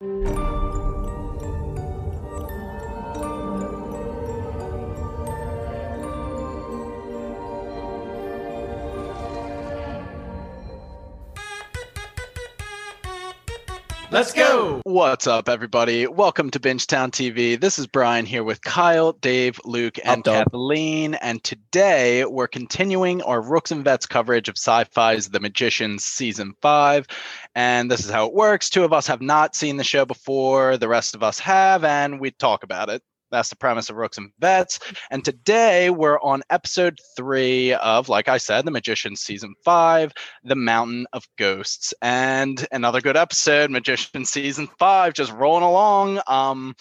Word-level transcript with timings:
you. 0.00 0.37
Let's 14.18 14.32
go. 14.32 14.80
What's 14.82 15.28
up, 15.28 15.48
everybody? 15.48 16.08
Welcome 16.08 16.50
to 16.50 16.58
Bingetown 16.58 17.12
TV. 17.12 17.58
This 17.58 17.78
is 17.78 17.86
Brian 17.86 18.26
here 18.26 18.42
with 18.42 18.60
Kyle, 18.62 19.12
Dave, 19.12 19.60
Luke, 19.64 19.96
and 20.04 20.26
Up. 20.26 20.46
Kathleen. 20.46 21.14
And 21.14 21.44
today 21.44 22.24
we're 22.24 22.48
continuing 22.48 23.22
our 23.22 23.40
Rooks 23.40 23.70
and 23.70 23.84
Vets 23.84 24.06
coverage 24.06 24.48
of 24.48 24.56
sci 24.56 24.82
fi's 24.90 25.28
The 25.28 25.38
Magicians 25.38 26.04
season 26.04 26.54
five. 26.60 27.06
And 27.54 27.88
this 27.88 28.04
is 28.04 28.10
how 28.10 28.26
it 28.26 28.34
works. 28.34 28.68
Two 28.68 28.82
of 28.82 28.92
us 28.92 29.06
have 29.06 29.22
not 29.22 29.54
seen 29.54 29.76
the 29.76 29.84
show 29.84 30.04
before, 30.04 30.76
the 30.78 30.88
rest 30.88 31.14
of 31.14 31.22
us 31.22 31.38
have, 31.38 31.84
and 31.84 32.18
we 32.18 32.32
talk 32.32 32.64
about 32.64 32.88
it. 32.88 33.04
That's 33.30 33.50
the 33.50 33.56
premise 33.56 33.90
of 33.90 33.96
Rooks 33.96 34.18
and 34.18 34.30
Vets. 34.38 34.78
And 35.10 35.24
today 35.24 35.90
we're 35.90 36.20
on 36.20 36.42
episode 36.50 36.98
three 37.16 37.74
of, 37.74 38.08
like 38.08 38.28
I 38.28 38.38
said, 38.38 38.64
The 38.64 38.70
Magician 38.70 39.16
season 39.16 39.54
five, 39.64 40.12
The 40.44 40.54
Mountain 40.56 41.06
of 41.12 41.26
Ghosts. 41.36 41.92
And 42.00 42.66
another 42.72 43.00
good 43.00 43.16
episode, 43.16 43.70
Magician 43.70 44.24
season 44.24 44.68
five, 44.78 45.12
just 45.14 45.32
rolling 45.32 45.64
along. 45.64 46.20
Um, 46.26 46.74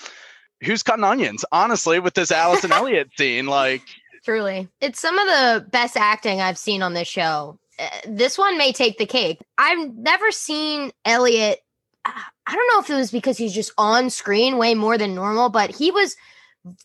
who's 0.63 0.83
cutting 0.83 1.03
onions? 1.03 1.43
Honestly, 1.51 1.99
with 1.99 2.13
this 2.13 2.31
Allison 2.31 2.71
Elliott 2.73 3.09
scene, 3.17 3.47
like 3.47 3.81
Truly. 4.23 4.67
It's 4.81 4.99
some 4.99 5.17
of 5.17 5.27
the 5.27 5.65
best 5.69 5.95
acting 5.95 6.41
I've 6.41 6.57
seen 6.57 6.81
on 6.81 6.93
this 6.93 7.07
show. 7.07 7.59
Uh, 7.79 7.87
This 8.07 8.37
one 8.37 8.57
may 8.57 8.71
take 8.73 8.97
the 8.97 9.05
cake. 9.05 9.39
I've 9.57 9.93
never 9.95 10.31
seen 10.31 10.91
Elliot. 11.05 11.59
I 12.05 12.53
don't 12.53 12.67
know 12.73 12.79
if 12.81 12.89
it 12.89 12.95
was 12.95 13.11
because 13.11 13.37
he's 13.37 13.53
just 13.53 13.73
on 13.77 14.09
screen 14.09 14.57
way 14.57 14.75
more 14.75 14.97
than 14.97 15.13
normal, 15.13 15.49
but 15.49 15.75
he 15.75 15.91
was 15.91 16.15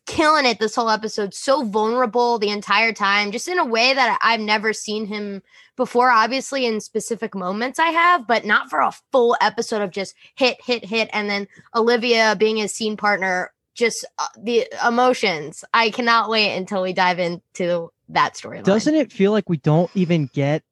killing 0.07 0.47
it 0.47 0.59
this 0.59 0.75
whole 0.75 0.91
episode. 0.91 1.35
So 1.35 1.65
vulnerable 1.65 2.39
the 2.39 2.51
entire 2.51 2.93
time, 2.93 3.33
just 3.33 3.49
in 3.49 3.59
a 3.59 3.65
way 3.65 3.95
that 3.95 4.19
I've 4.23 4.41
never 4.41 4.73
seen 4.73 5.07
him 5.07 5.43
before. 5.77 6.11
Obviously, 6.11 6.67
in 6.67 6.81
specific 6.81 7.35
moments 7.35 7.79
I 7.79 7.89
have, 7.89 8.27
but 8.27 8.45
not 8.45 8.71
for 8.71 8.81
a 8.81 8.93
full 9.11 9.37
episode 9.41 9.83
of 9.83 9.91
just 9.91 10.15
hit, 10.35 10.61
hit, 10.63 10.85
hit. 10.85 11.09
And 11.13 11.29
then 11.29 11.49
Olivia 11.75 12.37
being 12.39 12.57
his 12.57 12.75
scene 12.75 12.97
partner 12.97 13.53
just 13.75 14.05
uh, 14.19 14.27
the 14.39 14.67
emotions. 14.87 15.65
I 15.73 15.91
cannot 15.91 16.29
wait 16.29 16.57
until 16.57 16.83
we 16.83 16.93
dive 16.93 17.19
into 17.19 17.91
that 18.11 18.35
storyline. 18.35 18.65
Doesn't 18.65 18.95
it 18.95 19.11
feel 19.11 19.33
like 19.33 19.49
we 19.49 19.57
don't 19.57 19.91
even 19.95 20.29
get 20.33 20.63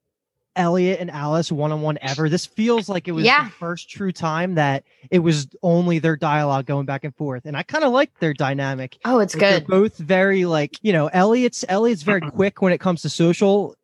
Elliot 0.56 1.01
and 1.01 1.11
Alice 1.11 1.51
one 1.53 1.73
on 1.73 1.81
one 1.83 1.98
ever? 2.03 2.29
This 2.29 2.47
feels 2.47 2.89
like 2.89 3.09
it 3.09 3.12
was 3.12 3.25
Yeah. 3.25 3.45
the 3.45 3.51
first 3.51 3.89
true 3.89 4.12
time 4.12 4.55
that 4.56 4.84
it 5.11 5.20
was 5.20 5.48
only 5.62 5.98
their 5.98 6.17
dialogue 6.17 6.67
going 6.67 6.87
back 6.87 7.05
and 7.05 7.15
forth. 7.15 7.45
And 7.47 7.56
I 7.56 7.62
kind 7.62 7.84
of 7.84 7.93
like 7.93 8.19
their 8.20 8.34
dynamic. 8.34 8.98
Oh, 9.05 9.21
it's 9.21 9.34
Like, 9.34 9.41
they're 9.41 9.61
good. 9.61 9.67
both 9.69 9.97
very 9.98 10.45
like, 10.45 10.77
you 10.83 10.93
know, 10.93 11.06
Elliot's 11.09 11.65
Elliot's 11.69 12.03
very 12.03 12.21
quick 12.21 12.61
when 12.62 12.73
it 12.73 12.78
comes 12.78 13.03
to 13.03 13.09
social 13.09 13.75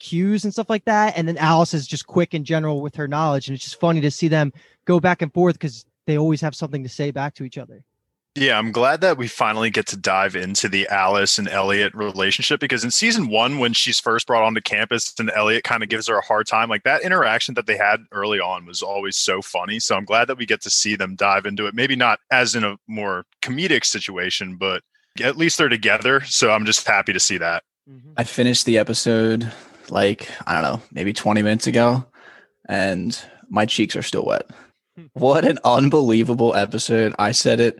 cues 0.00 0.44
and 0.44 0.52
stuff 0.52 0.68
like 0.70 0.84
that. 0.86 1.16
And 1.16 1.28
then 1.28 1.36
Alice 1.38 1.74
is 1.74 1.86
just 1.86 2.06
quick 2.06 2.34
in 2.34 2.44
general 2.44 2.80
with 2.80 2.96
her 2.96 3.06
knowledge. 3.08 3.48
And 3.48 3.54
it's 3.54 3.64
just 3.64 3.80
funny 3.80 4.00
to 4.00 4.10
see 4.10 4.28
them 4.28 4.52
go 4.86 5.00
back 5.00 5.22
and 5.22 5.32
forth 5.32 5.54
because 5.54 5.84
they 6.06 6.18
always 6.18 6.40
have 6.40 6.54
something 6.54 6.82
to 6.82 6.88
say 6.88 7.10
back 7.10 7.34
to 7.34 7.44
each 7.44 7.56
other. 7.58 7.82
Yeah, 8.36 8.58
I'm 8.58 8.72
glad 8.72 9.00
that 9.02 9.16
we 9.16 9.28
finally 9.28 9.70
get 9.70 9.86
to 9.86 9.96
dive 9.96 10.34
into 10.34 10.68
the 10.68 10.88
Alice 10.88 11.38
and 11.38 11.48
Elliot 11.48 11.94
relationship 11.94 12.58
because 12.58 12.82
in 12.82 12.90
season 12.90 13.28
one, 13.28 13.58
when 13.58 13.72
she's 13.72 14.00
first 14.00 14.26
brought 14.26 14.42
onto 14.42 14.60
campus 14.60 15.14
and 15.20 15.30
Elliot 15.30 15.62
kind 15.62 15.84
of 15.84 15.88
gives 15.88 16.08
her 16.08 16.18
a 16.18 16.24
hard 16.24 16.48
time, 16.48 16.68
like 16.68 16.82
that 16.82 17.02
interaction 17.02 17.54
that 17.54 17.66
they 17.66 17.76
had 17.76 18.00
early 18.10 18.40
on 18.40 18.66
was 18.66 18.82
always 18.82 19.16
so 19.16 19.40
funny. 19.40 19.78
So 19.78 19.94
I'm 19.94 20.04
glad 20.04 20.26
that 20.26 20.36
we 20.36 20.46
get 20.46 20.62
to 20.62 20.70
see 20.70 20.96
them 20.96 21.14
dive 21.14 21.46
into 21.46 21.66
it. 21.66 21.74
Maybe 21.74 21.94
not 21.94 22.18
as 22.32 22.56
in 22.56 22.64
a 22.64 22.76
more 22.88 23.24
comedic 23.40 23.84
situation, 23.84 24.56
but 24.56 24.82
at 25.22 25.36
least 25.36 25.56
they're 25.56 25.68
together. 25.68 26.20
So 26.22 26.50
I'm 26.50 26.66
just 26.66 26.84
happy 26.84 27.12
to 27.12 27.20
see 27.20 27.38
that. 27.38 27.62
I 28.16 28.24
finished 28.24 28.66
the 28.66 28.78
episode 28.78 29.52
like, 29.90 30.28
I 30.46 30.54
don't 30.54 30.62
know, 30.62 30.82
maybe 30.90 31.12
20 31.12 31.42
minutes 31.42 31.68
ago, 31.68 32.04
and 32.68 33.16
my 33.48 33.66
cheeks 33.66 33.94
are 33.94 34.02
still 34.02 34.24
wet. 34.24 34.50
Hmm. 34.96 35.06
What 35.12 35.44
an 35.44 35.60
unbelievable 35.64 36.54
episode. 36.56 37.14
I 37.18 37.30
said 37.30 37.60
it 37.60 37.78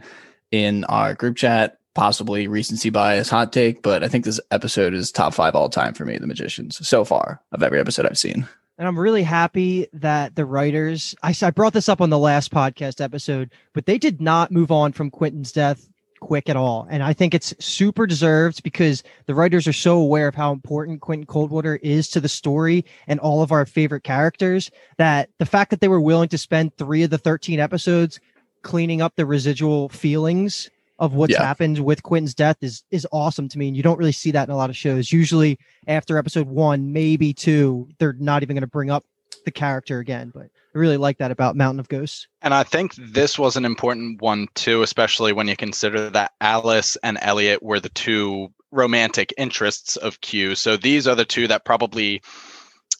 in 0.54 0.84
our 0.84 1.14
group 1.14 1.36
chat, 1.36 1.78
possibly 1.94 2.46
recency 2.46 2.88
bias 2.88 3.28
hot 3.28 3.52
take, 3.52 3.82
but 3.82 4.04
I 4.04 4.08
think 4.08 4.24
this 4.24 4.38
episode 4.52 4.94
is 4.94 5.10
top 5.10 5.34
five 5.34 5.56
all 5.56 5.68
time 5.68 5.94
for 5.94 6.04
me, 6.04 6.16
The 6.16 6.28
Magicians, 6.28 6.86
so 6.86 7.04
far 7.04 7.42
of 7.50 7.62
every 7.62 7.80
episode 7.80 8.06
I've 8.06 8.16
seen. 8.16 8.46
And 8.78 8.86
I'm 8.86 8.98
really 8.98 9.24
happy 9.24 9.88
that 9.92 10.36
the 10.36 10.44
writers, 10.44 11.14
I 11.22 11.32
brought 11.50 11.72
this 11.72 11.88
up 11.88 12.00
on 12.00 12.10
the 12.10 12.18
last 12.18 12.52
podcast 12.52 13.00
episode, 13.00 13.50
but 13.72 13.86
they 13.86 13.98
did 13.98 14.20
not 14.20 14.52
move 14.52 14.70
on 14.70 14.92
from 14.92 15.10
Quentin's 15.10 15.52
death 15.52 15.88
quick 16.20 16.48
at 16.48 16.56
all. 16.56 16.86
And 16.88 17.02
I 17.02 17.12
think 17.12 17.34
it's 17.34 17.54
super 17.58 18.06
deserved 18.06 18.62
because 18.62 19.02
the 19.26 19.34
writers 19.34 19.66
are 19.66 19.72
so 19.72 19.98
aware 19.98 20.28
of 20.28 20.34
how 20.34 20.52
important 20.52 21.00
Quentin 21.00 21.26
Coldwater 21.26 21.76
is 21.82 22.08
to 22.10 22.20
the 22.20 22.28
story 22.28 22.84
and 23.08 23.20
all 23.20 23.42
of 23.42 23.52
our 23.52 23.66
favorite 23.66 24.04
characters 24.04 24.70
that 24.98 25.30
the 25.38 25.46
fact 25.46 25.70
that 25.70 25.80
they 25.80 25.88
were 25.88 26.00
willing 26.00 26.28
to 26.30 26.38
spend 26.38 26.76
three 26.76 27.02
of 27.02 27.10
the 27.10 27.18
13 27.18 27.60
episodes 27.60 28.20
cleaning 28.64 29.00
up 29.00 29.12
the 29.14 29.24
residual 29.24 29.88
feelings 29.90 30.68
of 30.98 31.14
what's 31.14 31.32
Yeah. 31.32 31.44
happened 31.44 31.78
with 31.80 32.02
Quentin's 32.02 32.34
death 32.34 32.56
is 32.60 32.82
is 32.90 33.06
awesome 33.12 33.48
to 33.50 33.58
me. 33.58 33.68
And 33.68 33.76
you 33.76 33.82
don't 33.82 33.98
really 33.98 34.12
see 34.12 34.32
that 34.32 34.48
in 34.48 34.52
a 34.52 34.56
lot 34.56 34.70
of 34.70 34.76
shows. 34.76 35.12
Usually 35.12 35.58
after 35.86 36.18
episode 36.18 36.48
one, 36.48 36.92
maybe 36.92 37.32
two, 37.32 37.88
they're 37.98 38.16
not 38.18 38.42
even 38.42 38.54
going 38.56 38.62
to 38.62 38.66
bring 38.66 38.90
up 38.90 39.04
the 39.44 39.50
character 39.50 39.98
again. 39.98 40.32
But 40.34 40.44
I 40.74 40.78
really 40.78 40.96
like 40.96 41.18
that 41.18 41.30
about 41.30 41.56
Mountain 41.56 41.80
of 41.80 41.88
Ghosts. 41.88 42.26
And 42.42 42.54
I 42.54 42.62
think 42.62 42.94
this 42.96 43.38
was 43.38 43.56
an 43.56 43.64
important 43.64 44.22
one 44.22 44.48
too, 44.54 44.82
especially 44.82 45.32
when 45.32 45.46
you 45.48 45.56
consider 45.56 46.10
that 46.10 46.32
Alice 46.40 46.96
and 47.02 47.18
Elliot 47.20 47.62
were 47.62 47.80
the 47.80 47.90
two 47.90 48.52
romantic 48.70 49.32
interests 49.36 49.96
of 49.96 50.20
Q. 50.20 50.54
So 50.54 50.76
these 50.76 51.06
are 51.06 51.14
the 51.14 51.24
two 51.24 51.46
that 51.48 51.64
probably 51.64 52.22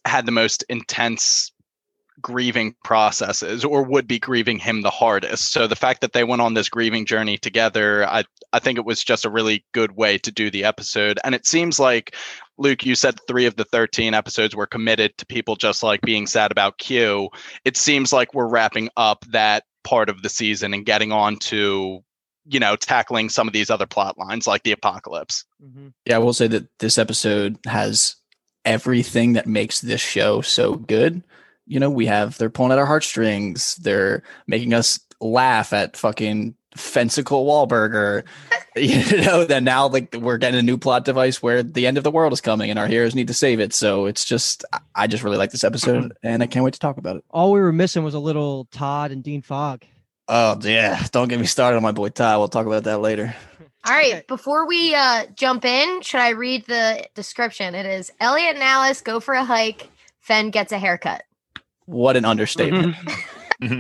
had 0.04 0.26
the 0.26 0.32
most 0.32 0.64
intense 0.69 1.50
grieving 2.20 2.75
processes 2.84 3.64
or 3.64 3.82
would 3.82 4.06
be 4.06 4.19
grieving 4.19 4.58
him 4.58 4.82
the 4.82 4.91
hardest. 4.91 5.52
So 5.52 5.66
the 5.66 5.76
fact 5.76 6.00
that 6.00 6.12
they 6.12 6.25
went 6.25 6.42
on 6.42 6.54
this 6.54 6.69
grieving 6.69 7.06
journey 7.06 7.38
together, 7.38 8.06
I 8.08 8.25
I 8.52 8.60
think 8.60 8.78
it 8.78 8.84
was 8.84 9.02
just 9.02 9.25
a 9.25 9.30
really 9.30 9.64
good 9.72 9.92
way 9.92 10.19
to 10.19 10.30
do 10.30 10.50
the 10.50 10.64
episode. 10.64 11.19
And 11.24 11.34
it 11.34 11.47
seems 11.47 11.78
like 11.80 12.14
Luke, 12.56 12.86
you 12.86 12.94
said 12.94 13.19
3 13.26 13.47
of 13.47 13.56
the 13.56 13.64
13 13.64 14.14
episodes 14.14 14.54
were 14.54 14.66
committed 14.66 15.16
to 15.19 15.26
people 15.26 15.56
just 15.56 15.82
like 15.82 16.00
being 16.03 16.26
sad 16.26 16.53
about 16.53 16.78
Q 16.78 17.30
it 17.64 17.76
seems 17.76 18.12
like 18.12 18.34
we're 18.34 18.48
wrapping 18.48 18.88
up 18.97 19.24
that 19.30 19.64
part 19.82 20.08
of 20.08 20.22
the 20.22 20.28
season 20.28 20.72
and 20.74 20.86
getting 20.86 21.12
on 21.12 21.36
to 21.36 22.03
you 22.47 22.60
know 22.60 22.76
tackling 22.76 23.28
some 23.28 23.47
of 23.47 23.53
these 23.53 23.70
other 23.70 23.86
plot 23.86 24.19
lines 24.19 24.47
like 24.47 24.62
the 24.62 24.72
apocalypse 24.72 25.44
mm-hmm. 25.62 25.88
Yeah, 26.06 26.16
I 26.16 26.19
will 26.19 26.32
say 26.32 26.47
that 26.48 26.69
this 26.78 26.98
episode 26.98 27.58
has 27.66 28.16
everything 28.64 29.34
that 29.34 29.47
makes 29.47 29.80
this 29.80 30.00
show 30.00 30.41
so 30.41 30.74
good. 30.74 31.22
You 31.66 31.80
know, 31.80 31.91
we 31.91 32.06
have 32.06 32.36
they're 32.38 32.50
pulling 32.50 32.72
at 32.72 32.78
our 32.78 32.86
heartstrings. 32.86 33.76
They're 33.76 34.22
making 34.47 34.75
us 34.75 35.00
laugh 35.20 35.72
at 35.72 35.97
fucking 35.97 36.54
Fensicle 36.76 37.47
Wahlberger. 37.47 38.25
you 38.76 39.22
know, 39.22 39.44
that 39.44 39.62
now 39.62 39.88
like 39.88 40.14
we're 40.19 40.36
getting 40.38 40.58
a 40.58 40.62
new 40.62 40.76
plot 40.76 41.04
device 41.04 41.42
where 41.42 41.62
the 41.62 41.86
end 41.86 41.97
of 41.97 42.04
the 42.04 42.10
world 42.10 42.32
is 42.32 42.41
coming 42.41 42.69
and 42.70 42.78
our 42.78 42.86
heroes 42.86 43.14
need 43.14 43.28
to 43.28 43.34
save 43.34 43.60
it. 43.60 43.72
So 43.72 44.06
it's 44.06 44.24
just 44.24 44.64
I- 44.72 44.80
I 44.97 45.06
just 45.06 45.22
really 45.24 45.36
like 45.38 45.50
this 45.53 45.64
episode 45.64 46.12
and 46.22 46.42
I 46.42 46.47
can't 46.47 46.64
wait 46.64 46.74
to 46.74 46.80
talk 46.80 46.98
about 46.98 47.16
it. 47.16 47.24
All 47.30 47.53
we 47.53 47.60
were 47.60 47.72
missing 47.72 48.04
was 48.04 48.14
a 48.14 48.19
little 48.19 48.66
Todd 48.66 49.10
and 49.10 49.22
Dean 49.22 49.42
Fogg. 49.42 49.84
Oh 50.28 50.58
yeah, 50.62 51.06
don't 51.12 51.28
get 51.28 51.38
me 51.41 51.47
started 51.47 51.76
on 51.76 51.82
my 51.82 51.92
boy 51.92 52.08
Ty. 52.08 52.36
We'll 52.38 52.48
talk 52.48 52.66
about 52.66 52.84
that 52.84 52.98
later. 53.00 53.34
All 53.86 53.92
right, 53.92 54.12
Okay. 54.14 54.24
before 54.28 54.66
we 54.66 54.94
uh, 54.94 55.26
jump 55.34 55.64
in, 55.66 56.00
should 56.00 56.20
I 56.20 56.30
read 56.30 56.64
the 56.66 57.06
description? 57.14 57.74
It 57.74 57.84
is 57.84 58.10
Elliot 58.19 58.54
and 58.54 58.62
Alice 58.62 59.03
go 59.03 59.20
for 59.20 59.34
a 59.34 59.44
hike. 59.44 59.91
Fen 60.20 60.48
gets 60.50 60.72
a 60.72 60.78
haircut. 60.78 61.22
What 61.87 62.17
an 62.17 62.25
understatement. 62.25 62.97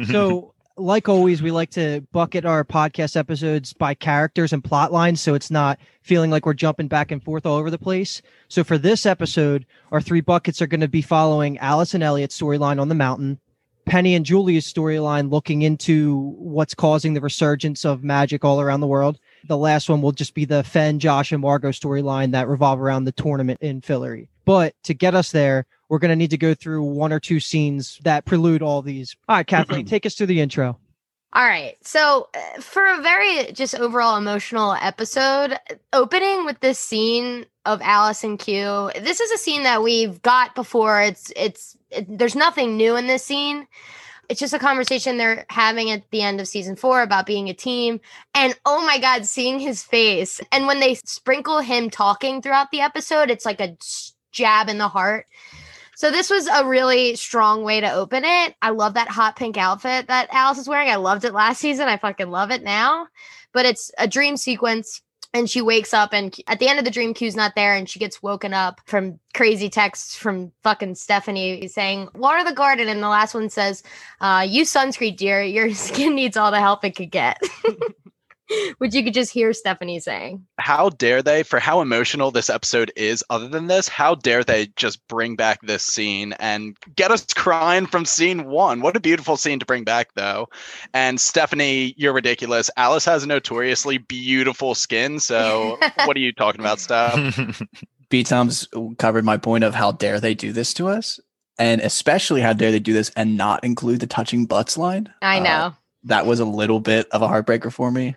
So, 0.06 0.54
like 0.76 1.08
always, 1.08 1.42
we 1.42 1.50
like 1.50 1.70
to 1.70 2.00
bucket 2.12 2.46
our 2.46 2.64
podcast 2.64 3.16
episodes 3.16 3.72
by 3.72 3.92
characters 3.92 4.52
and 4.52 4.64
plot 4.64 4.92
lines 4.92 5.20
so 5.20 5.34
it's 5.34 5.50
not 5.50 5.78
feeling 6.02 6.30
like 6.30 6.46
we're 6.46 6.54
jumping 6.54 6.88
back 6.88 7.10
and 7.10 7.22
forth 7.22 7.44
all 7.44 7.56
over 7.56 7.70
the 7.70 7.78
place. 7.78 8.22
So, 8.48 8.64
for 8.64 8.78
this 8.78 9.04
episode, 9.04 9.66
our 9.92 10.00
three 10.00 10.20
buckets 10.20 10.62
are 10.62 10.66
going 10.66 10.80
to 10.80 10.88
be 10.88 11.02
following 11.02 11.58
Alice 11.58 11.92
and 11.92 12.02
Elliot's 12.02 12.40
storyline 12.40 12.80
on 12.80 12.88
the 12.88 12.94
mountain, 12.94 13.40
Penny 13.84 14.14
and 14.14 14.24
Julia's 14.24 14.70
storyline 14.72 15.30
looking 15.30 15.62
into 15.62 16.34
what's 16.38 16.74
causing 16.74 17.14
the 17.14 17.20
resurgence 17.20 17.84
of 17.84 18.02
magic 18.02 18.44
all 18.44 18.60
around 18.60 18.80
the 18.80 18.86
world. 18.86 19.18
The 19.46 19.56
last 19.56 19.88
one 19.88 20.02
will 20.02 20.12
just 20.12 20.34
be 20.34 20.44
the 20.44 20.64
Fen, 20.64 20.98
Josh, 20.98 21.32
and 21.32 21.42
Margot 21.42 21.70
storyline 21.70 22.32
that 22.32 22.48
revolve 22.48 22.80
around 22.80 23.04
the 23.04 23.12
tournament 23.12 23.60
in 23.60 23.80
Fillory. 23.80 24.28
But 24.44 24.74
to 24.84 24.94
get 24.94 25.14
us 25.14 25.32
there, 25.32 25.66
we're 25.88 25.98
going 25.98 26.10
to 26.10 26.16
need 26.16 26.30
to 26.30 26.38
go 26.38 26.54
through 26.54 26.82
one 26.82 27.12
or 27.12 27.20
two 27.20 27.40
scenes 27.40 27.98
that 28.04 28.24
prelude 28.24 28.62
all 28.62 28.82
these. 28.82 29.16
All 29.28 29.36
right, 29.36 29.46
Kathleen, 29.46 29.84
take 29.86 30.06
us 30.06 30.14
through 30.14 30.26
the 30.26 30.40
intro. 30.40 30.78
All 31.34 31.44
right. 31.44 31.76
So, 31.82 32.28
uh, 32.34 32.60
for 32.60 32.86
a 32.86 33.02
very 33.02 33.52
just 33.52 33.74
overall 33.74 34.16
emotional 34.16 34.74
episode, 34.80 35.58
opening 35.92 36.44
with 36.44 36.60
this 36.60 36.78
scene 36.78 37.46
of 37.66 37.80
Alice 37.82 38.22
and 38.22 38.38
Q. 38.38 38.90
This 39.00 39.20
is 39.20 39.30
a 39.32 39.38
scene 39.38 39.64
that 39.64 39.82
we've 39.82 40.22
got 40.22 40.54
before. 40.54 41.02
It's 41.02 41.32
it's 41.34 41.76
it, 41.90 42.18
there's 42.18 42.36
nothing 42.36 42.76
new 42.76 42.96
in 42.96 43.08
this 43.08 43.24
scene. 43.24 43.66
It's 44.28 44.40
just 44.40 44.54
a 44.54 44.58
conversation 44.58 45.16
they're 45.16 45.46
having 45.48 45.90
at 45.90 46.10
the 46.10 46.22
end 46.22 46.40
of 46.40 46.48
season 46.48 46.76
four 46.76 47.02
about 47.02 47.26
being 47.26 47.48
a 47.48 47.54
team. 47.54 48.00
And 48.34 48.54
oh 48.64 48.84
my 48.84 48.98
God, 48.98 49.26
seeing 49.26 49.58
his 49.58 49.82
face. 49.82 50.40
And 50.52 50.66
when 50.66 50.80
they 50.80 50.94
sprinkle 50.94 51.60
him 51.60 51.90
talking 51.90 52.40
throughout 52.40 52.70
the 52.70 52.80
episode, 52.80 53.30
it's 53.30 53.44
like 53.44 53.60
a 53.60 53.76
jab 54.32 54.68
in 54.68 54.78
the 54.78 54.88
heart. 54.88 55.26
So 55.96 56.10
this 56.10 56.28
was 56.28 56.48
a 56.48 56.66
really 56.66 57.14
strong 57.14 57.62
way 57.62 57.80
to 57.80 57.92
open 57.92 58.24
it. 58.24 58.54
I 58.60 58.70
love 58.70 58.94
that 58.94 59.08
hot 59.08 59.36
pink 59.36 59.56
outfit 59.56 60.08
that 60.08 60.28
Alice 60.32 60.58
is 60.58 60.68
wearing. 60.68 60.90
I 60.90 60.96
loved 60.96 61.24
it 61.24 61.32
last 61.32 61.60
season. 61.60 61.86
I 61.86 61.98
fucking 61.98 62.30
love 62.30 62.50
it 62.50 62.64
now. 62.64 63.06
But 63.52 63.66
it's 63.66 63.92
a 63.96 64.08
dream 64.08 64.36
sequence 64.36 65.00
and 65.34 65.50
she 65.50 65.60
wakes 65.60 65.92
up 65.92 66.14
and 66.14 66.34
at 66.46 66.60
the 66.60 66.68
end 66.68 66.78
of 66.78 66.84
the 66.84 66.90
dream 66.92 67.12
Q's 67.12 67.34
not 67.34 67.56
there 67.56 67.74
and 67.74 67.90
she 67.90 67.98
gets 67.98 68.22
woken 68.22 68.54
up 68.54 68.80
from 68.86 69.18
crazy 69.34 69.68
texts 69.68 70.14
from 70.14 70.52
fucking 70.62 70.94
stephanie 70.94 71.66
saying 71.66 72.08
water 72.14 72.44
the 72.44 72.54
garden. 72.54 72.88
And 72.88 73.02
the 73.02 73.08
last 73.08 73.34
one 73.34 73.50
says 73.50 73.82
uh, 74.20 74.46
use 74.48 74.72
sunscreen 74.72 75.16
dear. 75.16 75.42
Your 75.42 75.74
skin 75.74 76.14
needs 76.14 76.36
all 76.36 76.52
the 76.52 76.60
help 76.60 76.84
it 76.84 76.94
could 76.96 77.10
get 77.10 77.42
which 78.78 78.94
you 78.94 79.02
could 79.02 79.14
just 79.14 79.32
hear 79.32 79.52
Stephanie 79.52 80.00
saying. 80.00 80.44
How 80.58 80.90
dare 80.90 81.22
they, 81.22 81.42
for 81.42 81.58
how 81.58 81.80
emotional 81.80 82.30
this 82.30 82.50
episode 82.50 82.92
is, 82.96 83.24
other 83.30 83.48
than 83.48 83.66
this, 83.66 83.88
how 83.88 84.14
dare 84.14 84.44
they 84.44 84.68
just 84.76 85.06
bring 85.08 85.36
back 85.36 85.60
this 85.62 85.82
scene 85.82 86.34
and 86.34 86.76
get 86.94 87.10
us 87.10 87.24
crying 87.34 87.86
from 87.86 88.04
scene 88.04 88.44
one? 88.46 88.80
What 88.80 88.96
a 88.96 89.00
beautiful 89.00 89.36
scene 89.36 89.58
to 89.58 89.66
bring 89.66 89.84
back, 89.84 90.14
though. 90.14 90.48
And 90.92 91.20
Stephanie, 91.20 91.94
you're 91.96 92.12
ridiculous. 92.12 92.70
Alice 92.76 93.04
has 93.04 93.24
a 93.24 93.26
notoriously 93.26 93.98
beautiful 93.98 94.74
skin. 94.74 95.20
So 95.20 95.78
what 96.04 96.16
are 96.16 96.20
you 96.20 96.32
talking 96.32 96.60
about, 96.60 96.80
Steph? 96.80 97.62
B 98.10 98.22
Tom's 98.22 98.68
covered 98.98 99.24
my 99.24 99.36
point 99.36 99.64
of 99.64 99.74
how 99.74 99.92
dare 99.92 100.20
they 100.20 100.34
do 100.34 100.52
this 100.52 100.74
to 100.74 100.88
us. 100.88 101.18
And 101.56 101.80
especially 101.80 102.40
how 102.40 102.52
dare 102.52 102.72
they 102.72 102.80
do 102.80 102.92
this 102.92 103.10
and 103.16 103.36
not 103.36 103.62
include 103.62 104.00
the 104.00 104.08
touching 104.08 104.44
butts 104.44 104.76
line. 104.76 105.12
I 105.22 105.38
uh, 105.38 105.42
know. 105.42 105.50
Uh, 105.50 105.72
that 106.04 106.26
was 106.26 106.40
a 106.40 106.44
little 106.44 106.80
bit 106.80 107.08
of 107.10 107.22
a 107.22 107.28
heartbreaker 107.28 107.72
for 107.72 107.90
me. 107.90 108.16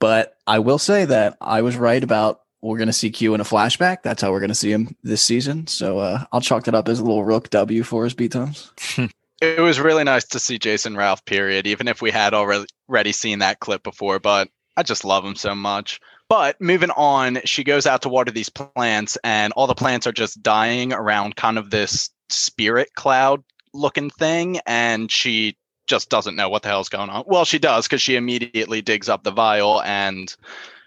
But 0.00 0.36
I 0.46 0.58
will 0.60 0.78
say 0.78 1.04
that 1.04 1.36
I 1.40 1.62
was 1.62 1.76
right 1.76 2.02
about 2.02 2.40
we're 2.60 2.78
going 2.78 2.88
to 2.88 2.92
see 2.92 3.10
Q 3.10 3.34
in 3.34 3.40
a 3.40 3.44
flashback. 3.44 3.98
That's 4.02 4.20
how 4.20 4.32
we're 4.32 4.40
going 4.40 4.48
to 4.48 4.54
see 4.54 4.72
him 4.72 4.96
this 5.02 5.22
season. 5.22 5.66
So 5.66 5.98
uh, 5.98 6.24
I'll 6.32 6.40
chalk 6.40 6.64
that 6.64 6.74
up 6.74 6.88
as 6.88 6.98
a 6.98 7.04
little 7.04 7.24
Rook 7.24 7.50
W 7.50 7.82
for 7.82 8.04
us, 8.04 8.14
B 8.14 8.28
Toms. 8.28 8.72
it 9.40 9.60
was 9.60 9.78
really 9.78 10.04
nice 10.04 10.24
to 10.26 10.40
see 10.40 10.58
Jason 10.58 10.96
Ralph, 10.96 11.24
period, 11.24 11.66
even 11.66 11.86
if 11.86 12.02
we 12.02 12.10
had 12.10 12.34
already 12.34 13.12
seen 13.12 13.38
that 13.40 13.60
clip 13.60 13.82
before. 13.82 14.18
But 14.18 14.48
I 14.76 14.82
just 14.82 15.04
love 15.04 15.24
him 15.24 15.36
so 15.36 15.54
much. 15.54 16.00
But 16.28 16.60
moving 16.60 16.90
on, 16.90 17.38
she 17.44 17.64
goes 17.64 17.86
out 17.86 18.02
to 18.02 18.08
water 18.08 18.30
these 18.30 18.50
plants, 18.50 19.16
and 19.24 19.52
all 19.54 19.66
the 19.66 19.74
plants 19.74 20.06
are 20.06 20.12
just 20.12 20.42
dying 20.42 20.92
around 20.92 21.36
kind 21.36 21.58
of 21.58 21.70
this 21.70 22.10
spirit 22.28 22.94
cloud 22.94 23.42
looking 23.72 24.10
thing. 24.10 24.60
And 24.66 25.10
she 25.10 25.56
just 25.88 26.10
doesn't 26.10 26.36
know 26.36 26.48
what 26.48 26.62
the 26.62 26.68
hell's 26.68 26.88
going 26.88 27.10
on. 27.10 27.24
Well, 27.26 27.44
she 27.44 27.58
does 27.58 27.86
because 27.86 28.02
she 28.02 28.16
immediately 28.16 28.82
digs 28.82 29.08
up 29.08 29.24
the 29.24 29.30
vial 29.30 29.82
and 29.82 30.34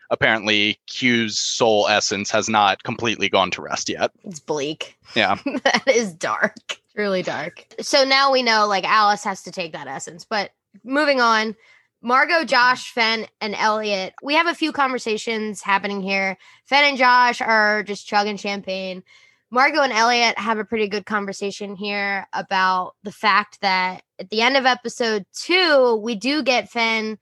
apparently 0.09 0.79
Q's 0.87 1.39
soul 1.39 1.87
essence 1.87 2.29
has 2.31 2.47
not 2.47 2.83
completely 2.83 3.29
gone 3.29 3.51
to 3.51 3.61
rest 3.61 3.89
yet. 3.89 4.11
It's 4.23 4.39
bleak. 4.39 4.97
Yeah. 5.15 5.37
that 5.63 5.87
is 5.87 6.13
dark. 6.13 6.55
Really 6.95 7.23
dark. 7.23 7.65
So 7.79 8.03
now 8.03 8.31
we 8.31 8.43
know 8.43 8.67
like 8.67 8.83
Alice 8.83 9.23
has 9.23 9.41
to 9.43 9.51
take 9.51 9.73
that 9.73 9.87
essence. 9.87 10.25
But 10.25 10.51
moving 10.83 11.21
on, 11.21 11.55
Margot, 12.01 12.43
Josh, 12.43 12.91
Fen, 12.91 13.27
and 13.39 13.55
Elliot. 13.55 14.13
We 14.23 14.33
have 14.33 14.47
a 14.47 14.55
few 14.55 14.71
conversations 14.71 15.61
happening 15.61 16.01
here. 16.01 16.37
Fen 16.65 16.83
and 16.83 16.97
Josh 16.97 17.41
are 17.41 17.83
just 17.83 18.07
chugging 18.07 18.37
champagne. 18.37 19.03
Margot 19.51 19.81
and 19.81 19.93
Elliot 19.93 20.37
have 20.39 20.57
a 20.57 20.65
pretty 20.65 20.87
good 20.87 21.05
conversation 21.05 21.75
here 21.75 22.25
about 22.33 22.95
the 23.03 23.11
fact 23.11 23.59
that 23.61 24.03
at 24.21 24.29
the 24.29 24.41
end 24.41 24.55
of 24.55 24.65
episode 24.65 25.25
two, 25.33 25.95
we 26.03 26.15
do 26.15 26.43
get 26.43 26.69
Fen 26.69 27.17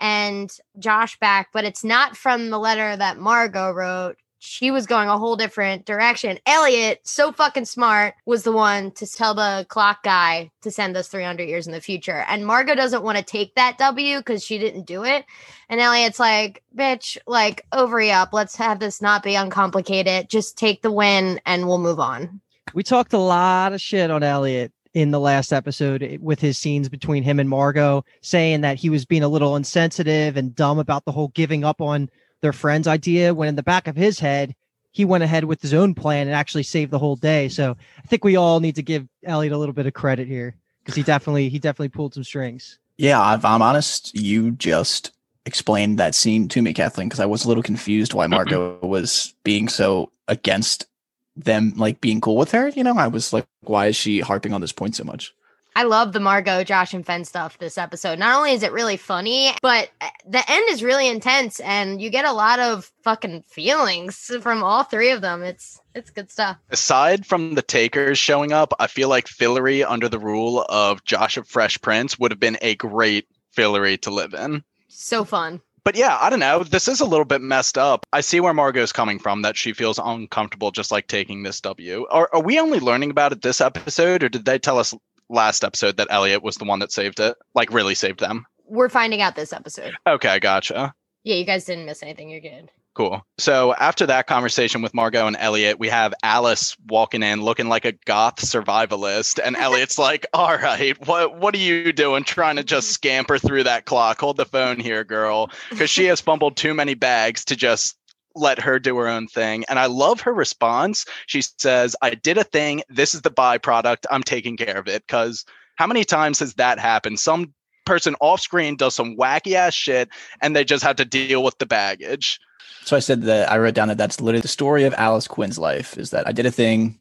and 0.00 0.50
Josh 0.78 1.18
back, 1.18 1.48
but 1.52 1.64
it's 1.64 1.84
not 1.84 2.16
from 2.16 2.50
the 2.50 2.58
letter 2.58 2.96
that 2.96 3.18
Margot 3.18 3.72
wrote 3.72 4.16
she 4.46 4.70
was 4.70 4.86
going 4.86 5.08
a 5.08 5.16
whole 5.16 5.36
different 5.36 5.86
direction. 5.86 6.38
Elliot, 6.44 7.00
so 7.04 7.32
fucking 7.32 7.64
smart, 7.64 8.14
was 8.26 8.42
the 8.42 8.52
one 8.52 8.90
to 8.92 9.06
tell 9.06 9.32
the 9.32 9.64
clock 9.70 10.02
guy 10.02 10.50
to 10.60 10.70
send 10.70 10.96
us 10.98 11.08
300 11.08 11.44
years 11.44 11.66
in 11.66 11.72
the 11.72 11.80
future. 11.80 12.26
And 12.28 12.46
Margot 12.46 12.74
doesn't 12.74 13.02
want 13.02 13.16
to 13.16 13.24
take 13.24 13.54
that 13.54 13.78
W 13.78 14.18
because 14.18 14.44
she 14.44 14.58
didn't 14.58 14.84
do 14.84 15.02
it. 15.02 15.24
And 15.70 15.80
Elliot's 15.80 16.20
like, 16.20 16.62
bitch, 16.76 17.16
like, 17.26 17.64
ovary 17.72 18.12
up. 18.12 18.34
Let's 18.34 18.54
have 18.56 18.80
this 18.80 19.00
not 19.00 19.22
be 19.22 19.34
uncomplicated. 19.34 20.28
Just 20.28 20.58
take 20.58 20.82
the 20.82 20.92
win 20.92 21.40
and 21.46 21.66
we'll 21.66 21.78
move 21.78 21.98
on. 21.98 22.42
We 22.74 22.82
talked 22.82 23.14
a 23.14 23.18
lot 23.18 23.72
of 23.72 23.80
shit 23.80 24.10
on 24.10 24.22
Elliot 24.22 24.72
in 24.94 25.10
the 25.10 25.20
last 25.20 25.52
episode 25.52 26.02
eh, 26.02 26.16
with 26.20 26.40
his 26.40 26.56
scenes 26.56 26.88
between 26.88 27.22
him 27.22 27.38
and 27.38 27.50
Margot, 27.50 28.04
saying 28.22 28.62
that 28.62 28.78
he 28.78 28.88
was 28.88 29.04
being 29.04 29.24
a 29.24 29.28
little 29.28 29.56
insensitive 29.56 30.36
and 30.36 30.54
dumb 30.54 30.78
about 30.78 31.04
the 31.04 31.12
whole 31.12 31.28
giving 31.28 31.64
up 31.64 31.80
on 31.80 32.08
their 32.40 32.52
friend's 32.52 32.88
idea 32.88 33.34
when 33.34 33.48
in 33.48 33.56
the 33.56 33.62
back 33.62 33.88
of 33.88 33.96
his 33.96 34.18
head 34.18 34.54
he 34.92 35.04
went 35.04 35.24
ahead 35.24 35.44
with 35.44 35.60
his 35.60 35.74
own 35.74 35.92
plan 35.92 36.28
and 36.28 36.36
actually 36.36 36.62
saved 36.62 36.92
the 36.92 36.98
whole 36.98 37.16
day. 37.16 37.48
So 37.48 37.76
i 37.98 38.06
think 38.06 38.24
we 38.24 38.36
all 38.36 38.60
need 38.60 38.76
to 38.76 38.82
give 38.82 39.08
elliot 39.24 39.52
a 39.52 39.58
little 39.58 39.74
bit 39.74 39.86
of 39.86 39.92
credit 39.92 40.28
here 40.28 40.56
because 40.82 40.94
he 40.94 41.02
definitely 41.02 41.48
he 41.48 41.58
definitely 41.58 41.88
pulled 41.88 42.14
some 42.14 42.24
strings. 42.24 42.78
Yeah 42.96 43.34
if 43.34 43.44
i'm 43.44 43.62
honest 43.62 44.14
you 44.14 44.52
just 44.52 45.10
explained 45.46 45.98
that 45.98 46.14
scene 46.14 46.48
to 46.48 46.62
me 46.62 46.72
kathleen 46.72 47.08
because 47.08 47.20
i 47.20 47.26
was 47.26 47.44
a 47.44 47.48
little 47.48 47.62
confused 47.62 48.14
why 48.14 48.26
margot 48.26 48.78
was 48.82 49.34
being 49.42 49.68
so 49.68 50.10
against 50.28 50.86
them 51.36 51.72
like 51.76 52.00
being 52.00 52.20
cool 52.20 52.36
with 52.36 52.52
her 52.52 52.68
you 52.68 52.84
know 52.84 52.96
i 52.96 53.08
was 53.08 53.32
like 53.32 53.46
why 53.62 53.86
is 53.86 53.96
she 53.96 54.20
harping 54.20 54.52
on 54.52 54.60
this 54.60 54.72
point 54.72 54.94
so 54.94 55.04
much 55.04 55.34
I 55.76 55.82
love 55.82 56.12
the 56.12 56.20
Margot, 56.20 56.62
Josh, 56.62 56.94
and 56.94 57.04
Fen 57.04 57.24
stuff 57.24 57.58
this 57.58 57.76
episode. 57.78 58.18
Not 58.18 58.36
only 58.36 58.52
is 58.52 58.62
it 58.62 58.72
really 58.72 58.96
funny, 58.96 59.50
but 59.60 59.90
eh, 60.00 60.10
the 60.26 60.48
end 60.48 60.66
is 60.70 60.84
really 60.84 61.08
intense, 61.08 61.58
and 61.60 62.00
you 62.00 62.10
get 62.10 62.24
a 62.24 62.32
lot 62.32 62.60
of 62.60 62.92
fucking 63.02 63.42
feelings 63.48 64.30
from 64.40 64.62
all 64.62 64.84
three 64.84 65.10
of 65.10 65.20
them. 65.20 65.42
It's 65.42 65.80
it's 65.92 66.10
good 66.10 66.30
stuff. 66.30 66.58
Aside 66.70 67.26
from 67.26 67.54
the 67.54 67.62
takers 67.62 68.18
showing 68.18 68.52
up, 68.52 68.72
I 68.78 68.86
feel 68.86 69.08
like 69.08 69.26
Fillory 69.26 69.84
under 69.86 70.08
the 70.08 70.18
rule 70.18 70.64
of 70.68 71.04
Josh 71.04 71.36
of 71.36 71.48
Fresh 71.48 71.80
Prince 71.80 72.18
would 72.20 72.30
have 72.30 72.40
been 72.40 72.58
a 72.62 72.76
great 72.76 73.26
Fillory 73.56 74.00
to 74.02 74.10
live 74.10 74.32
in. 74.32 74.62
So 74.88 75.24
fun. 75.24 75.60
But 75.84 75.96
yeah, 75.96 76.18
I 76.20 76.30
don't 76.30 76.40
know. 76.40 76.64
This 76.64 76.88
is 76.88 77.00
a 77.00 77.04
little 77.04 77.26
bit 77.26 77.42
messed 77.42 77.76
up. 77.76 78.06
I 78.12 78.22
see 78.22 78.40
where 78.40 78.54
Margot's 78.54 78.92
coming 78.92 79.18
from, 79.18 79.42
that 79.42 79.56
she 79.56 79.72
feels 79.72 80.00
uncomfortable 80.02 80.70
just 80.70 80.90
like 80.90 81.06
taking 81.06 81.42
this 81.42 81.60
W. 81.60 82.06
Are, 82.10 82.30
are 82.32 82.42
we 82.42 82.58
only 82.58 82.80
learning 82.80 83.10
about 83.10 83.32
it 83.32 83.42
this 83.42 83.60
episode, 83.60 84.22
or 84.22 84.28
did 84.28 84.44
they 84.44 84.58
tell 84.58 84.78
us 84.78 84.94
last 85.28 85.64
episode 85.64 85.96
that 85.96 86.08
Elliot 86.10 86.42
was 86.42 86.56
the 86.56 86.64
one 86.64 86.78
that 86.80 86.92
saved 86.92 87.20
it, 87.20 87.36
like 87.54 87.72
really 87.72 87.94
saved 87.94 88.20
them. 88.20 88.46
We're 88.66 88.88
finding 88.88 89.20
out 89.20 89.36
this 89.36 89.52
episode. 89.52 89.94
Okay, 90.06 90.38
gotcha. 90.38 90.94
Yeah, 91.22 91.36
you 91.36 91.44
guys 91.44 91.64
didn't 91.64 91.86
miss 91.86 92.02
anything. 92.02 92.28
You're 92.28 92.40
good. 92.40 92.70
Cool. 92.94 93.26
So 93.38 93.74
after 93.74 94.06
that 94.06 94.28
conversation 94.28 94.80
with 94.80 94.94
Margot 94.94 95.26
and 95.26 95.36
Elliot, 95.36 95.80
we 95.80 95.88
have 95.88 96.14
Alice 96.22 96.76
walking 96.88 97.24
in 97.24 97.42
looking 97.42 97.68
like 97.68 97.84
a 97.84 97.92
goth 98.04 98.36
survivalist, 98.36 99.40
and 99.44 99.56
Elliot's 99.56 99.98
like, 99.98 100.26
"All 100.32 100.56
right, 100.56 100.96
what 101.06 101.36
what 101.38 101.54
are 101.54 101.58
you 101.58 101.92
doing? 101.92 102.22
Trying 102.22 102.56
to 102.56 102.62
just 102.62 102.92
scamper 102.92 103.38
through 103.38 103.64
that 103.64 103.84
clock? 103.84 104.20
Hold 104.20 104.36
the 104.36 104.44
phone 104.44 104.78
here, 104.78 105.02
girl, 105.02 105.50
because 105.70 105.90
she 105.90 106.04
has 106.04 106.20
fumbled 106.20 106.56
too 106.56 106.72
many 106.72 106.94
bags 106.94 107.44
to 107.46 107.56
just 107.56 107.96
let 108.36 108.60
her 108.60 108.78
do 108.78 108.96
her 108.96 109.08
own 109.08 109.26
thing. 109.26 109.64
And 109.68 109.78
I 109.78 109.86
love 109.86 110.20
her 110.22 110.34
response. 110.34 111.04
She 111.26 111.42
says, 111.42 111.96
I 112.02 112.10
did 112.10 112.38
a 112.38 112.44
thing. 112.44 112.82
This 112.88 113.14
is 113.14 113.22
the 113.22 113.30
byproduct. 113.30 114.06
I'm 114.10 114.22
taking 114.22 114.56
care 114.56 114.78
of 114.78 114.88
it. 114.88 115.04
Because 115.06 115.44
how 115.76 115.86
many 115.86 116.04
times 116.04 116.40
has 116.40 116.54
that 116.54 116.78
happened? 116.78 117.20
Some 117.20 117.54
person 117.86 118.16
off 118.20 118.40
screen 118.40 118.76
does 118.76 118.94
some 118.94 119.16
wacky 119.16 119.52
ass 119.52 119.74
shit 119.74 120.08
and 120.40 120.54
they 120.54 120.64
just 120.64 120.82
have 120.82 120.96
to 120.96 121.04
deal 121.04 121.42
with 121.42 121.58
the 121.58 121.66
baggage. 121.66 122.40
So 122.84 122.96
I 122.96 123.00
said 123.00 123.22
that 123.22 123.50
I 123.50 123.58
wrote 123.58 123.74
down 123.74 123.88
that 123.88 123.98
that's 123.98 124.20
literally 124.20 124.42
the 124.42 124.48
story 124.48 124.84
of 124.84 124.94
Alice 124.94 125.26
Quinn's 125.26 125.58
life 125.58 125.96
is 125.96 126.10
that 126.10 126.28
I 126.28 126.32
did 126.32 126.46
a 126.46 126.50
thing. 126.50 126.98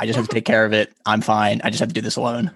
I 0.00 0.06
just 0.06 0.16
have 0.16 0.28
to 0.28 0.34
take 0.34 0.44
care 0.44 0.64
of 0.64 0.72
it. 0.72 0.92
I'm 1.06 1.20
fine. 1.20 1.60
I 1.62 1.70
just 1.70 1.80
have 1.80 1.88
to 1.88 1.94
do 1.94 2.00
this 2.00 2.16
alone 2.16 2.50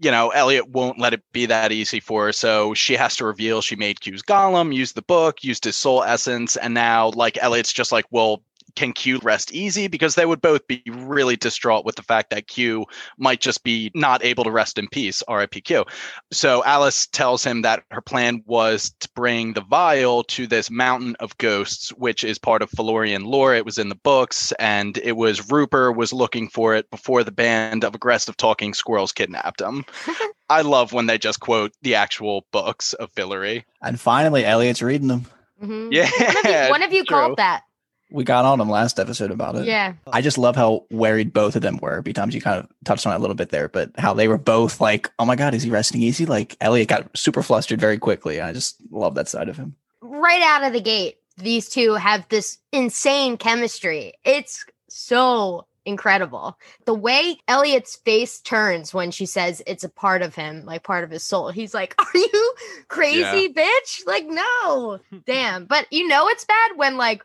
you 0.00 0.10
know, 0.10 0.30
Elliot 0.30 0.70
won't 0.70 0.98
let 0.98 1.12
it 1.12 1.22
be 1.32 1.44
that 1.46 1.72
easy 1.72 2.00
for 2.00 2.26
her. 2.26 2.32
So 2.32 2.72
she 2.72 2.94
has 2.94 3.16
to 3.16 3.26
reveal 3.26 3.60
she 3.60 3.76
made 3.76 4.00
Q's 4.00 4.22
golem, 4.22 4.74
used 4.74 4.94
the 4.94 5.02
book, 5.02 5.44
used 5.44 5.64
his 5.64 5.76
soul 5.76 6.02
essence. 6.02 6.56
And 6.56 6.72
now, 6.72 7.10
like, 7.10 7.38
Elliot's 7.40 7.72
just 7.72 7.92
like, 7.92 8.06
well, 8.10 8.42
can 8.74 8.92
Q 8.92 9.20
rest 9.22 9.52
easy? 9.52 9.88
Because 9.88 10.14
they 10.14 10.26
would 10.26 10.40
both 10.40 10.66
be 10.66 10.82
really 10.86 11.36
distraught 11.36 11.84
with 11.84 11.96
the 11.96 12.02
fact 12.02 12.30
that 12.30 12.46
Q 12.46 12.86
might 13.18 13.40
just 13.40 13.64
be 13.64 13.90
not 13.94 14.24
able 14.24 14.44
to 14.44 14.50
rest 14.50 14.78
in 14.78 14.88
peace, 14.88 15.22
RIP 15.28 15.64
Q. 15.64 15.84
So 16.32 16.64
Alice 16.64 17.06
tells 17.06 17.44
him 17.44 17.62
that 17.62 17.84
her 17.90 18.00
plan 18.00 18.42
was 18.46 18.94
to 19.00 19.08
bring 19.14 19.52
the 19.52 19.62
vial 19.62 20.24
to 20.24 20.46
this 20.46 20.70
mountain 20.70 21.16
of 21.20 21.36
ghosts, 21.38 21.90
which 21.90 22.24
is 22.24 22.38
part 22.38 22.62
of 22.62 22.70
Fillorian 22.70 23.24
lore. 23.24 23.54
It 23.54 23.64
was 23.64 23.78
in 23.78 23.88
the 23.88 23.94
books, 23.94 24.52
and 24.58 24.98
it 24.98 25.16
was 25.16 25.50
Rupert 25.50 25.96
was 25.96 26.12
looking 26.12 26.48
for 26.48 26.74
it 26.74 26.90
before 26.90 27.24
the 27.24 27.32
band 27.32 27.84
of 27.84 27.94
aggressive 27.94 28.36
talking 28.36 28.74
squirrels 28.74 29.12
kidnapped 29.12 29.60
him. 29.60 29.84
I 30.50 30.62
love 30.62 30.92
when 30.92 31.06
they 31.06 31.16
just 31.16 31.40
quote 31.40 31.72
the 31.82 31.94
actual 31.94 32.44
books 32.50 32.92
of 32.94 33.12
Fillory. 33.14 33.64
And 33.82 34.00
finally, 34.00 34.44
Elliot's 34.44 34.82
reading 34.82 35.08
them. 35.08 35.26
Mm-hmm. 35.62 35.92
Yeah. 35.92 36.10
One 36.10 36.36
of 36.36 36.44
you, 36.44 36.70
one 36.70 36.82
of 36.82 36.92
you 36.92 37.04
called 37.04 37.36
that. 37.36 37.62
We 38.10 38.24
got 38.24 38.44
on 38.44 38.58
them 38.58 38.68
last 38.68 38.98
episode 38.98 39.30
about 39.30 39.56
it. 39.56 39.66
Yeah. 39.66 39.94
I 40.12 40.20
just 40.20 40.38
love 40.38 40.56
how 40.56 40.84
worried 40.90 41.32
both 41.32 41.56
of 41.56 41.62
them 41.62 41.78
were. 41.80 42.02
B 42.02 42.12
Toms 42.12 42.34
you 42.34 42.40
kind 42.40 42.58
of 42.58 42.68
touched 42.84 43.06
on 43.06 43.12
it 43.12 43.16
a 43.16 43.18
little 43.20 43.36
bit 43.36 43.50
there, 43.50 43.68
but 43.68 43.90
how 43.98 44.14
they 44.14 44.28
were 44.28 44.38
both 44.38 44.80
like, 44.80 45.10
"Oh 45.18 45.24
my 45.24 45.36
god, 45.36 45.54
is 45.54 45.62
he 45.62 45.70
resting 45.70 46.02
easy?" 46.02 46.26
Like 46.26 46.56
Elliot 46.60 46.88
got 46.88 47.16
super 47.16 47.42
flustered 47.42 47.80
very 47.80 47.98
quickly. 47.98 48.40
I 48.40 48.52
just 48.52 48.76
love 48.90 49.14
that 49.14 49.28
side 49.28 49.48
of 49.48 49.56
him. 49.56 49.76
Right 50.00 50.42
out 50.42 50.64
of 50.64 50.72
the 50.72 50.80
gate, 50.80 51.18
these 51.36 51.68
two 51.68 51.94
have 51.94 52.28
this 52.28 52.58
insane 52.72 53.36
chemistry. 53.36 54.14
It's 54.24 54.64
so 54.88 55.66
incredible. 55.84 56.58
The 56.84 56.94
way 56.94 57.38
Elliot's 57.48 57.96
face 57.96 58.40
turns 58.40 58.92
when 58.92 59.10
she 59.10 59.26
says 59.26 59.62
it's 59.66 59.84
a 59.84 59.88
part 59.88 60.22
of 60.22 60.34
him, 60.34 60.64
like 60.64 60.82
part 60.82 61.04
of 61.04 61.10
his 61.10 61.24
soul. 61.24 61.50
He's 61.50 61.74
like, 61.74 61.94
"Are 61.98 62.18
you 62.18 62.54
crazy, 62.88 63.52
bitch?" 63.52 64.06
Like, 64.06 64.26
no. 64.26 65.00
Damn. 65.26 65.66
But 65.66 65.86
you 65.90 66.08
know 66.08 66.28
it's 66.28 66.44
bad 66.44 66.76
when 66.76 66.96
like 66.96 67.22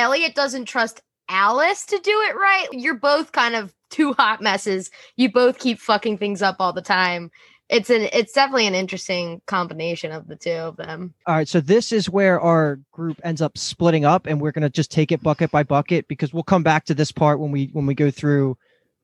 Elliot 0.00 0.34
doesn't 0.34 0.64
trust 0.64 1.02
Alice 1.28 1.86
to 1.86 1.98
do 1.98 2.22
it 2.22 2.34
right. 2.34 2.66
You're 2.72 2.94
both 2.94 3.32
kind 3.32 3.54
of 3.54 3.72
two 3.90 4.14
hot 4.14 4.40
messes. 4.40 4.90
You 5.16 5.30
both 5.30 5.58
keep 5.58 5.78
fucking 5.78 6.18
things 6.18 6.42
up 6.42 6.56
all 6.58 6.72
the 6.72 6.82
time. 6.82 7.30
It's 7.68 7.90
an 7.90 8.08
it's 8.12 8.32
definitely 8.32 8.66
an 8.66 8.74
interesting 8.74 9.40
combination 9.46 10.10
of 10.10 10.26
the 10.26 10.34
two 10.34 10.50
of 10.50 10.76
them. 10.76 11.14
All 11.26 11.36
right, 11.36 11.46
so 11.46 11.60
this 11.60 11.92
is 11.92 12.10
where 12.10 12.40
our 12.40 12.80
group 12.90 13.20
ends 13.22 13.40
up 13.40 13.56
splitting 13.56 14.04
up, 14.04 14.26
and 14.26 14.40
we're 14.40 14.50
gonna 14.50 14.70
just 14.70 14.90
take 14.90 15.12
it 15.12 15.22
bucket 15.22 15.52
by 15.52 15.62
bucket 15.62 16.08
because 16.08 16.32
we'll 16.32 16.42
come 16.42 16.64
back 16.64 16.84
to 16.86 16.94
this 16.94 17.12
part 17.12 17.38
when 17.38 17.52
we 17.52 17.66
when 17.72 17.86
we 17.86 17.94
go 17.94 18.10
through 18.10 18.56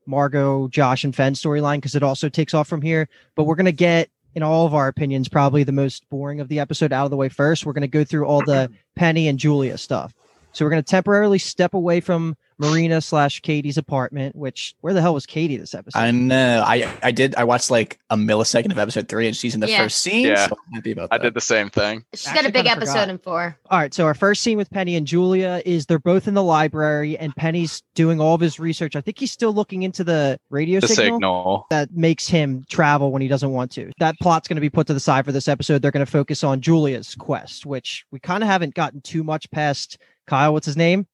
Margot, 0.05 0.67
Josh, 0.67 1.05
and 1.05 1.15
Fenn's 1.15 1.41
storyline 1.41 1.77
because 1.77 1.95
it 1.95 2.03
also 2.03 2.27
takes 2.27 2.53
off 2.53 2.67
from 2.67 2.81
here. 2.81 3.07
But 3.35 3.43
we're 3.43 3.55
gonna 3.55 3.71
get, 3.71 4.09
in 4.35 4.43
all 4.43 4.65
of 4.65 4.73
our 4.73 4.89
opinions, 4.89 5.29
probably 5.29 5.63
the 5.63 5.71
most 5.71 6.09
boring 6.09 6.41
of 6.41 6.49
the 6.49 6.59
episode 6.59 6.91
out 6.91 7.05
of 7.05 7.11
the 7.11 7.17
way 7.17 7.29
first. 7.29 7.65
We're 7.65 7.73
gonna 7.73 7.87
go 7.87 8.03
through 8.03 8.25
all 8.25 8.43
the 8.43 8.69
Penny 8.97 9.29
and 9.29 9.39
Julia 9.39 9.77
stuff. 9.77 10.13
So 10.57 10.65
we're 10.65 10.71
gonna 10.71 10.81
temporarily 10.81 11.37
step 11.37 11.75
away 11.75 11.99
from 12.01 12.35
Marina 12.57 12.99
slash 12.99 13.41
Katie's 13.41 13.77
apartment. 13.77 14.35
Which 14.35 14.73
where 14.81 14.91
the 14.91 15.01
hell 15.01 15.13
was 15.13 15.27
Katie 15.27 15.55
this 15.57 15.75
episode? 15.75 15.99
I 15.99 16.09
know. 16.09 16.63
I 16.65 16.91
I 17.03 17.11
did. 17.11 17.35
I 17.35 17.43
watched 17.43 17.69
like 17.69 17.99
a 18.09 18.15
millisecond 18.17 18.71
of 18.71 18.79
episode 18.79 19.07
three, 19.07 19.27
and 19.27 19.37
she's 19.37 19.53
in 19.53 19.59
the 19.61 19.69
Yeah. 19.69 19.83
first 19.83 20.01
scene. 20.01 20.25
Yeah. 20.25 20.47
so 20.47 20.57
I'm 20.67 20.73
happy 20.73 20.93
about 20.93 21.09
I 21.11 21.19
did 21.19 21.35
the 21.35 21.41
same 21.41 21.69
thing. 21.69 22.03
She's 22.15 22.25
Actually 22.25 22.41
got 22.41 22.49
a 22.49 22.53
big 22.53 22.65
episode 22.65 22.91
forgot. 22.93 23.09
in 23.09 23.17
four. 23.19 23.59
All 23.69 23.77
right, 23.77 23.93
so 23.93 24.05
our 24.05 24.15
first 24.15 24.41
scene 24.41 24.57
with 24.57 24.71
Penny 24.71 24.95
and 24.95 25.05
Julia 25.05 25.61
is 25.63 25.85
they're 25.85 25.99
both 25.99 26.27
in 26.27 26.33
the 26.33 26.41
library, 26.41 27.15
and 27.19 27.35
Penny's 27.35 27.83
doing 27.93 28.19
all 28.19 28.33
of 28.33 28.41
his 28.41 28.59
research. 28.59 28.95
I 28.95 29.01
think 29.01 29.19
he's 29.19 29.31
still 29.31 29.53
looking 29.53 29.83
into 29.83 30.03
the 30.03 30.39
radio 30.49 30.79
The 30.79 30.87
signal, 30.87 31.17
signal. 31.17 31.67
that 31.69 31.91
makes 31.93 32.27
him 32.27 32.65
travel 32.67 33.11
when 33.11 33.21
he 33.21 33.27
doesn't 33.27 33.51
want 33.51 33.69
to. 33.73 33.91
That 33.99 34.15
plot's 34.19 34.47
going 34.47 34.55
to 34.55 34.61
be 34.61 34.71
put 34.71 34.87
to 34.87 34.95
the 34.95 34.99
side 34.99 35.23
for 35.23 35.31
this 35.31 35.47
episode. 35.47 35.83
They're 35.83 35.91
going 35.91 36.03
to 36.05 36.11
focus 36.11 36.43
on 36.43 36.61
Julia's 36.61 37.13
quest, 37.13 37.67
which 37.67 38.05
we 38.11 38.19
kind 38.19 38.41
of 38.43 38.49
haven't 38.49 38.73
gotten 38.73 39.01
too 39.01 39.23
much 39.23 39.51
past. 39.51 39.99
Kyle, 40.27 40.53
what's 40.53 40.65
his 40.65 40.77
name? 40.77 41.07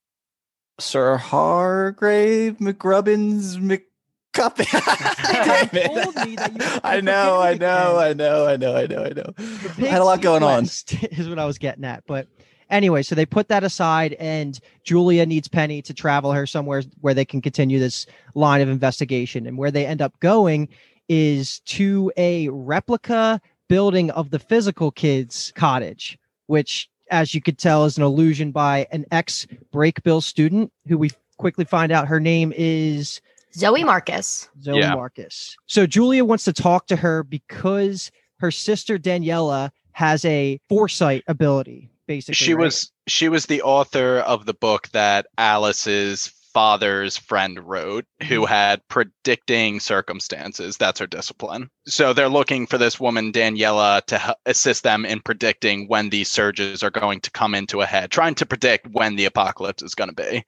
Sir 0.80 1.18
Hargrave 1.18 2.58
McRubbins 2.58 3.58
McCuppin. 3.58 4.72
Damn 5.32 5.70
it. 5.72 6.04
told 6.04 6.28
me 6.28 6.36
that 6.36 6.52
you 6.52 6.66
were 6.66 6.80
I 6.84 7.00
know, 7.00 7.40
I 7.40 7.54
know. 7.54 7.98
I 7.98 8.14
know, 8.14 8.48
I 8.48 8.58
know, 8.58 8.76
I 8.76 8.88
know, 8.88 9.04
I 9.04 9.10
know. 9.10 9.34
I 9.38 9.88
had 9.88 10.02
a 10.02 10.04
lot 10.04 10.22
going 10.22 10.42
on. 10.42 10.64
Is 11.12 11.30
what 11.30 11.40
I 11.40 11.46
was 11.46 11.58
getting 11.58 11.86
at, 11.86 12.04
but. 12.08 12.28
Anyway, 12.70 13.04
so 13.04 13.14
they 13.14 13.26
put 13.26 13.50
that 13.50 13.64
aside, 13.64 14.14
and 14.14 14.60
Julia 14.84 15.28
needs 15.28 15.48
Penny 15.48 15.80
to 15.84 15.94
travel 15.94 16.32
her 16.32 16.48
somewhere 16.48 16.82
where 17.02 17.14
they 17.14 17.26
can 17.26 17.40
continue 17.40 17.78
this 17.78 18.08
line 18.34 18.62
of 18.62 18.70
investigation. 18.70 19.46
And 19.46 19.60
where 19.60 19.70
they 19.70 19.86
end 19.86 20.02
up 20.02 20.20
going 20.22 20.70
is 21.08 21.60
to 21.66 22.12
a 22.18 22.50
replica 22.50 23.40
building 23.68 24.10
of 24.12 24.32
the 24.32 24.40
physical 24.40 24.90
kids' 24.90 25.52
cottage, 25.56 26.18
which, 26.48 26.90
as 27.14 27.36
you 27.36 27.42
could 27.42 27.58
tell, 27.60 27.86
is 27.86 27.98
an 27.98 28.04
illusion 28.04 28.52
by 28.52 28.88
an 28.92 29.06
ex 29.12 29.46
break 29.72 30.02
bill 30.04 30.20
student 30.20 30.72
who 30.88 30.98
we 30.98 31.12
quickly 31.38 31.64
find 31.64 31.92
out 31.92 32.08
her 32.08 32.20
name 32.20 32.52
is 32.58 33.22
Zoe 33.54 33.84
Marcus. 33.84 34.50
Zoe 34.62 34.80
Yeah. 34.80 34.96
Marcus. 34.96 35.56
So 35.68 35.86
Julia 35.86 36.26
wants 36.26 36.44
to 36.46 36.54
talk 36.54 36.88
to 36.88 36.96
her 36.96 37.24
because 37.24 38.12
her 38.40 38.50
sister 38.50 38.98
Daniela 38.98 39.70
has 39.92 40.26
a 40.26 40.60
foresight 40.68 41.24
ability. 41.28 41.90
Basically, 42.08 42.34
She 42.34 42.54
right? 42.54 42.64
was 42.66 42.92
she 43.08 43.30
was 43.30 43.46
the 43.46 43.62
author 43.62 44.18
of 44.20 44.46
the 44.46 44.54
book 44.54 44.90
that 44.90 45.28
Alice's 45.38 46.34
father's 46.54 47.18
friend 47.18 47.60
wrote, 47.60 48.06
who 48.28 48.42
mm-hmm. 48.42 48.54
had 48.54 48.88
predicting 48.88 49.80
circumstances. 49.80 50.78
That's 50.78 51.00
her 51.00 51.08
discipline. 51.08 51.70
So 51.88 52.14
they're 52.14 52.30
looking 52.30 52.68
for 52.68 52.78
this 52.78 53.00
woman 53.00 53.32
Daniela 53.32 54.04
to 54.06 54.36
assist 54.46 54.84
them 54.84 55.06
in 55.06 55.22
predicting 55.22 55.88
when 55.88 56.10
these 56.10 56.32
surges 56.32 56.84
are 56.84 56.92
going 56.92 57.22
to 57.22 57.32
come 57.32 57.56
into 57.56 57.82
a 57.82 57.86
head, 57.86 58.12
trying 58.12 58.36
to 58.36 58.46
predict 58.46 58.88
when 58.88 59.16
the 59.16 59.26
apocalypse 59.26 59.84
is 59.84 59.96
going 59.96 60.10
to 60.10 60.16
be. 60.16 60.44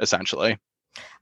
Essentially, 0.00 0.56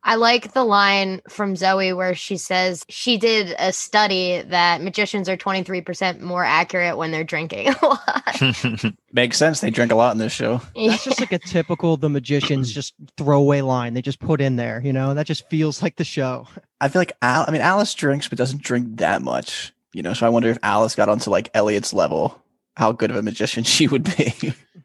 I 0.02 0.14
like 0.14 0.52
the 0.52 0.62
line 0.62 1.21
from 1.28 1.56
Zoe 1.56 1.92
where 1.92 2.14
she 2.14 2.37
says 2.37 2.85
she 2.88 3.18
did 3.18 3.56
a 3.59 3.73
study 3.73 4.40
that 4.40 4.80
magicians 4.80 5.28
are 5.28 5.37
23% 5.37 6.21
more 6.21 6.45
accurate 6.45 6.97
when 6.97 7.11
they're 7.11 7.25
drinking 7.25 7.71
a 7.71 7.76
lot. 7.83 8.95
Makes 9.12 9.37
sense. 9.37 9.61
They 9.61 9.71
drink 9.71 9.90
a 9.90 9.97
lot 9.97 10.12
in 10.12 10.18
this 10.18 10.33
show. 10.33 10.61
That's 10.76 11.02
just 11.02 11.18
like 11.18 11.33
a 11.33 11.40
typical 11.40 11.97
the 11.97 12.09
magicians 12.09 12.73
just 12.73 12.95
throwaway 13.16 13.62
line 13.62 13.95
they 13.95 14.02
just 14.02 14.21
put 14.21 14.40
in 14.40 14.54
there. 14.54 14.80
You 14.85 14.92
know, 14.92 15.12
that 15.14 15.26
just 15.26 15.49
feels 15.50 15.83
like 15.83 15.97
the 15.97 16.04
show. 16.04 16.47
I 16.80 16.88
feel 16.88 17.00
like 17.00 17.12
Al- 17.21 17.47
I 17.49 17.50
mean 17.50 17.61
Alice 17.61 17.92
drinks, 17.92 18.28
but 18.28 18.38
doesn't 18.38 18.62
drink 18.62 18.99
that 18.99 19.23
much. 19.23 19.73
You 19.92 20.02
know, 20.02 20.12
so 20.14 20.25
I 20.25 20.28
wonder 20.28 20.50
if 20.50 20.59
Alice 20.62 20.95
got 20.95 21.09
onto 21.09 21.30
like 21.30 21.50
Elliot's 21.52 21.92
level, 21.92 22.40
how 22.76 22.92
good 22.92 23.11
of 23.11 23.16
a 23.16 23.23
magician 23.23 23.64
she 23.64 23.88
would 23.88 24.04
be. 24.16 24.35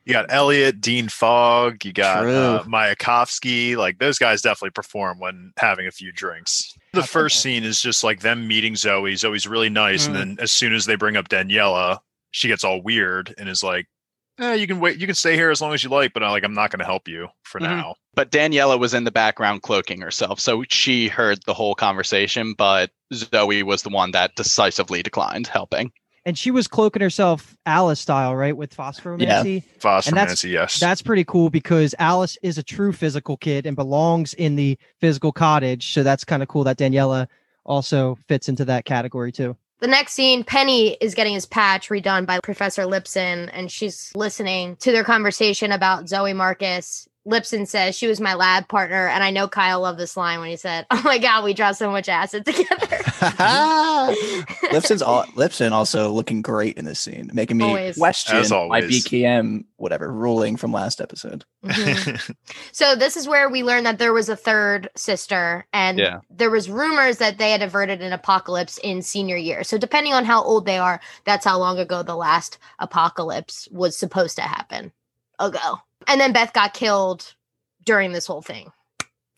You 0.06 0.14
got 0.14 0.26
Elliot, 0.30 0.82
Dean 0.82 1.10
Fogg, 1.10 1.86
you 1.86 1.94
got 1.94 2.22
True. 2.24 2.36
uh, 2.36 2.64
Mayakovsky. 2.64 3.76
Like 3.78 4.00
those 4.00 4.18
guys 4.18 4.42
definitely 4.42 4.72
perform 4.72 5.20
when 5.20 5.54
having 5.58 5.86
a 5.88 5.92
few 5.92 6.12
drinks. 6.12 6.74
The 6.94 7.02
That's 7.02 7.12
first 7.12 7.36
okay. 7.46 7.56
scene 7.56 7.64
is 7.64 7.80
just 7.82 8.04
like 8.04 8.22
them 8.22 8.48
meeting 8.48 8.76
Zoe. 8.76 9.16
Zoe's 9.16 9.46
really 9.48 9.70
nice, 9.70 10.04
Mm. 10.04 10.08
and 10.08 10.16
then 10.16 10.38
as 10.40 10.52
soon 10.52 10.74
as 10.74 10.86
they 10.86 10.96
bring 10.96 11.18
up 11.18 11.30
Daniela, 11.30 12.00
she 12.32 12.48
gets 12.48 12.64
all 12.64 12.82
weird 12.82 13.34
and 13.38 13.48
is 13.48 13.62
like, 13.64 13.86
eh, 14.40 14.54
"You 14.56 14.66
can 14.68 14.80
wait. 14.80 14.98
You 15.00 15.06
can 15.06 15.16
stay 15.16 15.36
here 15.36 15.52
as 15.52 15.62
long 15.62 15.74
as 15.74 15.84
you 15.84 15.90
like, 15.90 16.14
but 16.14 16.24
uh, 16.24 16.32
like 16.32 16.44
I'm 16.44 16.54
not 16.56 16.72
going 16.72 16.80
to 16.80 16.86
help 16.86 17.08
you 17.08 17.28
for 17.44 17.60
Mhm. 17.60 17.64
now." 17.64 17.96
but 18.14 18.30
Daniela 18.32 18.78
was 18.78 18.94
in 18.94 19.04
the 19.06 19.12
background 19.12 19.62
cloaking 19.62 20.02
herself, 20.02 20.40
so 20.40 20.64
she 20.70 21.08
heard 21.08 21.40
the 21.46 21.54
whole 21.54 21.76
conversation. 21.76 22.54
But 22.58 22.90
Zoe 23.14 23.64
was 23.64 23.84
the 23.84 23.90
one 23.90 24.12
that 24.12 24.36
decisively 24.36 25.02
declined 25.04 25.48
helping. 25.48 25.92
And 26.26 26.38
she 26.38 26.52
was 26.52 26.68
cloaking 26.68 27.02
herself 27.02 27.58
Alice 27.66 28.00
style, 28.00 28.36
right? 28.36 28.56
With 28.56 28.76
phosphoromancy. 28.76 29.64
And 30.10 30.18
that's- 30.18 30.44
yes. 30.44 30.80
That's 30.80 31.02
pretty 31.02 31.24
cool 31.24 31.50
because 31.50 31.96
Alice 31.98 32.38
is 32.44 32.58
a 32.60 32.64
true 32.64 32.94
physical 32.94 33.38
kid 33.38 33.66
and 33.66 33.76
belongs 33.76 34.34
in 34.36 34.56
the 34.56 34.78
physical 35.00 35.32
cottage. 35.32 35.94
So 35.94 36.04
that's 36.04 36.24
kind 36.24 36.44
of 36.44 36.48
cool 36.48 36.64
that 36.66 36.78
Daniela 36.78 37.28
also 37.66 38.18
fits 38.28 38.50
into 38.50 38.66
that 38.66 38.86
category 38.86 39.32
too. 39.32 39.56
The 39.80 39.88
next 39.88 40.14
scene, 40.14 40.44
Penny 40.44 40.90
is 41.02 41.16
getting 41.16 41.34
his 41.34 41.48
patch 41.48 41.90
redone 41.90 42.28
by 42.28 42.40
Professor 42.44 42.84
Lipson, 42.84 43.50
and 43.52 43.72
she's 43.72 44.12
listening 44.14 44.76
to 44.76 44.92
their 44.92 45.04
conversation 45.04 45.72
about 45.72 46.08
Zoe 46.08 46.34
Marcus. 46.34 47.08
Lipson 47.28 47.68
says 47.68 47.96
she 47.96 48.08
was 48.08 48.20
my 48.20 48.34
lab 48.34 48.68
partner, 48.68 49.08
and 49.08 49.24
I 49.24 49.30
know 49.30 49.48
Kyle 49.48 49.80
loved 49.82 50.00
this 50.00 50.18
line 50.18 50.40
when 50.40 50.50
he 50.50 50.56
said, 50.58 50.88
"Oh 50.90 51.02
my 51.06 51.20
god, 51.20 51.44
we 51.44 51.54
draw 51.54 51.72
so 51.72 51.92
much 51.92 52.10
acid 52.10 52.46
together." 52.46 52.98
Lipson's 54.72 55.02
all, 55.04 55.24
Lipson 55.36 55.72
also 55.72 56.10
looking 56.12 56.42
great 56.42 56.78
in 56.78 56.86
this 56.86 57.00
scene, 57.00 57.30
making 57.34 57.58
me 57.58 57.66
Always. 57.66 57.98
question 57.98 58.38
my. 58.50 58.82
BKM 58.82 59.66
whatever 59.78 60.12
ruling 60.12 60.58
from 60.58 60.72
last 60.72 61.02
episode. 61.02 61.46
Mhm. 61.64 62.36
So 62.72 62.96
this 62.96 63.18
is 63.18 63.28
where 63.28 63.50
we 63.50 63.64
learned 63.64 63.86
that 63.86 64.00
there 64.00 64.14
was 64.14 64.30
a 64.30 64.36
third 64.36 64.90
sister, 64.96 65.68
and 65.74 66.00
Yeah. 66.00 66.20
there 66.30 66.50
was 66.50 66.70
rumors 66.70 67.18
that 67.18 67.38
they 67.38 67.52
had 67.52 67.62
averted 67.62 68.02
an 68.02 68.14
apocalypse 68.14 68.78
in 68.80 69.02
senior 69.02 69.38
year. 69.38 69.64
So 69.64 69.78
depending 69.78 70.14
on 70.14 70.26
how 70.26 70.42
old 70.44 70.66
they 70.66 70.78
are, 70.80 71.00
that's 71.26 71.46
how 71.46 71.58
long 71.60 71.78
ago 71.80 72.02
the 72.02 72.16
last 72.16 72.58
apocalypse 72.80 73.68
was 73.72 73.96
supposed 73.98 74.36
to 74.38 74.42
happen 74.44 74.92
ago. 75.40 75.80
And 76.08 76.20
then 76.20 76.34
Beth 76.34 76.54
got 76.54 76.74
killed 76.74 77.34
during 77.86 78.12
this 78.12 78.26
whole 78.26 78.42
thing. 78.42 78.72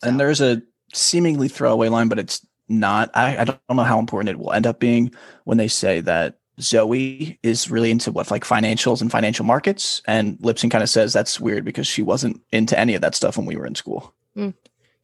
So- 0.02 0.08
And 0.10 0.20
there's 0.20 0.40
a 0.40 0.62
seemingly 0.92 1.48
throwaway 1.48 1.88
line, 1.88 2.08
but 2.08 2.18
it's 2.18 2.44
not. 2.68 3.10
I, 3.14 3.38
I 3.38 3.44
don't 3.44 3.58
know 3.70 3.82
how 3.82 3.98
important 3.98 4.30
it 4.30 4.38
will 4.38 4.52
end 4.52 4.66
up 4.66 4.80
being 4.80 5.12
when 5.44 5.58
they 5.58 5.68
say 5.68 6.00
that 6.00 6.38
Zoe 6.60 7.38
is 7.42 7.70
really 7.70 7.90
into 7.90 8.12
what 8.12 8.30
like 8.30 8.44
financials 8.44 9.00
and 9.02 9.10
financial 9.10 9.44
markets, 9.44 10.00
and 10.06 10.38
Lipson 10.38 10.70
kind 10.70 10.82
of 10.82 10.88
says 10.88 11.12
that's 11.12 11.40
weird 11.40 11.64
because 11.64 11.86
she 11.86 12.02
wasn't 12.02 12.40
into 12.52 12.78
any 12.78 12.94
of 12.94 13.00
that 13.02 13.14
stuff 13.14 13.36
when 13.36 13.44
we 13.46 13.56
were 13.56 13.66
in 13.66 13.74
school. 13.74 14.14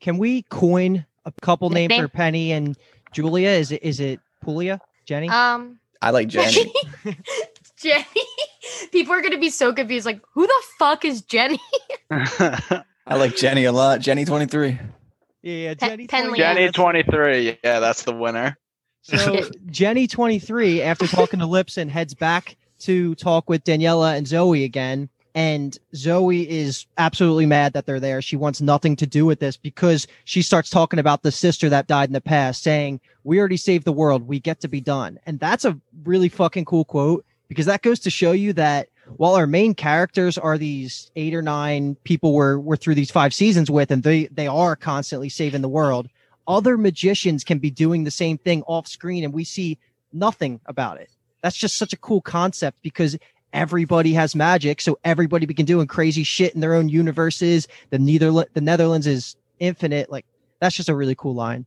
Can 0.01 0.17
we 0.19 0.43
coin 0.43 1.05
a 1.27 1.33
couple 1.43 1.69
names 1.71 1.95
for 1.95 2.09
Penny 2.09 2.53
and 2.53 2.77
Julia? 3.13 3.49
Is 3.51 3.73
it 3.73 3.83
is 3.83 4.01
it 4.01 4.21
Pulia? 4.45 4.79
Jenny? 5.07 5.29
um 5.29 5.79
I 6.01 6.11
like 6.11 6.29
Jenny. 6.29 6.73
Jenny. 7.83 8.05
People 8.93 9.15
are 9.15 9.23
gonna 9.23 9.39
be 9.39 9.51
so 9.51 9.73
confused. 9.73 10.07
Like, 10.07 10.21
who 10.35 10.47
the 10.47 10.63
fuck 10.79 11.05
is 11.05 11.23
Jenny? 11.23 11.61
I 12.11 12.85
like 13.09 13.37
Jenny 13.37 13.65
a 13.65 13.73
lot. 13.73 14.01
Jenny 14.01 14.25
twenty 14.25 14.47
three. 14.47 14.79
yeah, 15.43 15.55
yeah, 15.55 15.75
Jenny. 15.75 16.07
Penley. 16.07 16.39
23. 16.39 16.39
Jenny 16.39 16.73
twenty 16.73 17.03
three. 17.03 17.59
Yeah, 17.65 17.81
that's 17.81 18.03
the 18.05 18.13
winner. 18.13 18.57
So 19.03 19.49
Jenny 19.67 20.07
23, 20.07 20.83
after 20.83 21.07
talking 21.07 21.41
to 21.41 21.47
Lipson, 21.47 21.89
heads 21.89 22.15
back 22.15 22.57
to 22.81 23.15
talk 23.17 23.49
with 23.49 23.65
Daniela 23.65 24.17
and 24.17 24.27
Zoe 24.27 24.65
again. 24.65 25.09
And 25.35 25.79
Zoe 25.95 26.49
is 26.51 26.87
absolutely 26.99 27.47
mad 27.47 27.73
that 27.75 27.87
they're 27.87 28.01
there. 28.01 28.21
She 28.21 28.37
wants 28.37 28.61
nothing 28.61 28.97
to 28.97 29.07
do 29.07 29.25
with 29.25 29.39
this 29.39 29.57
because 29.57 30.09
she 30.25 30.43
starts 30.43 30.71
talking 30.71 30.99
about 30.99 31.23
the 31.23 31.31
sister 31.31 31.69
that 31.69 31.87
died 31.87 32.09
in 32.09 32.13
the 32.13 32.21
past, 32.21 32.63
saying, 32.65 33.01
We 33.23 33.39
already 33.39 33.57
saved 33.57 33.85
the 33.85 33.93
world. 33.93 34.27
We 34.27 34.41
get 34.41 34.61
to 34.61 34.69
be 34.69 34.81
done. 34.81 35.21
And 35.27 35.39
that's 35.39 35.65
a 35.65 35.79
really 36.05 36.29
fucking 36.29 36.65
cool 36.65 36.85
quote 36.85 37.25
because 37.51 37.67
that 37.67 37.83
goes 37.83 37.99
to 37.99 38.11
show 38.11 38.31
you 38.31 38.53
that 38.53 38.89
while 39.17 39.35
our 39.35 39.47
main 39.49 39.75
characters 39.75 40.39
are 40.39 40.57
these 40.57 41.11
eight 41.17 41.35
or 41.35 41.43
nine 41.43 41.97
people 42.05 42.33
we're, 42.33 42.61
we're 42.61 42.77
through 42.77 42.95
these 42.95 43.11
five 43.11 43.35
seasons 43.35 43.69
with, 43.69 43.91
and 43.91 44.05
they, 44.05 44.27
they 44.27 44.47
are 44.47 44.77
constantly 44.77 45.29
saving 45.29 45.61
the 45.61 45.69
world, 45.69 46.09
other 46.47 46.79
magicians 46.79 47.43
can 47.43 47.59
be 47.59 47.69
doing 47.69 48.05
the 48.05 48.11
same 48.11 48.39
thing 48.39 48.63
off 48.69 48.87
screen 48.87 49.25
and 49.25 49.35
we 49.35 49.43
see 49.43 49.77
nothing 50.13 50.61
about 50.67 51.01
it. 51.01 51.11
That's 51.43 51.57
just 51.57 51.77
such 51.77 51.93
a 51.93 51.97
cool 51.97 52.21
concept 52.21 52.79
because 52.83 53.19
everybody 53.53 54.13
has 54.13 54.37
magic, 54.37 54.81
so 54.81 55.01
everybody 55.03 55.45
can 55.45 55.57
be 55.57 55.63
doing 55.65 55.89
crazy 55.89 56.23
shit 56.23 56.55
in 56.55 56.61
their 56.61 56.75
own 56.75 56.89
universes. 56.89 57.67
The 57.91 57.99
neither 57.99 58.31
the 58.31 58.61
Neitherlands 58.61 59.09
is 59.09 59.35
infinite. 59.59 60.09
Like 60.09 60.25
that's 60.61 60.77
just 60.77 60.89
a 60.89 60.95
really 60.95 61.17
cool 61.17 61.35
line. 61.35 61.67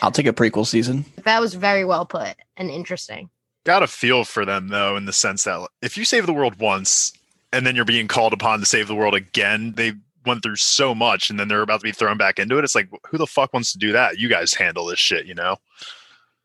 I'll 0.00 0.10
take 0.10 0.26
a 0.26 0.32
prequel 0.32 0.66
season. 0.66 1.04
That 1.24 1.40
was 1.40 1.52
very 1.52 1.84
well 1.84 2.06
put 2.06 2.34
and 2.56 2.70
interesting. 2.70 3.28
Got 3.64 3.82
a 3.82 3.86
feel 3.86 4.24
for 4.24 4.44
them 4.44 4.68
though, 4.68 4.96
in 4.96 5.04
the 5.04 5.12
sense 5.12 5.44
that 5.44 5.68
if 5.82 5.96
you 5.96 6.04
save 6.04 6.26
the 6.26 6.32
world 6.32 6.58
once 6.58 7.12
and 7.52 7.66
then 7.66 7.76
you're 7.76 7.84
being 7.84 8.08
called 8.08 8.32
upon 8.32 8.60
to 8.60 8.66
save 8.66 8.88
the 8.88 8.94
world 8.94 9.14
again, 9.14 9.72
they 9.76 9.92
went 10.26 10.42
through 10.42 10.56
so 10.56 10.94
much 10.94 11.30
and 11.30 11.38
then 11.38 11.48
they're 11.48 11.62
about 11.62 11.80
to 11.80 11.84
be 11.84 11.92
thrown 11.92 12.18
back 12.18 12.38
into 12.38 12.58
it. 12.58 12.64
It's 12.64 12.74
like, 12.74 12.88
who 13.08 13.18
the 13.18 13.26
fuck 13.26 13.52
wants 13.52 13.72
to 13.72 13.78
do 13.78 13.92
that? 13.92 14.18
You 14.18 14.28
guys 14.28 14.54
handle 14.54 14.86
this 14.86 14.98
shit, 14.98 15.26
you 15.26 15.34
know? 15.34 15.56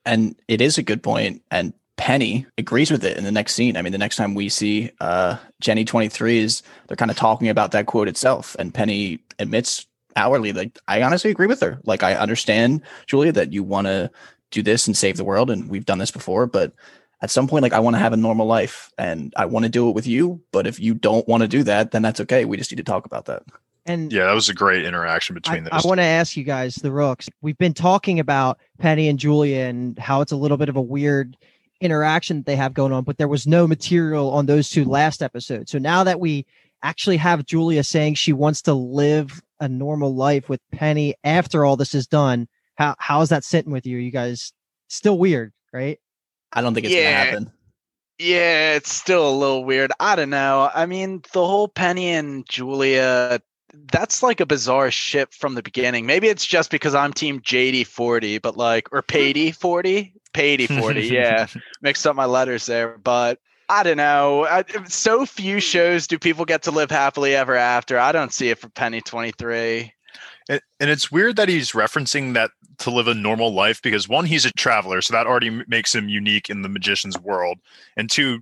And 0.05 0.36
it 0.48 0.62
is 0.62 0.77
a 0.77 0.84
good 0.84 1.03
point, 1.03 1.41
And 1.51 1.74
Penny 1.96 2.46
agrees 2.58 2.91
with 2.91 3.05
it 3.05 3.17
in 3.17 3.24
the 3.24 3.32
next 3.32 3.53
scene. 3.53 3.77
I 3.77 3.82
mean, 3.82 3.91
the 3.91 4.00
next 4.00 4.15
time 4.15 4.34
we 4.34 4.50
see 4.50 4.91
uh, 5.00 5.38
Jenny 5.62 5.86
23 5.86 6.39
is 6.39 6.63
they're 6.88 6.98
kind 6.98 7.12
of 7.12 7.17
talking 7.17 7.50
about 7.50 7.72
that 7.72 7.86
quote 7.86 8.08
itself. 8.08 8.55
And 8.58 8.74
Penny 8.74 9.20
admits 9.39 9.86
hourly, 10.15 10.53
like, 10.53 10.77
I 10.88 11.03
honestly 11.03 11.32
agree 11.32 11.48
with 11.48 11.62
her. 11.62 11.79
Like, 11.86 12.03
I 12.03 12.15
understand, 12.15 12.82
Julia, 13.08 13.32
that 13.34 13.53
you 13.53 13.63
want 13.63 13.88
to 13.88 14.10
do 14.51 14.63
this 14.63 14.88
and 14.88 14.98
save 14.98 15.17
the 15.17 15.24
world. 15.24 15.50
And 15.51 15.70
we've 15.70 15.86
done 15.86 16.00
this 16.00 16.12
before. 16.12 16.48
But 16.48 16.74
at 17.24 17.32
some 17.32 17.48
point, 17.48 17.63
like, 17.63 17.72
I 17.72 17.80
want 17.80 17.96
to 17.96 18.00
have 18.00 18.12
a 18.12 18.18
normal 18.18 18.46
life 18.46 18.92
and 18.98 19.34
I 19.38 19.46
want 19.46 19.63
to 19.63 19.70
do 19.70 19.88
it 19.88 19.96
with 19.96 20.06
you. 20.06 20.42
But 20.51 20.68
if 20.68 20.77
you 20.77 20.94
don't 20.94 21.25
want 21.25 21.42
to 21.42 21.48
do 21.48 21.63
that, 21.63 21.92
then 21.92 22.01
that's 22.01 22.20
okay. 22.20 22.44
We 22.44 22.58
just 22.58 22.70
need 22.70 22.77
to 22.77 22.84
talk 22.84 23.06
about 23.06 23.25
that. 23.25 23.44
And 23.86 24.12
yeah, 24.12 24.25
that 24.25 24.34
was 24.34 24.50
a 24.50 24.53
great 24.53 24.84
interaction 24.84 25.34
between 25.34 25.65
I, 25.68 25.70
those. 25.70 25.86
I 25.86 25.88
want 25.88 26.00
to 26.00 26.06
ask 26.06 26.36
you 26.36 26.44
guys, 26.44 26.75
the 26.75 26.92
Rooks. 26.92 27.30
We've 27.42 27.58
been 27.58 27.74
talking 27.74 28.20
about 28.20 28.60
Penny 28.77 29.08
and 29.08 29.18
Julia 29.18 29.62
and 29.62 29.98
how 29.98 30.20
it's 30.20 30.34
a 30.34 30.36
little 30.36 30.58
bit 30.58 30.68
of 30.68 30.75
a 30.75 30.82
weird 30.82 31.38
interaction 31.80 32.38
that 32.38 32.46
they 32.46 32.58
have 32.58 32.74
going 32.74 32.92
on, 32.92 33.06
but 33.06 33.18
there 33.18 33.30
was 33.30 33.48
no 33.48 33.68
material 33.68 34.30
on 34.32 34.46
those 34.46 34.70
two 34.70 34.84
last 34.84 35.24
episodes. 35.24 35.72
So 35.72 35.77
now 35.77 36.03
that 36.03 36.20
we 36.20 36.46
actually 36.82 37.18
have 37.18 37.46
Julia 37.46 37.86
saying 37.86 38.15
she 38.15 38.34
wants 38.34 38.62
to 38.63 38.74
live 38.74 39.42
a 39.62 39.70
normal 39.70 40.13
life 40.13 40.50
with 40.50 40.60
Penny 40.74 41.15
after 41.24 41.63
all 41.63 41.77
this 41.77 41.96
is 41.96 42.06
done, 42.06 42.50
how 42.75 42.96
how's 43.00 43.30
that 43.30 43.46
sitting 43.46 43.72
with 43.72 43.86
you? 43.86 43.98
You 43.98 44.12
guys 44.12 44.51
still 44.89 45.18
weird, 45.18 45.53
right? 45.72 46.00
I 46.53 46.62
don't 46.62 46.74
think 46.74 46.86
it's 46.86 46.95
Yeah. 46.95 47.12
gonna 47.12 47.25
happen. 47.25 47.51
Yeah, 48.19 48.75
it's 48.75 48.93
still 48.93 49.27
a 49.27 49.36
little 49.36 49.65
weird. 49.65 49.91
I 50.00 50.15
don't 50.15 50.29
know. 50.29 50.69
I 50.74 50.86
mean, 50.86 51.24
the 51.33 51.45
whole 51.45 51.67
Penny 51.67 52.10
and 52.12 52.48
Julia, 52.48 53.41
that's 53.91 54.22
like 54.22 54.39
a 54.39 54.45
bizarre 54.45 54.91
ship 54.91 55.33
from 55.33 55.55
the 55.55 55.63
beginning. 55.63 56.05
Maybe 56.05 56.27
it's 56.27 56.45
just 56.45 56.69
because 56.69 56.93
I'm 56.93 57.12
team 57.12 57.41
JD40, 57.41 58.41
but 58.41 58.55
like, 58.55 58.88
or 58.91 59.03
hmm. 59.10 59.15
Pady40, 59.15 60.13
Pady40. 60.33 61.10
yeah, 61.10 61.48
mixed 61.81 62.05
up 62.05 62.15
my 62.15 62.25
letters 62.25 62.67
there. 62.67 62.98
But 63.00 63.39
I 63.67 63.81
don't 63.83 63.98
know. 63.98 64.45
I, 64.45 64.63
so 64.88 65.25
few 65.25 65.60
shows 65.60 66.05
do 66.05 66.19
people 66.19 66.45
get 66.45 66.63
to 66.63 66.72
live 66.72 66.91
happily 66.91 67.36
ever 67.36 67.55
after. 67.55 67.98
I 67.98 68.12
don't 68.12 68.31
see 68.31 68.50
it 68.50 68.60
for 68.60 68.69
Penny 68.69 69.01
23. 69.01 69.91
And, 70.50 70.62
and 70.79 70.89
it's 70.89 71.12
weird 71.12 71.35
that 71.38 71.50
he's 71.50 71.71
referencing 71.71 72.33
that 72.33 72.51
to 72.79 72.91
live 72.91 73.07
a 73.07 73.13
normal 73.13 73.53
life 73.53 73.81
because 73.81 74.09
one, 74.09 74.25
he's 74.25 74.45
a 74.45 74.51
traveler, 74.51 75.01
so 75.01 75.13
that 75.13 75.27
already 75.27 75.62
makes 75.67 75.93
him 75.93 76.09
unique 76.09 76.50
in 76.50 76.62
the 76.62 76.69
magician's 76.69 77.19
world. 77.19 77.59
And 77.95 78.09
two, 78.09 78.41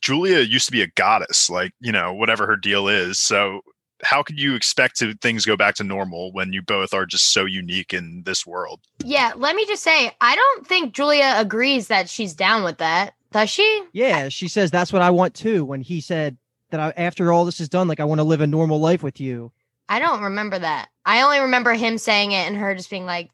Julia 0.00 0.40
used 0.40 0.66
to 0.66 0.72
be 0.72 0.82
a 0.82 0.88
goddess, 0.88 1.48
like, 1.48 1.72
you 1.80 1.92
know, 1.92 2.12
whatever 2.12 2.46
her 2.46 2.56
deal 2.56 2.88
is. 2.88 3.18
So 3.18 3.60
how 4.02 4.22
could 4.22 4.38
you 4.38 4.54
expect 4.54 4.98
to 4.98 5.14
things 5.14 5.46
go 5.46 5.56
back 5.56 5.76
to 5.76 5.84
normal 5.84 6.32
when 6.32 6.52
you 6.52 6.60
both 6.60 6.92
are 6.92 7.06
just 7.06 7.32
so 7.32 7.44
unique 7.44 7.94
in 7.94 8.22
this 8.24 8.46
world? 8.46 8.80
Yeah, 9.04 9.32
let 9.36 9.54
me 9.54 9.64
just 9.66 9.82
say, 9.82 10.14
I 10.20 10.34
don't 10.34 10.66
think 10.66 10.92
Julia 10.92 11.34
agrees 11.36 11.86
that 11.86 12.08
she's 12.08 12.34
down 12.34 12.64
with 12.64 12.78
that. 12.78 13.14
Does 13.30 13.48
she? 13.48 13.84
Yeah, 13.92 14.28
she 14.28 14.48
says 14.48 14.70
that's 14.70 14.92
what 14.92 15.02
I 15.02 15.10
want 15.10 15.34
too. 15.34 15.64
When 15.64 15.80
he 15.80 16.00
said 16.00 16.36
that 16.70 16.80
I, 16.80 16.92
after 16.96 17.32
all 17.32 17.44
this 17.44 17.60
is 17.60 17.68
done, 17.68 17.88
like 17.88 18.00
I 18.00 18.04
want 18.04 18.18
to 18.18 18.24
live 18.24 18.40
a 18.40 18.46
normal 18.46 18.80
life 18.80 19.02
with 19.02 19.20
you. 19.20 19.52
I 19.88 19.98
don't 19.98 20.22
remember 20.22 20.58
that. 20.58 20.88
I 21.04 21.22
only 21.22 21.40
remember 21.40 21.72
him 21.74 21.98
saying 21.98 22.32
it 22.32 22.46
and 22.46 22.56
her 22.56 22.74
just 22.74 22.90
being 22.90 23.06
like, 23.06 23.30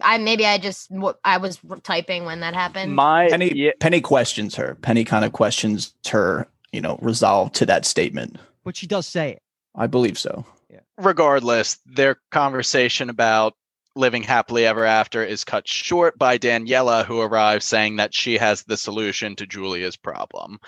I 0.00 0.18
maybe 0.18 0.46
I 0.46 0.58
just 0.58 0.90
I 1.24 1.38
was 1.38 1.58
typing 1.82 2.24
when 2.24 2.40
that 2.40 2.54
happened. 2.54 2.94
My 2.94 3.28
Penny 3.28 3.52
yeah, 3.54 3.72
Penny 3.80 4.00
questions 4.00 4.54
her. 4.56 4.76
Penny 4.76 5.04
kind 5.04 5.24
of 5.24 5.32
questions 5.32 5.94
her, 6.08 6.46
you 6.72 6.80
know, 6.80 6.98
resolve 7.02 7.52
to 7.52 7.66
that 7.66 7.84
statement. 7.84 8.38
But 8.64 8.76
she 8.76 8.86
does 8.86 9.06
say 9.06 9.32
it. 9.32 9.42
I 9.74 9.86
believe 9.86 10.18
so. 10.18 10.44
regardless, 10.98 11.78
their 11.86 12.18
conversation 12.30 13.08
about 13.08 13.54
living 13.94 14.22
happily 14.22 14.66
ever 14.66 14.84
after 14.84 15.24
is 15.24 15.44
cut 15.44 15.66
short 15.66 16.18
by 16.18 16.38
Daniela, 16.38 17.04
who 17.04 17.20
arrives 17.20 17.64
saying 17.64 17.96
that 17.96 18.14
she 18.14 18.36
has 18.36 18.62
the 18.64 18.76
solution 18.76 19.34
to 19.36 19.46
Julia's 19.46 19.96
problem. 19.96 20.58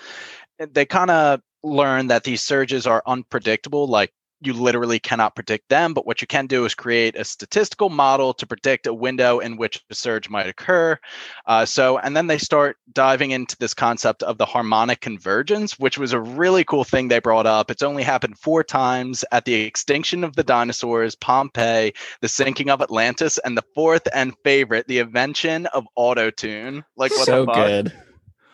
They 0.59 0.85
kind 0.85 1.11
of 1.11 1.41
learn 1.63 2.07
that 2.07 2.23
these 2.23 2.41
surges 2.41 2.87
are 2.87 3.03
unpredictable, 3.05 3.87
like 3.87 4.11
you 4.41 4.53
literally 4.53 4.99
cannot 4.99 5.35
predict 5.35 5.69
them, 5.69 5.93
but 5.93 6.05
what 6.05 6.21
you 6.21 6.27
can 6.27 6.47
do 6.47 6.65
is 6.65 6.73
create 6.73 7.15
a 7.15 7.23
statistical 7.23 7.89
model 7.89 8.33
to 8.33 8.47
predict 8.47 8.87
a 8.87 8.93
window 8.93 9.39
in 9.39 9.55
which 9.55 9.83
a 9.89 9.95
surge 9.95 10.29
might 10.29 10.47
occur. 10.47 10.97
Uh, 11.45 11.65
so, 11.65 11.99
and 11.99 12.17
then 12.17 12.27
they 12.27 12.39
start 12.39 12.77
diving 12.91 13.31
into 13.31 13.55
this 13.57 13.73
concept 13.73 14.23
of 14.23 14.37
the 14.37 14.45
harmonic 14.45 14.99
convergence, 14.99 15.77
which 15.79 15.97
was 15.97 16.13
a 16.13 16.19
really 16.19 16.63
cool 16.63 16.83
thing 16.83 17.07
they 17.07 17.19
brought 17.19 17.45
up. 17.45 17.69
It's 17.69 17.83
only 17.83 18.03
happened 18.03 18.37
four 18.39 18.63
times 18.63 19.23
at 19.31 19.45
the 19.45 19.53
extinction 19.53 20.23
of 20.23 20.35
the 20.35 20.43
dinosaurs, 20.43 21.15
Pompeii, 21.15 21.93
the 22.21 22.27
sinking 22.27 22.69
of 22.69 22.81
Atlantis, 22.81 23.37
and 23.39 23.55
the 23.55 23.63
fourth 23.75 24.07
and 24.13 24.33
favorite, 24.43 24.87
the 24.87 24.99
invention 24.99 25.67
of 25.67 25.85
autotune. 25.97 26.83
Like, 26.97 27.11
what 27.11 27.25
so 27.25 27.45
the 27.45 27.53
fuck? 27.53 27.67
good. 27.67 27.93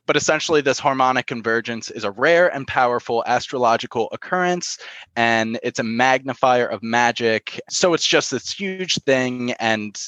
But 0.07 0.15
essentially, 0.15 0.61
this 0.61 0.79
harmonic 0.79 1.27
convergence 1.27 1.91
is 1.91 2.05
a 2.05 2.11
rare 2.11 2.47
and 2.47 2.65
powerful 2.65 3.23
astrological 3.27 4.07
occurrence, 4.13 4.79
and 5.17 5.59
it's 5.61 5.79
a 5.79 5.83
magnifier 5.83 6.65
of 6.65 6.81
magic. 6.81 7.59
So 7.69 7.93
it's 7.93 8.07
just 8.07 8.31
this 8.31 8.51
huge 8.51 8.95
thing. 9.03 9.51
And, 9.59 9.99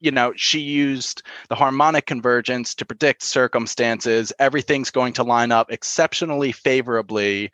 you 0.00 0.10
know, 0.10 0.32
she 0.36 0.58
used 0.58 1.22
the 1.48 1.54
harmonic 1.54 2.06
convergence 2.06 2.74
to 2.74 2.84
predict 2.84 3.22
circumstances. 3.22 4.32
Everything's 4.40 4.90
going 4.90 5.12
to 5.14 5.22
line 5.22 5.52
up 5.52 5.70
exceptionally 5.70 6.50
favorably, 6.50 7.52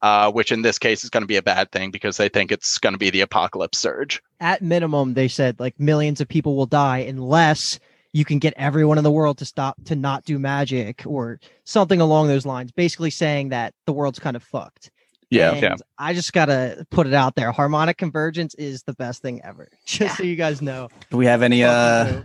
uh, 0.00 0.32
which 0.32 0.50
in 0.50 0.62
this 0.62 0.78
case 0.78 1.04
is 1.04 1.10
going 1.10 1.22
to 1.22 1.26
be 1.26 1.36
a 1.36 1.42
bad 1.42 1.70
thing 1.72 1.90
because 1.90 2.16
they 2.16 2.30
think 2.30 2.52
it's 2.52 2.78
going 2.78 2.94
to 2.94 2.98
be 2.98 3.10
the 3.10 3.20
apocalypse 3.20 3.78
surge. 3.78 4.22
At 4.40 4.62
minimum, 4.62 5.12
they 5.12 5.28
said 5.28 5.60
like 5.60 5.78
millions 5.78 6.22
of 6.22 6.28
people 6.28 6.56
will 6.56 6.66
die 6.66 6.98
unless 6.98 7.78
you 8.14 8.24
can 8.24 8.38
get 8.38 8.54
everyone 8.56 8.96
in 8.96 9.04
the 9.04 9.10
world 9.10 9.36
to 9.38 9.44
stop 9.44 9.76
to 9.84 9.94
not 9.96 10.24
do 10.24 10.38
magic 10.38 11.02
or 11.04 11.38
something 11.64 12.00
along 12.00 12.28
those 12.28 12.46
lines. 12.46 12.72
Basically 12.72 13.10
saying 13.10 13.50
that 13.50 13.74
the 13.84 13.92
world's 13.92 14.18
kind 14.20 14.36
of 14.36 14.42
fucked. 14.42 14.90
Yeah. 15.30 15.50
And 15.52 15.62
Yeah. 15.62 15.74
I 15.98 16.14
just 16.14 16.32
gotta 16.32 16.86
put 16.90 17.06
it 17.08 17.12
out 17.12 17.34
there. 17.34 17.50
Harmonic 17.50 17.98
convergence 17.98 18.54
is 18.54 18.84
the 18.84 18.92
best 18.94 19.20
thing 19.20 19.40
ever. 19.44 19.68
Just 19.84 20.00
Yeah. 20.00 20.14
so 20.16 20.22
you 20.22 20.36
guys 20.36 20.62
know. 20.62 20.88
Do 21.10 21.16
we 21.16 21.26
have 21.26 21.42
any 21.42 21.64
uh 21.64 22.22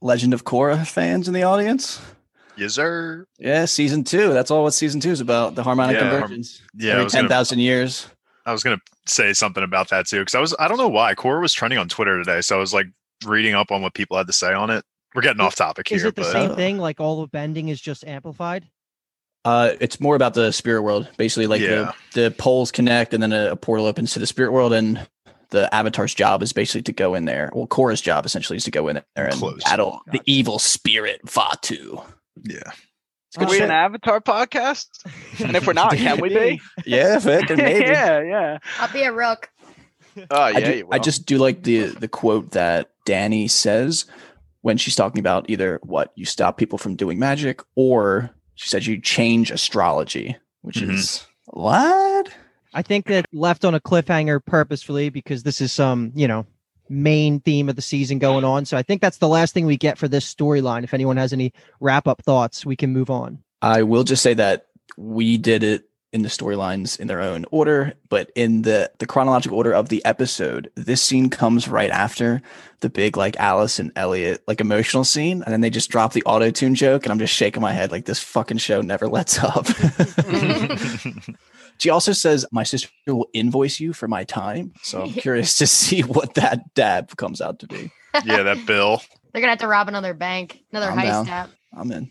Legend 0.00 0.32
of 0.32 0.44
Korra 0.44 0.86
fans 0.86 1.26
in 1.28 1.34
the 1.34 1.42
audience? 1.42 2.00
Yes, 2.56 2.74
sir. 2.74 3.26
Yeah, 3.38 3.64
season 3.64 4.04
two. 4.04 4.32
That's 4.32 4.50
all 4.50 4.62
what 4.62 4.74
season 4.74 5.00
two 5.00 5.10
is 5.10 5.20
about. 5.20 5.54
The 5.56 5.62
harmonic 5.64 5.96
Yeah, 5.96 6.10
convergence. 6.10 6.60
Yeah, 6.74 6.92
I 6.92 6.96
Every 7.00 7.10
ten 7.10 7.26
thousand 7.28 7.58
years. 7.58 8.06
I 8.46 8.52
was 8.52 8.62
gonna 8.62 8.80
say 9.06 9.32
something 9.32 9.64
about 9.64 9.88
that 9.90 10.06
too 10.06 10.20
because 10.20 10.34
I 10.36 10.40
was 10.40 10.54
I 10.60 10.68
don't 10.68 10.78
know 10.78 10.88
why 10.88 11.14
Korra 11.14 11.40
was 11.40 11.52
trending 11.52 11.78
on 11.80 11.88
Twitter 11.88 12.16
today, 12.18 12.42
so 12.42 12.56
I 12.56 12.60
was 12.60 12.72
like 12.72 12.86
reading 13.24 13.54
up 13.54 13.72
on 13.72 13.82
what 13.82 13.94
people 13.94 14.16
had 14.16 14.26
to 14.28 14.32
say 14.32 14.52
on 14.52 14.70
it. 14.70 14.84
We're 15.14 15.22
getting 15.22 15.40
off 15.40 15.54
topic 15.54 15.90
Is 15.92 16.04
it 16.04 16.14
the 16.16 16.22
but 16.22 16.32
same 16.32 16.50
Uh, 16.52 16.54
thing? 16.56 16.78
Like 16.78 17.00
all 17.00 17.20
the 17.20 17.26
bending 17.28 17.68
is 17.68 17.80
just 17.80 18.04
amplified? 18.06 18.66
Uh, 19.44 19.72
it's 19.80 19.98
more 20.00 20.14
about 20.14 20.34
the 20.34 20.52
spirit 20.52 20.82
world. 20.82 21.08
Basically, 21.16 21.46
like 21.46 21.60
Yeah. 21.60 21.92
the, 22.14 22.22
the 22.22 22.30
poles 22.30 22.70
connect, 22.70 23.12
and 23.12 23.22
then 23.22 23.32
a, 23.32 23.50
a 23.52 23.56
portal 23.56 23.86
opens 23.86 24.12
to 24.12 24.18
the 24.20 24.26
spirit 24.26 24.52
world, 24.52 24.72
and 24.72 25.04
the 25.50 25.72
avatar's 25.74 26.14
job 26.14 26.42
is 26.42 26.52
basically 26.52 26.82
to 26.82 26.92
go 26.92 27.14
in 27.14 27.24
there. 27.24 27.50
Well, 27.52 27.66
Korra's 27.66 28.00
job 28.00 28.24
essentially 28.24 28.56
is 28.56 28.64
to 28.64 28.70
go 28.70 28.88
in 28.88 29.02
there 29.16 29.26
and 29.26 29.34
Close. 29.34 29.62
battle 29.64 30.00
the 30.12 30.20
evil 30.26 30.58
spirit 30.60 31.20
Vaatu. 31.26 32.02
yeah, 32.44 32.60
It's 33.28 33.36
good 33.36 33.48
Are 33.48 33.50
we 33.50 33.60
an 33.60 33.70
Avatar 33.72 34.20
podcast? 34.20 34.86
And 35.44 35.56
if 35.56 35.66
we're 35.66 35.72
not, 35.74 35.92
can 35.96 36.20
we 36.20 36.28
be? 36.30 36.60
Yeah, 36.86 37.18
Vic, 37.18 37.50
and 37.50 37.58
maybe. 37.60 37.84
yeah, 37.84 38.22
yeah. 38.22 38.58
I'll 38.78 38.92
be 38.92 39.02
a 39.02 39.12
rook. 39.12 39.50
Oh, 40.30 40.46
yeah, 40.46 40.56
I, 40.56 40.60
ju- 40.62 40.76
you 40.76 40.88
I 40.92 40.98
just 41.00 41.26
do 41.26 41.38
like 41.38 41.62
the 41.64 41.86
the 41.86 42.08
quote 42.08 42.52
that 42.52 42.90
Danny 43.06 43.48
says 43.48 44.04
when 44.62 44.76
she's 44.78 44.96
talking 44.96 45.20
about 45.20 45.48
either 45.48 45.78
what 45.82 46.12
you 46.14 46.24
stop 46.24 46.56
people 46.56 46.78
from 46.78 46.96
doing 46.96 47.18
magic 47.18 47.60
or 47.74 48.30
she 48.54 48.68
said 48.68 48.86
you 48.86 49.00
change 49.00 49.50
astrology, 49.50 50.36
which 50.62 50.76
Mhm. 50.76 50.94
is 50.94 51.26
what? 51.46 52.28
I 52.74 52.82
think 52.82 53.06
that 53.06 53.26
left 53.32 53.64
on 53.64 53.74
a 53.74 53.80
cliffhanger 53.80 54.44
purposefully 54.44 55.10
because 55.10 55.42
this 55.42 55.60
is 55.60 55.72
some, 55.72 56.12
you 56.14 56.26
know, 56.26 56.46
main 56.88 57.40
theme 57.40 57.68
of 57.68 57.76
the 57.76 57.82
season 57.82 58.18
going 58.18 58.44
on. 58.44 58.64
So 58.64 58.76
I 58.76 58.82
think 58.82 59.00
that's 59.00 59.18
the 59.18 59.28
last 59.28 59.52
thing 59.54 59.66
we 59.66 59.76
get 59.76 59.98
for 59.98 60.08
this 60.08 60.32
storyline. 60.32 60.84
If 60.84 60.94
anyone 60.94 61.16
has 61.16 61.32
any 61.32 61.52
wrap 61.80 62.06
up 62.06 62.22
thoughts, 62.22 62.64
we 62.64 62.76
can 62.76 62.92
move 62.92 63.10
on. 63.10 63.38
I 63.62 63.82
will 63.82 64.04
just 64.04 64.22
say 64.22 64.34
that 64.34 64.66
we 64.96 65.38
did 65.38 65.62
it 65.62 65.88
in 66.12 66.22
the 66.22 66.28
storylines 66.28 67.00
in 67.00 67.06
their 67.08 67.22
own 67.22 67.46
order, 67.50 67.94
but 68.10 68.30
in 68.34 68.62
the 68.62 68.90
the 68.98 69.06
chronological 69.06 69.56
order 69.56 69.72
of 69.72 69.88
the 69.88 70.04
episode, 70.04 70.70
this 70.74 71.02
scene 71.02 71.30
comes 71.30 71.68
right 71.68 71.90
after 71.90 72.42
the 72.80 72.90
big 72.90 73.16
like 73.16 73.36
Alice 73.38 73.78
and 73.78 73.92
Elliot 73.96 74.42
like 74.46 74.60
emotional 74.60 75.04
scene, 75.04 75.42
and 75.42 75.52
then 75.52 75.62
they 75.62 75.70
just 75.70 75.90
drop 75.90 76.12
the 76.12 76.22
auto 76.24 76.50
tune 76.50 76.74
joke, 76.74 77.04
and 77.04 77.12
I'm 77.12 77.18
just 77.18 77.34
shaking 77.34 77.62
my 77.62 77.72
head 77.72 77.90
like 77.90 78.04
this 78.04 78.18
fucking 78.18 78.58
show 78.58 78.82
never 78.82 79.08
lets 79.08 79.42
up. 79.42 79.66
she 81.78 81.90
also 81.90 82.12
says, 82.12 82.46
"My 82.52 82.62
sister 82.62 82.88
will 83.06 83.28
invoice 83.32 83.80
you 83.80 83.92
for 83.92 84.08
my 84.08 84.24
time," 84.24 84.72
so 84.82 85.02
I'm 85.02 85.12
curious 85.12 85.56
to 85.58 85.66
see 85.66 86.02
what 86.02 86.34
that 86.34 86.74
dab 86.74 87.16
comes 87.16 87.40
out 87.40 87.58
to 87.60 87.66
be. 87.66 87.90
yeah, 88.24 88.42
that 88.42 88.66
bill. 88.66 89.02
They're 89.32 89.40
gonna 89.40 89.52
have 89.52 89.60
to 89.60 89.68
rob 89.68 89.88
another 89.88 90.12
bank, 90.12 90.60
another 90.72 90.90
I'm 90.90 90.98
heist 90.98 91.26
down. 91.26 91.28
app. 91.28 91.50
I'm 91.72 91.90
in. 91.90 92.10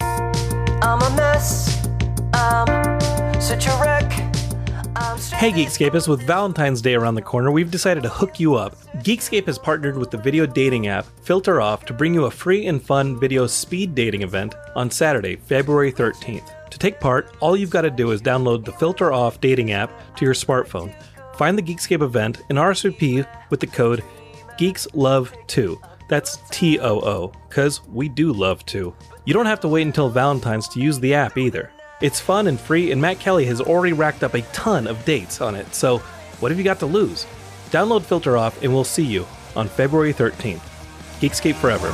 I'm 0.00 1.00
a 1.00 1.16
mess. 1.16 1.86
I'm 2.32 2.98
such 3.40 3.66
a 3.66 3.78
wreck. 3.80 4.12
Hey 5.32 5.50
Geekscapists, 5.50 6.08
with 6.08 6.26
Valentine's 6.26 6.82
Day 6.82 6.94
around 6.94 7.14
the 7.14 7.22
corner, 7.22 7.50
we've 7.50 7.70
decided 7.70 8.02
to 8.02 8.08
hook 8.10 8.38
you 8.38 8.54
up. 8.54 8.76
Geekscape 8.98 9.46
has 9.46 9.58
partnered 9.58 9.96
with 9.96 10.10
the 10.10 10.18
video 10.18 10.44
dating 10.44 10.88
app 10.88 11.06
Filter 11.22 11.60
Off 11.60 11.86
to 11.86 11.94
bring 11.94 12.12
you 12.12 12.26
a 12.26 12.30
free 12.30 12.66
and 12.66 12.82
fun 12.82 13.18
video 13.18 13.46
speed 13.46 13.94
dating 13.94 14.22
event 14.22 14.54
on 14.76 14.90
Saturday, 14.90 15.36
February 15.36 15.90
13th. 15.90 16.52
To 16.70 16.78
take 16.78 17.00
part, 17.00 17.34
all 17.40 17.56
you've 17.56 17.70
got 17.70 17.82
to 17.82 17.90
do 17.90 18.10
is 18.10 18.20
download 18.20 18.64
the 18.64 18.72
Filter 18.72 19.10
Off 19.10 19.40
dating 19.40 19.72
app 19.72 19.90
to 20.16 20.24
your 20.26 20.34
smartphone. 20.34 20.94
Find 21.34 21.56
the 21.56 21.62
Geekscape 21.62 22.02
event 22.02 22.42
and 22.50 22.58
RSVP 22.58 23.26
with 23.48 23.60
the 23.60 23.66
code 23.66 24.04
GeeksLove2. 24.58 25.80
That's 26.10 26.38
T 26.50 26.78
O 26.80 27.00
O, 27.00 27.32
because 27.48 27.86
we 27.86 28.10
do 28.10 28.32
love 28.32 28.66
to. 28.66 28.94
You 29.24 29.32
don't 29.32 29.46
have 29.46 29.60
to 29.60 29.68
wait 29.68 29.86
until 29.86 30.10
Valentine's 30.10 30.68
to 30.68 30.80
use 30.80 31.00
the 31.00 31.14
app 31.14 31.38
either. 31.38 31.72
It's 32.00 32.18
fun 32.18 32.46
and 32.46 32.58
free, 32.58 32.92
and 32.92 33.00
Matt 33.00 33.20
Kelly 33.20 33.44
has 33.44 33.60
already 33.60 33.92
racked 33.92 34.24
up 34.24 34.32
a 34.32 34.40
ton 34.52 34.86
of 34.86 35.04
dates 35.04 35.42
on 35.42 35.54
it, 35.54 35.74
so 35.74 35.98
what 36.40 36.50
have 36.50 36.56
you 36.56 36.64
got 36.64 36.78
to 36.78 36.86
lose? 36.86 37.26
Download 37.70 38.02
Filter 38.02 38.38
Off, 38.38 38.62
and 38.62 38.72
we'll 38.72 38.84
see 38.84 39.04
you 39.04 39.26
on 39.54 39.68
February 39.68 40.14
13th. 40.14 40.62
Geekscape 41.20 41.56
Forever. 41.56 41.90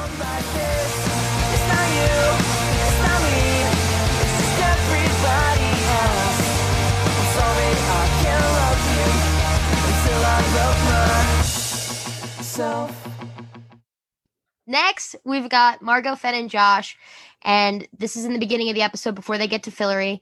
Next, 14.68 15.14
we've 15.24 15.48
got 15.48 15.80
Margot, 15.80 16.16
Fenn, 16.16 16.34
and 16.34 16.50
Josh. 16.50 16.96
And 17.46 17.86
this 17.96 18.16
is 18.16 18.24
in 18.24 18.32
the 18.32 18.40
beginning 18.40 18.68
of 18.68 18.74
the 18.74 18.82
episode 18.82 19.14
before 19.14 19.38
they 19.38 19.46
get 19.46 19.62
to 19.62 19.70
Fillory. 19.70 20.20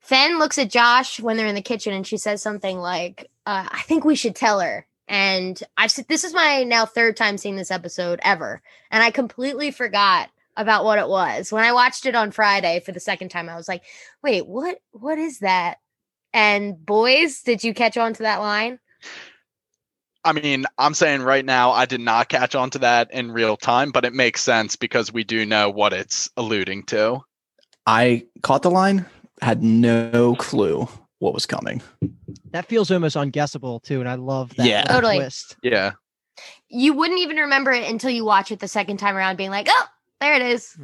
Fenn 0.00 0.38
looks 0.38 0.58
at 0.58 0.68
Josh 0.68 1.20
when 1.20 1.36
they're 1.36 1.46
in 1.46 1.54
the 1.54 1.62
kitchen 1.62 1.94
and 1.94 2.06
she 2.06 2.18
says 2.18 2.42
something 2.42 2.78
like, 2.78 3.30
uh, 3.46 3.68
I 3.70 3.82
think 3.82 4.04
we 4.04 4.16
should 4.16 4.34
tell 4.34 4.58
her. 4.60 4.86
And 5.06 5.62
I've 5.76 5.94
this 6.08 6.24
is 6.24 6.34
my 6.34 6.64
now 6.64 6.86
third 6.86 7.16
time 7.16 7.38
seeing 7.38 7.56
this 7.56 7.70
episode 7.70 8.20
ever. 8.22 8.62
And 8.90 9.02
I 9.02 9.12
completely 9.12 9.70
forgot 9.70 10.28
about 10.56 10.84
what 10.84 10.98
it 10.98 11.08
was. 11.08 11.52
When 11.52 11.64
I 11.64 11.72
watched 11.72 12.04
it 12.04 12.16
on 12.16 12.32
Friday 12.32 12.80
for 12.80 12.90
the 12.90 13.00
second 13.00 13.28
time, 13.28 13.48
I 13.48 13.56
was 13.56 13.68
like, 13.68 13.84
wait, 14.22 14.46
what 14.46 14.78
what 14.90 15.18
is 15.18 15.38
that? 15.38 15.78
And 16.32 16.84
boys, 16.84 17.42
did 17.42 17.62
you 17.62 17.74
catch 17.74 17.96
on 17.96 18.12
to 18.14 18.24
that 18.24 18.40
line? 18.40 18.80
I 20.24 20.32
mean, 20.32 20.64
I'm 20.78 20.94
saying 20.94 21.22
right 21.22 21.44
now, 21.44 21.72
I 21.72 21.84
did 21.84 22.00
not 22.00 22.28
catch 22.28 22.54
on 22.54 22.70
to 22.70 22.78
that 22.80 23.12
in 23.12 23.30
real 23.30 23.56
time, 23.56 23.90
but 23.92 24.04
it 24.04 24.14
makes 24.14 24.42
sense 24.42 24.74
because 24.76 25.12
we 25.12 25.22
do 25.24 25.44
know 25.44 25.68
what 25.70 25.92
it's 25.92 26.30
alluding 26.36 26.84
to. 26.84 27.20
I 27.86 28.24
caught 28.42 28.62
the 28.62 28.70
line, 28.70 29.04
had 29.42 29.62
no 29.62 30.34
clue 30.36 30.88
what 31.18 31.34
was 31.34 31.44
coming. 31.46 31.82
That 32.52 32.66
feels 32.66 32.90
almost 32.90 33.16
unguessable 33.16 33.82
too, 33.82 34.00
and 34.00 34.08
I 34.08 34.14
love 34.14 34.54
that 34.56 34.66
Yeah. 34.66 34.84
Totally. 34.84 35.16
twist. 35.16 35.56
Yeah. 35.62 35.92
You 36.68 36.94
wouldn't 36.94 37.20
even 37.20 37.36
remember 37.36 37.70
it 37.72 37.88
until 37.88 38.10
you 38.10 38.24
watch 38.24 38.50
it 38.50 38.60
the 38.60 38.68
second 38.68 38.96
time 38.96 39.16
around, 39.16 39.36
being 39.36 39.50
like, 39.50 39.66
oh, 39.68 39.86
there 40.20 40.34
it 40.34 40.42
is. 40.42 40.76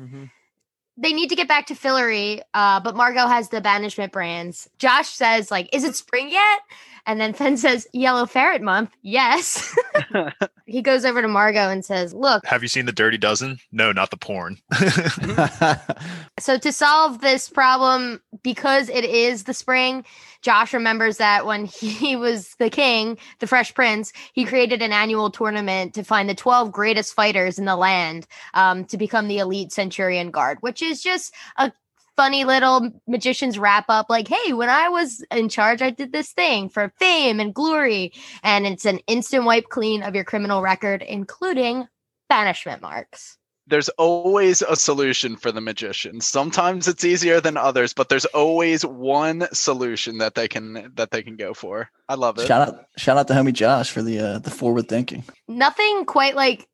they 0.97 1.13
need 1.15 1.29
to 1.31 1.35
get 1.37 1.49
back 1.49 1.67
to 1.67 1.75
Fillory, 1.75 2.43
uh, 2.53 2.79
but 2.81 2.95
Margot 2.95 3.27
has 3.27 3.49
the 3.49 3.61
banishment 3.63 4.13
brands. 4.13 4.69
Josh 4.79 5.09
says, 5.09 5.51
like, 5.51 5.69
is 5.75 5.83
it 5.83 5.97
spring 5.97 6.31
yet? 6.31 6.61
And 7.07 7.21
then 7.21 7.33
Fenn 7.33 7.57
says, 7.57 7.87
yellow 7.93 8.27
ferret 8.27 8.63
month. 8.63 8.91
Yes. 9.03 9.75
he 10.67 10.83
goes 10.83 11.05
over 11.05 11.23
to 11.23 11.29
Margot 11.29 11.69
and 11.69 11.85
says, 11.85 12.15
look, 12.15 12.47
Have 12.47 12.63
you 12.63 12.69
seen 12.69 12.87
the 12.87 12.93
Dirty 12.93 13.19
Dozen? 13.19 13.59
No, 13.73 13.93
not 13.93 14.11
the 14.11 14.17
porn. 14.17 14.59
so 16.39 16.59
to 16.59 16.73
solve 16.73 17.21
this 17.21 17.49
problem, 17.49 18.21
because 18.43 18.89
it 18.89 19.05
is 19.05 19.45
the 19.45 19.55
spring, 19.55 20.05
Josh 20.43 20.73
remembers 20.73 21.19
that 21.19 21.47
when 21.47 21.65
he 21.67 22.17
was 22.17 22.55
the 22.59 22.71
king, 22.71 23.19
the 23.39 23.47
Fresh 23.47 23.75
Prince, 23.75 24.13
he 24.33 24.45
created 24.45 24.83
an 24.83 24.93
annual 24.93 25.31
tournament 25.31 25.95
to 25.95 26.05
find 26.05 26.29
the 26.29 26.35
12 26.35 26.73
greatest 26.73 27.15
fighters 27.15 27.59
in 27.59 27.65
the 27.65 27.77
land 27.77 28.27
um, 28.55 28.85
to 28.87 28.97
become 28.97 29.29
the 29.29 29.39
elite 29.39 29.73
Centurion 29.73 30.31
Guard, 30.31 30.59
which 30.61 30.83
is 30.83 31.03
just 31.03 31.35
a 31.57 31.73
funny 32.21 32.45
little 32.45 32.91
magician's 33.07 33.59
wrap 33.59 33.87
up 33.89 34.11
like, 34.11 34.29
hey, 34.29 34.53
when 34.53 34.69
I 34.69 34.91
was 34.91 35.25
in 35.31 35.49
charge, 35.49 35.81
I 35.81 35.89
did 35.89 36.13
this 36.13 36.33
thing 36.33 36.69
for 36.69 36.93
fame 36.99 37.41
and 37.41 37.55
glory. 37.55 38.13
And 38.43 38.67
it's 38.67 38.85
an 38.85 38.99
instant 39.07 39.47
wipe 39.47 39.71
clean 39.71 40.03
of 40.03 40.15
your 40.15 40.25
criminal 40.25 40.61
record, 40.61 41.01
including 41.01 41.89
banishment 42.29 42.83
marks. 42.83 43.39
There's 43.67 43.89
always 43.91 44.61
a 44.61 44.77
solution 44.77 45.35
for 45.35 45.51
the 45.51 45.63
magician. 45.63 46.21
Sometimes 46.21 46.89
it's 46.89 47.07
easier 47.07 47.41
than 47.41 47.57
others, 47.57 47.95
but 47.95 48.11
there's 48.11 48.27
always 48.27 48.85
one 48.85 49.47
solution 49.55 50.19
that 50.19 50.35
they 50.35 50.47
can 50.47 50.93
that 50.97 51.13
they 51.13 51.23
can 51.23 51.37
go 51.37 51.55
for. 51.55 51.89
I 52.07 52.17
love 52.17 52.39
it. 52.39 52.47
shout 52.47 52.69
out, 52.69 52.85
shout 52.99 53.17
out 53.17 53.29
to 53.29 53.35
homie 53.35 53.55
Josh 53.55 53.91
for 53.91 54.03
the 54.03 54.19
uh, 54.19 54.39
the 54.41 54.51
forward 54.51 54.91
thinking. 54.91 55.25
nothing 55.49 56.05
quite 56.05 56.37
like 56.37 56.69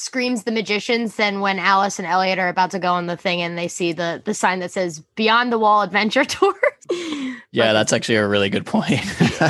screams 0.00 0.44
the 0.44 0.50
magicians 0.52 1.16
than 1.16 1.40
when 1.40 1.58
Alice 1.58 1.98
and 1.98 2.06
Elliot 2.08 2.38
are 2.38 2.48
about 2.48 2.70
to 2.72 2.78
go 2.78 2.92
on 2.92 3.06
the 3.06 3.16
thing 3.16 3.40
and 3.42 3.56
they 3.58 3.68
see 3.68 3.92
the 3.92 4.22
the 4.24 4.34
sign 4.34 4.58
that 4.60 4.70
says 4.72 5.00
Beyond 5.16 5.52
the 5.52 5.58
Wall 5.58 5.82
Adventure 5.82 6.24
Tour. 6.26 6.54
Yeah, 7.52 7.72
that's 7.72 7.92
actually 7.92 8.16
a 8.16 8.26
really 8.26 8.50
good 8.50 8.66
point. 8.66 9.00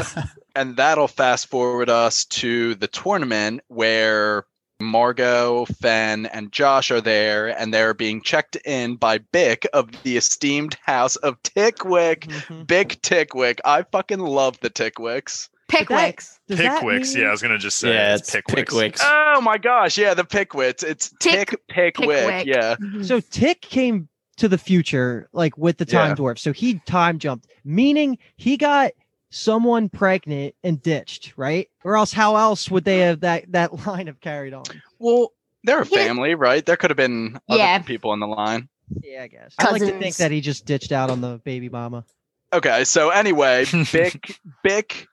and 0.57 0.77
that'll 0.77 1.09
fast 1.09 1.47
forward 1.49 1.89
us 1.89 2.25
to 2.27 2.75
the 2.77 2.87
tournament 2.89 3.63
where 3.69 4.45
Margot, 4.81 5.67
Fenn, 5.67 6.25
and 6.27 6.51
Josh 6.53 6.91
are 6.91 7.03
there, 7.03 7.49
and 7.49 7.73
they're 7.73 7.93
being 7.95 8.23
checked 8.23 8.57
in 8.65 8.97
by 8.97 9.19
Bick 9.19 9.67
of 9.75 9.91
the 10.05 10.17
esteemed 10.17 10.77
house 10.83 11.17
of 11.17 11.43
Tickwick. 11.43 12.23
Mhm. 12.23 12.67
Bick 12.67 13.01
Tickwick. 13.03 13.61
I 13.65 13.83
fucking 13.83 14.21
love 14.21 14.59
the 14.61 14.71
Tickwicks. 14.71 15.49
Pickwicks. 15.71 16.39
That 16.49 16.59
Pickwicks. 16.83 17.15
mean- 17.15 17.23
Yeah, 17.23 17.29
I 17.29 17.31
was 17.33 17.43
gonna 17.43 17.59
just 17.59 17.79
say 17.79 17.93
yeah, 17.93 18.15
it's 18.15 18.35
it's 18.35 18.47
Pickwicks. 18.51 18.67
Pickwicks. 18.67 19.01
Oh 19.03 19.41
my 19.41 19.59
gosh, 19.59 19.97
yeah, 19.99 20.15
the 20.15 20.25
Pickwits. 20.25 20.83
It's 20.83 21.11
Tick- 21.21 21.51
Tick 21.51 21.61
Pickwick. 21.69 22.09
Pickwick. 22.19 22.47
Yeah. 22.47 22.77
Mm-hmm. 22.77 23.03
So 23.03 23.21
Tick 23.21 23.61
came 23.61 24.09
to 24.37 24.49
the 24.49 24.59
future, 24.59 25.29
like 25.33 25.57
with 25.59 25.77
the 25.79 25.85
time 25.85 26.11
Yeah. 26.11 26.15
dwarf. 26.17 26.39
So 26.39 26.53
he 26.53 26.81
time 26.87 27.19
jumped, 27.19 27.47
meaning 27.65 28.19
he 28.37 28.57
got 28.57 28.93
someone 29.31 29.89
pregnant 29.89 30.55
and 30.65 30.83
ditched, 30.83 31.35
right? 31.37 31.69
Or 31.85 31.97
else, 31.97 32.13
how 32.13 32.37
else 32.37 32.71
would 32.71 32.85
they 32.85 32.99
have 33.01 33.21
that 33.21 33.53
that 33.53 33.73
line 33.87 34.07
have 34.07 34.21
carried 34.21 34.55
on? 34.55 34.65
Well, 34.99 35.33
they're 35.65 35.83
a 35.83 35.85
He 35.85 35.91
didn't- 35.91 36.07
family, 36.09 36.35
right? 36.35 36.65
There 36.65 36.77
could 36.77 36.91
have 36.91 36.97
been 36.97 37.39
other 37.49 37.59
Yeah. 37.59 37.79
people 37.81 38.13
in 38.15 38.21
the 38.21 38.27
line. 38.27 38.69
Yeah, 39.03 39.23
I 39.23 39.29
guess. 39.29 39.55
I 39.59 39.71
like 39.71 39.83
to 39.83 39.99
think 40.01 40.17
that 40.17 40.33
he 40.33 40.41
just 40.41 40.65
ditched 40.67 40.91
out 40.91 41.11
on 41.11 41.21
the 41.21 41.41
baby 41.45 41.69
mama. 41.69 42.05
Okay, 42.53 42.83
so 42.83 43.11
anyway, 43.11 43.65
Bick 43.93 44.41
Bick 44.65 45.07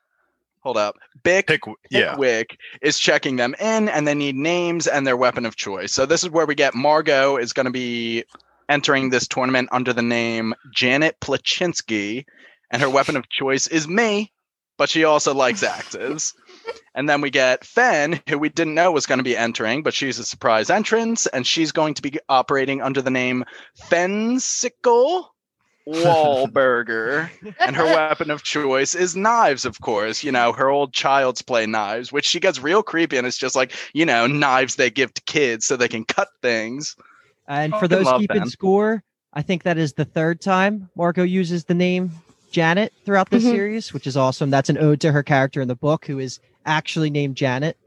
hold 0.67 0.77
up. 0.77 0.97
Bick 1.23 1.47
Pick. 1.47 1.62
Yeah. 1.89 2.12
Pickwick 2.12 2.58
is 2.82 2.99
checking 2.99 3.38
them 3.38 3.56
in 3.58 3.88
and 3.88 4.06
they 4.06 4.13
need 4.13 4.36
names 4.36 4.86
and 4.86 5.08
their 5.08 5.15
weapon 5.15 5.45
of 5.45 5.56
choice. 5.56 5.93
So 5.93 6.06
this 6.06 6.23
is 6.25 6.30
where 6.30 6.45
we 6.45 6.56
get 6.56 6.75
Margot 6.75 7.38
is 7.38 7.53
going 7.53 7.67
to 7.67 7.71
be 7.71 8.25
entering 8.67 9.10
this 9.10 9.30
tournament 9.30 9.69
under 9.71 9.93
the 9.93 10.01
name 10.01 10.53
Janet 10.75 11.21
Plachinsky 11.21 12.25
and 12.69 12.82
her 12.82 12.89
weapon 12.89 13.15
of 13.15 13.30
choice 13.30 13.67
is 13.67 13.88
me, 13.88 14.34
but 14.77 14.89
she 14.89 15.06
also 15.06 15.34
likes 15.34 15.63
axes. 15.63 16.34
and 16.95 17.08
then 17.08 17.21
we 17.21 17.30
get 17.30 17.63
Fenn, 17.63 18.21
who 18.27 18.38
we 18.38 18.49
didn't 18.49 18.75
know 18.75 18.91
was 18.91 19.06
going 19.06 19.19
to 19.19 19.23
be 19.23 19.38
entering, 19.38 19.84
but 19.84 19.93
she's 19.93 20.19
a 20.19 20.25
surprise 20.25 20.69
entrance 20.69 21.27
and 21.27 21.47
she's 21.47 21.71
going 21.71 21.93
to 21.93 22.01
be 22.01 22.19
operating 22.27 22.82
under 22.82 23.01
the 23.01 23.10
name 23.10 23.45
Fensicle 23.89 25.27
Wahlberger 25.88 27.30
and 27.65 27.76
her 27.76 27.86
weapon 27.86 28.30
of 28.30 28.43
choice 28.43 28.93
is 28.93 29.15
knives, 29.15 29.65
of 29.65 29.80
course. 29.82 30.23
You 30.23 30.32
know, 30.32 30.52
her 30.52 30.69
old 30.69 30.93
child's 30.93 31.41
play 31.41 31.65
knives, 31.65 32.12
which 32.12 32.26
she 32.26 32.39
gets 32.39 32.60
real 32.60 32.84
creepy 32.84 33.17
and 33.17 33.26
it's 33.26 33.38
just 33.38 33.56
like, 33.56 33.73
you 33.93 34.06
know, 34.06 34.28
knives 34.28 34.76
they 34.76 34.89
give 34.89 35.13
to 35.13 35.21
kids 35.23 35.65
so 35.65 35.78
they 35.78 35.88
can 35.88 36.04
cut 36.04 36.28
things. 36.41 36.95
And 37.47 37.73
for 37.76 37.88
those 37.88 38.12
keeping 38.17 38.39
them. 38.39 38.50
score, 38.50 39.04
I 39.34 39.41
think 39.41 39.63
that 39.63 39.78
is 39.78 39.93
the 39.93 40.06
third 40.06 40.41
time 40.41 40.89
Margot 40.95 41.23
uses 41.23 41.65
the 41.65 41.73
name 41.73 42.12
Janet 42.52 42.93
throughout 43.06 43.30
this 43.30 43.43
Mhm. 43.43 43.52
series, 43.52 43.93
which 43.93 44.08
is 44.08 44.17
awesome. 44.17 44.50
That's 44.50 44.69
an 44.69 44.78
ode 44.78 45.00
to 45.02 45.12
her 45.12 45.23
character 45.23 45.62
in 45.62 45.67
the 45.67 45.76
book, 45.76 46.06
who 46.06 46.19
is 46.19 46.39
actually 46.65 47.10
named 47.10 47.36
Janet. 47.38 47.78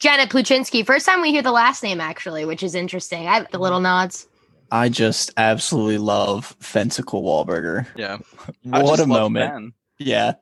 Janet 0.00 0.30
Pluchinski. 0.30 0.84
First 0.84 1.06
time 1.06 1.22
we 1.22 1.30
hear 1.30 1.42
the 1.42 1.52
last 1.52 1.82
name, 1.82 2.00
actually, 2.00 2.44
which 2.44 2.62
is 2.62 2.74
interesting. 2.74 3.28
I 3.28 3.46
the 3.52 3.58
little 3.58 3.80
nods. 3.80 4.26
I 4.72 4.88
just 4.88 5.30
absolutely 5.36 5.98
love 5.98 6.56
Fensicle 6.58 7.22
Wahlberger. 7.22 7.86
Yeah. 7.94 8.18
What 8.64 8.98
a 9.00 9.06
moment. 9.06 9.52
Ben. 9.52 9.72
Yeah. 9.98 10.32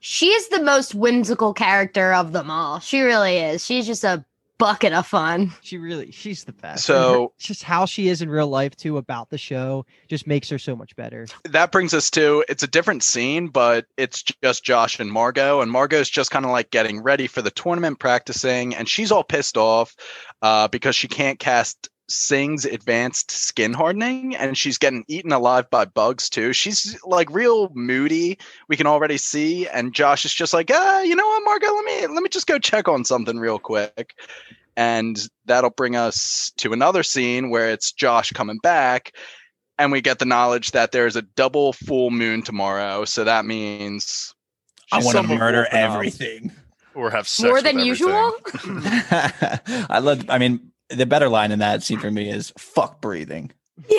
She 0.00 0.26
is 0.28 0.48
the 0.48 0.62
most 0.62 0.94
whimsical 0.94 1.52
character 1.54 2.14
of 2.14 2.32
them 2.32 2.50
all. 2.50 2.78
She 2.78 3.00
really 3.00 3.38
is. 3.38 3.64
She's 3.64 3.86
just 3.86 4.04
a 4.04 4.24
bucket 4.58 4.92
of 4.92 5.06
fun. 5.06 5.52
She 5.62 5.78
really, 5.78 6.12
she's 6.12 6.44
the 6.44 6.52
best. 6.52 6.84
So- 6.84 7.22
her- 7.22 7.28
just 7.38 7.64
how 7.64 7.86
she 7.86 8.08
is 8.08 8.22
in 8.22 8.28
real 8.30 8.46
life 8.46 8.76
too 8.76 8.96
about 8.98 9.30
the 9.30 9.38
show 9.38 9.84
just 10.08 10.26
makes 10.28 10.48
her 10.50 10.58
so 10.58 10.76
much 10.76 10.94
better. 10.94 11.26
that 11.44 11.72
brings 11.72 11.92
us 11.94 12.10
to 12.10 12.44
it's 12.48 12.62
a 12.62 12.68
different 12.68 13.02
scene, 13.02 13.48
but 13.48 13.86
it's 13.96 14.22
just 14.22 14.62
Josh 14.64 15.00
and 15.00 15.10
Margot, 15.10 15.60
and 15.60 15.70
Margot's 15.72 16.08
just 16.08 16.30
kind 16.30 16.44
of 16.44 16.52
like 16.52 16.70
getting 16.70 17.02
ready 17.02 17.26
for 17.26 17.42
the 17.42 17.50
tournament, 17.50 17.98
practicing, 17.98 18.74
and 18.74 18.88
she's 18.88 19.10
all 19.10 19.24
pissed 19.24 19.56
off 19.56 19.96
uh, 20.42 20.68
because 20.68 20.94
she 20.94 21.08
can't 21.08 21.38
cast 21.40 21.88
Sing's 22.08 22.64
advanced 22.64 23.30
skin 23.30 23.72
hardening, 23.72 24.36
and 24.36 24.56
she's 24.58 24.76
getting 24.78 25.04
eaten 25.08 25.32
alive 25.32 25.68
by 25.70 25.84
bugs 25.84 26.28
too. 26.28 26.52
She's 26.52 26.98
like 27.04 27.28
real 27.30 27.70
moody. 27.74 28.38
We 28.68 28.76
can 28.76 28.86
already 28.86 29.16
see, 29.16 29.66
and 29.68 29.94
Josh 29.94 30.24
is 30.24 30.34
just 30.34 30.52
like, 30.52 30.70
ah, 30.72 31.00
you 31.00 31.16
know 31.16 31.26
what, 31.26 31.42
Margot, 31.44 31.74
let 31.74 31.84
me 31.84 32.06
let 32.08 32.22
me 32.22 32.28
just 32.28 32.46
go 32.46 32.58
check 32.58 32.88
on 32.88 33.04
something 33.04 33.38
real 33.38 33.58
quick. 33.58 34.14
And 34.76 35.18
that'll 35.46 35.70
bring 35.70 35.96
us 35.96 36.52
to 36.58 36.72
another 36.72 37.02
scene 37.04 37.48
where 37.48 37.70
it's 37.70 37.92
Josh 37.92 38.32
coming 38.32 38.58
back, 38.58 39.12
and 39.78 39.90
we 39.92 40.00
get 40.00 40.18
the 40.18 40.24
knowledge 40.26 40.72
that 40.72 40.92
there's 40.92 41.16
a 41.16 41.22
double 41.22 41.72
full 41.72 42.10
moon 42.10 42.42
tomorrow. 42.42 43.04
So 43.04 43.24
that 43.24 43.46
means 43.46 44.34
I 44.92 44.98
want 45.02 45.16
to 45.16 45.22
murder 45.22 45.66
everything. 45.70 46.52
or 46.94 47.10
have 47.10 47.26
sex 47.26 47.48
More 47.48 47.62
than 47.62 47.78
everything. 47.78 47.86
usual. 47.86 48.36
I 49.88 50.00
love. 50.02 50.28
I 50.28 50.38
mean, 50.38 50.70
the 50.90 51.06
better 51.06 51.28
line 51.28 51.52
in 51.52 51.58
that 51.60 51.82
scene 51.82 51.98
for 51.98 52.10
me 52.10 52.28
is 52.30 52.52
"fuck 52.58 53.00
breathing." 53.00 53.50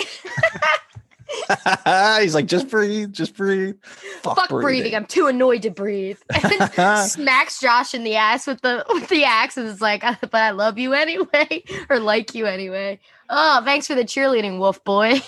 He's 2.20 2.34
like, 2.34 2.46
just 2.46 2.68
breathe, 2.68 3.12
just 3.12 3.36
breathe. 3.36 3.76
Fuck, 4.22 4.36
Fuck 4.36 4.48
breathing. 4.48 4.94
I'm 4.94 5.06
too 5.06 5.26
annoyed 5.26 5.62
to 5.62 5.70
breathe. 5.70 6.18
And 6.78 7.10
smacks 7.10 7.60
Josh 7.60 7.94
in 7.94 8.04
the 8.04 8.14
ass 8.16 8.46
with 8.46 8.60
the 8.62 8.84
with 8.88 9.08
the 9.08 9.24
axe 9.24 9.56
and 9.56 9.66
is 9.66 9.80
like, 9.80 10.02
but 10.20 10.34
I 10.34 10.50
love 10.50 10.78
you 10.78 10.92
anyway, 10.92 11.64
or 11.90 11.98
like 11.98 12.34
you 12.34 12.46
anyway. 12.46 13.00
Oh, 13.28 13.60
thanks 13.64 13.86
for 13.86 13.94
the 13.94 14.04
cheerleading, 14.04 14.58
wolf 14.58 14.82
boy. 14.84 15.20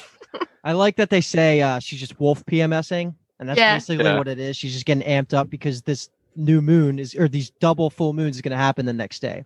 I 0.62 0.73
like 0.73 0.97
that 0.97 1.11
they 1.11 1.21
say 1.21 1.62
uh, 1.62 1.79
she's 1.81 2.01
just 2.01 2.21
wolf 2.21 2.44
PMSing, 2.47 3.14
and 3.40 3.49
that's 3.49 3.59
Yeah. 3.59 3.75
basically 3.77 4.05
Yeah. 4.05 4.18
what 4.18 4.29
it 4.29 4.38
is. 4.38 4.57
She's 4.57 4.73
just 4.75 4.87
getting 4.87 5.07
amped 5.07 5.35
up 5.35 5.51
because 5.51 5.83
this 5.83 6.11
new 6.37 6.61
moon 6.61 6.99
is, 6.99 7.14
or 7.16 7.29
these 7.29 7.51
double 7.51 7.90
full 7.90 8.12
moons 8.12 8.37
is 8.37 8.42
going 8.42 8.53
to 8.53 8.57
happen 8.59 8.87
the 8.87 8.92
next 8.92 9.21
day. 9.21 9.44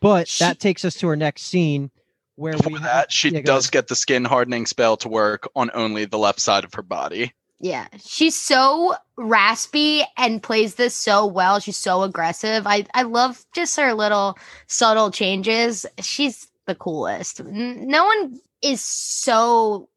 But 0.00 0.28
She- 0.28 0.44
that 0.44 0.58
takes 0.60 0.84
us 0.84 0.94
to 0.96 1.08
our 1.08 1.16
next 1.16 1.42
scene 1.44 1.90
where 2.36 2.52
before 2.54 2.72
we 2.72 2.78
have, 2.78 2.82
that 2.84 3.12
she 3.12 3.28
yeah, 3.30 3.40
does 3.42 3.64
ahead. 3.66 3.72
get 3.72 3.88
the 3.88 3.96
skin 3.96 4.24
hardening 4.24 4.66
spell 4.66 4.96
to 4.98 5.08
work 5.08 5.48
on 5.54 5.70
only 5.74 6.04
the 6.06 6.18
left 6.18 6.40
side 6.40 6.64
of 6.64 6.74
her 6.74 6.82
body. 6.82 7.32
Yeah, 7.60 7.86
she's 8.04 8.34
so 8.34 8.96
raspy 9.16 10.02
and 10.16 10.42
plays 10.42 10.74
this 10.74 10.94
so 10.96 11.26
well. 11.26 11.60
She's 11.60 11.76
so 11.76 12.02
aggressive. 12.02 12.66
I 12.66 12.86
I 12.94 13.02
love 13.02 13.44
just 13.54 13.76
her 13.78 13.94
little 13.94 14.36
subtle 14.66 15.12
changes. 15.12 15.86
She's 16.00 16.48
the 16.66 16.74
coolest. 16.74 17.44
No 17.44 18.04
one 18.04 18.40
is 18.62 18.80
so 18.84 19.88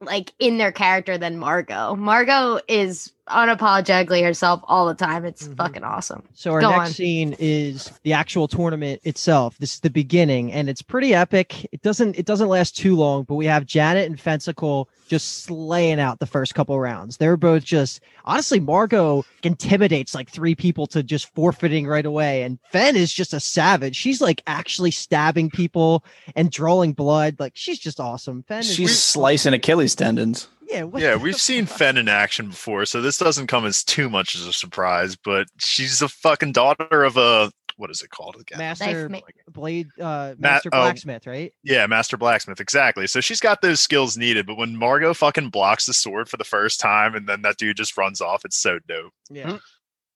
like 0.00 0.32
in 0.38 0.56
their 0.56 0.72
character 0.72 1.18
than 1.18 1.36
Margot. 1.38 1.96
Margot 1.96 2.60
is 2.68 3.12
unapologetically 3.28 4.22
herself 4.22 4.60
all 4.64 4.86
the 4.86 4.94
time. 4.94 5.24
It's 5.24 5.48
Mhm. 5.48 5.56
fucking 5.56 5.84
awesome. 5.84 6.22
So 6.34 6.52
our 6.52 6.60
Go 6.60 6.70
next 6.70 6.80
on. 6.90 6.94
scene 6.94 7.36
is 7.38 7.90
the 8.02 8.12
actual 8.12 8.48
tournament 8.48 9.00
itself. 9.04 9.56
This 9.58 9.74
is 9.74 9.80
the 9.80 9.90
beginning, 9.90 10.52
and 10.52 10.68
it's 10.68 10.82
pretty 10.82 11.14
epic. 11.14 11.68
It 11.72 11.82
doesn't 11.82 12.16
it 12.18 12.26
doesn't 12.26 12.48
last 12.48 12.76
too 12.76 12.96
long, 12.96 13.24
but 13.24 13.34
we 13.34 13.46
have 13.46 13.66
Janet 13.66 14.06
and 14.08 14.20
Fensicle 14.20 14.88
just 15.08 15.44
slaying 15.44 16.00
out 16.00 16.18
the 16.18 16.26
first 16.26 16.54
couple 16.56 16.78
rounds. 16.80 17.16
They're 17.16 17.36
both 17.36 17.62
just 17.64 18.00
honestly, 18.24 18.58
Margot 18.58 19.24
intimidates 19.44 20.14
like 20.16 20.28
three 20.28 20.54
people 20.56 20.86
to 20.88 21.02
just 21.02 21.32
forfeiting 21.34 21.86
right 21.86 22.06
away, 22.06 22.42
and 22.42 22.58
Fen 22.70 22.96
is 22.96 23.12
just 23.12 23.32
a 23.32 23.40
savage. 23.40 23.94
She's 23.96 24.20
like 24.20 24.42
actually 24.46 24.90
stabbing 24.90 25.50
people 25.50 26.04
and 26.34 26.50
drawing 26.50 26.92
blood. 26.92 27.36
Like 27.38 27.52
she's 27.54 27.78
just 27.78 28.00
awesome. 28.00 28.44
Fen 28.48 28.60
is 28.60 28.74
She's 28.74 29.00
slicing 29.02 29.54
Achilles 29.54 29.94
tendons. 29.94 30.48
Yeah, 30.68 30.82
what 30.82 31.02
Yeah, 31.02 31.16
we've 31.16 31.36
seen 31.36 31.66
fuck? 31.66 31.78
Fen 31.78 31.96
in 31.96 32.08
action 32.08 32.50
before, 32.50 32.84
so 32.86 33.00
this 33.00 33.18
doesn't 33.18 33.46
come 33.46 33.64
as 33.64 33.84
too 33.84 34.10
much 34.10 34.34
as 34.34 34.46
a 34.46 34.52
surprise. 34.52 35.16
But 35.16 35.48
she's 35.58 35.98
the 36.00 36.08
fucking 36.08 36.52
daughter 36.52 37.04
of 37.04 37.16
a 37.16 37.50
what 37.76 37.90
is 37.90 38.02
it 38.02 38.10
called 38.10 38.36
again? 38.40 38.58
Master 38.58 39.08
ma- 39.08 39.20
Blade, 39.48 39.88
uh, 40.00 40.34
Ma- 40.38 40.48
Master 40.48 40.70
oh. 40.72 40.82
Blacksmith, 40.82 41.26
right? 41.26 41.52
Yeah, 41.62 41.86
Master 41.86 42.16
Blacksmith, 42.16 42.60
exactly. 42.60 43.06
So 43.06 43.20
she's 43.20 43.40
got 43.40 43.60
those 43.60 43.80
skills 43.80 44.16
needed. 44.16 44.46
But 44.46 44.56
when 44.56 44.76
Margot 44.76 45.14
fucking 45.14 45.50
blocks 45.50 45.86
the 45.86 45.92
sword 45.92 46.28
for 46.28 46.36
the 46.36 46.44
first 46.44 46.80
time, 46.80 47.14
and 47.14 47.28
then 47.28 47.42
that 47.42 47.58
dude 47.58 47.76
just 47.76 47.96
runs 47.96 48.20
off, 48.20 48.44
it's 48.44 48.56
so 48.56 48.78
dope. 48.88 49.12
Yeah. 49.30 49.58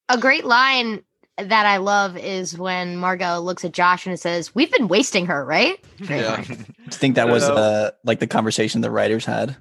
A 0.08 0.18
great 0.18 0.44
line 0.44 1.02
that 1.36 1.66
I 1.66 1.78
love 1.78 2.16
is 2.16 2.58
when 2.58 2.96
Margot 2.96 3.40
looks 3.40 3.64
at 3.64 3.72
Josh 3.72 4.06
and 4.06 4.18
says, 4.18 4.54
"We've 4.54 4.72
been 4.72 4.88
wasting 4.88 5.26
her, 5.26 5.44
right?" 5.44 5.82
Yeah. 6.08 6.36
I 6.38 6.42
think 6.90 7.14
that 7.16 7.28
was 7.28 7.44
uh, 7.44 7.90
like 8.04 8.20
the 8.20 8.26
conversation 8.26 8.80
the 8.80 8.90
writers 8.90 9.24
had. 9.24 9.56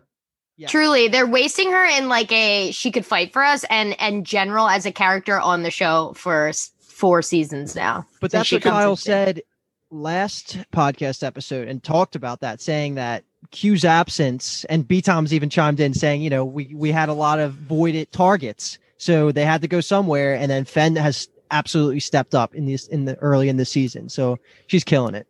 Yeah. 0.60 0.68
Truly, 0.68 1.08
they're 1.08 1.26
wasting 1.26 1.72
her 1.72 1.86
in 1.86 2.10
like 2.10 2.32
a 2.34 2.72
she 2.72 2.92
could 2.92 3.06
fight 3.06 3.32
for 3.32 3.42
us 3.42 3.64
and 3.70 4.00
and 4.00 4.26
general 4.26 4.68
as 4.68 4.86
a 4.86 4.92
character 4.92 5.40
on 5.40 5.64
the 5.64 5.72
show 5.72 6.12
for 6.18 6.50
s- 6.50 6.72
four 6.82 7.22
seasons 7.22 7.76
now. 7.78 8.06
But 8.20 8.32
since 8.32 8.50
that's 8.50 8.52
what 8.52 8.62
Kyle 8.64 8.90
into- 8.92 9.02
said 9.02 9.42
last 9.90 10.58
podcast 10.74 11.24
episode 11.24 11.68
and 11.68 11.82
talked 11.82 12.16
about 12.16 12.42
that, 12.42 12.62
saying 12.62 12.96
that 12.96 13.24
Q's 13.52 13.86
absence 13.86 14.66
and 14.66 14.86
B 14.86 15.02
Tom's 15.02 15.34
even 15.34 15.50
chimed 15.50 15.80
in 15.80 15.94
saying, 15.94 16.22
you 16.22 16.30
know, 16.30 16.44
we 16.44 16.74
we 16.76 16.92
had 16.92 17.08
a 17.08 17.14
lot 17.14 17.40
of 17.40 17.54
voided 17.54 18.12
targets, 18.12 18.78
so 18.98 19.32
they 19.32 19.46
had 19.46 19.62
to 19.62 19.68
go 19.70 19.80
somewhere, 19.80 20.36
and 20.36 20.52
then 20.52 20.66
Fenn 20.66 20.98
has 20.98 21.30
absolutely 21.52 22.02
stepped 22.02 22.36
up 22.36 22.54
in 22.54 22.66
this 22.66 22.86
in 22.88 23.06
the 23.06 23.16
early 23.20 23.48
in 23.48 23.56
the 23.56 23.66
season, 23.66 24.10
so 24.10 24.38
she's 24.68 24.84
killing 24.84 25.16
it. 25.16 25.26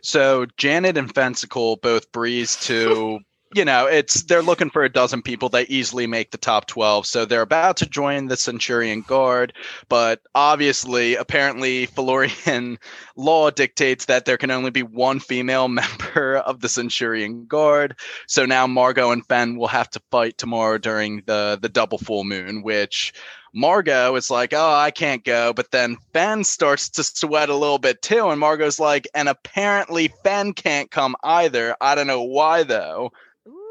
So 0.00 0.46
Janet 0.56 0.96
and 0.96 1.12
Fensicle 1.12 1.76
both 1.76 2.10
breeze 2.12 2.56
to, 2.62 3.18
you 3.52 3.64
know, 3.64 3.86
it's 3.86 4.22
they're 4.22 4.42
looking 4.42 4.70
for 4.70 4.84
a 4.84 4.92
dozen 4.92 5.22
people 5.22 5.48
that 5.50 5.70
easily 5.70 6.06
make 6.06 6.30
the 6.30 6.38
top 6.38 6.66
12. 6.66 7.04
So 7.06 7.24
they're 7.24 7.42
about 7.42 7.76
to 7.78 7.86
join 7.86 8.26
the 8.26 8.36
Centurion 8.36 9.00
Guard, 9.02 9.52
but 9.88 10.20
obviously, 10.34 11.16
apparently, 11.16 11.86
Fillorian 11.88 12.78
law 13.16 13.50
dictates 13.50 14.04
that 14.04 14.24
there 14.24 14.36
can 14.36 14.52
only 14.52 14.70
be 14.70 14.84
one 14.84 15.18
female 15.18 15.68
member 15.80 16.36
of 16.36 16.60
the 16.60 16.68
Centurion 16.68 17.46
Guard. 17.46 17.96
So 18.28 18.46
now 18.46 18.66
Margot 18.68 19.10
and 19.10 19.26
Fen 19.26 19.56
will 19.56 19.68
have 19.68 19.90
to 19.90 20.00
fight 20.10 20.38
tomorrow 20.38 20.78
during 20.78 21.22
the 21.26 21.58
the 21.60 21.68
double 21.68 21.98
full 21.98 22.22
moon, 22.22 22.62
which 22.62 23.12
Margot 23.52 24.14
is 24.14 24.30
like, 24.30 24.52
oh, 24.52 24.72
I 24.72 24.90
can't 24.90 25.24
go. 25.24 25.52
But 25.52 25.72
then 25.72 25.96
Fen 26.12 26.44
starts 26.44 26.88
to 26.90 27.02
sweat 27.02 27.48
a 27.48 27.56
little 27.56 27.78
bit 27.78 28.00
too. 28.02 28.28
And 28.28 28.38
Margot's 28.38 28.78
like, 28.78 29.08
and 29.14 29.28
apparently 29.28 30.08
Fen 30.22 30.52
can't 30.52 30.90
come 30.90 31.16
either. 31.24 31.76
I 31.80 31.94
don't 31.94 32.06
know 32.06 32.22
why, 32.22 32.62
though. 32.62 33.10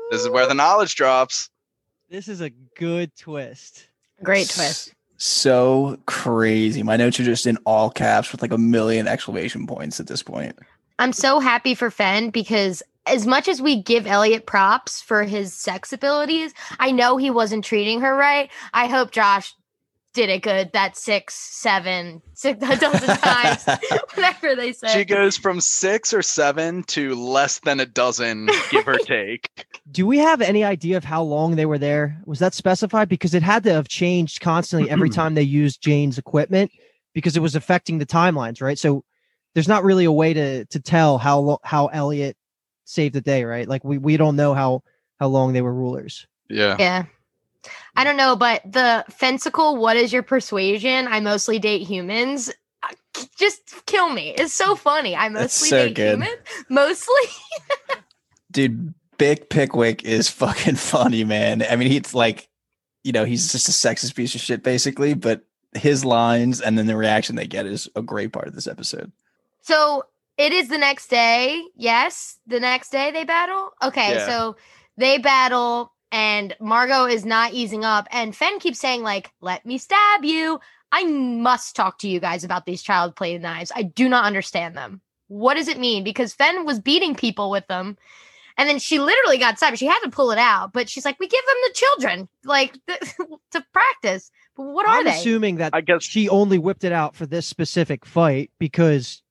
This 0.09 0.21
is 0.21 0.29
where 0.29 0.47
the 0.47 0.53
knowledge 0.53 0.95
drops. 0.95 1.49
This 2.09 2.27
is 2.27 2.41
a 2.41 2.49
good 2.75 3.15
twist. 3.15 3.87
Great 4.23 4.49
twist. 4.49 4.93
So 5.17 5.99
crazy. 6.05 6.81
My 6.81 6.97
notes 6.97 7.19
are 7.19 7.23
just 7.23 7.45
in 7.45 7.57
all 7.65 7.89
caps 7.89 8.31
with 8.31 8.41
like 8.41 8.51
a 8.51 8.57
million 8.57 9.07
exclamation 9.07 9.67
points 9.67 9.99
at 9.99 10.07
this 10.07 10.23
point. 10.23 10.57
I'm 10.97 11.13
so 11.13 11.39
happy 11.39 11.75
for 11.75 11.91
Fenn 11.91 12.29
because 12.29 12.81
as 13.05 13.27
much 13.27 13.47
as 13.47 13.61
we 13.61 13.81
give 13.81 14.07
Elliot 14.07 14.45
props 14.45 15.01
for 15.01 15.23
his 15.23 15.53
sex 15.53 15.93
abilities, 15.93 16.53
I 16.79 16.91
know 16.91 17.17
he 17.17 17.29
wasn't 17.29 17.65
treating 17.65 18.01
her 18.01 18.15
right. 18.15 18.49
I 18.73 18.87
hope 18.87 19.11
Josh 19.11 19.53
did 20.19 20.29
it 20.29 20.41
good 20.41 20.71
that 20.73 20.97
six, 20.97 21.33
seven, 21.33 22.21
six 22.33 22.61
a 22.61 22.77
dozen 22.77 23.17
times, 23.19 23.65
whatever 24.15 24.53
they 24.53 24.73
say. 24.73 24.89
She 24.89 25.05
goes 25.05 25.37
from 25.37 25.61
six 25.61 26.13
or 26.13 26.21
seven 26.21 26.83
to 26.83 27.15
less 27.15 27.59
than 27.59 27.79
a 27.79 27.85
dozen, 27.85 28.49
give 28.69 28.85
or 28.85 28.97
take. 29.05 29.49
Do 29.89 30.05
we 30.05 30.17
have 30.17 30.41
any 30.41 30.65
idea 30.65 30.97
of 30.97 31.05
how 31.05 31.23
long 31.23 31.55
they 31.55 31.65
were 31.65 31.77
there? 31.77 32.21
Was 32.25 32.39
that 32.39 32.53
specified? 32.53 33.07
Because 33.07 33.33
it 33.33 33.43
had 33.43 33.63
to 33.63 33.71
have 33.71 33.87
changed 33.87 34.41
constantly 34.41 34.89
every 34.89 35.09
time 35.19 35.35
they 35.35 35.41
used 35.41 35.81
Jane's 35.81 36.17
equipment 36.17 36.69
because 37.13 37.37
it 37.37 37.41
was 37.41 37.55
affecting 37.55 37.97
the 37.97 38.05
timelines, 38.05 38.61
right? 38.61 38.77
So 38.77 39.05
there's 39.53 39.69
not 39.69 39.85
really 39.85 40.05
a 40.05 40.11
way 40.11 40.33
to 40.33 40.65
to 40.65 40.79
tell 40.81 41.17
how 41.17 41.59
how 41.63 41.87
Elliot 41.87 42.35
saved 42.83 43.15
the 43.15 43.21
day, 43.21 43.45
right? 43.45 43.69
Like 43.69 43.85
we 43.85 43.97
we 43.97 44.17
don't 44.17 44.35
know 44.35 44.53
how 44.53 44.83
how 45.17 45.27
long 45.27 45.53
they 45.53 45.61
were 45.61 45.73
rulers. 45.73 46.27
Yeah. 46.49 46.75
Yeah. 46.77 47.05
I 47.95 48.03
don't 48.03 48.17
know, 48.17 48.35
but 48.35 48.61
the 48.65 49.03
Fensicle, 49.09 49.77
what 49.77 49.97
is 49.97 50.13
your 50.13 50.23
persuasion? 50.23 51.07
I 51.07 51.19
mostly 51.19 51.59
date 51.59 51.81
humans. 51.81 52.49
uh, 52.83 52.93
Just 53.37 53.85
kill 53.85 54.09
me. 54.09 54.33
It's 54.37 54.53
so 54.53 54.75
funny. 54.89 55.15
I 55.15 55.29
mostly 55.29 55.69
so 55.69 55.85
date 55.87 55.95
good. 55.95 56.11
humans. 56.13 56.37
Mostly. 56.69 57.23
Dude, 58.51 58.93
Big 59.17 59.49
Pickwick 59.49 60.03
is 60.05 60.29
fucking 60.29 60.75
funny, 60.75 61.23
man. 61.23 61.63
I 61.69 61.75
mean, 61.75 61.91
he's 61.91 62.13
like 62.13 62.47
you 63.03 63.13
know, 63.13 63.23
he's 63.23 63.51
just 63.51 63.69
a 63.69 63.71
sexist 63.71 64.13
piece 64.15 64.35
of 64.35 64.41
shit, 64.41 64.61
basically. 64.61 65.13
But 65.13 65.43
his 65.73 66.03
lines 66.03 66.59
and 66.61 66.77
then 66.77 66.85
the 66.87 66.97
reaction 66.97 67.35
they 67.35 67.47
get 67.47 67.65
is 67.65 67.87
a 67.95 68.01
great 68.01 68.33
part 68.33 68.47
of 68.47 68.55
this 68.55 68.67
episode. 68.67 69.11
So 69.61 70.03
it 70.37 70.51
is 70.51 70.67
the 70.67 70.77
next 70.77 71.09
day. 71.09 71.63
Yes, 71.75 72.39
the 72.47 72.59
next 72.59 72.91
day 72.91 73.11
they 73.11 73.23
battle. 73.23 73.71
Okay, 73.81 74.15
Yeah. 74.15 74.25
so 74.27 74.55
they 74.97 75.17
battle, 75.17 75.93
and 76.11 76.55
Margot 76.59 77.05
is 77.05 77.25
not 77.25 77.53
easing 77.53 77.83
up, 77.85 78.07
and 78.11 78.35
Fen 78.35 78.59
keeps 78.59 78.79
saying 78.79 79.03
like, 79.03 79.31
"Let 79.41 79.65
me 79.65 79.77
stab 79.77 80.23
you." 80.23 80.59
I 80.91 81.03
must 81.03 81.75
talk 81.75 81.99
to 81.99 82.07
you 82.09 82.19
guys 82.19 82.43
about 82.43 82.65
these 82.65 82.81
child 82.81 83.15
play 83.15 83.37
knives. 83.37 83.71
I 83.75 83.83
do 83.83 84.09
not 84.09 84.25
understand 84.25 84.75
them. 84.75 85.01
What 85.27 85.53
does 85.53 85.67
it 85.67 85.77
mean? 85.77 86.03
Because 86.03 86.33
Fen 86.33 86.65
was 86.65 86.79
beating 86.79 87.13
people 87.13 87.51
with 87.51 87.67
them. 87.67 87.95
And 88.57 88.67
then 88.67 88.79
she 88.79 88.99
literally 88.99 89.37
got 89.37 89.57
stabbed. 89.57 89.77
She 89.77 89.85
had 89.85 89.99
to 89.99 90.09
pull 90.09 90.31
it 90.31 90.37
out, 90.37 90.73
but 90.73 90.89
she's 90.89 91.05
like, 91.05 91.19
"We 91.19 91.27
give 91.27 91.45
them 91.45 91.55
to 91.65 91.73
children, 91.73 92.29
like 92.43 92.73
to 93.51 93.65
practice." 93.71 94.31
But 94.57 94.63
what 94.63 94.85
are 94.85 94.97
I'm 94.97 95.05
they? 95.05 95.11
assuming 95.11 95.55
that 95.57 95.73
I 95.73 95.79
guess 95.81 96.03
she 96.03 96.27
only 96.27 96.57
whipped 96.57 96.83
it 96.83 96.91
out 96.91 97.15
for 97.15 97.25
this 97.25 97.45
specific 97.47 98.05
fight 98.05 98.51
because 98.59 99.21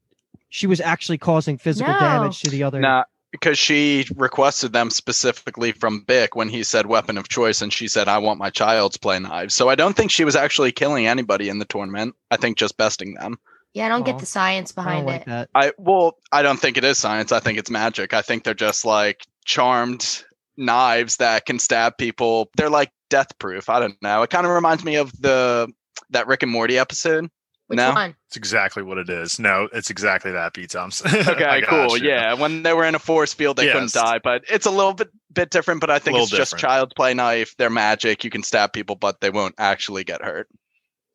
she 0.48 0.66
was 0.66 0.80
actually 0.80 1.18
causing 1.18 1.58
physical 1.58 1.92
No. 1.92 1.98
damage 1.98 2.40
to 2.40 2.50
the 2.50 2.62
other. 2.62 2.80
Nah, 2.80 3.04
because 3.40 3.58
she 3.58 4.06
requested 4.16 4.72
them 4.72 4.90
specifically 4.90 5.72
from 5.72 6.00
Bick 6.06 6.34
when 6.36 6.48
he 6.48 6.62
said 6.64 6.86
weapon 6.86 7.18
of 7.18 7.28
choice, 7.28 7.62
and 7.62 7.72
she 7.72 7.88
said, 7.88 8.08
"I 8.08 8.18
want 8.18 8.38
my 8.38 8.50
child's 8.50 8.96
play 8.96 9.18
knives." 9.18 9.54
So 9.54 9.68
I 9.68 9.74
don't 9.74 9.96
think 9.96 10.10
she 10.10 10.24
was 10.24 10.36
actually 10.36 10.72
killing 10.72 11.06
anybody 11.06 11.48
in 11.48 11.58
the 11.58 11.64
tournament. 11.64 12.14
I 12.30 12.36
think 12.36 12.58
just 12.58 12.76
besting 12.76 13.14
them. 13.14 13.38
yeah, 13.74 13.86
I 13.86 13.88
don't 13.90 14.02
Oh, 14.02 14.04
get 14.04 14.18
the 14.18 14.26
science 14.26 14.72
I 14.76 14.82
behind 14.82 15.06
like 15.06 15.20
it. 15.22 15.26
that. 15.26 15.50
I 15.54 15.72
well, 15.78 16.16
I 16.32 16.42
don't 16.42 16.58
think 16.60 16.76
it 16.76 16.84
is 16.84 16.98
science. 16.98 17.32
I 17.32 17.40
think 17.40 17.58
it's 17.58 17.70
magic. 17.70 18.12
I 18.14 18.22
think 18.22 18.42
they're 18.44 18.54
just 18.54 18.84
like 18.84 19.24
charmed 19.44 20.24
knives 20.56 21.16
that 21.18 21.46
can 21.46 21.58
stab 21.58 21.96
people. 21.98 22.50
They're 22.56 22.70
like 22.70 22.90
death 23.10 23.38
proof. 23.38 23.68
I 23.68 23.78
don't 23.80 24.00
know. 24.02 24.22
It 24.22 24.30
kind 24.30 24.46
of 24.46 24.52
reminds 24.52 24.84
me 24.84 24.96
of 24.96 25.12
the 25.20 25.70
that 26.10 26.26
Rick 26.26 26.42
and 26.42 26.50
Morty 26.52 26.78
episode. 26.78 27.28
Which 27.68 27.76
No. 27.76 27.92
one? 27.92 28.16
It's 28.26 28.36
exactly 28.36 28.82
what 28.82 28.98
it 28.98 29.08
is. 29.10 29.38
No, 29.38 29.68
it's 29.72 29.90
exactly 29.90 30.32
that, 30.32 30.54
Pete 30.54 30.70
Thompson. 30.70 31.10
Okay, 31.28 31.62
cool. 31.68 31.88
gotcha. 31.90 32.04
Yeah, 32.04 32.34
when 32.34 32.62
they 32.62 32.72
were 32.72 32.84
in 32.84 32.94
a 32.94 32.98
force 32.98 33.32
field, 33.34 33.56
they 33.58 33.66
Yes. 33.66 33.74
couldn't 33.74 33.92
die, 33.92 34.18
but 34.18 34.42
it's 34.48 34.66
a 34.66 34.70
little 34.70 34.94
bit 34.94 35.10
bit 35.32 35.50
different. 35.50 35.80
But 35.80 35.90
I 35.90 35.98
think 35.98 36.14
Little 36.14 36.24
it's 36.24 36.30
just 36.30 36.52
different. 36.52 36.60
child's 36.62 36.94
play 36.94 37.14
knife. 37.14 37.54
They're 37.58 37.70
magic. 37.70 38.24
You 38.24 38.30
can 38.30 38.42
stab 38.42 38.72
people, 38.72 38.96
but 38.96 39.20
they 39.20 39.30
won't 39.30 39.54
actually 39.58 40.02
get 40.02 40.22
hurt. 40.22 40.48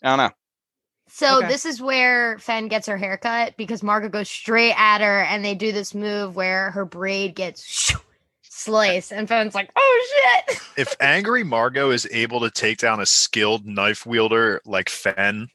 I 0.04 0.10
don't 0.10 0.18
know. 0.20 0.32
So 1.10 1.40
Okay. 1.40 1.48
this 1.48 1.66
is 1.66 1.82
where 1.82 2.38
Fen 2.40 2.68
gets 2.70 2.88
her 2.88 2.98
haircut 2.98 3.56
because 3.58 3.84
Margot 3.84 4.10
goes 4.10 4.30
straight 4.30 4.74
at 4.78 5.02
her, 5.02 5.22
and 5.24 5.44
they 5.44 5.54
do 5.56 5.72
this 5.72 5.94
move 5.94 6.36
where 6.36 6.72
her 6.72 6.86
braid 6.86 7.36
gets 7.36 7.94
sliced, 8.44 9.12
and 9.12 9.28
Fen's 9.28 9.56
like, 9.56 9.70
"Oh 9.76 10.08
shit!" 10.48 10.60
If 10.78 10.96
angry 11.00 11.44
Margot 11.44 11.90
is 11.92 12.08
able 12.12 12.40
to 12.42 12.50
take 12.52 12.78
down 12.78 13.00
a 13.00 13.06
skilled 13.06 13.66
knife 13.66 14.06
wielder 14.06 14.62
like 14.66 14.90
Fen, 14.90 15.50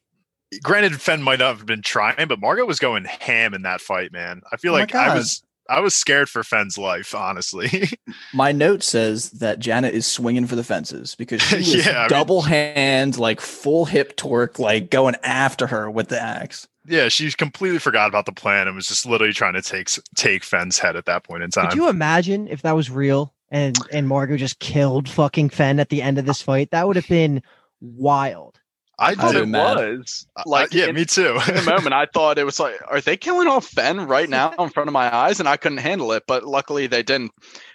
granted 0.63 1.01
Fen 1.01 1.23
might 1.23 1.39
not 1.39 1.57
have 1.57 1.67
been 1.67 1.83
trying, 1.83 2.29
but 2.29 2.41
Margot 2.41 2.65
was 2.67 2.79
going 2.79 3.05
ham 3.05 3.55
in 3.55 3.63
that 3.63 3.81
fight, 3.81 4.13
man. 4.13 4.43
I 4.53 4.57
feel 4.57 4.73
Oh 4.75 4.79
like 4.79 4.95
I 4.95 5.15
was 5.15 5.43
I 5.71 5.81
was 5.81 5.95
scared 5.95 6.31
for 6.31 6.43
Fen's 6.43 6.79
life, 6.79 7.15
honestly. 7.15 7.91
My 8.33 8.53
note 8.53 8.83
says 8.83 9.31
that 9.33 9.59
Janet 9.59 9.95
is 9.95 10.07
swinging 10.07 10.47
for 10.47 10.57
the 10.57 10.65
fences 10.65 11.15
because 11.15 11.43
she 11.43 11.57
was 11.57 11.75
Yeah, 11.87 11.99
I 11.99 12.01
mean- 12.03 12.09
double 12.09 12.43
hand, 12.43 13.19
like 13.19 13.41
full 13.41 13.85
hip 13.85 14.17
torque, 14.17 14.59
like 14.59 14.91
going 14.91 15.17
after 15.23 15.67
her 15.67 15.91
with 15.91 16.09
the 16.09 16.19
axe. 16.21 16.67
yeah, 16.87 17.09
she 17.09 17.31
completely 17.33 17.79
forgot 17.79 18.09
about 18.09 18.25
the 18.25 18.33
plan 18.33 18.67
and 18.67 18.75
was 18.75 18.89
just 18.89 19.05
literally 19.05 19.35
trying 19.35 19.53
to 19.55 19.63
take 19.63 19.91
take 20.17 20.43
Fen's 20.43 20.79
head 20.79 20.97
at 20.97 21.05
that 21.05 21.25
point 21.25 21.43
in 21.43 21.51
time. 21.51 21.69
Could 21.69 21.77
you 21.77 21.89
imagine 21.91 22.49
if 22.49 22.63
that 22.63 22.73
was 22.77 22.91
real 22.91 23.35
and 23.51 23.77
and 23.93 24.09
Margot 24.09 24.39
just 24.39 24.61
killed 24.61 25.07
fucking 25.07 25.51
Fen 25.51 25.81
at 25.81 25.91
the 25.91 26.01
end 26.01 26.17
of 26.17 26.25
this 26.25 26.41
fight? 26.41 26.71
That 26.71 26.87
would 26.87 26.97
have 26.97 27.09
been 27.09 27.43
wild. 27.83 28.58
I 28.99 29.15
I'd 29.17 29.19
thought 29.19 29.37
it 29.37 29.47
did. 29.47 29.49
mad. 29.49 29.77
was 29.77 30.27
Uh, 30.37 30.45
like 30.45 30.73
yeah, 30.75 30.87
in, 30.87 30.95
me 30.95 31.05
too. 31.05 31.39
in 31.49 31.55
the 31.55 31.63
moment. 31.63 31.95
I 31.95 32.07
thought 32.13 32.39
it 32.39 32.45
was 32.45 32.59
like, 32.61 32.75
are 32.89 33.01
they 33.01 33.17
killing 33.17 33.49
off 33.49 33.67
Fen 33.67 34.07
right 34.07 34.29
now 34.29 34.53
in 34.59 34.71
front 34.71 34.89
of 34.89 34.93
my 34.93 35.15
eyes? 35.15 35.41
And 35.41 35.49
I 35.49 35.57
couldn't 35.57 35.79
handle 35.79 36.13
it, 36.13 36.25
but 36.27 36.45
luckily 36.45 36.87
they 36.87 37.03
didn't. 37.03 37.33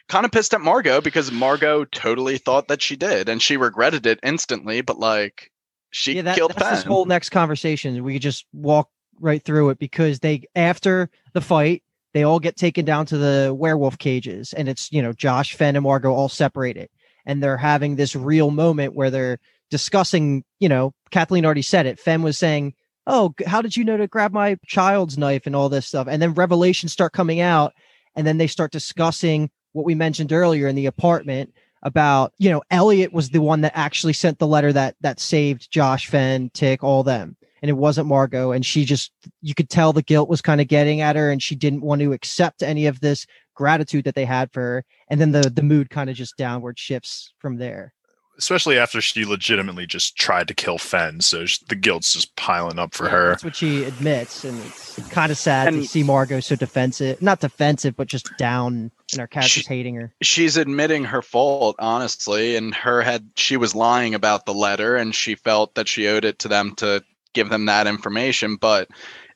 Kind 0.10 0.26
of 0.26 0.32
pissed 0.34 0.54
at 0.54 0.60
Margot 0.62 1.00
because 1.02 1.32
Margot 1.32 1.86
totally 1.86 2.38
thought 2.38 2.68
that 2.68 2.82
she 2.82 2.98
did, 2.98 3.30
and 3.30 3.42
she 3.42 3.56
regretted 3.56 4.06
it 4.06 4.20
instantly. 4.22 4.82
But 4.82 5.00
like, 5.00 5.50
she 5.92 6.14
yeah, 6.18 6.24
that, 6.24 6.36
killed 6.36 6.54
that's 6.58 6.70
this 6.80 6.84
whole 6.84 7.06
next 7.06 7.30
conversation. 7.30 8.04
We 8.04 8.14
could 8.14 8.22
just 8.22 8.46
walk 8.52 8.90
right 9.22 9.42
through 9.44 9.70
it 9.70 9.80
because 9.80 10.20
they 10.20 10.44
after 10.56 11.10
the 11.32 11.40
fight, 11.42 11.84
they 12.14 12.24
all 12.24 12.40
get 12.42 12.58
taken 12.58 12.84
down 12.84 13.06
to 13.08 13.18
the 13.18 13.56
werewolf 13.58 13.98
cages, 13.98 14.52
and 14.52 14.68
it's 14.68 14.92
you 14.92 15.02
know 15.02 15.14
Josh, 15.14 15.56
Fen, 15.56 15.78
and 15.78 15.84
Margot 15.84 16.12
all 16.14 16.28
separated, 16.30 16.90
and 17.26 17.42
they're 17.42 17.56
having 17.58 17.96
this 17.96 18.14
real 18.14 18.52
moment 18.52 18.94
where 18.96 19.10
they're 19.10 19.40
discussing. 19.72 20.44
You 20.60 20.68
know, 20.68 20.94
Kathleen 21.14 21.46
already 21.46 21.62
said 21.62 21.86
it. 21.86 22.00
Fen 22.00 22.24
was 22.24 22.40
saying, 22.40 22.74
"Oh, 23.06 23.36
how 23.46 23.62
did 23.62 23.78
you 23.78 23.84
know 23.84 23.98
to 23.98 24.08
grab 24.08 24.34
my 24.34 24.58
child's 24.66 25.16
knife 25.16 25.46
and 25.46 25.56
all 25.56 25.70
this 25.70 25.86
stuff?" 25.86 26.08
And 26.10 26.20
then 26.20 26.34
revelations 26.34 26.92
start 26.92 27.14
coming 27.14 27.40
out, 27.40 27.74
and 28.16 28.26
then 28.26 28.40
they 28.40 28.48
start 28.48 28.72
discussing 28.72 29.52
what 29.74 29.86
we 29.86 29.94
mentioned 29.94 30.34
earlier 30.34 30.68
in 30.68 30.76
the 30.76 30.88
apartment 30.88 31.54
about 31.84 32.34
you 32.40 32.50
know 32.50 32.64
Elliot 32.72 33.14
was 33.14 33.30
the 33.30 33.42
one 33.42 33.62
that 33.62 33.74
actually 33.76 34.14
sent 34.14 34.40
the 34.40 34.48
letter 34.48 34.74
that 34.74 34.96
that 35.02 35.20
saved 35.20 35.72
Josh 35.72 36.08
Fen, 36.08 36.50
Tick, 36.52 36.84
all 36.84 37.04
them, 37.04 37.38
and 37.62 37.70
it 37.70 37.74
wasn't 37.74 38.08
Margot. 38.08 38.52
And 38.52 38.66
she 38.66 38.84
just 38.84 39.12
you 39.42 39.54
could 39.54 39.70
tell 39.70 39.94
the 39.94 40.02
guilt 40.02 40.30
was 40.30 40.42
kind 40.42 40.62
of 40.62 40.68
getting 40.68 41.02
at 41.02 41.16
her, 41.16 41.30
and 41.30 41.44
she 41.44 41.56
didn't 41.56 41.82
want 41.82 42.02
to 42.02 42.14
accept 42.14 42.64
any 42.64 42.88
of 42.88 43.02
this 43.02 43.28
gratitude 43.54 44.06
that 44.06 44.16
they 44.16 44.26
had 44.26 44.52
for 44.52 44.62
her. 44.62 44.86
And 45.10 45.22
then 45.22 45.32
the 45.32 45.48
the 45.50 45.62
mood 45.62 45.92
kind 45.92 46.10
of 46.10 46.16
just 46.16 46.38
downward 46.38 46.80
shifts 46.80 47.34
from 47.38 47.58
there. 47.58 47.94
Especially 48.38 48.78
after 48.80 49.00
she 49.00 49.26
legitimately 49.26 49.86
just 49.86 50.16
tried 50.18 50.48
to 50.48 50.54
kill 50.54 50.78
Fen, 50.78 51.22
so 51.22 51.46
sh- 51.46 51.60
the 51.70 51.76
guilt's 51.76 52.14
just 52.14 52.36
piling 52.36 52.80
up 52.80 52.94
for 52.96 53.06
Yeah, 53.06 53.12
her. 53.12 53.30
That's 53.30 53.44
what 53.44 53.56
she 53.56 53.84
admits, 53.84 54.44
and 54.44 54.60
it's 54.60 55.00
kind 55.10 55.32
of 55.32 55.38
sad 55.38 55.72
to 55.74 55.86
see 55.86 56.02
Margot 56.04 56.40
so 56.40 56.56
defensive, 56.56 57.22
not 57.22 57.40
defensive, 57.42 57.96
but 57.96 58.08
just 58.08 58.36
down, 58.38 58.92
and 59.12 59.20
her 59.22 59.28
characters 59.28 59.68
hating 59.68 59.96
her. 59.96 60.12
she's 60.24 60.58
admitting 60.58 61.04
her 61.06 61.22
fault 61.22 61.76
honestly 61.78 62.56
and 62.56 62.74
her 62.74 63.02
head 63.04 63.30
she 63.36 63.56
was 63.58 63.76
lying 63.76 64.16
about 64.16 64.46
the 64.48 64.54
letter 64.54 64.96
and 64.96 65.14
she 65.14 65.36
felt 65.36 65.76
that 65.76 65.88
she 65.88 66.08
owed 66.08 66.26
it 66.26 66.40
to 66.40 66.48
them 66.48 66.74
to 66.76 67.04
give 67.34 67.50
them 67.50 67.66
that 67.68 67.86
information 67.86 68.56
but 68.56 68.88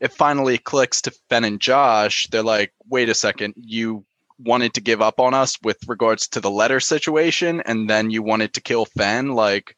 it 0.01 0.11
finally 0.11 0.57
clicks 0.57 0.99
to 1.01 1.11
Fen 1.29 1.43
and 1.43 1.59
Josh 1.61 2.25
they're 2.31 2.41
like 2.41 2.73
wait 2.89 3.07
a 3.09 3.13
second 3.13 3.53
you 3.55 4.03
wanted 4.39 4.73
to 4.75 4.81
give 4.81 5.01
up 5.01 5.19
on 5.19 5.33
us 5.33 5.57
with 5.63 5.77
regards 5.87 6.27
to 6.27 6.39
the 6.39 6.51
letter 6.51 6.79
situation 6.79 7.61
and 7.61 7.89
then 7.89 8.11
you 8.11 8.21
wanted 8.21 8.53
to 8.53 8.61
kill 8.61 8.85
Fen 8.85 9.33
like 9.33 9.75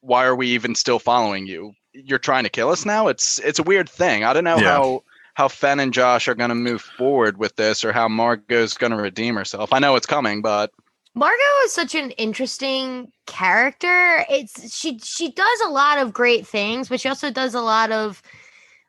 why 0.00 0.24
are 0.24 0.36
we 0.36 0.48
even 0.48 0.74
still 0.74 0.98
following 0.98 1.46
you 1.46 1.72
you're 1.92 2.18
trying 2.18 2.44
to 2.44 2.50
kill 2.50 2.70
us 2.70 2.86
now 2.86 3.08
it's 3.08 3.38
it's 3.40 3.58
a 3.58 3.62
weird 3.64 3.88
thing 3.88 4.24
i 4.24 4.32
don't 4.32 4.44
know 4.44 4.58
Yeah. 4.58 4.70
how 4.72 5.02
how 5.34 5.46
Fen 5.46 5.78
and 5.78 5.92
Josh 5.94 6.26
are 6.26 6.34
going 6.34 6.48
to 6.48 6.54
move 6.56 6.80
forward 6.82 7.38
with 7.38 7.54
this 7.54 7.84
or 7.84 7.92
how 7.92 8.08
Margot's 8.08 8.76
going 8.76 8.90
to 8.90 8.96
redeem 8.96 9.36
herself. 9.36 9.72
I 9.72 9.78
know 9.78 9.94
it's 9.94 10.04
coming, 10.04 10.42
but 10.42 10.72
Margot 11.14 11.36
is 11.64 11.72
such 11.72 11.94
an 11.94 12.10
interesting 12.12 13.12
character. 13.26 14.24
It's 14.28 14.74
she 14.76 14.98
she 14.98 15.30
does 15.30 15.60
a 15.64 15.68
lot 15.68 15.98
of 15.98 16.12
great 16.12 16.44
things, 16.44 16.88
but 16.88 16.98
she 17.00 17.08
also 17.08 17.30
does 17.30 17.54
a 17.54 17.60
lot 17.60 17.92
of 17.92 18.20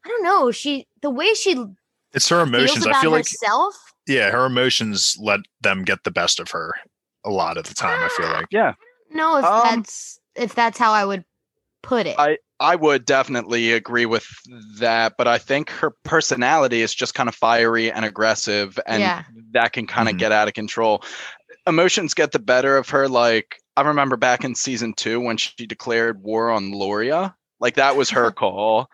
I 0.03 0.10
don't 0.10 0.23
know. 0.23 0.49
She 0.49 0.88
the 1.03 1.12
way 1.12 1.36
she 1.36 1.63
It's 2.13 2.29
her 2.29 2.39
emotions. 2.41 2.84
about 2.84 2.95
I 2.95 3.01
feel 3.01 3.12
like 3.12 3.29
herself. 3.29 3.88
Yeah, 4.10 4.32
her 4.32 4.45
emotions 4.45 5.15
let 5.22 5.39
them 5.62 5.84
get 5.84 6.04
the 6.04 6.12
best 6.12 6.39
of 6.39 6.52
her 6.52 6.74
a 7.26 7.30
lot 7.30 7.58
of 7.58 7.65
the 7.65 7.74
time. 7.74 8.04
I 8.04 8.10
feel 8.10 8.28
like 8.34 8.48
yeah, 8.52 8.74
No, 9.13 9.38
if 9.38 9.45
Um, 9.45 9.62
that's 9.63 10.19
if 10.36 10.56
that's 10.56 10.78
how 10.78 10.91
I 10.91 11.06
would 11.06 11.24
put 11.84 12.08
it. 12.08 12.15
I 12.19 12.38
I 12.60 12.76
would 12.76 13.06
definitely 13.06 13.72
agree 13.72 14.06
with 14.06 14.28
that, 14.80 15.15
but 15.17 15.28
I 15.28 15.38
think 15.38 15.69
her 15.69 15.91
personality 16.04 16.82
is 16.82 16.93
just 16.93 17.13
kind 17.13 17.30
of 17.30 17.36
fiery 17.36 17.89
and 17.91 18.04
aggressive, 18.04 18.78
and 18.86 19.02
Yeah. 19.02 19.24
that 19.54 19.72
can 19.72 19.88
kind 19.88 20.10
of 20.10 20.15
Mhm. 20.15 20.19
get 20.19 20.32
out 20.34 20.48
of 20.50 20.54
control. 20.56 21.02
Emotions 21.67 22.13
get 22.13 22.32
the 22.32 22.39
better 22.39 22.76
of 22.78 22.89
her. 22.89 23.08
Like 23.08 23.62
I 23.78 23.82
remember 23.84 24.17
back 24.17 24.43
in 24.43 24.56
season 24.56 24.93
two 24.93 25.22
when 25.22 25.38
she 25.38 25.65
declared 25.65 26.22
war 26.22 26.50
on 26.52 26.72
Loria, 26.74 27.36
like 27.62 27.76
that 27.76 27.95
was 27.95 28.10
her 28.10 28.32
call, 28.32 28.89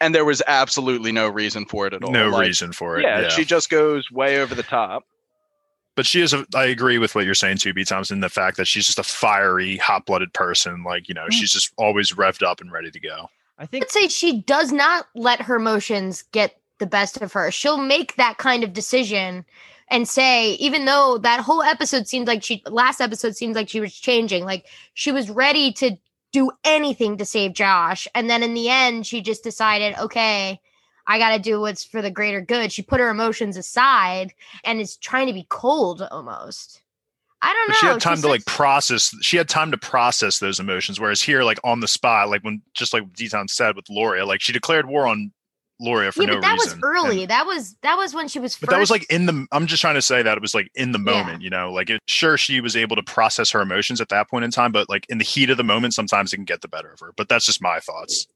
and 0.00 0.14
there 0.14 0.24
was 0.24 0.42
absolutely 0.46 1.12
no 1.12 1.28
reason 1.28 1.64
for 1.66 1.86
it 1.86 1.92
at 1.94 2.02
all. 2.04 2.10
no 2.12 2.28
Like, 2.30 2.46
reason 2.46 2.72
for 2.72 2.98
it. 2.98 3.02
Yeah, 3.02 3.20
Yeah, 3.22 3.28
she 3.28 3.44
just 3.44 3.70
goes 3.70 4.10
way 4.10 4.40
over 4.40 4.54
the 4.54 4.62
top. 4.62 5.04
but 5.96 6.06
she 6.06 6.20
is. 6.20 6.32
A, 6.32 6.46
I 6.54 6.64
agree 6.66 6.98
with 6.98 7.14
what 7.14 7.24
you're 7.24 7.34
saying 7.34 7.58
too, 7.58 7.72
B. 7.74 7.84
Thompson. 7.84 8.20
The 8.20 8.28
fact 8.28 8.56
that 8.56 8.66
she's 8.66 8.86
just 8.86 8.98
a 8.98 9.02
fiery, 9.02 9.76
hot-blooded 9.76 10.32
person. 10.32 10.82
Like 10.84 11.08
you 11.08 11.14
know, 11.14 11.26
Mm. 11.26 11.32
she's 11.32 11.52
just 11.52 11.72
always 11.76 12.12
revved 12.12 12.42
up 12.46 12.60
and 12.60 12.72
ready 12.72 12.90
to 12.90 13.00
go. 13.00 13.28
I 13.58 13.66
think 13.66 13.84
I'd 13.84 13.90
say 13.90 14.08
she 14.08 14.40
does 14.42 14.72
not 14.72 15.06
let 15.14 15.42
her 15.42 15.56
emotions 15.56 16.22
get 16.32 16.56
the 16.78 16.86
best 16.86 17.20
of 17.20 17.32
her. 17.34 17.50
She'll 17.50 17.76
make 17.76 18.16
that 18.16 18.38
kind 18.38 18.64
of 18.64 18.72
decision 18.72 19.44
and 19.90 20.08
say, 20.08 20.52
even 20.52 20.86
though 20.86 21.18
that 21.18 21.40
whole 21.40 21.62
episode 21.62 22.06
seemed 22.08 22.26
like 22.26 22.42
she 22.42 22.62
last 22.66 23.00
episode 23.02 23.36
seemed 23.36 23.54
like 23.56 23.68
she 23.68 23.80
was 23.80 23.92
changing, 23.92 24.44
like 24.46 24.64
she 24.94 25.12
was 25.12 25.28
ready 25.28 25.72
to 25.74 25.98
do 26.32 26.50
anything 26.64 27.16
to 27.18 27.24
save 27.24 27.52
Josh. 27.52 28.06
And 28.14 28.30
then 28.30 28.42
in 28.42 28.54
the 28.54 28.68
end, 28.68 29.06
she 29.06 29.20
just 29.20 29.42
decided, 29.42 29.96
okay, 29.98 30.60
I 31.06 31.18
got 31.18 31.30
to 31.30 31.38
do 31.38 31.60
what's 31.60 31.84
for 31.84 32.02
the 32.02 32.10
greater 32.10 32.40
good. 32.40 32.72
She 32.72 32.82
put 32.82 33.00
her 33.00 33.08
emotions 33.08 33.56
aside 33.56 34.32
and 34.64 34.80
is 34.80 34.96
trying 34.96 35.26
to 35.26 35.32
be 35.32 35.46
cold 35.48 36.06
almost. 36.10 36.82
I 37.42 37.52
don't 37.52 37.68
know. 37.68 37.72
But 37.72 37.78
she 37.78 37.86
had 37.86 38.00
time 38.00 38.20
to 38.20 38.28
like 38.28 38.44
process. 38.44 39.14
She 39.22 39.36
had 39.36 39.48
time 39.48 39.70
to 39.70 39.78
process 39.78 40.38
those 40.38 40.60
emotions. 40.60 41.00
Whereas 41.00 41.22
here, 41.22 41.42
like 41.42 41.58
on 41.64 41.80
the 41.80 41.88
spot, 41.88 42.28
like 42.28 42.42
when 42.42 42.62
just 42.74 42.92
like 42.92 43.10
Deton 43.12 43.48
said 43.48 43.76
with 43.76 43.88
Loria, 43.88 44.26
like 44.26 44.40
she 44.40 44.52
declared 44.52 44.86
war 44.86 45.06
on 45.06 45.32
Loria 45.80 46.12
for 46.12 46.22
yeah, 46.22 46.28
no 46.28 46.34
but 46.34 46.42
that 46.42 46.52
reason. 46.52 46.78
was 46.78 46.84
early. 46.84 47.20
And- 47.22 47.30
that 47.30 47.46
was 47.46 47.74
that 47.82 47.96
was 47.96 48.12
when 48.14 48.28
she 48.28 48.38
was. 48.38 48.56
but 48.56 48.70
that 48.70 48.78
was 48.78 48.90
like 48.90 49.10
in 49.10 49.26
the. 49.26 49.46
I'm 49.50 49.66
just 49.66 49.80
trying 49.80 49.94
to 49.94 50.02
say 50.02 50.22
that 50.22 50.36
it 50.36 50.40
was 50.40 50.54
like 50.54 50.70
in 50.74 50.92
the 50.92 50.98
Yeah. 50.98 51.04
moment. 51.22 51.42
You 51.42 51.50
know, 51.50 51.72
like 51.72 51.90
it, 51.90 52.00
sure 52.06 52.36
she 52.36 52.60
was 52.60 52.76
able 52.76 52.96
to 52.96 53.02
process 53.02 53.50
her 53.52 53.60
emotions 53.60 54.00
at 54.00 54.08
that 54.10 54.28
point 54.28 54.44
in 54.44 54.50
time, 54.50 54.72
but 54.72 54.88
like 54.88 55.06
in 55.08 55.18
the 55.18 55.24
heat 55.24 55.50
of 55.50 55.56
the 55.56 55.64
moment, 55.64 55.94
sometimes 55.94 56.32
it 56.32 56.36
can 56.36 56.44
get 56.44 56.60
the 56.60 56.68
better 56.68 56.92
of 56.92 57.00
her. 57.00 57.12
But 57.16 57.28
that's 57.28 57.46
just 57.46 57.62
my 57.62 57.80
thoughts. 57.80 58.26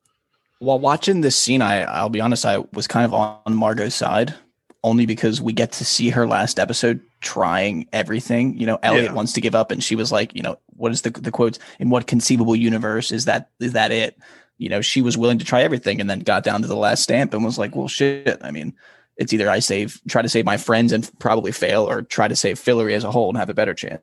While 0.60 0.78
watching 0.78 1.20
this 1.20 1.36
scene, 1.36 1.60
I 1.62 1.82
I'll 1.82 2.08
be 2.08 2.20
honest, 2.20 2.46
I 2.46 2.58
was 2.72 2.86
kind 2.86 3.04
of 3.04 3.12
on 3.12 3.54
Margot's 3.54 3.94
side, 3.94 4.34
only 4.82 5.04
because 5.04 5.40
we 5.40 5.52
get 5.52 5.72
to 5.72 5.84
see 5.84 6.10
her 6.10 6.26
last 6.26 6.58
episode 6.58 7.00
trying 7.20 7.88
everything. 7.92 8.56
You 8.58 8.66
know, 8.66 8.78
Elliot 8.82 9.06
Yeah. 9.06 9.12
wants 9.12 9.32
to 9.34 9.40
give 9.40 9.54
up, 9.54 9.70
and 9.70 9.82
she 9.82 9.96
was 9.96 10.12
like, 10.12 10.34
you 10.34 10.42
know, 10.42 10.58
what 10.76 10.92
is 10.92 11.02
the 11.02 11.10
the 11.10 11.30
quotes? 11.30 11.58
In 11.80 11.90
what 11.90 12.06
conceivable 12.06 12.56
universe 12.56 13.10
is 13.12 13.24
that 13.26 13.50
is 13.60 13.72
that 13.72 13.90
it? 13.92 14.16
You 14.58 14.68
know, 14.68 14.80
she 14.80 15.02
was 15.02 15.18
willing 15.18 15.38
to 15.38 15.44
try 15.44 15.62
everything, 15.62 16.00
and 16.00 16.08
then 16.08 16.20
got 16.20 16.44
down 16.44 16.62
to 16.62 16.68
the 16.68 16.76
last 16.76 17.02
stamp 17.02 17.34
and 17.34 17.44
was 17.44 17.58
like, 17.58 17.74
well, 17.74 17.88
shit. 17.88 18.38
I 18.42 18.50
mean, 18.50 18.74
it's 19.16 19.32
either 19.32 19.50
I 19.50 19.58
save, 19.58 20.00
try 20.08 20.22
to 20.22 20.28
save 20.28 20.44
my 20.44 20.56
friends 20.56 20.92
and 20.92 21.10
probably 21.18 21.52
fail, 21.52 21.88
or 21.88 22.02
try 22.02 22.28
to 22.28 22.36
save 22.36 22.58
Fillory 22.58 22.92
as 22.92 23.04
a 23.04 23.10
whole 23.10 23.28
and 23.28 23.38
have 23.38 23.50
a 23.50 23.54
better 23.54 23.74
chance. 23.74 24.02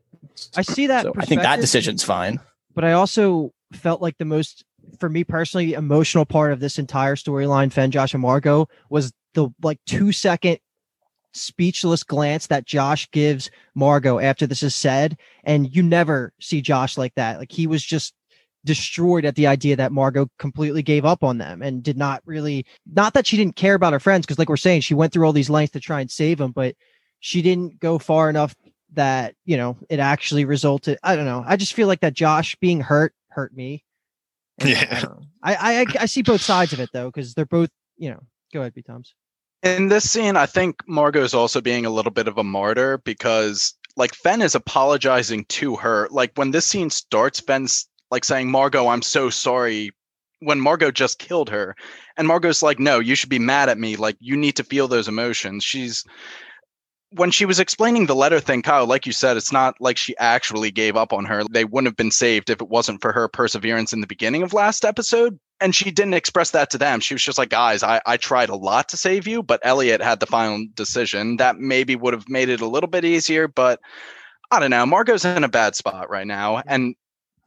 I 0.56 0.62
see 0.62 0.88
that. 0.88 1.04
So 1.04 1.14
I 1.18 1.26
think 1.26 1.42
that 1.42 1.60
decision's 1.60 2.04
fine. 2.04 2.40
but 2.74 2.84
I 2.84 2.94
also 2.94 3.54
felt 3.74 4.02
like 4.02 4.18
the 4.18 4.26
most, 4.26 4.64
for 5.00 5.10
me 5.10 5.24
personally, 5.24 5.74
emotional 5.74 6.26
part 6.26 6.52
of 6.52 6.60
this 6.60 6.80
entire 6.80 7.16
storyline, 7.16 7.72
Fen, 7.72 7.92
Josh, 7.92 8.14
and 8.14 8.22
Margot, 8.22 8.68
was 8.90 9.12
the 9.34 9.50
like 9.62 9.80
two 9.86 10.12
second 10.12 10.60
speechless 11.34 12.04
glance 12.04 12.48
that 12.48 12.66
Josh 12.66 13.10
gives 13.12 13.50
Margot 13.76 14.20
after 14.20 14.46
this 14.46 14.64
is 14.64 14.76
said. 14.76 15.18
And 15.44 15.74
you 15.74 15.84
never 15.84 16.34
see 16.42 16.62
Josh 16.62 16.98
like 16.98 17.16
that. 17.16 17.40
Like 17.40 17.52
he 17.52 17.68
was 17.68 17.84
just 17.84 18.14
destroyed 18.66 19.26
at 19.26 19.36
the 19.36 19.48
idea 19.48 19.76
that 19.76 19.92
Margot 19.92 20.30
completely 20.40 20.84
gave 20.84 21.06
up 21.06 21.24
on 21.24 21.38
them 21.38 21.62
and 21.62 21.84
did 21.84 21.98
not 21.98 22.22
really, 22.26 22.66
not 22.92 23.14
that 23.14 23.26
she 23.28 23.38
didn't 23.38 23.56
care 23.56 23.76
about 23.76 23.94
her 23.94 24.00
friends, 24.00 24.26
because 24.26 24.40
like 24.40 24.50
we're 24.50 24.58
saying, 24.58 24.82
she 24.82 24.94
went 24.94 25.12
through 25.14 25.26
all 25.26 25.34
these 25.34 25.50
lengths 25.50 25.74
to 25.74 25.80
try 25.80 26.02
and 26.02 26.12
save 26.12 26.38
them, 26.38 26.52
but 26.52 26.76
she 27.20 27.42
didn't 27.42 27.80
go 27.80 27.98
far 28.00 28.30
enough 28.30 28.56
that 28.94 29.36
you 29.46 29.56
know 29.56 29.78
it 29.90 30.00
actually 30.00 30.44
resulted 30.44 30.98
i 31.02 31.16
don't 31.16 31.24
know 31.24 31.46
i 31.48 31.56
just 31.56 31.74
feel 31.74 31.88
like 31.88 32.02
that 32.02 32.14
josh 32.14 32.58
being 32.58 32.82
hurt 32.82 33.14
hurt 33.30 33.56
me 33.56 33.86
And 34.60 34.70
I, 34.70 34.72
Yeah. 34.72 35.02
don't. 35.02 35.28
I, 35.42 35.56
I 35.56 35.86
I 36.02 36.06
see 36.08 36.22
both 36.24 36.42
sides 36.42 36.74
of 36.74 36.80
it 36.82 36.90
though 36.92 37.08
because 37.08 37.34
they're 37.34 37.46
both 37.46 37.70
you 37.98 38.10
know 38.10 38.20
go 38.54 38.60
ahead 38.60 38.74
b 38.74 38.82
toms 38.82 39.16
In 39.64 39.88
this 39.88 40.10
scene, 40.10 40.36
I 40.36 40.46
think 40.46 40.82
Margot 40.88 41.24
is 41.24 41.34
also 41.34 41.62
being 41.62 41.86
a 41.86 41.90
little 41.90 42.12
bit 42.12 42.28
of 42.28 42.38
a 42.38 42.44
martyr 42.44 42.98
because 42.98 43.76
like 43.96 44.14
Fen 44.16 44.42
is 44.42 44.56
apologizing 44.56 45.46
to 45.46 45.76
her. 45.78 46.08
Like 46.12 46.32
when 46.36 46.52
this 46.52 46.66
scene 46.66 46.90
starts, 46.90 47.40
Fen's 47.40 47.88
like 48.12 48.26
saying, 48.26 48.52
Margot, 48.52 48.88
I'm 48.88 49.02
so 49.02 49.30
sorry. 49.30 49.92
When 50.40 50.60
Margot 50.60 50.92
just 50.92 51.20
killed 51.20 51.50
her. 51.50 51.76
And 52.18 52.28
Margot's 52.28 52.64
like, 52.64 52.80
no, 52.80 53.00
you 53.00 53.16
should 53.16 53.30
be 53.30 53.40
mad 53.40 53.70
at 53.70 53.78
me. 53.78 53.96
Like 53.96 54.18
you 54.20 54.36
need 54.36 54.56
to 54.58 54.64
feel 54.64 54.88
those 54.88 55.08
emotions. 55.08 55.64
She's 55.64 56.04
when 57.14 57.30
she 57.30 57.46
was 57.46 57.60
explaining 57.60 58.06
the 58.06 58.16
letter 58.16 58.40
thing, 58.40 58.62
Kyle, 58.62 58.88
like 58.88 59.06
you 59.06 59.12
said, 59.12 59.36
it's 59.36 59.52
not 59.52 59.76
like 59.82 59.98
she 59.98 60.18
actually 60.18 60.72
gave 60.72 60.96
up 60.96 61.12
on 61.12 61.26
her. 61.26 61.44
They 61.52 61.66
wouldn't 61.66 61.90
have 61.90 61.98
been 61.98 62.12
saved 62.12 62.50
if 62.50 62.62
it 62.62 62.70
wasn't 62.70 63.02
for 63.02 63.12
her 63.12 63.28
perseverance 63.28 63.92
in 63.92 64.00
the 64.00 64.08
beginning 64.08 64.44
of 64.44 64.54
last 64.54 64.86
episode. 64.86 65.38
And 65.60 65.76
she 65.76 65.92
didn't 65.92 66.14
express 66.14 66.52
that 66.52 66.70
to 66.72 66.78
them. 66.78 67.02
She 67.02 67.14
was 67.14 67.24
just 67.24 67.38
like, 67.38 67.50
guys, 67.50 67.84
I, 67.84 68.02
I 68.06 68.16
tried 68.16 68.50
a 68.50 68.56
lot 68.56 68.88
to 68.90 68.98
save 68.98 69.28
you, 69.28 69.44
but 69.44 69.60
Elliot 69.64 70.02
had 70.02 70.22
the 70.22 70.26
final 70.26 70.66
decision. 70.74 71.36
That 71.36 71.58
maybe 71.58 71.98
would 71.98 72.14
have 72.14 72.30
made 72.30 72.48
it 72.48 72.62
a 72.62 72.68
little 72.68 72.90
bit 72.90 73.04
easier, 73.04 73.48
but 73.48 73.82
I 74.50 74.60
don't 74.62 74.70
know. 74.72 74.86
Margot's 74.86 75.26
in 75.26 75.44
a 75.44 75.50
bad 75.50 75.76
spot 75.76 76.10
right 76.10 76.26
now. 76.26 76.64
And 76.66 76.96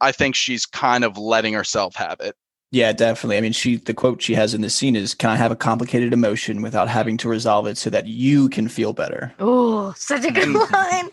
I 0.05 0.11
think 0.11 0.35
she's 0.35 0.65
kind 0.65 1.03
of 1.03 1.17
letting 1.17 1.53
herself 1.53 1.95
have 1.95 2.19
it. 2.19 2.35
Yeah, 2.71 2.91
definitely. 2.91 3.37
I 3.37 3.41
mean, 3.41 3.53
she 3.53 3.77
the 3.77 3.93
quote 3.93 4.21
she 4.21 4.33
has 4.35 4.53
in 4.53 4.61
this 4.61 4.75
scene 4.75 4.95
is, 4.95 5.13
"Can 5.13 5.29
I 5.29 5.35
have 5.35 5.51
a 5.51 5.55
complicated 5.55 6.13
emotion 6.13 6.61
without 6.61 6.89
having 6.89 7.15
to 7.17 7.29
resolve 7.29 7.67
it 7.67 7.77
so 7.77 7.89
that 7.89 8.07
you 8.07 8.49
can 8.49 8.67
feel 8.67 8.91
better?" 8.93 9.33
Oh, 9.39 9.93
such 9.97 10.25
a 10.25 10.31
good 10.31 10.43
And- 10.43 10.71
line. 10.71 11.09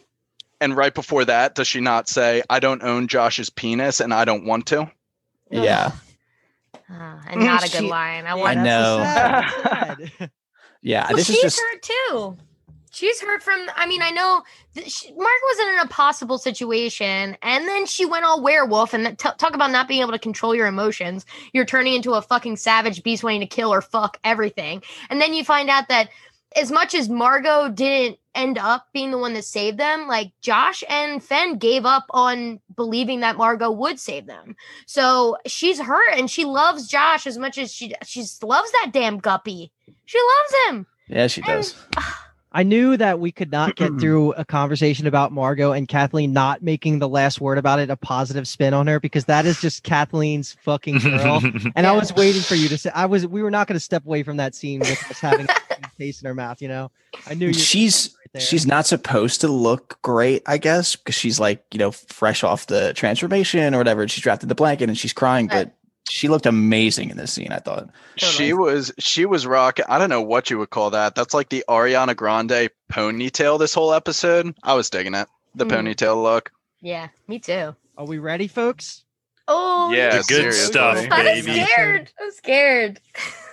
And 0.61 0.77
right 0.77 0.95
before 0.95 1.25
that, 1.25 1.55
does 1.57 1.67
she 1.67 1.81
not 1.81 2.09
say, 2.09 2.43
I 2.49 2.61
don't 2.61 2.83
own 2.85 3.09
Josh's 3.09 3.51
penis 3.51 3.99
and 3.99 4.15
I 4.15 4.25
don't 4.25 4.45
want 4.45 4.67
to? 4.67 4.89
Yeah, 5.51 5.91
Ah, 6.89 7.21
and 7.29 7.41
not 7.45 7.65
a 7.67 7.71
good 7.71 7.81
She- 7.81 7.89
line. 7.89 8.25
I 8.27 8.29
Yeah, 8.29 8.35
want. 8.37 8.59
I 8.59 8.63
that's 8.63 8.87
so 8.87 9.03
sad, 9.03 9.99
that's 9.99 10.19
sad. 10.19 10.31
yeah. 10.83 11.07
Well, 11.09 11.17
this 11.17 11.27
she's 11.27 11.37
is 11.39 11.43
just 11.43 11.61
hurt 11.61 11.83
too. 11.83 12.37
She's 12.93 13.21
hurt 13.21 13.43
from. 13.43 13.67
I 13.75 13.87
mean, 13.87 14.03
I 14.03 14.11
know 14.11 14.43
she, 14.87 15.09
Mark 15.09 15.19
was 15.19 15.59
in 15.61 15.69
an 15.75 15.81
impossible 15.81 16.37
situation, 16.37 17.37
and 17.43 17.67
then 17.67 17.87
she 17.87 18.05
went 18.05 18.27
all 18.27 18.43
werewolf. 18.43 18.93
And 18.93 19.19
t- 19.19 19.29
talk 19.39 19.55
about 19.55 19.71
not 19.71 19.89
being 19.89 20.03
able 20.03 20.13
to 20.13 20.19
control 20.19 20.55
your 20.55 20.67
emotions. 20.67 21.25
You're 21.55 21.65
turning 21.65 21.95
into 21.95 22.13
a 22.13 22.23
fucking 22.23 22.57
savage 22.57 23.03
beast, 23.03 23.25
wanting 23.25 23.41
to 23.41 23.47
kill 23.47 23.73
or 23.73 23.81
fuck 23.81 24.19
everything. 24.25 24.83
And 25.09 25.23
then 25.23 25.33
you 25.33 25.43
find 25.43 25.71
out 25.71 25.89
that 25.89 26.11
as 26.55 26.71
much 26.71 26.95
as 26.95 27.09
Margot 27.09 27.71
didn't 27.71 28.19
end 28.35 28.59
up 28.59 28.87
being 28.93 29.11
the 29.11 29.17
one 29.17 29.33
that 29.35 29.45
saved 29.47 29.79
them, 29.79 30.07
like 30.07 30.33
Josh 30.43 30.85
and 30.87 31.25
Fen 31.25 31.57
gave 31.57 31.87
up 31.87 32.05
on 32.11 32.61
believing 32.77 33.21
that 33.21 33.37
Margot 33.37 33.71
would 33.71 34.01
save 34.01 34.27
them. 34.27 34.55
So 34.85 35.39
she's 35.47 35.81
hurt, 35.81 36.15
and 36.15 36.31
she 36.31 36.45
loves 36.45 36.89
Josh 36.89 37.27
as 37.27 37.39
much 37.39 37.57
as 37.57 37.73
she 37.73 37.95
she 38.05 38.23
loves 38.43 38.71
that 38.73 38.91
damn 38.93 39.17
guppy. 39.19 39.73
She 40.05 40.19
loves 40.19 40.69
him. 40.69 40.87
yeah, 41.09 41.27
she 41.27 41.41
does. 41.41 41.75
I 42.55 42.63
knew 42.63 42.97
that 42.97 43.19
we 43.21 43.33
could 43.33 43.51
not 43.51 43.77
get 43.77 43.93
through 44.01 44.33
a 44.35 44.45
conversation 44.45 45.07
about 45.07 45.33
Margot 45.33 45.73
and 45.73 45.89
Kathleen 45.89 46.33
not 46.33 46.63
making 46.63 46.99
the 46.99 47.09
last 47.09 47.41
word 47.41 47.59
about 47.59 47.79
it 47.79 47.91
a 47.91 47.97
positive 47.97 48.47
spin 48.47 48.75
on 48.75 48.87
her 48.87 49.01
because 49.01 49.25
that 49.27 49.47
is 49.47 49.61
just 49.61 49.83
Kathleen's 49.83 50.57
fucking 50.63 50.99
girl. 50.99 51.41
And 51.77 51.87
I 51.87 51.93
was 51.93 52.15
waiting 52.15 52.43
for 52.43 52.55
you 52.55 52.69
to 52.69 52.77
say 52.79 52.91
I 52.95 53.07
was 53.07 53.27
we 53.27 53.43
were 53.43 53.51
not 53.51 53.67
going 53.67 53.77
to 53.77 53.81
step 53.81 54.05
away 54.05 54.23
from 54.23 54.37
that 54.37 54.55
scene 54.55 54.81
with 54.81 55.11
us 55.11 55.19
having 55.21 55.47
a 55.49 55.55
taste 55.99 56.23
in 56.23 56.27
her 56.27 56.35
mouth, 56.35 56.61
you 56.61 56.69
know. 56.69 56.91
I 57.27 57.35
knew 57.35 57.53
She's 57.53 58.15
right 58.19 58.29
there. 58.35 58.43
she's 58.43 58.67
not 58.67 58.87
supposed 58.87 59.41
to 59.43 59.49
look 59.49 59.99
great, 60.03 60.43
I 60.47 60.59
guess, 60.59 60.97
because 60.97 61.15
she's 61.15 61.39
like 61.41 61.65
you 61.73 61.79
know 61.79 61.91
fresh 61.93 62.45
off 62.45 62.67
the 62.67 62.93
transformation 62.95 63.75
or 63.75 63.79
whatever. 63.79 64.07
She's 64.09 64.25
wrapped 64.27 64.43
in 64.43 64.49
the 64.49 64.55
blanket 64.55 64.89
and 64.89 64.99
she's 64.99 65.13
crying, 65.13 65.47
Right. 65.49 65.67
but 65.67 65.75
she 66.09 66.29
looked 66.29 66.47
amazing 66.47 67.11
in 67.11 67.17
this 67.17 67.33
scene. 67.33 67.53
I 67.53 67.59
thought. 67.59 67.89
She 68.17 68.53
was 68.53 68.93
she 68.99 69.25
was 69.27 69.47
rocking. 69.47 69.85
I 69.89 69.99
don't 69.99 70.11
know 70.11 70.23
what 70.23 70.51
you 70.51 70.59
would 70.59 70.71
call 70.71 70.91
that. 70.91 71.15
That's 71.15 71.35
like 71.35 71.49
the 71.49 71.65
Ariana 71.69 72.15
Grande 72.17 72.71
ponytail 72.91 73.59
this 73.59 73.75
whole 73.75 73.93
episode. 73.95 74.55
I 74.63 74.75
was 74.75 74.91
digging 74.91 75.15
it. 75.15 75.29
The 75.55 75.65
Mm. 75.67 75.71
ponytail 75.95 76.23
look. 76.23 76.51
Yeah, 76.81 77.09
me 77.29 77.39
too. 77.39 77.75
Are 77.97 78.07
we 78.07 78.19
ready, 78.19 78.49
folks? 78.49 79.05
Oh, 79.49 79.93
Yeah, 79.93 80.11
The 80.19 80.19
good 80.19 80.27
seriously. 80.53 80.65
stuff, 80.73 81.07
I'm 81.11 81.43
scared. 81.43 82.13
I'm 82.21 82.31
scared. 82.33 83.01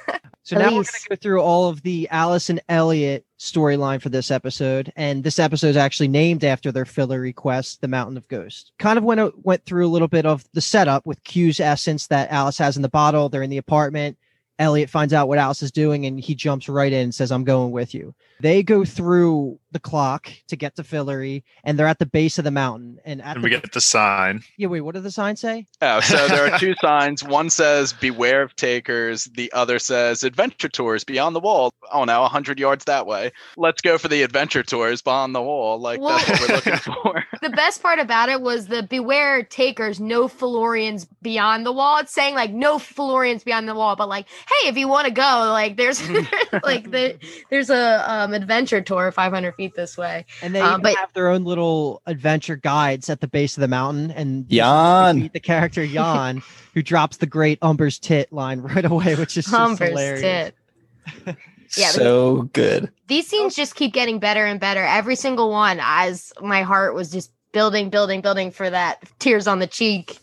So 0.49 0.57
now 0.57 0.65
we're 0.65 0.71
going 0.71 0.85
to 0.85 1.09
go 1.09 1.15
through 1.15 1.41
all 1.43 1.69
of 1.69 1.83
the 1.83 2.09
Alice 2.09 2.49
and 2.49 2.59
Elliot 2.67 3.23
storyline 3.37 4.01
for 4.01 4.09
this 4.09 4.31
episode, 4.31 4.91
and 4.95 5.23
this 5.23 5.37
episode 5.37 5.67
is 5.67 5.77
actually 5.77 6.07
named 6.07 6.43
after 6.43 6.71
their 6.71 6.85
filler 6.85 7.19
request, 7.19 7.81
"The 7.81 7.87
Mountain 7.87 8.17
of 8.17 8.27
Ghosts." 8.29 8.71
Kind 8.79 8.97
of 8.97 9.03
went 9.03 9.45
went 9.45 9.63
through 9.65 9.85
a 9.85 9.93
little 9.93 10.07
bit 10.07 10.25
of 10.25 10.43
the 10.53 10.61
setup 10.61 11.05
with 11.05 11.23
Q's 11.23 11.59
essence 11.59 12.07
that 12.07 12.31
Alice 12.31 12.57
has 12.57 12.75
in 12.77 12.81
the 12.81 12.89
bottle. 12.89 13.29
They're 13.29 13.43
in 13.43 13.51
the 13.51 13.57
apartment. 13.57 14.17
Elliot 14.57 14.89
finds 14.89 15.13
out 15.13 15.27
what 15.27 15.37
Alice 15.37 15.61
is 15.61 15.71
doing, 15.71 16.07
and 16.07 16.19
he 16.19 16.33
jumps 16.33 16.67
right 16.67 16.91
in 16.91 17.03
and 17.03 17.15
says, 17.15 17.31
"I'm 17.31 17.43
going 17.43 17.69
with 17.69 17.93
you." 17.93 18.15
They 18.39 18.63
go 18.63 18.83
through 18.83 19.59
the 19.71 19.79
clock 19.79 20.31
to 20.47 20.55
get 20.55 20.75
to 20.75 20.83
Fillory, 20.83 21.43
and 21.63 21.77
they're 21.77 21.87
at 21.87 21.99
the 21.99 22.05
base 22.05 22.37
of 22.37 22.43
the 22.43 22.51
mountain. 22.51 22.99
And 23.05 23.21
at 23.21 23.35
and 23.35 23.43
the, 23.43 23.47
we 23.47 23.49
get 23.49 23.71
the 23.71 23.81
sign. 23.81 24.43
yeah, 24.57 24.67
wait, 24.67 24.81
what 24.81 24.95
did 24.95 25.03
the 25.03 25.11
sign 25.11 25.35
say? 25.35 25.67
Oh, 25.81 25.99
so 25.99 26.27
there 26.27 26.51
are 26.51 26.59
two 26.59 26.75
signs. 26.81 27.23
One 27.23 27.49
says 27.49 27.93
"Beware 27.93 28.41
of 28.41 28.55
takers." 28.55 29.25
The 29.25 29.51
other 29.53 29.79
says 29.79 30.23
"Adventure 30.23 30.69
tours 30.69 31.03
beyond 31.03 31.35
the 31.35 31.39
wall." 31.39 31.71
Oh 31.91 32.05
no, 32.05 32.23
hundred 32.25 32.59
yards 32.59 32.85
that 32.85 33.05
way. 33.05 33.31
Let's 33.57 33.81
go 33.81 33.97
for 33.97 34.07
the 34.07 34.23
adventure 34.23 34.63
tours 34.63 35.01
beyond 35.01 35.35
the 35.35 35.41
wall. 35.41 35.79
Like 35.79 36.01
that's 36.01 36.29
what 36.29 36.41
we're 36.41 36.55
looking 36.55 36.77
for. 36.77 37.23
the 37.41 37.49
best 37.49 37.81
part 37.81 37.99
about 37.99 38.29
it 38.29 38.41
was 38.41 38.67
the 38.67 38.83
beware 38.83 39.43
takers, 39.43 39.99
no 39.99 40.27
Fillorians 40.27 41.07
beyond 41.21 41.65
the 41.65 41.71
wall. 41.71 41.99
It's 41.99 42.13
saying 42.13 42.35
like 42.35 42.51
no 42.51 42.79
Fillorians 42.79 43.43
beyond 43.43 43.67
the 43.67 43.75
wall, 43.75 43.95
but 43.95 44.09
like, 44.09 44.27
hey, 44.29 44.69
if 44.69 44.77
you 44.77 44.87
want 44.87 45.07
to 45.07 45.13
go, 45.13 45.49
like 45.51 45.77
there's 45.77 46.07
like 46.63 46.91
the, 46.91 47.17
there's 47.49 47.69
a 47.69 48.11
um, 48.11 48.33
adventure 48.33 48.81
tour 48.81 49.11
500 49.11 49.55
feet 49.59 49.75
this 49.75 49.97
way. 49.97 50.25
And 50.41 50.55
they 50.55 50.65
even 50.65 50.81
but- 50.81 50.95
have 50.95 51.11
their 51.13 51.27
own 51.29 51.43
little 51.43 52.01
adventure 52.05 52.55
guides 52.55 53.09
at 53.09 53.19
the 53.21 53.27
base 53.27 53.57
of 53.57 53.61
the 53.61 53.67
mountain. 53.67 54.09
And 54.11 54.45
you 54.49 54.59
Jan. 54.61 55.19
meet 55.19 55.33
the 55.33 55.39
character 55.39 55.85
Jan, 55.85 56.41
who 56.73 56.81
drops 56.81 57.17
the 57.17 57.25
great 57.27 57.59
Umber's 57.61 57.99
tit 57.99 58.31
line 58.31 58.61
right 58.73 58.85
away, 58.85 59.15
which 59.15 59.37
is 59.37 59.45
just 59.45 59.79
hilarious. 59.79 60.21
tit. 60.21 61.37
Yeah, 61.77 61.89
so 61.91 62.49
good. 62.53 62.89
These 63.07 63.27
scenes 63.27 63.55
just 63.55 63.75
keep 63.75 63.93
getting 63.93 64.17
better 64.17 64.43
and 64.43 64.59
better. 64.59 64.83
Every 64.83 65.15
single 65.15 65.51
one, 65.51 65.77
as 65.83 66.33
my 66.41 66.63
heart 66.63 66.95
was 66.95 67.11
just 67.11 67.31
building, 67.51 67.91
building, 67.91 68.21
building 68.21 68.49
for 68.49 68.67
that 68.67 69.03
tears 69.19 69.45
on 69.45 69.59
the 69.59 69.67
cheek 69.67 70.17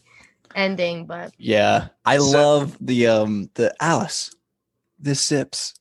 ending. 0.56 1.06
But 1.06 1.32
Yeah, 1.38 1.88
I 2.04 2.18
So- 2.18 2.24
love 2.32 2.76
the 2.80 3.06
um 3.06 3.48
the 3.54 3.72
Alice, 3.80 4.34
the 4.98 5.14
sips. 5.14 5.74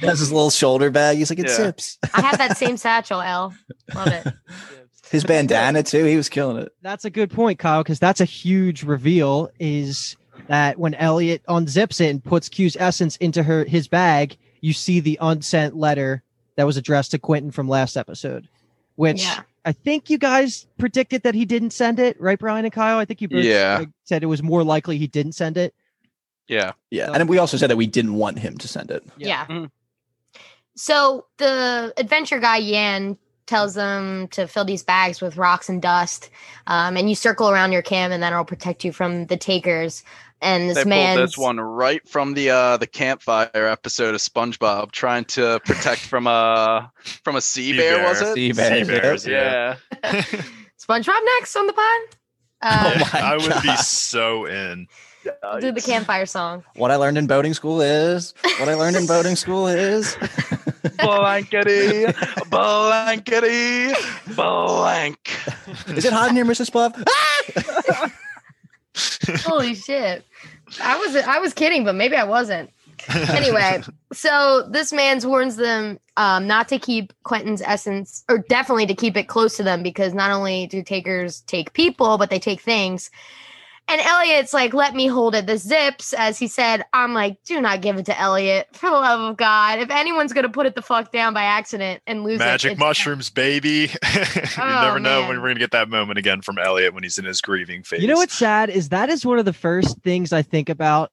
He 0.00 0.06
has 0.06 0.18
his 0.20 0.32
little 0.32 0.50
shoulder 0.50 0.90
bag. 0.90 1.18
He's 1.18 1.30
like, 1.30 1.38
it 1.38 1.46
Yeah. 1.48 1.56
zips. 1.56 1.98
I 2.14 2.20
have 2.22 2.38
that 2.38 2.56
same 2.56 2.76
satchel, 2.76 3.20
L. 3.20 3.54
Love 3.94 4.08
it. 4.08 4.26
His 5.10 5.22
bandana 5.22 5.84
too. 5.84 6.04
He 6.04 6.16
was 6.16 6.28
killing 6.28 6.56
it. 6.56 6.72
That's 6.82 7.04
a 7.04 7.10
good 7.10 7.30
point, 7.30 7.60
Kyle, 7.60 7.82
because 7.82 8.00
that's 8.00 8.20
a 8.20 8.24
huge 8.24 8.82
reveal. 8.82 9.50
Is 9.60 10.16
that 10.48 10.78
when 10.80 10.94
Elliot 10.94 11.42
unzips 11.48 12.00
it 12.00 12.10
and 12.10 12.22
puts 12.24 12.48
Q's 12.48 12.76
essence 12.78 13.16
into 13.18 13.44
her 13.44 13.64
his 13.64 13.86
bag, 13.86 14.36
you 14.60 14.72
see 14.72 14.98
the 14.98 15.16
unsent 15.20 15.76
letter 15.76 16.24
that 16.56 16.64
was 16.66 16.76
addressed 16.76 17.12
to 17.12 17.18
Quentin 17.20 17.52
from 17.52 17.68
last 17.68 17.96
episode, 17.96 18.48
which 18.96 19.22
Yeah. 19.22 19.42
I 19.64 19.70
think 19.72 20.10
you 20.10 20.18
guys 20.18 20.66
predicted 20.76 21.22
that 21.22 21.34
he 21.36 21.44
didn't 21.44 21.70
send 21.70 22.00
it, 22.00 22.20
right, 22.20 22.38
Brian 22.38 22.64
and 22.64 22.72
Kyle? 22.74 22.98
I 22.98 23.04
think 23.04 23.20
you 23.20 23.28
both 23.28 23.44
Yeah. 23.44 23.84
said 24.04 24.22
it 24.24 24.26
was 24.26 24.42
more 24.42 24.64
likely 24.64 24.98
he 24.98 25.06
didn't 25.06 25.32
send 25.32 25.56
it. 25.56 25.72
Yeah. 26.48 26.72
Yeah, 26.90 27.10
and 27.12 27.28
we 27.28 27.38
also 27.38 27.56
said 27.56 27.70
that 27.70 27.76
we 27.76 27.86
didn't 27.86 28.14
want 28.14 28.38
him 28.40 28.56
to 28.58 28.68
send 28.68 28.90
it. 28.90 29.04
Yeah. 29.16 29.46
Mhm. 29.46 29.70
So 30.76 31.26
the 31.38 31.92
adventure 31.96 32.38
guy 32.38 32.60
Jan 32.60 33.18
tells 33.46 33.74
them 33.74 34.28
to 34.28 34.46
fill 34.46 34.64
these 34.64 34.82
bags 34.82 35.20
with 35.20 35.36
rocks 35.36 35.68
and 35.68 35.80
dust, 35.80 36.30
um, 36.66 36.96
and 36.96 37.08
you 37.08 37.14
circle 37.14 37.48
around 37.48 37.72
your 37.72 37.82
cam, 37.82 38.12
and 38.12 38.22
then 38.22 38.32
it'll 38.32 38.44
protect 38.44 38.84
you 38.84 38.92
from 38.92 39.26
the 39.26 39.36
takers. 39.36 40.04
And 40.42 40.68
this 40.68 40.84
man, 40.84 41.16
pulled 41.16 41.28
this 41.28 41.38
one 41.38 41.58
right 41.58 42.06
from 42.06 42.34
the 42.34 42.50
uh 42.50 42.76
the 42.76 42.86
campfire 42.86 43.48
episode 43.54 44.14
of 44.14 44.20
SpongeBob, 44.20 44.92
trying 44.92 45.24
to 45.26 45.60
protect 45.64 46.00
from 46.02 46.26
a 46.26 46.92
from 47.24 47.36
a 47.36 47.40
sea, 47.40 47.72
Sea 47.72 47.78
bear, 47.78 47.96
bear. 47.96 48.08
was 48.08 48.20
it? 48.20 48.34
Sea 48.34 48.52
bear. 48.52 48.84
Sea 48.84 48.90
bears, 48.90 49.26
Yeah. 49.26 49.76
SpongeBob 50.78 51.20
next 51.38 51.56
on 51.56 51.66
the 51.66 51.72
pod. 51.72 52.00
Uh, 52.60 52.92
Oh 52.94 53.10
my 53.12 53.20
I 53.20 53.36
would 53.36 53.62
be 53.62 53.76
so 53.76 54.44
in. 54.46 54.86
Do 55.60 55.72
the 55.72 55.80
campfire 55.80 56.26
song. 56.26 56.64
What 56.74 56.90
I 56.90 56.96
learned 56.96 57.18
in 57.18 57.26
boating 57.26 57.54
school 57.54 57.80
is 57.80 58.34
what 58.58 58.68
I 58.68 58.74
learned 58.74 58.96
in 58.96 59.06
boating 59.06 59.36
school 59.36 59.66
is. 59.66 60.16
blankety, 60.98 62.06
blankety, 62.48 63.92
blank. 64.34 65.38
is 65.88 66.04
it 66.04 66.12
hot 66.12 66.30
in 66.30 66.36
here, 66.36 66.44
Mrs. 66.44 66.72
Puff? 66.72 66.94
Holy 69.44 69.74
shit! 69.74 70.24
I 70.80 70.96
was 70.98 71.16
I 71.16 71.38
was 71.38 71.52
kidding, 71.52 71.84
but 71.84 71.94
maybe 71.94 72.16
I 72.16 72.24
wasn't. 72.24 72.70
anyway, 73.08 73.82
so 74.12 74.66
this 74.70 74.92
man 74.92 75.20
warns 75.22 75.56
them 75.56 75.98
um, 76.16 76.46
not 76.46 76.68
to 76.68 76.78
keep 76.78 77.12
Quentin's 77.24 77.62
essence, 77.62 78.24
or 78.28 78.38
definitely 78.38 78.86
to 78.86 78.94
keep 78.94 79.16
it 79.16 79.24
close 79.24 79.56
to 79.56 79.62
them, 79.62 79.82
because 79.82 80.14
not 80.14 80.30
only 80.30 80.66
do 80.66 80.82
takers 80.82 81.40
take 81.42 81.72
people, 81.72 82.18
but 82.18 82.30
they 82.30 82.38
take 82.38 82.60
things. 82.60 83.10
And 83.88 84.00
Elliot's 84.00 84.52
like, 84.52 84.74
"Let 84.74 84.96
me 84.96 85.06
hold 85.06 85.36
it." 85.36 85.46
The 85.46 85.58
zips, 85.58 86.12
as 86.12 86.38
he 86.40 86.48
said, 86.48 86.84
I'm 86.92 87.14
like, 87.14 87.36
"Do 87.44 87.60
not 87.60 87.82
give 87.82 87.96
it 87.98 88.06
to 88.06 88.20
Elliot, 88.20 88.66
for 88.72 88.90
the 88.90 88.96
love 88.96 89.20
of 89.20 89.36
God! 89.36 89.78
If 89.78 89.90
anyone's 89.90 90.32
gonna 90.32 90.48
put 90.48 90.66
it 90.66 90.74
the 90.74 90.82
fuck 90.82 91.12
down 91.12 91.32
by 91.34 91.42
accident 91.42 92.02
and 92.06 92.24
lose 92.24 92.36
it, 92.40 92.44
Magic 92.44 92.72
it's- 92.72 92.80
mushrooms, 92.80 93.30
baby. 93.30 93.68
you 94.14 94.18
Oh, 94.58 94.80
never 94.82 94.98
know 94.98 95.20
man. 95.20 95.28
when 95.28 95.40
we're 95.40 95.48
gonna 95.50 95.60
get 95.60 95.70
that 95.70 95.88
moment 95.88 96.18
again 96.18 96.42
from 96.42 96.58
Elliot 96.58 96.94
when 96.94 97.04
he's 97.04 97.16
in 97.18 97.24
his 97.24 97.40
grieving 97.40 97.84
phase. 97.84 98.02
You 98.02 98.08
know 98.08 98.16
what's 98.16 98.34
sad 98.36 98.70
is 98.70 98.88
that 98.88 99.08
is 99.08 99.24
one 99.24 99.38
of 99.38 99.44
the 99.44 99.52
first 99.52 99.98
things 100.00 100.32
I 100.32 100.42
think 100.42 100.68
about 100.68 101.12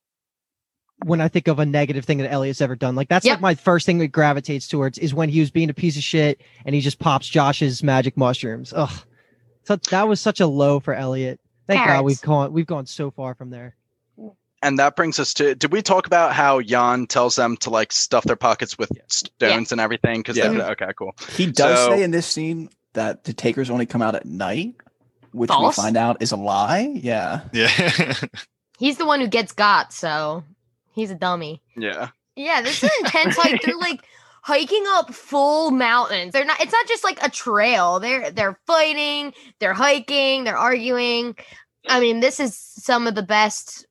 when 1.06 1.22
I 1.22 1.28
think 1.28 1.48
of 1.48 1.60
a 1.60 1.66
negative 1.68 2.06
thing 2.06 2.20
that 2.20 2.32
Elliot's 2.32 2.62
ever 2.62 2.76
done. 2.76 2.96
Like 2.96 3.10
that's 3.10 3.26
Yep. 3.26 3.36
like 3.36 3.42
my 3.42 3.56
first 3.56 3.86
thing 3.86 4.00
that 4.00 4.08
gravitates 4.08 4.68
towards 4.68 4.98
is 4.98 5.14
when 5.14 5.30
he 5.30 5.42
was 5.42 5.52
being 5.52 5.70
a 5.70 5.74
piece 5.76 5.96
of 5.98 6.04
shit 6.04 6.42
and 6.66 6.74
he 6.74 6.82
just 6.82 6.98
pops 6.98 7.28
Josh's 7.28 7.84
magic 7.84 8.18
mushrooms. 8.18 8.74
Ugh, 8.76 8.90
so 9.64 9.76
that 9.76 10.08
was 10.08 10.20
such 10.20 10.40
a 10.40 10.48
low 10.48 10.80
for 10.80 10.94
Elliot. 10.96 11.40
Thank 11.68 11.86
God 11.86 12.04
we've 12.06 12.22
gone 12.22 12.54
we've 12.54 12.66
gone 12.68 12.86
so 12.86 13.12
far 13.12 13.36
from 13.36 13.50
there. 13.50 13.76
And 14.62 14.80
that 14.80 14.96
brings 14.96 15.20
us 15.20 15.34
to 15.36 15.56
did 15.56 15.72
we 15.74 15.82
talk 15.82 16.08
about 16.08 16.34
how 16.34 16.62
Jan 16.62 17.06
tells 17.08 17.36
them 17.36 17.58
to 17.58 17.70
like 17.70 17.92
stuff 17.92 18.24
their 18.24 18.36
pockets 18.38 18.78
with 18.78 18.92
stones 19.10 19.72
and 19.72 19.82
everything? 19.82 20.22
Because 20.22 20.38
Yeah. 20.38 20.50
they 20.50 20.56
mm-hmm. 20.58 20.72
okay, 20.72 20.92
cool. 20.98 21.16
He 21.32 21.48
does 21.52 21.80
So- 21.80 21.96
say 21.96 22.04
in 22.04 22.12
this 22.12 22.26
scene 22.28 22.70
that 22.94 23.24
the 23.26 23.34
takers 23.34 23.70
only 23.70 23.86
come 23.86 24.02
out 24.02 24.16
at 24.16 24.26
night, 24.26 24.76
which 25.32 25.50
False? 25.50 25.78
we 25.78 25.84
find 25.84 25.98
out 25.98 26.22
is 26.22 26.32
a 26.32 26.38
lie. 26.38 26.92
Yeah. 26.96 27.42
Yeah. 27.52 28.14
He's 28.80 28.98
the 28.98 29.06
one 29.06 29.20
who 29.20 29.28
gets 29.28 29.52
got, 29.52 29.94
so 29.94 30.44
he's 30.94 31.12
a 31.12 31.16
dummy. 31.16 31.62
Yeah. 31.78 32.10
Yeah, 32.36 32.62
this 32.62 32.84
is 32.84 32.90
intense 33.04 33.38
like 33.38 33.62
They're 33.62 33.78
like 33.78 34.02
hiking 34.44 34.84
up 34.90 35.14
full 35.14 35.72
mountains. 35.72 36.34
They're 36.34 36.46
not 36.46 36.62
it's 36.62 36.72
not 36.72 36.88
just 36.88 37.04
like 37.04 37.18
a 37.24 37.30
trail. 37.30 38.00
They're 38.00 38.30
they're 38.30 38.60
fighting, 38.68 39.34
they're 39.60 39.74
hiking, 39.74 40.44
they're 40.44 40.58
arguing. 40.58 41.36
I 41.88 42.00
mean, 42.00 42.20
this 42.20 42.40
is 42.40 42.58
some 42.58 43.08
of 43.08 43.16
the 43.16 43.24
best 43.24 43.86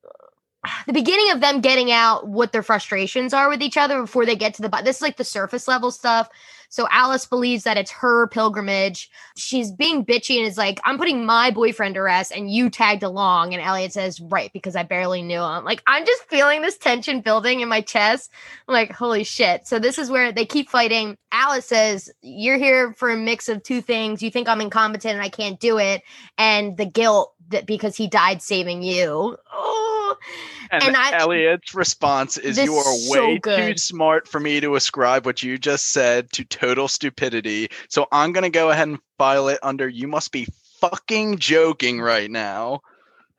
the 0.86 0.92
beginning 0.92 1.30
of 1.32 1.40
them 1.40 1.60
getting 1.60 1.90
out 1.90 2.28
what 2.28 2.52
their 2.52 2.62
frustrations 2.62 3.34
are 3.34 3.48
with 3.48 3.62
each 3.62 3.76
other 3.76 4.02
before 4.02 4.26
they 4.26 4.36
get 4.36 4.54
to 4.54 4.62
the 4.62 4.68
this 4.84 4.96
is 4.96 5.02
like 5.02 5.16
the 5.16 5.24
surface 5.24 5.66
level 5.66 5.90
stuff. 5.90 6.28
So 6.72 6.88
Alice 6.90 7.26
believes 7.26 7.64
that 7.64 7.76
it's 7.76 7.90
her 7.90 8.28
pilgrimage. 8.28 9.10
She's 9.36 9.70
being 9.70 10.06
bitchy 10.06 10.38
and 10.38 10.46
is 10.46 10.56
like, 10.56 10.80
I'm 10.86 10.96
putting 10.96 11.26
my 11.26 11.50
boyfriend 11.50 11.96
to 11.96 12.00
rest 12.00 12.32
and 12.32 12.50
you 12.50 12.70
tagged 12.70 13.02
along. 13.02 13.52
And 13.52 13.62
Elliot 13.62 13.92
says, 13.92 14.22
Right, 14.22 14.50
because 14.54 14.74
I 14.74 14.82
barely 14.82 15.20
knew 15.20 15.42
him. 15.42 15.66
Like, 15.66 15.82
I'm 15.86 16.06
just 16.06 16.22
feeling 16.30 16.62
this 16.62 16.78
tension 16.78 17.20
building 17.20 17.60
in 17.60 17.68
my 17.68 17.82
chest. 17.82 18.30
I'm 18.66 18.72
like, 18.72 18.90
holy 18.90 19.22
shit. 19.22 19.66
So 19.66 19.78
this 19.78 19.98
is 19.98 20.10
where 20.10 20.32
they 20.32 20.46
keep 20.46 20.70
fighting. 20.70 21.18
Alice 21.30 21.66
says, 21.66 22.10
You're 22.22 22.56
here 22.56 22.94
for 22.94 23.10
a 23.10 23.18
mix 23.18 23.50
of 23.50 23.62
two 23.62 23.82
things. 23.82 24.22
You 24.22 24.30
think 24.30 24.48
I'm 24.48 24.62
incompetent 24.62 25.12
and 25.12 25.22
I 25.22 25.28
can't 25.28 25.60
do 25.60 25.76
it, 25.76 26.00
and 26.38 26.78
the 26.78 26.86
guilt 26.86 27.34
that 27.50 27.66
because 27.66 27.98
he 27.98 28.08
died 28.08 28.40
saving 28.40 28.82
you. 28.82 29.36
Oh. 29.52 29.91
And, 30.70 30.84
And 30.84 30.96
I- 30.96 31.12
Elliot's 31.12 31.74
response 31.74 32.38
is 32.38 32.56
you 32.56 32.74
are 32.76 32.84
so 32.84 33.10
way 33.10 33.38
too 33.38 33.76
smart 33.76 34.26
for 34.26 34.40
me 34.40 34.60
to 34.60 34.74
ascribe 34.76 35.26
what 35.26 35.42
you 35.42 35.58
just 35.58 35.90
said 35.92 36.32
to 36.32 36.44
total 36.44 36.88
stupidity. 36.88 37.68
So 37.88 38.06
I'm 38.10 38.32
gonna 38.32 38.48
go 38.48 38.70
ahead 38.70 38.88
and 38.88 38.98
file 39.18 39.48
it 39.48 39.58
under 39.62 39.86
you 39.86 40.08
must 40.08 40.32
be 40.32 40.46
fucking 40.80 41.38
joking 41.38 42.00
right 42.00 42.30
now. 42.30 42.80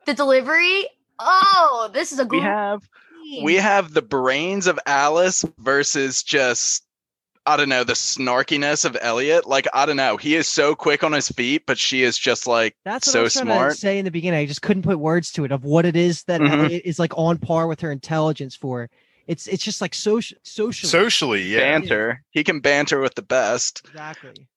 The 0.06 0.14
delivery. 0.14 0.86
Oh, 1.18 1.90
this 1.92 2.12
is 2.12 2.18
a 2.20 2.24
We 2.24 2.38
great. 2.38 2.42
have 2.42 2.82
we 3.42 3.56
have 3.56 3.92
the 3.92 4.02
brains 4.02 4.66
of 4.66 4.78
Alice 4.86 5.44
versus 5.58 6.22
just 6.22 6.83
I 7.46 7.56
don't 7.58 7.68
know 7.68 7.84
the 7.84 7.92
snarkiness 7.92 8.84
of 8.84 8.96
Elliot. 9.00 9.46
Like 9.46 9.66
I 9.74 9.84
don't 9.86 9.96
know, 9.96 10.16
he 10.16 10.34
is 10.34 10.48
so 10.48 10.74
quick 10.74 11.04
on 11.04 11.12
his 11.12 11.28
feet, 11.28 11.64
but 11.66 11.76
she 11.78 12.02
is 12.02 12.16
just 12.16 12.46
like 12.46 12.74
That's 12.84 13.06
what 13.06 13.12
I 13.12 13.18
so 13.18 13.22
was 13.24 13.34
smart. 13.34 13.72
to 13.72 13.76
say 13.78 13.98
in 13.98 14.04
the 14.04 14.10
beginning. 14.10 14.40
I 14.40 14.46
just 14.46 14.62
couldn't 14.62 14.82
put 14.82 14.98
words 14.98 15.30
to 15.32 15.44
it 15.44 15.52
of 15.52 15.64
what 15.64 15.84
it 15.84 15.94
is 15.96 16.24
that 16.24 16.40
Mhm. 16.40 16.50
Elliot 16.64 16.82
is 16.84 16.98
like 16.98 17.12
on 17.18 17.38
par 17.38 17.66
with 17.66 17.80
her 17.80 17.92
intelligence 17.92 18.56
for. 18.56 18.88
It's 19.26 19.46
it's 19.46 19.62
just 19.64 19.80
like 19.80 19.94
social 19.94 20.36
social. 20.42 20.88
Socially, 20.88 21.42
yeah. 21.44 21.60
banter. 21.60 22.22
He 22.30 22.44
can 22.44 22.60
banter 22.60 23.00
with 23.00 23.14
the 23.14 23.22
best. 23.22 23.82
exactly. 23.86 24.48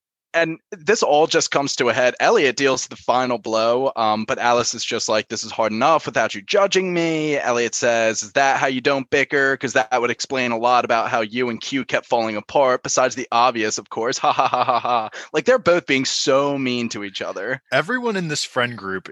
And 0.41 0.59
this 0.71 1.03
all 1.03 1.27
just 1.27 1.51
comes 1.51 1.75
to 1.77 1.89
a 1.89 1.93
head. 1.93 2.15
Elliot 2.19 2.55
deals 2.55 2.87
the 2.87 2.95
final 2.95 3.37
blow, 3.37 3.91
um, 3.95 4.25
but 4.25 4.39
Alice 4.39 4.73
is 4.73 4.83
just 4.83 5.09
like, 5.09 5.27
"This 5.29 5.43
is 5.43 5.51
hard 5.51 5.71
enough 5.71 6.05
without 6.05 6.33
you 6.35 6.41
judging 6.41 6.93
me." 6.93 7.37
Elliot 7.37 7.75
says, 7.75 8.23
"Is 8.23 8.31
that 8.33 8.59
how 8.59 8.67
you 8.67 8.81
don't 8.81 9.09
bicker? 9.09 9.53
Because 9.53 9.73
that 9.73 9.99
would 10.01 10.11
explain 10.11 10.51
a 10.51 10.57
lot 10.57 10.85
about 10.85 11.09
how 11.09 11.21
you 11.21 11.49
and 11.49 11.61
Q 11.61 11.85
kept 11.85 12.05
falling 12.05 12.35
apart. 12.35 12.83
Besides 12.83 13.15
the 13.15 13.27
obvious, 13.31 13.77
of 13.77 13.89
course. 13.89 14.17
Ha 14.17 14.31
ha 14.31 14.47
ha 14.47 14.63
ha 14.63 14.79
ha. 14.79 15.09
Like 15.33 15.45
they're 15.45 15.57
both 15.59 15.85
being 15.85 16.05
so 16.05 16.57
mean 16.57 16.89
to 16.89 17.03
each 17.03 17.21
other. 17.21 17.61
Everyone 17.71 18.15
in 18.15 18.27
this 18.27 18.43
friend 18.43 18.77
group 18.77 19.09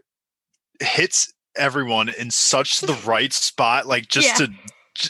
hits 0.82 1.32
everyone 1.56 2.10
in 2.10 2.32
such 2.32 2.82
the 2.82 2.94
right 3.06 3.32
spot, 3.32 3.88
like 3.88 4.08
just 4.08 4.28
Yeah. 4.40 4.48
to 4.48 4.54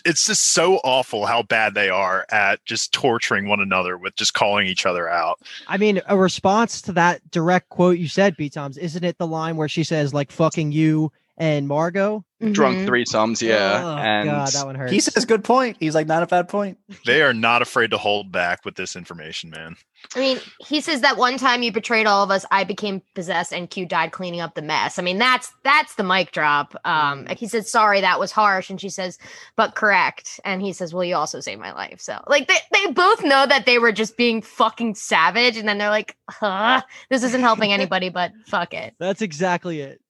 it's 0.06 0.26
just 0.26 0.52
so 0.52 0.78
awful 0.84 1.26
how 1.26 1.44
bad 1.44 1.74
they 1.74 1.90
are 1.90 2.26
at 2.32 2.64
just 2.66 2.92
torturing 2.92 3.48
one 3.48 3.60
another 3.60 3.98
with 3.98 4.16
just 4.16 4.34
calling 4.34 4.68
each 4.68 4.86
other 4.86 5.10
out. 5.10 5.40
I 5.68 5.78
mean, 5.78 6.02
a 6.08 6.18
response 6.18 6.82
to 6.84 6.92
that 6.94 7.30
direct 7.32 7.70
quote 7.70 7.98
you 7.98 8.08
said, 8.08 8.36
B 8.38 8.50
Toms, 8.50 8.78
isn't 8.78 9.04
it 9.04 9.18
the 9.18 9.28
line 9.28 9.58
where 9.58 9.70
she 9.70 9.84
says 9.84 10.14
like 10.14 10.32
"fucking 10.32 10.72
you" 10.72 11.12
and 11.38 11.68
Margot? 11.68 12.24
Drunk 12.52 12.80
Mhm. 12.80 12.86
threesomes, 12.88 13.42
yeah. 13.42 13.82
Oh, 13.84 13.98
and 13.98 14.30
God, 14.30 14.52
that 14.52 14.66
one 14.66 14.76
hurts. 14.76 14.92
He 14.92 15.00
says 15.00 15.24
good 15.26 15.44
point. 15.44 15.78
He's 15.80 15.96
like, 15.96 16.06
not 16.06 16.22
a 16.22 16.28
bad 16.28 16.50
point. 16.50 16.78
They 17.06 17.22
are 17.22 17.34
not 17.34 17.62
afraid 17.62 17.92
to 17.92 17.98
hold 17.98 18.32
back 18.32 18.66
with 18.66 18.76
this 18.76 18.96
information, 18.96 19.50
man. 19.52 19.76
I 20.16 20.20
mean, 20.20 20.40
he 20.60 20.82
says 20.82 21.02
that 21.02 21.18
one 21.18 21.38
time 21.38 21.64
you 21.64 21.72
betrayed 21.72 22.06
all 22.08 22.24
of 22.24 22.32
us, 22.32 22.46
I 22.52 22.64
became 22.64 23.02
possessed, 23.16 23.54
and 23.54 23.70
Q 23.70 23.86
died 23.86 24.12
cleaning 24.12 24.42
up 24.42 24.54
the 24.54 24.62
mess. 24.62 25.00
I 25.00 25.02
mean, 25.02 25.18
that's 25.18 25.52
that's 25.64 25.96
the 25.96 26.04
mic 26.04 26.32
drop. 26.32 26.76
Um, 26.86 27.26
he 27.38 27.48
said, 27.48 27.66
"Sorry, 27.66 28.02
that 28.02 28.20
was 28.20 28.32
harsh," 28.32 28.70
and 28.70 28.80
she 28.80 28.90
says, 28.90 29.18
"But 29.56 29.76
correct." 29.76 30.40
And 30.46 30.62
he 30.62 30.74
says, 30.74 30.94
"Well, 30.94 31.04
you 31.04 31.16
also 31.16 31.40
saved 31.40 31.62
my 31.62 31.72
life." 31.74 32.00
So, 32.02 32.22
like, 32.28 32.48
they 32.48 32.58
they 32.72 32.92
both 32.92 33.24
know 33.24 33.46
that 33.48 33.66
they 33.66 33.80
were 33.80 33.92
just 33.92 34.18
being 34.18 34.42
fucking 34.42 34.96
savage, 34.96 35.58
and 35.58 35.68
then 35.68 35.78
they're 35.78 35.90
like, 35.90 36.16
"Huh, 36.30 36.82
this 37.10 37.24
isn't 37.24 37.42
helping 37.42 37.72
anybody, 37.80 38.10
but 38.10 38.32
fuck 38.48 38.74
it." 38.74 38.94
That's 39.00 39.22
exactly 39.22 39.82
it. 39.82 40.02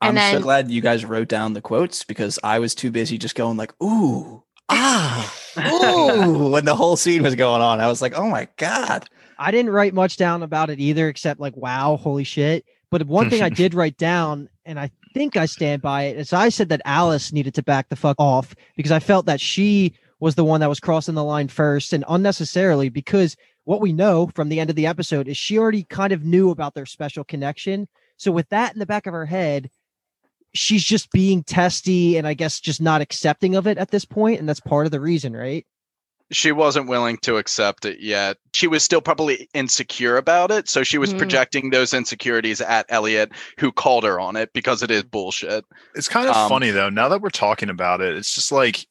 I'm 0.00 0.16
so 0.16 0.40
glad 0.40 0.70
you 0.70 0.80
guys 0.80 1.04
wrote 1.04 1.28
down 1.28 1.54
the 1.54 1.60
quotes 1.60 2.04
because 2.04 2.38
I 2.44 2.58
was 2.58 2.74
too 2.74 2.90
busy 2.90 3.18
just 3.18 3.34
going 3.34 3.56
like, 3.56 3.72
ooh, 3.82 4.42
ah, 4.68 5.34
ooh, 5.58 6.48
when 6.50 6.64
the 6.64 6.74
whole 6.74 6.96
scene 6.96 7.22
was 7.22 7.34
going 7.34 7.62
on. 7.62 7.80
I 7.80 7.88
was 7.88 8.02
like, 8.02 8.14
oh 8.14 8.28
my 8.28 8.48
God. 8.56 9.08
I 9.38 9.50
didn't 9.50 9.72
write 9.72 9.94
much 9.94 10.16
down 10.16 10.42
about 10.42 10.70
it 10.70 10.80
either, 10.80 11.08
except 11.08 11.40
like, 11.40 11.56
wow, 11.56 11.96
holy 11.96 12.24
shit. 12.24 12.64
But 12.90 13.06
one 13.06 13.30
thing 13.30 13.42
I 13.42 13.48
did 13.50 13.74
write 13.74 13.96
down, 13.96 14.48
and 14.64 14.78
I 14.78 14.90
think 15.14 15.36
I 15.36 15.46
stand 15.46 15.82
by 15.82 16.04
it, 16.04 16.18
is 16.18 16.32
I 16.32 16.48
said 16.48 16.68
that 16.70 16.82
Alice 16.84 17.32
needed 17.32 17.54
to 17.54 17.62
back 17.62 17.88
the 17.88 17.96
fuck 17.96 18.16
off 18.18 18.54
because 18.76 18.92
I 18.92 18.98
felt 18.98 19.26
that 19.26 19.40
she 19.40 19.94
was 20.20 20.34
the 20.34 20.44
one 20.44 20.60
that 20.60 20.68
was 20.68 20.80
crossing 20.80 21.14
the 21.14 21.24
line 21.24 21.48
first 21.48 21.92
and 21.92 22.04
unnecessarily 22.08 22.88
because 22.88 23.36
what 23.64 23.80
we 23.80 23.92
know 23.92 24.30
from 24.34 24.48
the 24.48 24.60
end 24.60 24.70
of 24.70 24.76
the 24.76 24.86
episode 24.86 25.28
is 25.28 25.36
she 25.36 25.58
already 25.58 25.84
kind 25.84 26.12
of 26.12 26.24
knew 26.24 26.50
about 26.50 26.74
their 26.74 26.86
special 26.86 27.24
connection. 27.24 27.88
So 28.16 28.32
with 28.32 28.48
that 28.48 28.72
in 28.72 28.78
the 28.78 28.86
back 28.86 29.06
of 29.06 29.12
her 29.12 29.26
head, 29.26 29.70
she's 30.56 30.84
just 30.84 31.10
being 31.12 31.42
testy 31.44 32.16
and 32.16 32.26
I 32.26 32.34
guess 32.34 32.60
just 32.60 32.80
not 32.80 33.00
accepting 33.00 33.54
of 33.54 33.66
it 33.66 33.78
at 33.78 33.90
this 33.90 34.04
point, 34.04 34.40
and 34.40 34.48
that's 34.48 34.60
part 34.60 34.86
of 34.86 34.92
the 34.92 35.00
reason, 35.00 35.34
right? 35.36 35.64
she 36.32 36.50
wasn't 36.50 36.88
willing 36.88 37.16
to 37.18 37.36
accept 37.36 37.84
it 37.84 38.00
yet. 38.00 38.36
She 38.52 38.66
was 38.66 38.82
still 38.82 39.00
probably 39.00 39.48
insecure 39.54 40.16
about 40.16 40.50
it. 40.50 40.68
So 40.68 40.82
she 40.82 40.98
was 40.98 41.14
Mm. 41.14 41.18
projecting 41.18 41.70
those 41.70 41.94
insecurities 41.94 42.60
at 42.60 42.84
Elliot, 42.88 43.30
who 43.60 43.70
called 43.70 44.02
her 44.02 44.18
on 44.18 44.34
it 44.34 44.52
because 44.52 44.82
it 44.82 44.90
is 44.90 45.04
bullshit. 45.04 45.64
It's 45.94 46.08
kind 46.08 46.28
of 46.28 46.34
Um, 46.34 46.48
funny 46.48 46.70
though. 46.72 46.90
Now 46.90 47.08
that 47.10 47.20
we're 47.22 47.30
talking 47.30 47.70
about 47.70 48.00
it, 48.00 48.16
it's 48.16 48.34
just 48.34 48.50
like 48.50 48.88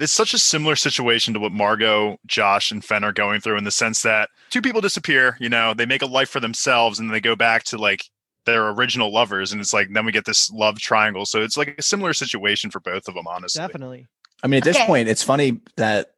it's 0.00 0.12
such 0.12 0.34
a 0.34 0.38
similar 0.38 0.74
situation 0.74 1.34
to 1.34 1.38
what 1.40 1.52
Margot, 1.52 2.18
Josh, 2.26 2.72
and 2.72 2.84
Fen 2.84 3.04
are 3.04 3.12
going 3.12 3.40
through 3.40 3.58
in 3.58 3.64
the 3.64 3.70
sense 3.70 4.02
that 4.02 4.28
two 4.50 4.60
people 4.60 4.80
disappear. 4.80 5.36
You 5.38 5.48
know, 5.48 5.72
they 5.72 5.86
make 5.86 6.02
a 6.02 6.06
life 6.06 6.30
for 6.30 6.40
themselves, 6.40 6.98
and 6.98 7.12
they 7.14 7.20
go 7.20 7.36
back 7.36 7.62
to 7.66 7.78
like 7.78 8.02
their 8.46 8.68
original 8.70 9.12
lovers, 9.12 9.52
and 9.52 9.60
it's 9.60 9.72
like 9.72 9.88
then 9.92 10.06
we 10.06 10.12
get 10.12 10.24
this 10.24 10.50
love 10.50 10.78
triangle. 10.78 11.26
So 11.26 11.42
it's 11.42 11.56
like 11.56 11.74
a 11.78 11.82
similar 11.82 12.14
situation 12.14 12.70
for 12.70 12.80
both 12.80 13.08
of 13.08 13.14
them, 13.14 13.26
honestly. 13.28 13.60
Definitely. 13.60 14.06
I 14.42 14.46
mean, 14.46 14.58
at 14.58 14.64
this 14.64 14.76
Okay. 14.76 14.86
point, 14.86 15.08
it's 15.08 15.22
funny 15.22 15.60
that 15.76 16.12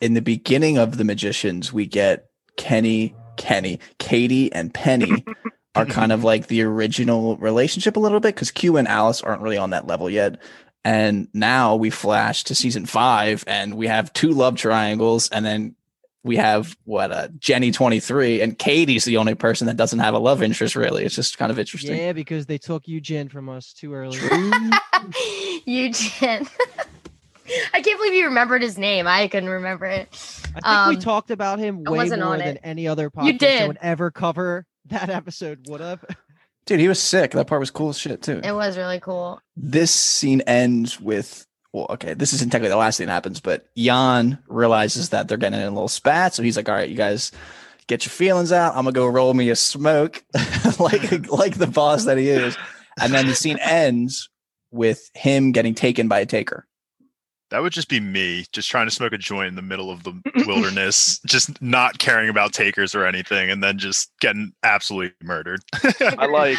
in 0.00 0.14
the 0.14 0.22
beginning 0.22 0.78
of 0.78 0.96
the 0.96 1.04
magicians, 1.04 1.72
we 1.72 1.86
get 1.86 2.26
Kenny, 2.56 3.14
Kenny, 3.36 3.80
Kady, 3.98 4.52
and 4.52 4.72
Penny 4.74 5.24
are 5.74 5.86
kind 5.86 6.10
of 6.10 6.24
like 6.24 6.48
the 6.48 6.62
original 6.62 7.36
relationship 7.36 7.96
a 7.96 8.00
little 8.00 8.20
bit 8.20 8.34
because 8.34 8.50
Q 8.50 8.76
and 8.76 8.88
Alice 8.88 9.20
aren't 9.22 9.42
really 9.42 9.58
on 9.58 9.70
that 9.70 9.86
level 9.86 10.10
yet. 10.10 10.40
And 10.84 11.28
now 11.34 11.76
we 11.76 11.90
flash 11.90 12.44
to 12.44 12.54
season 12.54 12.86
five, 12.86 13.44
and 13.46 13.74
we 13.74 13.86
have 13.86 14.12
two 14.14 14.30
love 14.30 14.56
triangles, 14.56 15.28
and 15.28 15.44
then 15.44 15.76
we 16.22 16.36
have 16.36 16.76
what 16.84 17.10
uh, 17.12 17.28
Penny 17.46 17.70
twenty 17.72 18.00
three, 18.00 18.40
and 18.42 18.58
Kady's 18.58 19.04
the 19.04 19.16
only 19.16 19.34
person 19.34 19.66
that 19.68 19.76
doesn't 19.76 19.98
have 20.00 20.14
a 20.14 20.18
love 20.18 20.42
interest. 20.42 20.76
Really, 20.76 21.04
it's 21.04 21.14
just 21.14 21.38
kind 21.38 21.50
of 21.50 21.58
interesting. 21.58 21.96
Yeah, 21.96 22.12
because 22.12 22.46
they 22.46 22.58
took 22.58 22.86
Eugene 22.86 23.28
from 23.28 23.48
us 23.48 23.72
too 23.72 23.94
early. 23.94 24.18
Eugene. 25.66 26.48
I 27.74 27.80
can't 27.80 27.98
believe 27.98 28.14
you 28.14 28.26
remembered 28.26 28.62
his 28.62 28.78
name. 28.78 29.06
I 29.08 29.26
couldn't 29.26 29.48
remember 29.48 29.86
it. 29.86 30.08
I 30.12 30.52
think 30.60 30.66
Um, 30.66 30.88
we 30.90 30.96
talked 30.96 31.30
about 31.32 31.58
him 31.58 31.82
I 31.86 31.90
way 31.90 31.96
wasn't 31.98 32.22
more 32.22 32.36
than 32.36 32.56
it. 32.56 32.60
any 32.62 32.86
other 32.86 33.10
podcast 33.10 33.26
You 33.26 33.32
that 33.32 33.38
did. 33.40 33.68
would 33.68 33.78
ever 33.80 34.10
cover 34.12 34.66
that 34.86 35.10
episode 35.10 35.66
would 35.68 35.80
have. 35.80 36.04
Dude, 36.66 36.78
he 36.78 36.86
was 36.86 37.00
sick. 37.02 37.32
That 37.32 37.48
part 37.48 37.58
was 37.60 37.70
cool 37.72 37.88
as 37.88 37.98
shit 37.98 38.22
too. 38.22 38.40
It 38.44 38.52
was 38.52 38.76
really 38.76 39.00
cool. 39.00 39.40
this 39.56 39.90
scene 39.92 40.42
ends 40.42 41.00
with 41.00 41.44
well, 41.72 41.86
okay, 41.90 42.14
this 42.14 42.32
isn't 42.32 42.50
technically 42.50 42.70
the 42.70 42.76
last 42.76 42.98
thing 42.98 43.06
that 43.06 43.12
happens, 43.12 43.40
but 43.40 43.66
Jan 43.76 44.38
realizes 44.48 45.10
that 45.10 45.28
they're 45.28 45.38
getting 45.38 45.60
in 45.60 45.66
a 45.66 45.70
little 45.70 45.88
spat, 45.88 46.34
so 46.34 46.42
he's 46.42 46.56
like, 46.56 46.68
"All 46.68 46.74
right, 46.74 46.88
you 46.88 46.96
guys, 46.96 47.30
get 47.86 48.04
your 48.04 48.10
feelings 48.10 48.52
out. 48.52 48.76
I'm 48.76 48.84
gonna 48.84 48.92
go 48.92 49.06
roll 49.06 49.34
me 49.34 49.50
a 49.50 49.56
smoke, 49.56 50.24
like 50.80 51.28
like 51.28 51.58
the 51.58 51.70
boss 51.72 52.04
that 52.04 52.18
he 52.18 52.28
is." 52.28 52.56
And 53.00 53.14
then 53.14 53.26
the 53.26 53.34
scene 53.34 53.58
ends 53.60 54.28
with 54.70 55.10
him 55.14 55.52
getting 55.52 55.74
taken 55.74 56.08
by 56.08 56.20
a 56.20 56.26
taker. 56.26 56.66
That 57.50 57.62
would 57.62 57.72
just 57.72 57.88
be 57.88 57.98
me, 57.98 58.46
just 58.52 58.70
trying 58.70 58.86
to 58.86 58.94
smoke 58.94 59.12
a 59.12 59.18
joint 59.18 59.48
in 59.48 59.56
the 59.56 59.62
middle 59.62 59.90
of 59.90 60.04
the 60.04 60.12
wilderness, 60.46 61.20
just 61.26 61.60
not 61.60 61.98
caring 61.98 62.28
about 62.28 62.52
takers 62.52 62.94
or 62.94 63.04
anything, 63.04 63.50
and 63.50 63.62
then 63.62 63.78
just 63.78 64.12
getting 64.20 64.52
absolutely 64.62 65.14
murdered. 65.22 65.60
I 66.18 66.26
like 66.26 66.58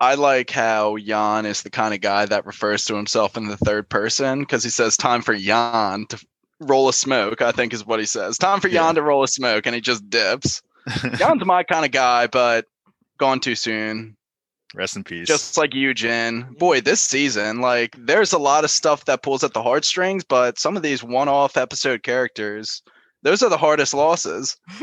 I 0.00 0.14
like 0.14 0.50
how 0.50 0.96
Jan 0.98 1.46
is 1.46 1.62
the 1.62 1.70
kind 1.70 1.94
of 1.94 2.00
guy 2.00 2.26
that 2.26 2.46
refers 2.46 2.84
to 2.86 2.94
himself 2.96 3.36
in 3.36 3.46
the 3.46 3.56
third 3.56 3.88
person 3.88 4.40
because 4.40 4.64
he 4.64 4.70
says 4.70 4.96
time 4.96 5.22
for 5.22 5.34
Jan 5.34 6.06
to 6.06 6.24
roll 6.60 6.88
a 6.88 6.92
smoke, 6.92 7.42
I 7.42 7.52
think 7.52 7.72
is 7.72 7.86
what 7.86 8.00
he 8.00 8.06
says. 8.06 8.38
Time 8.38 8.60
for 8.60 8.68
Yeah. 8.68 8.82
Jan 8.82 8.96
to 8.96 9.02
roll 9.02 9.22
a 9.22 9.28
smoke 9.28 9.66
and 9.66 9.74
he 9.74 9.80
just 9.80 10.08
dips. 10.10 10.62
Jan's 11.16 11.44
my 11.44 11.62
kind 11.62 11.84
of 11.84 11.90
guy, 11.92 12.26
but 12.26 12.66
gone 13.18 13.40
too 13.40 13.54
soon. 13.54 14.16
Rest 14.74 14.96
in 14.96 15.04
peace. 15.04 15.28
Just 15.28 15.56
like 15.56 15.72
Eugen. 15.72 16.56
Boy, 16.58 16.80
this 16.80 17.00
season, 17.00 17.60
like 17.60 17.94
there's 17.96 18.32
a 18.32 18.38
lot 18.38 18.64
of 18.64 18.70
stuff 18.70 19.04
that 19.04 19.22
pulls 19.22 19.44
at 19.44 19.54
the 19.54 19.62
heartstrings, 19.62 20.24
but 20.24 20.58
some 20.58 20.76
of 20.76 20.82
these 20.82 21.02
one-off 21.04 21.56
episode 21.56 22.02
characters, 22.02 22.82
those 23.22 23.42
are 23.42 23.50
the 23.50 23.56
hardest 23.56 23.94
losses. 23.94 24.56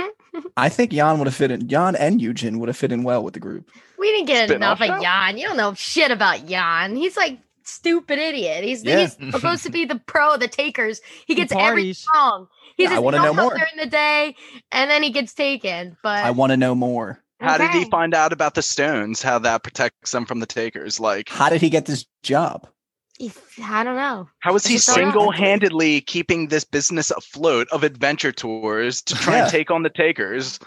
I 0.57 0.69
think 0.69 0.91
Jan 0.91 1.17
would 1.19 1.27
have 1.27 1.35
fit 1.35 1.51
in. 1.51 1.67
Jan 1.67 1.95
and 1.95 2.21
Eugen 2.21 2.59
would 2.59 2.69
have 2.69 2.77
fit 2.77 2.91
in 2.91 3.03
well 3.03 3.23
with 3.23 3.33
the 3.33 3.39
group. 3.39 3.69
We 3.97 4.11
didn't 4.11 4.27
get 4.27 4.49
Spin-off 4.49 4.79
enough 4.81 4.95
of 4.95 4.97
show? 4.97 5.03
Jan. 5.03 5.37
You 5.37 5.47
don't 5.47 5.57
know 5.57 5.73
shit 5.73 6.11
about 6.11 6.45
Jan. 6.47 6.95
He's 6.95 7.17
like 7.17 7.39
stupid 7.63 8.17
idiot. 8.19 8.63
He's 8.63 8.83
Yeah. 8.83 8.99
he's 9.01 9.13
supposed 9.31 9.63
to 9.63 9.69
be 9.71 9.85
the 9.85 9.99
pro 10.07 10.37
the 10.37 10.47
takers. 10.47 11.01
He 11.25 11.35
gets 11.35 11.51
everything 11.51 11.67
parties. 11.75 12.05
wrong. 12.15 12.47
He's 12.77 12.85
Yeah, 12.85 12.91
I 12.91 12.93
just 12.95 13.03
wanna 13.03 13.17
know 13.17 13.23
normal 13.25 13.43
more. 13.45 13.53
during 13.57 13.77
the 13.77 13.85
day, 13.85 14.35
and 14.71 14.89
then 14.89 15.03
he 15.03 15.09
gets 15.11 15.33
taken. 15.33 15.97
But 16.01 16.23
I 16.23 16.31
want 16.31 16.51
to 16.51 16.57
know 16.57 16.73
more. 16.75 17.21
How 17.39 17.57
did 17.57 17.71
he 17.71 17.85
find 17.89 18.13
out 18.13 18.31
about 18.33 18.53
the 18.53 18.61
stones? 18.61 19.21
How 19.23 19.39
that 19.39 19.63
protects 19.63 20.11
them 20.11 20.25
from 20.25 20.39
the 20.39 20.45
takers? 20.45 20.99
Like 20.99 21.27
How 21.29 21.49
did 21.49 21.59
he 21.61 21.69
get 21.71 21.85
this 21.87 22.05
job? 22.23 22.67
He- 23.29 23.63
I 23.63 23.83
don't 23.83 23.95
know. 23.95 24.27
How 24.39 24.55
is 24.55 24.65
he 24.65 24.75
It's 24.75 24.85
just 24.85 24.95
so 24.95 25.01
single 25.01 25.31
handedly 25.31 26.01
keeping 26.01 26.47
this 26.47 26.63
business 26.63 27.11
afloat 27.11 27.67
of 27.71 27.83
adventure 27.83 28.31
tours 28.31 29.01
to 29.03 29.15
try 29.15 29.35
Yeah. 29.37 29.43
and 29.43 29.51
take 29.51 29.69
on 29.71 29.83
the 29.83 29.89
takers? 29.89 30.59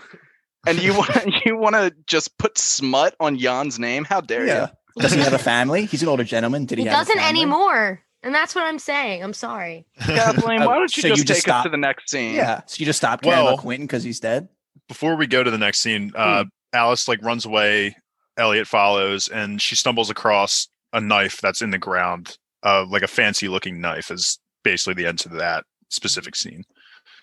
And 0.67 0.81
you 0.81 0.95
want 0.95 1.11
you 1.45 1.57
want 1.57 1.75
to 1.75 1.93
just 2.07 2.37
put 2.39 2.57
smut 2.59 3.15
on 3.21 3.39
Jan's 3.39 3.79
name? 3.79 4.05
How 4.05 4.21
dare 4.21 4.47
Yeah. 4.47 4.69
Does 4.99 5.13
he 5.13 5.21
have 5.21 5.33
a 5.33 5.39
family? 5.39 5.87
He's 5.87 6.03
an 6.03 6.09
older 6.09 6.25
gentleman. 6.25 6.67
Did 6.67 6.79
he, 6.79 6.85
He 6.85 6.89
have 6.89 6.99
a 6.99 7.01
doesn't 7.01 7.19
family? 7.21 7.41
anymore, 7.41 8.01
and 8.23 8.33
that's 8.35 8.55
what 8.55 8.65
I'm 8.65 8.79
saying. 8.79 9.25
I'm 9.25 9.33
sorry. 9.35 9.85
you? 9.99 10.15
Kathleen, 10.15 10.61
why 10.61 10.77
Oh, 10.77 10.79
don't 10.79 10.97
you 10.97 11.01
so 11.03 11.09
you 11.09 11.15
just 11.17 11.27
just 11.27 11.45
take 11.47 11.55
us 11.55 11.65
to 11.65 11.69
the 11.71 11.77
next 11.77 12.09
scene? 12.11 12.35
Yeah. 12.37 12.61
So 12.67 12.77
you 12.79 12.87
just 12.87 12.99
stopped 12.99 13.25
caring 13.25 13.39
Well- 13.39 13.49
about 13.55 13.61
Quentin 13.63 13.87
because 13.87 14.05
he's 14.05 14.21
dead? 14.21 14.49
before 14.89 15.17
we 15.17 15.27
go 15.27 15.43
to 15.43 15.51
the 15.51 15.59
next 15.59 15.81
scene, 15.81 16.13
uh, 16.15 16.45
Alice 16.73 17.09
like 17.09 17.21
runs 17.23 17.45
away. 17.47 17.97
Elliot 18.37 18.67
follows, 18.69 19.29
and 19.29 19.61
she 19.63 19.75
stumbles 19.77 20.11
across 20.11 20.69
a 20.93 21.01
knife 21.01 21.41
that's 21.41 21.63
in 21.63 21.71
the 21.71 21.79
ground, 21.79 22.37
uh, 22.65 22.87
like 22.89 23.03
a 23.03 23.09
fancy 23.09 23.49
looking 23.49 23.81
knife. 23.81 24.11
Is 24.11 24.39
basically 24.63 24.95
the 24.95 25.09
end 25.09 25.19
to 25.21 25.29
that 25.31 25.65
specific 25.91 26.35
scene. 26.35 26.65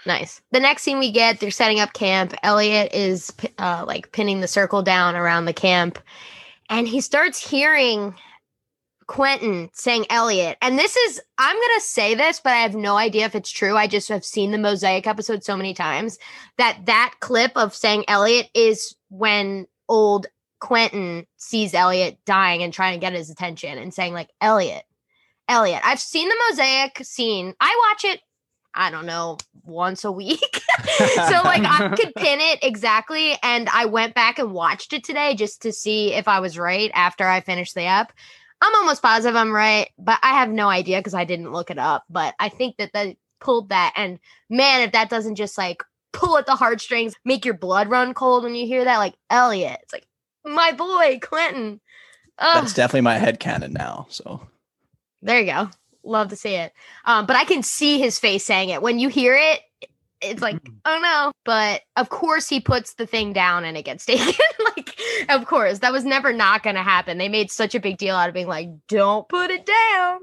Nice. 0.05 0.41
The 0.51 0.59
next 0.59 0.83
scene 0.83 0.99
we 0.99 1.11
get, 1.11 1.39
they're 1.39 1.51
setting 1.51 1.79
up 1.79 1.93
camp. 1.93 2.33
Elliot 2.41 2.91
is 2.93 3.31
uh, 3.59 3.83
like 3.85 4.11
pinning 4.11 4.41
the 4.41 4.47
circle 4.47 4.81
down 4.81 5.15
around 5.15 5.45
the 5.45 5.53
camp, 5.53 5.99
and 6.69 6.87
he 6.87 7.01
starts 7.01 7.49
hearing 7.49 8.15
Quentin 9.07 9.69
saying 9.73 10.05
Elliot. 10.09 10.57
And 10.61 10.79
this 10.79 10.95
is, 10.95 11.21
I'm 11.37 11.55
going 11.55 11.79
to 11.79 11.85
say 11.85 12.15
this, 12.15 12.39
but 12.39 12.53
I 12.53 12.59
have 12.59 12.75
no 12.75 12.95
idea 12.95 13.25
if 13.25 13.35
it's 13.35 13.51
true. 13.51 13.75
I 13.75 13.85
just 13.85 14.07
have 14.07 14.23
seen 14.23 14.51
the 14.51 14.57
Mosaic 14.57 15.05
episode 15.05 15.43
so 15.43 15.57
many 15.57 15.73
times 15.73 16.17
that 16.57 16.85
that 16.85 17.15
clip 17.19 17.51
of 17.55 17.75
saying 17.75 18.05
Elliot 18.07 18.49
is 18.55 18.95
when 19.09 19.67
old 19.89 20.27
Quentin 20.61 21.27
sees 21.35 21.73
Elliot 21.73 22.19
dying 22.25 22.63
and 22.63 22.73
trying 22.73 22.93
to 22.93 23.03
get 23.03 23.11
his 23.11 23.29
attention 23.29 23.77
and 23.77 23.93
saying, 23.93 24.13
like, 24.13 24.29
Elliot, 24.39 24.83
Elliot. 25.51 25.81
I've 25.83 25.99
seen 25.99 26.29
the 26.29 26.35
Mosaic 26.49 26.99
scene. 27.03 27.53
I 27.59 27.91
watch 27.91 28.05
it 28.05 28.21
I 28.73 28.89
don't 28.89 29.05
know, 29.05 29.37
once 29.63 30.05
a 30.05 30.11
week. 30.11 30.61
so 30.97 31.41
like 31.43 31.63
I 31.63 31.93
could 31.97 32.15
pin 32.15 32.39
it 32.39 32.59
exactly. 32.63 33.35
And 33.43 33.67
I 33.69 33.85
went 33.85 34.15
back 34.15 34.39
and 34.39 34.53
watched 34.53 34.93
it 34.93 35.03
today 35.03 35.35
just 35.35 35.61
to 35.63 35.73
see 35.73 36.13
if 36.13 36.27
I 36.27 36.39
was 36.39 36.57
right 36.57 36.91
after 36.93 37.27
I 37.27 37.41
finished 37.41 37.75
the 37.75 37.83
app. 37.83 38.13
I'm 38.61 38.75
almost 38.75 39.01
positive 39.01 39.35
I'm 39.35 39.51
right, 39.51 39.89
but 39.97 40.19
I 40.21 40.39
have 40.39 40.49
no 40.49 40.69
idea 40.69 40.99
because 40.99 41.13
I 41.13 41.25
didn't 41.25 41.51
look 41.51 41.71
it 41.71 41.79
up. 41.79 42.03
But 42.09 42.35
I 42.39 42.49
think 42.49 42.77
that 42.77 42.93
they 42.93 43.17
pulled 43.39 43.69
that. 43.69 43.93
And 43.95 44.19
man, 44.49 44.81
if 44.83 44.91
that 44.93 45.09
doesn't 45.09 45.35
just 45.35 45.57
like 45.57 45.83
pull 46.13 46.37
at 46.37 46.45
the 46.45 46.55
heartstrings, 46.55 47.15
make 47.25 47.43
your 47.43 47.55
blood 47.55 47.89
run 47.89 48.13
cold 48.13 48.43
when 48.43 48.55
you 48.55 48.67
hear 48.67 48.85
that, 48.85 48.99
like 48.99 49.15
Elliot, 49.29 49.79
it's 49.83 49.93
like 49.93 50.07
my 50.45 50.71
boy, 50.71 51.19
Quentin. 51.21 51.81
Oh, 52.39 52.61
That's 52.61 52.73
definitely 52.73 53.01
my 53.01 53.17
head 53.17 53.39
canon 53.39 53.73
now. 53.73 54.07
So 54.09 54.47
there 55.21 55.39
you 55.39 55.45
go. 55.45 55.69
Love 56.03 56.29
to 56.29 56.35
see 56.35 56.55
it. 56.55 56.73
Um, 57.05 57.25
but 57.25 57.35
I 57.35 57.43
can 57.43 57.63
see 57.63 57.99
his 57.99 58.17
face 58.19 58.45
saying 58.45 58.69
it. 58.69 58.81
When 58.81 58.97
you 58.99 59.07
hear 59.09 59.35
it, 59.35 59.59
it's 60.21 60.41
like, 60.41 60.57
oh 60.85 60.99
no. 61.01 61.31
But 61.45 61.81
of 61.97 62.09
course 62.09 62.47
he 62.47 62.59
puts 62.59 62.93
the 62.95 63.05
thing 63.07 63.33
down 63.33 63.63
and 63.65 63.77
it 63.77 63.85
gets 63.85 64.05
taken. 64.07 64.33
like, 64.75 64.99
of 65.29 65.45
course. 65.45 65.79
That 65.79 65.91
was 65.91 66.03
never 66.05 66.33
not 66.33 66.63
gonna 66.63 66.83
happen. 66.83 67.17
They 67.17 67.29
made 67.29 67.51
such 67.51 67.75
a 67.75 67.79
big 67.79 67.97
deal 67.97 68.15
out 68.15 68.29
of 68.29 68.33
being 68.33 68.47
like, 68.47 68.69
don't 68.87 69.27
put 69.29 69.51
it 69.51 69.65
down. 69.65 70.19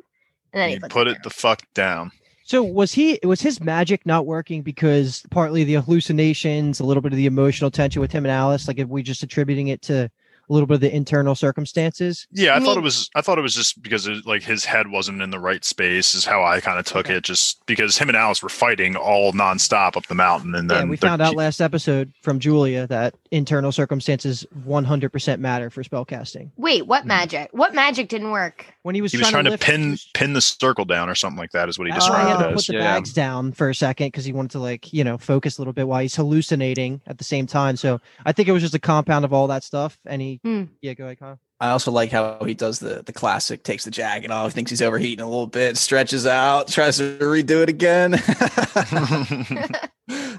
And 0.53 0.61
then 0.61 0.69
he 0.71 0.75
You 0.75 0.81
puts 0.81 0.93
put 0.93 1.07
it 1.09 1.15
down. 1.15 1.21
the 1.25 1.31
fuck 1.31 1.63
down. 1.75 2.11
So 2.45 2.63
was 2.63 2.93
he 2.93 3.19
was 3.23 3.43
his 3.43 3.61
magic 3.61 4.07
not 4.07 4.25
working 4.25 4.63
because 4.63 5.23
partly 5.31 5.65
the 5.65 5.75
hallucinations, 5.75 6.81
a 6.81 6.85
little 6.85 7.03
bit 7.03 7.13
of 7.13 7.17
the 7.19 7.27
emotional 7.27 7.71
tension 7.71 8.01
with 8.01 8.11
him 8.11 8.25
and 8.25 8.33
Alice? 8.33 8.67
Like 8.67 8.79
if 8.79 8.89
we 8.89 9.03
just 9.03 9.23
attributing 9.23 9.69
it 9.69 9.83
to 9.83 10.11
a 10.49 10.53
little 10.53 10.67
bit 10.67 10.75
of 10.75 10.81
the 10.81 10.95
internal 10.95 11.35
circumstances. 11.35 12.27
Yeah, 12.33 12.55
I 12.55 12.59
You 12.59 12.65
thought 12.65 12.77
it 12.77 12.83
was. 12.83 13.11
I 13.15 13.21
thought 13.21 13.39
it 13.39 13.43
was 13.43 13.55
just 13.55 13.83
because 13.83 14.07
it, 14.07 14.27
like 14.27 14.43
his 14.43 14.65
head 14.65 14.89
wasn't 14.89 15.21
in 15.23 15.31
the 15.31 15.39
right 15.39 15.65
space. 15.65 16.15
Is 16.15 16.25
how 16.25 16.43
I 16.45 16.61
kind 16.61 16.79
of 16.79 16.85
took 16.87 17.07
Okay. 17.07 17.15
it. 17.17 17.25
Just 17.25 17.65
because 17.67 17.99
him 17.99 18.09
and 18.09 18.17
Alice 18.17 18.43
were 18.43 18.49
fighting 18.49 18.97
all 18.97 19.33
nonstop 19.33 19.97
up 19.97 20.07
the 20.07 20.15
mountain, 20.15 20.55
and 20.55 20.71
then 20.71 20.85
yeah, 20.87 20.91
we 20.91 20.97
they're- 20.97 21.09
found 21.11 21.23
out 21.23 21.35
last 21.37 21.61
episode 21.61 22.13
from 22.23 22.39
Julia 22.41 22.87
that 22.87 23.15
internal 23.31 23.73
circumstances 23.73 24.47
100% 24.67 25.39
matter 25.41 25.71
for 25.71 25.83
spellcasting. 25.83 26.51
Wait, 26.57 26.87
what 26.87 27.03
Hmm. 27.03 27.09
magic? 27.09 27.49
What 27.53 27.75
magic 27.75 28.09
didn't 28.09 28.31
work? 28.31 28.67
When 28.83 28.95
he 28.95 29.03
was 29.03 29.13
he 29.13 29.19
was 29.19 29.29
trying 29.29 29.45
to 29.45 29.51
lift- 29.51 29.63
pin 29.63 29.83
he 29.83 29.91
was- 29.91 30.09
pin 30.15 30.33
the 30.33 30.41
circle 30.41 30.85
down 30.85 31.09
or 31.09 31.15
something 31.15 31.39
like 31.39 31.51
that. 31.53 31.69
Is 31.69 31.79
what 31.79 31.87
he 31.87 31.93
That's 31.93 32.09
why 32.09 32.21
he 32.21 32.23
described 32.29 32.41
had 32.41 32.47
it 32.47 32.51
to 32.51 32.57
put 32.57 32.67
the 32.67 32.73
Yeah. 32.75 32.95
bags 32.95 33.13
down 33.13 33.53
for 33.53 33.69
a 33.69 33.75
second 33.75 34.07
because 34.09 34.25
he 34.25 34.33
wanted 34.33 34.53
to 34.53 34.59
like 34.61 34.93
you 34.93 35.05
know 35.05 35.19
focus 35.19 35.59
a 35.59 35.61
little 35.61 35.73
bit 35.75 35.87
while 35.87 36.01
he's 36.01 36.15
hallucinating 36.17 37.01
at 37.07 37.19
the 37.19 37.25
same 37.25 37.47
time. 37.47 37.77
So 37.77 38.01
I 38.25 38.33
think 38.33 38.49
it 38.49 38.53
was 38.53 38.63
just 38.63 38.75
a 38.75 38.79
compound 38.79 39.25
of 39.25 39.33
all 39.33 39.47
that 39.49 39.65
stuff. 39.65 39.99
And 40.07 40.23
he, 40.23 40.38
Hmm. 40.43 40.65
yeah, 40.81 40.95
go 40.95 41.05
ahead, 41.05 41.19
Kyle. 41.19 41.39
I 41.61 41.71
also 41.71 41.91
like 41.91 42.13
how 42.13 42.39
he 42.45 42.55
does 42.55 42.79
the 42.79 43.03
the 43.05 43.13
classic, 43.13 43.65
takes 43.65 43.85
the 43.85 43.91
jacket 43.91 44.31
off, 44.31 44.53
thinks 44.53 44.71
he's 44.71 44.83
overheating 44.83 45.25
a 45.25 45.29
little 45.29 45.49
bit, 45.49 45.77
stretches 45.77 46.25
out, 46.25 46.69
tries 46.69 46.99
to 46.99 47.19
redo 47.19 47.63
it 47.63 47.69
again. 47.69 48.13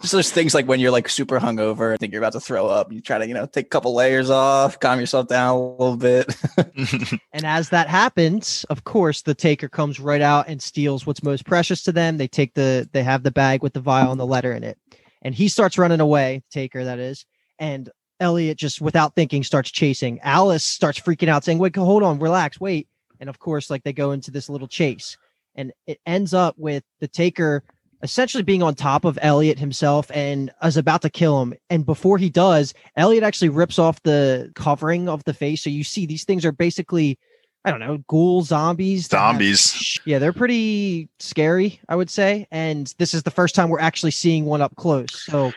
Just 0.01 0.13
there's 0.13 0.31
things 0.31 0.55
like 0.55 0.65
when 0.65 0.79
you're 0.79 0.91
like 0.91 1.09
super 1.09 1.39
hungover, 1.39 1.93
I 1.93 1.97
think 1.97 2.13
you're 2.13 2.21
about 2.21 2.33
to 2.33 2.39
throw 2.39 2.67
up. 2.67 2.91
You 2.91 3.01
try 3.01 3.17
to, 3.17 3.27
you 3.27 3.33
know, 3.33 3.45
take 3.45 3.65
a 3.65 3.69
couple 3.69 3.93
layers 3.93 4.29
off, 4.29 4.79
calm 4.79 4.99
yourself 4.99 5.27
down 5.27 5.55
a 5.55 5.59
little 5.59 5.97
bit. 5.97 6.35
And 7.31 7.45
as 7.45 7.69
that 7.69 7.87
happens, 7.87 8.65
of 8.69 8.83
course, 8.83 9.21
the 9.21 9.35
taker 9.35 9.69
comes 9.69 9.99
right 9.99 10.21
out 10.21 10.49
and 10.49 10.61
steals 10.61 11.05
what's 11.05 11.23
most 11.23 11.45
precious 11.45 11.83
to 11.83 11.91
them. 11.91 12.17
They 12.17 12.27
take 12.27 12.53
the 12.53 12.89
they 12.91 13.03
have 13.03 13.23
the 13.23 13.31
bag 13.31 13.61
with 13.61 13.73
the 13.73 13.79
vial 13.79 14.11
and 14.11 14.19
the 14.19 14.25
letter 14.25 14.51
in 14.51 14.63
it. 14.63 14.77
And 15.21 15.35
he 15.35 15.47
starts 15.47 15.77
running 15.77 16.01
away, 16.01 16.43
taker 16.51 16.83
that 16.83 16.99
is. 16.99 17.25
And 17.59 17.89
Elliot 18.19 18.57
just 18.57 18.81
without 18.81 19.15
thinking 19.15 19.43
starts 19.43 19.71
chasing. 19.71 20.19
Alice 20.21 20.63
starts 20.63 20.99
freaking 20.99 21.27
out, 21.29 21.43
saying, 21.43 21.57
Wait, 21.57 21.75
hold 21.75 22.03
on, 22.03 22.19
relax, 22.19 22.59
wait. 22.59 22.87
And 23.19 23.29
of 23.29 23.39
course, 23.39 23.69
like 23.69 23.83
they 23.83 23.93
go 23.93 24.11
into 24.11 24.31
this 24.31 24.49
little 24.49 24.67
chase. 24.67 25.17
And 25.55 25.73
it 25.87 25.99
ends 26.05 26.33
up 26.33 26.55
with 26.57 26.83
the 26.99 27.07
taker 27.07 27.63
essentially 28.01 28.43
being 28.43 28.63
on 28.63 28.75
top 28.75 29.05
of 29.05 29.19
Elliot 29.21 29.59
himself 29.59 30.09
and 30.13 30.51
is 30.63 30.77
about 30.77 31.01
to 31.01 31.09
kill 31.09 31.41
him. 31.41 31.53
And 31.69 31.85
before 31.85 32.17
he 32.17 32.29
does, 32.29 32.73
Elliot 32.95 33.23
actually 33.23 33.49
rips 33.49 33.77
off 33.77 34.01
the 34.03 34.51
covering 34.55 35.09
of 35.09 35.23
the 35.25 35.33
face. 35.33 35.63
So 35.63 35.69
you 35.69 35.83
see 35.83 36.05
these 36.05 36.23
things 36.23 36.45
are 36.45 36.51
basically, 36.51 37.19
I 37.65 37.71
don't 37.71 37.81
know, 37.81 37.97
ghoul 38.07 38.43
zombies. 38.43 39.07
Zombies. 39.07 39.99
Yeah, 40.05 40.19
they're 40.19 40.33
pretty 40.33 41.09
scary, 41.19 41.79
I 41.89 41.95
would 41.95 42.09
say. 42.09 42.47
And 42.51 42.93
this 42.97 43.13
is 43.13 43.23
the 43.23 43.31
first 43.31 43.53
time 43.53 43.69
we're 43.69 43.79
actually 43.79 44.11
seeing 44.11 44.45
one 44.45 44.61
up 44.61 44.75
close. 44.77 45.25
So 45.25 45.51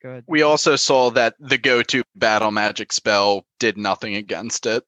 good. 0.00 0.24
We 0.26 0.42
also 0.42 0.76
saw 0.76 1.10
that 1.10 1.34
the 1.38 1.58
go-to 1.58 2.02
battle 2.14 2.50
magic 2.50 2.92
spell 2.92 3.44
did 3.58 3.76
nothing 3.76 4.14
against 4.14 4.66
it. 4.66 4.84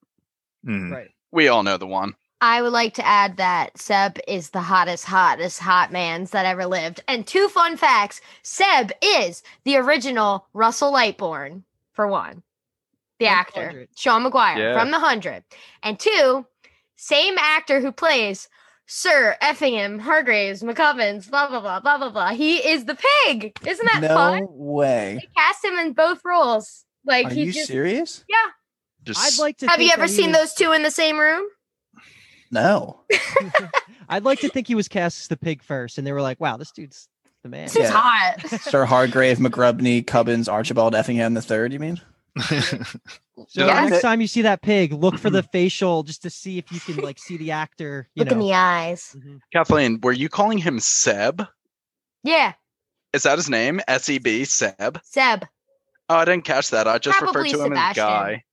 Mm. 0.66 0.90
Right. 0.92 1.11
We 1.32 1.48
all 1.48 1.62
know 1.62 1.76
the 1.76 1.86
one. 1.86 2.14
I 2.42 2.62
would 2.62 2.72
like 2.72 2.94
to 2.94 3.06
add 3.06 3.36
that 3.36 3.76
Seb 3.78 4.18
is 4.26 4.50
the 4.50 4.62
hottest, 4.62 5.04
hottest 5.04 5.61
hot 5.61 5.92
mans 5.92 6.30
that 6.30 6.46
ever 6.46 6.64
lived. 6.66 7.02
And 7.06 7.26
two 7.26 7.48
fun 7.48 7.76
facts 7.76 8.20
Seb 8.42 8.92
is 9.02 9.42
the 9.64 9.76
original 9.76 10.46
Russell 10.54 10.92
Lightbourne, 10.92 11.64
for 11.92 12.06
one, 12.06 12.42
the 13.18 13.26
From 13.26 13.34
actor, 13.34 13.61
100. 13.61 13.88
Sean 13.94 14.22
Maguire 14.22 14.58
Yeah. 14.58 14.78
from 14.78 14.90
The 14.90 14.98
Hundred, 14.98 15.44
and 15.82 15.98
two, 15.98 16.46
same 16.96 17.36
actor 17.38 17.80
who 17.80 17.92
plays 17.92 18.48
Sir 18.93 19.36
Effingham, 19.41 20.01
Hargraves, 20.01 20.64
McCubbins, 20.64 21.30
blah, 21.30 21.49
blah, 21.49 21.61
blah, 21.61 21.78
blah, 21.78 21.97
blah, 21.97 22.11
blah. 22.11 22.30
He 22.30 22.57
is 22.57 22.86
the 22.86 22.99
pig. 23.24 23.57
Isn't 23.64 23.88
that 23.93 24.01
no 24.03 24.09
fun? 24.09 24.41
No 24.41 24.49
way. 24.51 25.20
They 25.20 25.28
cast 25.41 25.64
him 25.64 25.74
in 25.78 25.93
both 25.93 26.20
roles. 26.24 26.84
Like, 27.07 27.26
Are 27.28 27.34
you 27.34 27.53
just. 27.53 27.68
serious? 27.68 28.24
Just 29.05 29.20
I'd 29.20 29.41
like 29.41 29.59
to 29.59 29.68
Have 29.68 29.80
you 29.80 29.93
ever 29.93 30.09
seen 30.09 30.30
was- 30.30 30.38
those 30.38 30.55
two 30.55 30.72
in 30.72 30.82
the 30.82 30.91
same 30.91 31.20
room? 31.20 31.47
No. 32.51 33.03
I'd 34.09 34.24
like 34.24 34.41
to 34.41 34.49
think 34.49 34.66
he 34.66 34.74
was 34.74 34.88
cast 34.88 35.20
as 35.20 35.28
the 35.28 35.36
pig 35.36 35.62
first, 35.62 35.97
and 35.97 36.05
they 36.05 36.12
were 36.12 36.20
like, 36.20 36.41
"Wow, 36.41 36.57
this 36.57 36.72
dude's 36.72 37.07
the 37.45 37.49
man." 37.49 37.66
This 37.66 37.76
is 37.76 37.91
hot. 37.91 38.45
Sir 38.62 38.84
Hargrave, 38.86 39.38
McGrubney, 39.38 40.05
Cubbins, 40.05 40.49
Archibald 40.49 40.97
Effingham 40.97 41.34
the 41.34 41.43
third, 41.43 41.72
you 41.72 41.78
mean? 41.78 42.01
So 43.49 43.64
Yeah. 43.66 43.87
next 43.89 44.03
time 44.03 44.20
you 44.20 44.26
see 44.26 44.43
that 44.43 44.61
pig, 44.61 44.93
look 44.93 45.16
for 45.18 45.31
the 45.31 45.43
facial 45.53 46.03
just 46.03 46.20
to 46.22 46.31
see 46.31 46.59
if 46.59 46.70
you 46.70 46.78
can 46.81 46.97
like 46.97 47.18
see 47.18 47.39
the 47.39 47.53
actor. 47.53 48.07
You 48.14 48.20
Look 48.24 48.33
in 48.33 48.39
know. 48.39 48.47
the 48.49 48.53
eyes. 48.55 49.16
Mhm. 49.18 49.39
Kathleen, 49.53 49.99
were 50.03 50.12
you 50.12 50.28
calling 50.28 50.59
him 50.59 50.78
Seb? 50.78 51.47
Yeah, 52.22 52.53
Is 53.14 53.22
that 53.22 53.39
his 53.39 53.49
name? 53.49 53.81
S 53.89 54.09
E 54.11 54.18
B 54.18 54.45
Seb. 54.45 55.01
Seb. 55.03 55.47
Oh, 56.11 56.16
I 56.16 56.24
didn't 56.26 56.45
catch 56.45 56.68
that. 56.70 56.87
I 56.87 56.99
just 56.99 57.18
Probably 57.18 57.45
referred 57.45 57.57
to 57.57 57.64
him 57.64 57.70
Sebastian. 57.70 58.05
as 58.05 58.11
Guy. 58.11 58.45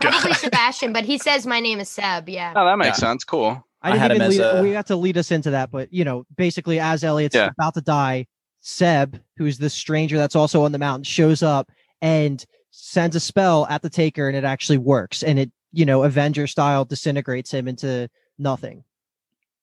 Probably 0.00 0.32
Sebastian, 0.32 0.92
but 0.94 1.04
he 1.04 1.18
says 1.18 1.46
my 1.46 1.60
name 1.60 1.78
is 1.80 1.90
Seb. 1.90 2.28
Yeah. 2.30 2.54
Oh, 2.56 2.64
that 2.64 2.78
makes 2.78 2.96
Yeah. 3.02 3.08
sense. 3.10 3.24
Cool. 3.24 3.62
I 3.82 3.92
I 3.92 3.96
had 3.98 4.10
him 4.10 4.16
even 4.16 4.28
as 4.28 4.38
lead, 4.38 4.58
a- 4.58 4.62
we 4.62 4.72
got 4.72 4.86
to 4.86 4.96
lead 4.96 5.18
us 5.18 5.30
into 5.30 5.50
that, 5.50 5.70
but 5.70 5.92
you 5.92 6.04
know, 6.04 6.24
basically 6.34 6.80
as 6.80 7.04
Elliot's 7.04 7.34
Yeah. 7.34 7.50
about 7.58 7.74
to 7.74 7.82
die, 7.82 8.26
Seb, 8.62 9.20
who's 9.36 9.58
the 9.58 9.68
stranger 9.68 10.16
that's 10.16 10.34
also 10.34 10.64
on 10.64 10.72
the 10.72 10.78
mountain, 10.78 11.04
shows 11.04 11.42
up 11.42 11.70
and 12.00 12.42
sends 12.76 13.14
a 13.16 13.20
spell 13.20 13.66
at 13.70 13.82
the 13.82 13.90
taker, 13.90 14.28
and 14.28 14.36
it 14.36 14.44
actually 14.44 14.78
works, 14.78 15.22
and 15.22 15.38
it 15.38 15.50
you 15.72 15.84
know 15.84 16.02
Avenger 16.02 16.46
style 16.46 16.84
disintegrates 16.84 17.52
him 17.52 17.68
into 17.68 18.08
nothing. 18.38 18.84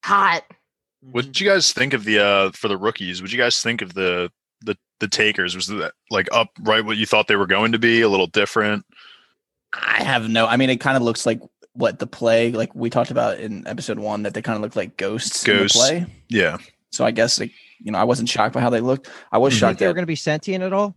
Hot. 0.03 0.43
What 1.01 1.25
did 1.25 1.39
you 1.39 1.47
guys 1.49 1.73
think 1.73 1.93
of 1.93 2.03
the 2.05 2.19
uh 2.19 2.51
for 2.51 2.67
the 2.67 2.77
rookies? 2.77 3.21
What 3.21 3.29
did 3.29 3.35
you 3.37 3.41
guys 3.43 3.61
think 3.61 3.81
of 3.81 3.93
the 3.93 4.31
the 4.61 4.77
the 4.99 5.07
takers? 5.07 5.55
Was 5.55 5.67
that 5.67 5.93
like 6.09 6.27
up 6.31 6.49
right 6.61 6.85
what 6.85 6.97
you 6.97 7.05
thought 7.05 7.27
they 7.27 7.35
were 7.35 7.47
going 7.47 7.71
to 7.73 7.79
be? 7.79 8.01
A 8.01 8.09
little 8.09 8.27
different? 8.27 8.85
I 9.73 10.03
have 10.03 10.29
no. 10.29 10.45
I 10.47 10.57
mean, 10.57 10.69
it 10.69 10.79
kind 10.79 10.97
of 10.97 11.03
looks 11.03 11.25
like 11.25 11.39
what 11.73 11.99
the 11.99 12.07
play, 12.07 12.51
like 12.51 12.75
we 12.75 12.89
talked 12.89 13.11
about 13.11 13.39
in 13.39 13.65
episode 13.67 13.97
one, 13.99 14.23
that 14.23 14.33
they 14.33 14.41
kind 14.41 14.57
of 14.57 14.61
look 14.61 14.75
like 14.75 14.97
ghosts, 14.97 15.43
Ghosts. 15.43 15.77
in 15.89 15.95
the 16.01 16.05
play. 16.05 16.13
Yeah. 16.29 16.57
So 16.91 17.05
I 17.05 17.11
guess, 17.11 17.39
like, 17.39 17.53
you 17.79 17.91
know, 17.93 17.97
I 17.97 18.03
wasn't 18.03 18.27
shocked 18.27 18.53
by 18.53 18.59
how 18.59 18.69
they 18.69 18.81
looked. 18.81 19.09
I 19.31 19.37
was 19.37 19.53
Mhm. 19.53 19.59
Shocked 19.59 19.79
they 19.79 19.87
were 19.87 19.93
going 19.93 20.03
to 20.03 20.07
be 20.07 20.15
sentient 20.17 20.61
at 20.63 20.73
all? 20.73 20.93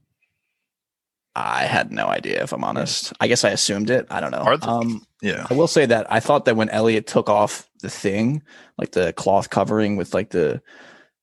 I 1.37 1.65
had 1.65 1.91
no 1.91 2.07
idea. 2.07 2.43
If 2.45 2.53
I'm 2.53 2.63
honest, 2.65 3.13
I 3.21 3.27
guess 3.27 3.45
I 3.45 3.51
assumed 3.51 3.91
it. 3.91 4.07
I 4.11 4.21
don't 4.21 4.31
know. 4.31 4.39
Are 4.39 4.57
the- 4.57 4.69
um, 4.69 5.05
Yeah. 5.21 5.47
I 5.51 5.55
will 5.55 5.67
say 5.67 5.85
that 5.87 6.07
I 6.13 6.21
thought 6.21 6.45
that 6.45 6.57
when 6.57 6.69
Elliot 6.69 7.07
took 7.07 7.29
off 7.29 7.69
the 7.83 7.91
thing, 7.91 8.43
like 8.79 8.93
the 8.93 9.13
cloth 9.15 9.51
covering 9.51 9.97
with 9.97 10.15
like 10.15 10.31
the 10.31 10.63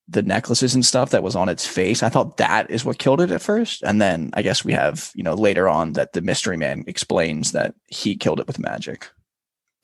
the 0.09 0.22
necklaces 0.24 0.76
and 0.76 0.86
stuff 0.86 1.12
that 1.12 1.24
was 1.24 1.38
on 1.38 1.47
its 1.47 1.66
face, 1.66 2.03
I 2.03 2.09
thought 2.09 2.36
that 2.38 2.70
is 2.70 2.84
what 2.84 2.97
killed 2.97 3.22
it 3.22 3.32
at 3.32 3.41
first. 3.41 3.82
And 3.84 4.01
then 4.01 4.32
I 4.34 4.41
guess 4.41 4.66
we 4.66 4.74
have, 4.74 5.09
you 5.16 5.24
know, 5.24 5.36
later 5.36 5.70
on 5.70 5.93
that 5.93 6.12
the 6.12 6.22
mystery 6.22 6.57
man 6.57 6.84
explains 6.86 7.53
that 7.53 7.76
he 7.88 8.18
killed 8.18 8.41
it 8.41 8.47
with 8.47 8.59
magic. 8.59 9.09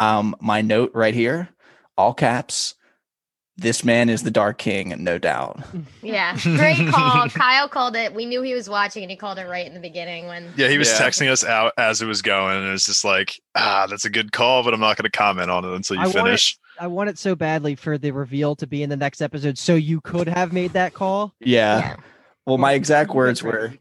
Um, 0.02 0.36
my 0.42 0.62
note 0.62 0.92
right 0.94 1.14
here, 1.14 1.48
all 1.98 2.14
caps, 2.14 2.76
this 3.58 3.84
man 3.84 4.08
is 4.10 4.24
the 4.24 4.32
Dark 4.32 4.58
King, 4.60 4.94
no 5.04 5.18
doubt. 5.18 5.60
Yeah. 6.04 6.38
Great 6.42 6.88
call. 6.94 7.28
Kyle 7.30 7.68
called 7.68 7.96
it. 7.96 8.14
We 8.14 8.26
knew 8.26 8.42
he 8.44 8.54
was 8.54 8.70
watching 8.70 9.04
and 9.04 9.10
he 9.10 9.18
called 9.18 9.40
it 9.40 9.48
right 9.48 9.66
in 9.66 9.74
the 9.74 9.80
beginning 9.80 10.28
when 10.28 10.54
Yeah, 10.56 10.68
he 10.68 10.78
was 10.78 10.90
Yeah. 10.90 11.00
texting 11.08 11.30
us 11.32 11.44
out 11.44 11.74
as 11.78 12.02
it 12.02 12.06
was 12.06 12.22
going, 12.22 12.58
and 12.58 12.68
it 12.68 12.72
was 12.72 12.86
just 12.86 13.04
like, 13.04 13.42
ah, 13.56 13.88
that's 13.90 14.06
a 14.06 14.10
good 14.10 14.32
call, 14.32 14.64
but 14.64 14.74
I'm 14.74 14.80
not 14.80 14.96
going 14.98 15.10
to 15.10 15.18
comment 15.18 15.50
on 15.50 15.66
it 15.66 15.74
until 15.76 15.96
you 15.96 16.04
I 16.04 16.06
want 16.06 16.16
it- 16.18 16.22
finish. 16.24 16.58
I 16.80 16.86
want 16.86 17.10
it 17.10 17.18
so 17.18 17.36
badly 17.36 17.74
for 17.76 17.98
the 17.98 18.12
reveal 18.12 18.56
to 18.58 18.68
be 18.68 18.84
in 18.84 18.90
the 18.92 18.96
next 18.98 19.20
episode, 19.22 19.58
so 19.58 19.74
you 19.74 20.00
could 20.02 20.28
have 20.28 20.54
made 20.54 20.74
that 20.74 20.94
call. 20.94 21.34
Yeah. 21.40 21.96
Well, 22.46 22.60
my 22.60 22.74
exact 22.74 23.10
words 23.16 23.42
were 23.42 23.74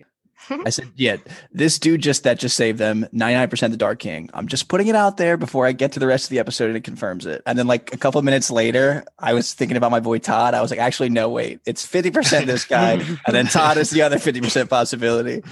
I 0.51 0.71
said, 0.71 0.91
yeah, 0.97 1.17
this 1.53 1.79
dude 1.79 2.03
just 2.03 2.25
that 2.25 2.39
just 2.39 2.57
saved 2.57 2.79
them 2.79 3.07
99% 3.15 3.71
the 3.71 3.77
Dark 3.77 3.99
King. 3.99 4.31
I'm 4.35 4.49
just 4.49 4.69
putting 4.69 4.87
it 4.87 4.95
out 4.95 5.17
there 5.17 5.37
before 5.37 5.67
I 5.67 5.73
get 5.73 5.93
to 5.93 6.01
the 6.01 6.07
rest 6.07 6.27
of 6.27 6.31
the 6.31 6.39
episode 6.39 6.69
and 6.69 6.77
it 6.77 6.85
confirms 6.85 7.27
it. 7.27 7.43
And 7.47 7.59
then 7.59 7.67
like 7.67 7.93
a 7.93 7.97
couple 7.97 8.19
of 8.19 8.25
minutes 8.25 8.51
later, 8.51 9.05
I 9.19 9.35
was 9.35 9.55
thinking 9.55 9.77
about 9.77 9.91
my 9.91 10.01
boy 10.01 10.19
Todd. 10.19 10.55
I 10.55 10.63
was 10.63 10.71
like, 10.71 10.81
actually, 10.81 11.09
no, 11.11 11.29
wait, 11.29 11.61
it's 11.67 11.87
50% 11.87 12.47
this 12.47 12.65
guy. 12.65 12.93
and 13.27 13.35
then 13.35 13.47
Todd 13.47 13.77
is 13.77 13.91
the 13.91 14.03
other 14.03 14.17
50% 14.17 14.69
possibility. 14.69 15.43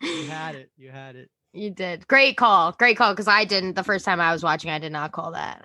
You 0.00 0.26
had 0.28 0.54
it. 0.54 0.70
You 0.76 0.90
had 0.90 1.16
it. 1.16 1.30
you 1.52 1.70
did. 1.70 2.08
Great 2.08 2.36
call. 2.36 2.72
Great 2.72 2.96
call. 2.96 3.12
Because 3.12 3.28
I 3.28 3.44
didn't 3.44 3.74
the 3.74 3.84
first 3.84 4.04
time 4.04 4.20
I 4.20 4.32
was 4.32 4.42
watching, 4.42 4.70
I 4.70 4.78
did 4.78 4.92
not 4.92 5.12
call 5.12 5.32
that. 5.32 5.64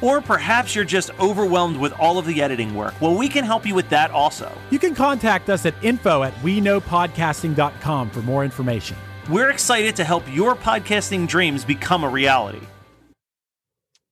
Or 0.00 0.20
perhaps 0.20 0.74
you're 0.74 0.84
just 0.84 1.10
overwhelmed 1.18 1.76
with 1.76 1.92
all 1.98 2.18
of 2.18 2.26
the 2.26 2.42
editing 2.42 2.74
work. 2.74 2.98
Well, 3.00 3.16
we 3.16 3.28
can 3.28 3.44
help 3.44 3.66
you 3.66 3.74
with 3.74 3.88
that 3.90 4.10
also. 4.10 4.50
You 4.70 4.78
can 4.78 4.94
contact 4.94 5.50
us 5.50 5.66
at 5.66 5.74
info 5.82 6.22
at 6.22 6.42
we 6.42 6.60
know 6.60 6.80
podcasting.com 6.80 8.10
for 8.10 8.22
more 8.22 8.44
information. 8.44 8.96
We're 9.28 9.50
excited 9.50 9.96
to 9.96 10.04
help 10.04 10.24
your 10.32 10.54
podcasting 10.56 11.28
dreams 11.28 11.64
become 11.64 12.04
a 12.04 12.08
reality. 12.08 12.62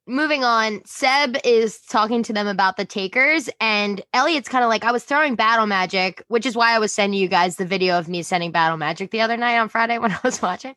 Moving 0.08 0.42
on, 0.42 0.80
Seb 0.84 1.36
is 1.44 1.78
talking 1.80 2.22
to 2.24 2.32
them 2.32 2.46
about 2.46 2.76
the 2.76 2.84
takers, 2.84 3.48
and 3.60 4.02
Elliot's 4.14 4.48
kind 4.48 4.64
of 4.64 4.68
like, 4.68 4.84
I 4.84 4.90
was 4.90 5.04
throwing 5.04 5.34
battle 5.34 5.66
magic, 5.66 6.24
which 6.28 6.46
is 6.46 6.56
why 6.56 6.74
I 6.74 6.78
was 6.78 6.92
sending 6.92 7.20
you 7.20 7.28
guys 7.28 7.56
the 7.56 7.66
video 7.66 7.98
of 7.98 8.08
me 8.08 8.22
sending 8.22 8.50
battle 8.50 8.78
magic 8.78 9.10
the 9.10 9.20
other 9.20 9.36
night 9.36 9.58
on 9.58 9.68
Friday 9.68 9.98
when 10.00 10.12
I 10.12 10.18
was 10.24 10.40
watching. 10.42 10.74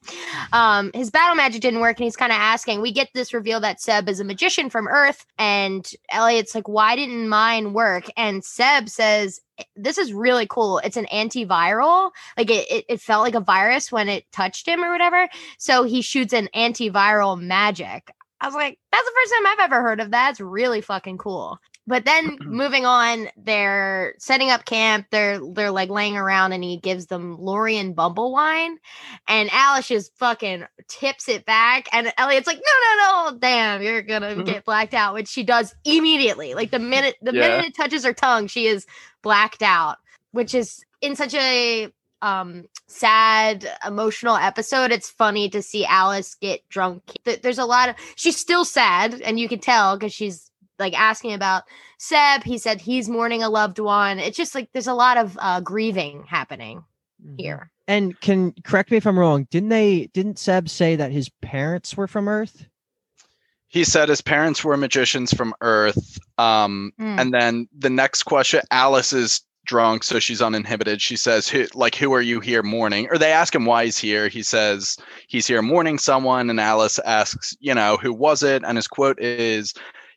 Um, 0.52 0.92
his 0.94 1.10
battle 1.10 1.36
magic 1.36 1.62
didn't 1.62 1.80
work, 1.80 1.98
and 1.98 2.04
he's 2.04 2.18
kind 2.18 2.32
of 2.32 2.38
asking. 2.38 2.82
We 2.82 2.92
get 2.92 3.10
this 3.14 3.34
reveal 3.34 3.60
that 3.62 3.82
Seb 3.82 4.10
is 4.10 4.20
a 4.20 4.24
magician 4.24 4.70
from 4.70 4.88
Earth, 4.88 5.26
and 5.38 5.90
Elliot's 6.10 6.54
like, 6.54 6.68
Why 6.68 6.96
didn't 6.96 7.30
mine 7.30 7.74
work? 7.74 8.06
And 8.18 8.44
Seb 8.44 8.90
says, 8.90 9.40
this 9.76 10.00
is 10.00 10.12
really 10.12 10.48
cool. 10.48 10.80
It's 10.80 10.98
an 10.98 11.06
antiviral. 11.14 12.12
Like 12.36 12.50
it, 12.50 12.72
it, 12.72 12.86
it 12.90 13.02
felt 13.02 13.24
like 13.24 13.36
a 13.36 13.40
virus 13.40 13.92
when 13.92 14.10
it 14.10 14.26
touched 14.32 14.68
him 14.68 14.84
or 14.84 14.92
whatever. 14.92 15.30
So 15.60 15.84
he 15.84 16.02
shoots 16.02 16.34
an 16.34 16.50
antiviral 16.56 17.40
magic. 17.40 18.12
I 18.42 18.48
was 18.48 18.56
like, 18.56 18.80
that's 18.92 19.06
the 19.06 19.14
first 19.16 19.34
time 19.34 19.48
I've 19.48 19.72
ever 19.72 19.82
heard 19.82 20.00
of 20.00 20.12
that. 20.12 20.32
It's 20.32 20.42
really 20.42 20.82
fucking 20.82 21.20
cool. 21.20 21.60
But 21.88 22.06
then 22.06 22.40
moving 22.46 22.86
on, 22.86 23.30
they're 23.38 24.16
setting 24.20 24.50
up 24.50 24.66
camp. 24.66 25.08
They're 25.12 25.40
they're 25.54 25.72
like 25.72 25.90
laying 25.90 26.18
around, 26.18 26.54
and 26.54 26.64
he 26.64 26.78
gives 26.78 27.08
them 27.08 27.38
Lorian 27.40 27.94
Bumble 27.94 28.32
wine, 28.32 28.78
and 29.28 29.50
Alice 29.52 29.88
just 29.88 30.18
fucking 30.18 30.66
tips 30.88 31.30
it 31.30 31.46
back, 31.46 31.88
and 31.94 32.14
Elliot's 32.18 32.48
like, 32.48 32.58
no, 32.60 32.96
no, 32.96 33.32
no, 33.32 33.38
damn, 33.40 33.82
you're 33.82 34.02
gonna 34.02 34.36
get 34.44 34.66
blacked 34.66 34.94
out, 34.94 35.14
which 35.14 35.28
she 35.28 35.44
does 35.44 35.76
immediately. 35.86 36.54
Like 36.56 36.72
the 36.72 36.80
minute 36.80 37.16
the 37.22 37.34
Yeah. 37.34 37.34
minute 37.34 37.66
it 37.66 37.76
touches 37.76 38.04
her 38.06 38.14
tongue, 38.14 38.48
she 38.48 38.68
is 38.68 38.86
blacked 39.22 39.62
out, 39.64 39.98
which 40.32 40.56
is 40.56 40.84
in 41.02 41.16
such 41.16 41.34
a 41.36 41.92
um 42.22 42.66
sad 42.88 43.68
emotional 43.86 44.36
episode 44.36 44.92
it's 44.92 45.10
funny 45.10 45.50
to 45.50 45.62
see 45.62 45.86
alice 45.86 46.36
get 46.36 46.62
drunk 46.70 47.02
there's 47.24 47.58
a 47.58 47.66
lot 47.66 47.90
of 47.90 47.96
she's 48.16 48.38
still 48.38 48.66
sad 48.66 49.20
and 49.22 49.40
you 49.40 49.48
can 49.50 49.60
tell 49.60 49.98
because 49.98 50.14
she's 50.14 50.52
like 50.78 50.94
asking 51.00 51.34
about 51.34 51.64
seb 51.98 52.44
he 52.44 52.58
said 52.58 52.82
he's 52.82 53.08
mourning 53.10 53.44
a 53.44 53.50
loved 53.50 53.80
one 53.80 54.20
it's 54.20 54.38
just 54.38 54.54
like 54.56 54.70
there's 54.74 54.88
a 54.88 54.94
lot 54.94 55.18
of 55.18 55.38
uh 55.42 55.60
grieving 55.62 56.24
happening 56.28 56.84
here 57.38 57.72
And 57.88 58.20
can 58.20 58.54
correct 58.64 58.90
me 58.90 58.98
if 58.98 59.06
I'm 59.06 59.20
wrong. 59.20 59.48
Didn't 59.52 59.70
they? 59.70 60.08
Didn't 60.14 60.40
Seb 60.40 60.70
say 60.70 60.96
that 60.96 61.12
his 61.12 61.30
parents 61.42 61.96
were 61.98 62.08
from 62.08 62.28
Earth? 62.28 62.66
He 63.68 63.84
said 63.84 64.10
his 64.10 64.22
parents 64.22 64.64
were 64.64 64.76
magicians 64.76 65.34
from 65.34 65.54
Earth. 65.62 66.18
Um, 66.38 66.94
Hmm. 66.98 67.20
and 67.20 67.34
then 67.34 67.68
the 67.78 67.90
next 67.92 68.24
question, 68.24 68.62
Alice 68.72 69.14
is 69.14 69.42
drunk, 69.66 70.04
so 70.04 70.20
she's 70.20 70.42
uninhibited. 70.42 71.02
She 71.02 71.16
says, 71.16 71.48
who, 71.48 71.68
like, 71.74 71.96
who 71.96 72.14
are 72.14 72.22
you 72.22 72.40
here 72.40 72.64
mourning? 72.64 73.08
Or 73.10 73.18
they 73.18 73.32
ask 73.32 73.54
him 73.54 73.66
why 73.66 73.86
he's 73.86 73.98
here. 73.98 74.28
He 74.28 74.44
says 74.44 74.98
he's 75.28 75.48
here 75.48 75.62
mourning 75.62 75.98
someone. 75.98 76.50
And 76.50 76.60
Alice 76.60 77.00
asks, 77.00 77.56
you 77.60 77.74
know, 77.74 77.98
who 77.98 78.14
was 78.14 78.44
it? 78.44 78.64
And 78.66 78.78
his 78.78 78.88
quote 78.88 79.20
is, 79.22 79.74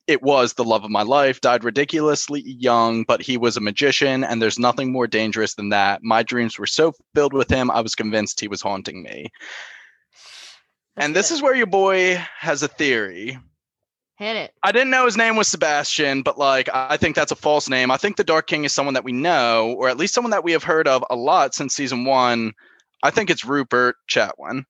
it 0.06 0.22
was 0.22 0.52
the 0.52 0.64
love 0.64 0.84
of 0.84 0.90
my 0.90 1.02
life, 1.02 1.40
died 1.40 1.64
ridiculously 1.64 2.42
young, 2.42 3.04
but 3.04 3.22
he 3.22 3.38
was 3.38 3.56
a 3.56 3.60
magician, 3.60 4.22
and 4.22 4.40
there's 4.40 4.58
nothing 4.58 4.92
more 4.92 5.06
dangerous 5.06 5.54
than 5.54 5.70
that. 5.70 6.02
My 6.02 6.22
dreams 6.22 6.58
were 6.58 6.66
so 6.66 6.92
filled 7.14 7.32
with 7.32 7.50
him, 7.50 7.70
I 7.70 7.80
was 7.80 7.94
convinced 7.94 8.40
he 8.40 8.48
was 8.48 8.60
haunting 8.60 9.02
me. 9.02 9.30
and 10.96 11.16
this 11.16 11.30
is 11.30 11.42
where 11.42 11.54
your 11.54 11.66
boy 11.66 12.22
has 12.38 12.62
a 12.62 12.68
theory. 12.68 13.38
Hit 14.16 14.36
it 14.36 14.52
I 14.62 14.72
didn't 14.72 14.90
know 14.90 15.04
his 15.06 15.16
name 15.16 15.36
was 15.36 15.48
Sebastian, 15.48 16.22
but 16.22 16.38
like 16.38 16.68
I 16.72 16.96
think 16.96 17.16
that's 17.16 17.32
a 17.32 17.36
false 17.36 17.68
name. 17.68 17.90
I 17.90 17.96
think 17.96 18.16
the 18.16 18.24
Dark 18.24 18.46
King 18.46 18.64
is 18.64 18.72
someone 18.72 18.94
that 18.94 19.04
we 19.04 19.12
know, 19.12 19.74
or 19.78 19.88
at 19.88 19.96
least 19.96 20.14
someone 20.14 20.30
that 20.30 20.44
we 20.44 20.52
have 20.52 20.62
heard 20.64 20.86
of 20.88 21.04
a 21.10 21.16
lot 21.16 21.54
since 21.54 21.74
season 21.74 22.04
one. 22.04 22.52
I 23.02 23.10
think 23.10 23.28
it's 23.30 23.44
Rupert 23.44 23.96
Chatwin. 24.08 24.64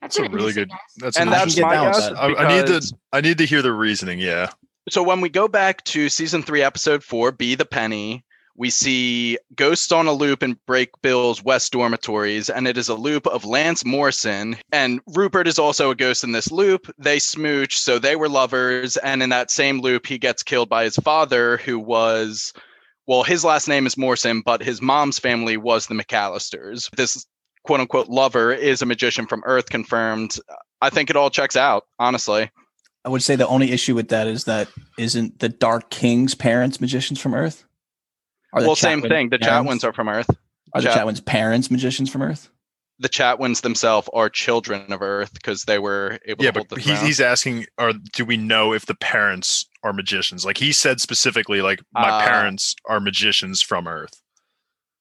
that's, 0.00 0.16
That's 0.16 0.18
a 0.18 0.30
really 0.30 0.52
good. 0.52 0.68
guess. 0.70 0.78
That's 0.98 1.16
And 1.18 1.30
I 1.30 1.38
that's 1.38 1.58
my 1.58 1.74
guess. 1.74 2.08
that. 2.08 2.16
I, 2.16 2.34
I 2.34 2.56
need 2.56 2.66
to. 2.66 2.94
I 3.12 3.20
need 3.20 3.38
to 3.38 3.44
hear 3.46 3.60
the 3.62 3.72
reasoning. 3.72 4.18
Yeah. 4.18 4.50
So 4.90 5.02
when 5.02 5.20
we 5.20 5.28
go 5.30 5.48
back 5.48 5.82
to 5.84 6.08
season 6.08 6.42
three, 6.42 6.62
episode 6.62 7.02
four, 7.02 7.32
Be 7.32 7.54
the 7.54 7.64
Penny, 7.64 8.24
we 8.56 8.70
see 8.70 9.38
ghosts 9.56 9.90
on 9.90 10.06
a 10.06 10.12
loop 10.12 10.42
in 10.42 10.58
Break 10.66 10.90
Bill's 11.02 11.42
West 11.42 11.72
dormitories, 11.72 12.48
and 12.48 12.68
it 12.68 12.78
is 12.78 12.88
a 12.88 12.94
loop 12.94 13.26
of 13.26 13.44
Lance 13.44 13.84
Morrison. 13.84 14.56
And 14.72 15.00
Rupert 15.08 15.48
is 15.48 15.58
also 15.58 15.90
a 15.90 15.96
ghost 15.96 16.22
in 16.22 16.32
this 16.32 16.52
loop. 16.52 16.92
They 16.98 17.18
smooch, 17.18 17.76
so 17.76 17.98
they 17.98 18.16
were 18.16 18.28
lovers. 18.28 18.96
And 18.98 19.22
in 19.22 19.30
that 19.30 19.50
same 19.50 19.80
loop, 19.80 20.06
he 20.06 20.18
gets 20.18 20.42
killed 20.42 20.68
by 20.68 20.84
his 20.84 20.96
father, 20.96 21.56
who 21.58 21.78
was, 21.78 22.52
well, 23.06 23.24
his 23.24 23.44
last 23.44 23.66
name 23.66 23.86
is 23.86 23.96
Morrison, 23.96 24.40
but 24.40 24.62
his 24.62 24.80
mom's 24.80 25.18
family 25.18 25.56
was 25.56 25.86
the 25.86 25.94
McAllisters. 25.94 26.90
This 26.96 27.26
quote 27.64 27.80
unquote 27.80 28.08
lover 28.08 28.52
is 28.52 28.82
a 28.82 28.86
magician 28.86 29.26
from 29.26 29.42
Earth, 29.46 29.70
confirmed. 29.70 30.38
I 30.80 30.90
think 30.90 31.10
it 31.10 31.16
all 31.16 31.30
checks 31.30 31.56
out, 31.56 31.86
honestly. 31.98 32.50
I 33.04 33.08
would 33.08 33.22
say 33.22 33.36
the 33.36 33.48
only 33.48 33.72
issue 33.72 33.94
with 33.94 34.08
that 34.08 34.26
is 34.26 34.44
that 34.44 34.68
isn't 34.96 35.40
the 35.40 35.48
Dark 35.48 35.90
King's 35.90 36.34
parents 36.34 36.80
magicians 36.80 37.20
from 37.20 37.34
Earth? 37.34 37.64
Are 38.54 38.60
the 38.62 38.66
well, 38.68 38.76
same 38.76 39.02
thing. 39.02 39.28
The 39.30 39.38
parents- 39.38 39.84
Chatwins 39.84 39.88
are 39.88 39.92
from 39.92 40.08
Earth. 40.08 40.30
Are 40.72 40.80
the 40.80 40.88
Chat- 40.88 40.96
Chatwin's 40.98 41.20
parents 41.20 41.70
magicians 41.70 42.10
from 42.10 42.22
Earth? 42.22 42.48
the 43.00 43.08
Chatwins 43.08 43.62
themselves 43.62 44.08
are 44.14 44.28
children 44.30 44.92
of 44.92 45.02
Earth 45.02 45.32
because 45.34 45.64
they 45.64 45.80
were 45.80 46.16
able 46.26 46.44
Yeah, 46.44 46.52
to 46.52 46.60
hold 46.60 46.68
but 46.68 46.76
the 46.76 46.80
he's, 46.80 47.00
he's 47.00 47.20
asking, 47.20 47.66
are 47.76 47.92
do 47.92 48.24
we 48.24 48.36
know 48.36 48.72
if 48.72 48.86
the 48.86 48.94
parents 48.94 49.66
are 49.82 49.92
magicians? 49.92 50.44
Like 50.46 50.58
he 50.58 50.70
said 50.72 51.00
specifically, 51.00 51.60
like 51.60 51.80
my 51.92 52.08
Uh, 52.08 52.24
parents 52.24 52.76
are 52.88 53.00
magicians 53.00 53.60
from 53.62 53.88
Earth. 53.88 54.22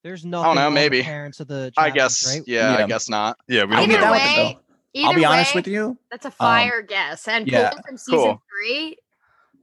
There's 0.04 0.26
nothing. 0.26 0.56
know, 0.56 0.66
on 0.66 0.74
the 0.74 0.80
maybe. 0.80 1.04
parents 1.04 1.40
of 1.40 1.48
the. 1.48 1.72
I 1.78 1.92
guess, 1.92 2.26
right? 2.28 2.42
yeah, 2.48 2.76
I 2.80 2.88
guess 2.88 3.08
not. 3.10 3.38
Yeah, 3.48 3.64
we 3.66 3.74
I 3.76 3.86
don't 3.86 3.90
can 3.90 3.92
Either 3.92 3.92
get 3.92 4.00
know. 4.00 4.02
down 4.02 4.12
with 4.12 4.22
it, 4.22 4.26
way, 4.26 4.36
though. 4.36 5.00
I'll 5.06 5.12
either 5.12 5.20
be 5.20 5.26
honest 5.26 5.56
with 5.56 5.68
you. 5.68 5.98
That's 6.12 6.26
a 6.26 6.32
fire 6.32 6.82
guess. 6.82 7.28
And 7.28 7.48
yeah, 7.48 7.70
from 7.88 7.98
season 7.98 8.20
cool. 8.20 8.42
three. 8.50 8.98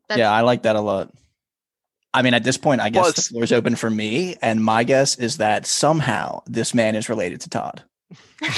That's, 0.08 0.18
yeah, 0.20 0.30
I 0.32 0.40
like 0.42 0.62
that 0.62 0.76
a 0.76 0.80
lot. 0.80 1.10
I 2.12 2.22
mean, 2.22 2.34
at 2.34 2.42
this 2.44 2.56
point, 2.56 2.80
I 2.80 2.90
guess 2.90 3.14
the 3.14 3.22
floor 3.22 3.44
is 3.44 3.52
open 3.52 3.76
for 3.76 3.88
me, 3.90 4.36
and 4.42 4.64
my 4.64 4.82
guess 4.84 5.16
is 5.16 5.36
that 5.36 5.64
somehow 5.66 6.42
this 6.46 6.74
man 6.74 6.96
is 6.96 7.08
related 7.08 7.40
to 7.42 7.50
Todd. 7.50 7.84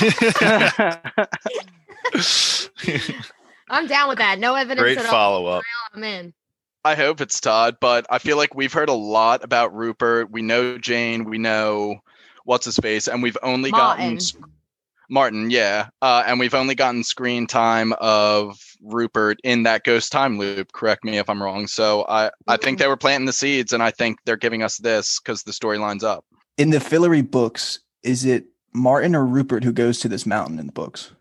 I'm 3.69 3.87
down 3.87 4.09
with 4.09 4.19
that. 4.19 4.39
No 4.39 4.55
evidence 4.55 4.81
Great 4.81 4.99
at 4.99 5.07
all. 5.07 5.11
follow 5.11 5.47
up. 5.47 5.63
I'm 5.95 6.05
in. 6.05 6.33
I 6.85 6.95
hope 6.95 7.21
it's 7.21 7.41
Todd, 7.41 7.77
but 7.81 8.07
I 8.11 8.19
feel 8.19 8.37
like 8.37 8.55
we've 8.55 8.73
heard 8.73 8.89
a 8.89 8.95
lot 8.95 9.45
about 9.45 9.75
Rupert. 9.75 10.31
We 10.31 10.43
know 10.43 10.79
Jane. 10.79 11.25
We 11.25 11.39
know 11.39 12.01
what's 12.45 12.65
his 12.65 12.77
face, 12.79 13.07
and 13.09 13.23
we've 13.23 13.39
only 13.43 13.71
gotten 13.71 13.99
Martin. 14.01 14.17
s- 14.17 14.35
Martin, 15.13 15.51
yeah, 15.51 15.91
uh, 16.01 16.25
and 16.27 16.41
we've 16.41 16.55
only 16.55 16.75
gotten 16.75 17.05
screen 17.05 17.47
time 17.47 17.93
of 18.01 18.59
Rupert 18.81 19.39
in 19.45 19.63
that 19.65 19.85
ghost 19.85 20.11
time 20.11 20.39
loop. 20.39 20.73
Correct 20.73 21.05
me 21.05 21.19
if 21.19 21.29
I'm 21.29 21.43
wrong. 21.43 21.67
So 21.67 22.07
I, 22.09 22.31
I 22.49 22.57
think 22.57 22.79
they 22.79 22.89
were 22.89 22.97
planting 22.97 23.27
the 23.27 23.33
seeds, 23.35 23.75
and 23.75 23.83
I 23.83 23.91
think 23.91 24.19
they're 24.25 24.39
giving 24.39 24.63
us 24.63 24.79
this 24.79 25.21
because 25.21 25.43
the 25.43 25.53
story 25.53 25.77
lines 25.77 26.03
up. 26.03 26.25
In 26.57 26.71
the 26.71 26.79
Fillory 26.79 27.31
books, 27.31 27.81
is 28.03 28.25
it 28.25 28.47
Martin 28.73 29.15
or 29.15 29.27
Rupert 29.27 29.65
who 29.65 29.73
goes 29.73 30.01
to 30.01 30.09
this 30.09 30.25
mountain 30.25 30.59
in 30.59 30.65
the 30.65 30.73
books? 30.73 31.13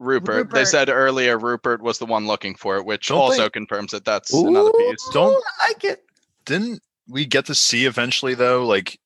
Rupert. 0.00 0.50
They 0.50 0.64
said 0.64 0.88
earlier 0.88 1.38
Rupert 1.38 1.80
was 1.82 1.98
the 1.98 2.06
one 2.06 2.26
looking 2.26 2.56
for 2.56 2.76
it, 2.78 2.84
which 2.84 3.06
Don't 3.08 3.18
also 3.18 3.44
they- 3.44 3.50
confirms 3.50 3.92
that 3.92 4.04
that's 4.04 4.34
another 4.34 4.72
piece. 4.72 5.08
Don't- 5.12 5.42
I 5.62 5.72
get. 5.78 6.02
Didn't 6.44 6.82
we 7.08 7.24
get 7.24 7.46
to 7.46 7.54
see 7.54 7.86
eventually 7.86 8.34
though? 8.34 8.66
Like, 8.66 8.98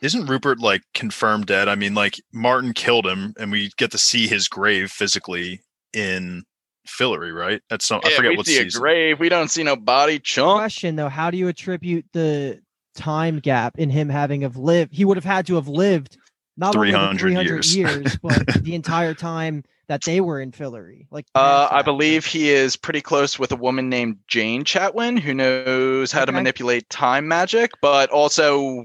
isn't 0.00 0.26
Rupert 0.26 0.60
like 0.60 0.82
confirmed 0.94 1.46
dead? 1.46 1.68
I 1.68 1.74
mean, 1.74 1.94
like 1.94 2.20
Martin 2.32 2.72
killed 2.72 3.06
him, 3.06 3.34
and 3.38 3.50
we 3.50 3.70
get 3.76 3.90
to 3.92 3.98
see 3.98 4.26
his 4.26 4.48
grave 4.48 4.90
physically 4.90 5.62
in 5.92 6.44
Fillory, 6.86 7.34
right? 7.34 7.60
That's 7.68 7.86
some. 7.86 8.00
I 8.04 8.10
Yeah, 8.10 8.16
forget 8.16 8.30
we 8.30 8.36
what 8.36 8.46
see 8.46 8.58
a 8.58 8.70
grave. 8.70 9.20
We 9.20 9.28
don't 9.28 9.50
see 9.50 9.62
no 9.62 9.76
body 9.76 10.18
chunk. 10.18 10.58
Question 10.58 10.96
though, 10.96 11.08
how 11.08 11.30
do 11.30 11.36
you 11.36 11.48
attribute 11.48 12.06
the 12.12 12.60
time 12.94 13.38
gap 13.38 13.78
in 13.78 13.90
him 13.90 14.08
having 14.08 14.42
have 14.42 14.56
lived? 14.56 14.94
He 14.94 15.04
would 15.04 15.16
have 15.16 15.24
had 15.24 15.46
to 15.48 15.56
have 15.56 15.68
lived 15.68 16.16
not 16.56 16.74
only 16.74 16.90
300 16.90 17.20
300 17.20 17.54
years. 17.54 17.76
years, 17.76 18.16
but 18.22 18.46
the 18.62 18.74
entire 18.74 19.14
time 19.14 19.64
that 19.88 20.02
they 20.04 20.20
were 20.20 20.40
in 20.40 20.52
Fillory. 20.52 21.06
Like, 21.10 21.24
Uh, 21.34 21.68
I 21.70 21.82
believe 21.82 22.26
he 22.26 22.50
is 22.50 22.76
pretty 22.76 23.00
close 23.00 23.38
with 23.38 23.52
a 23.52 23.56
woman 23.56 23.88
named 23.88 24.18
Jane 24.28 24.64
Chatwin 24.64 25.18
who 25.18 25.32
knows 25.32 26.12
how 26.12 26.24
to 26.24 26.32
manipulate 26.32 26.88
time 26.90 27.26
magic, 27.26 27.70
but 27.80 28.10
also 28.10 28.84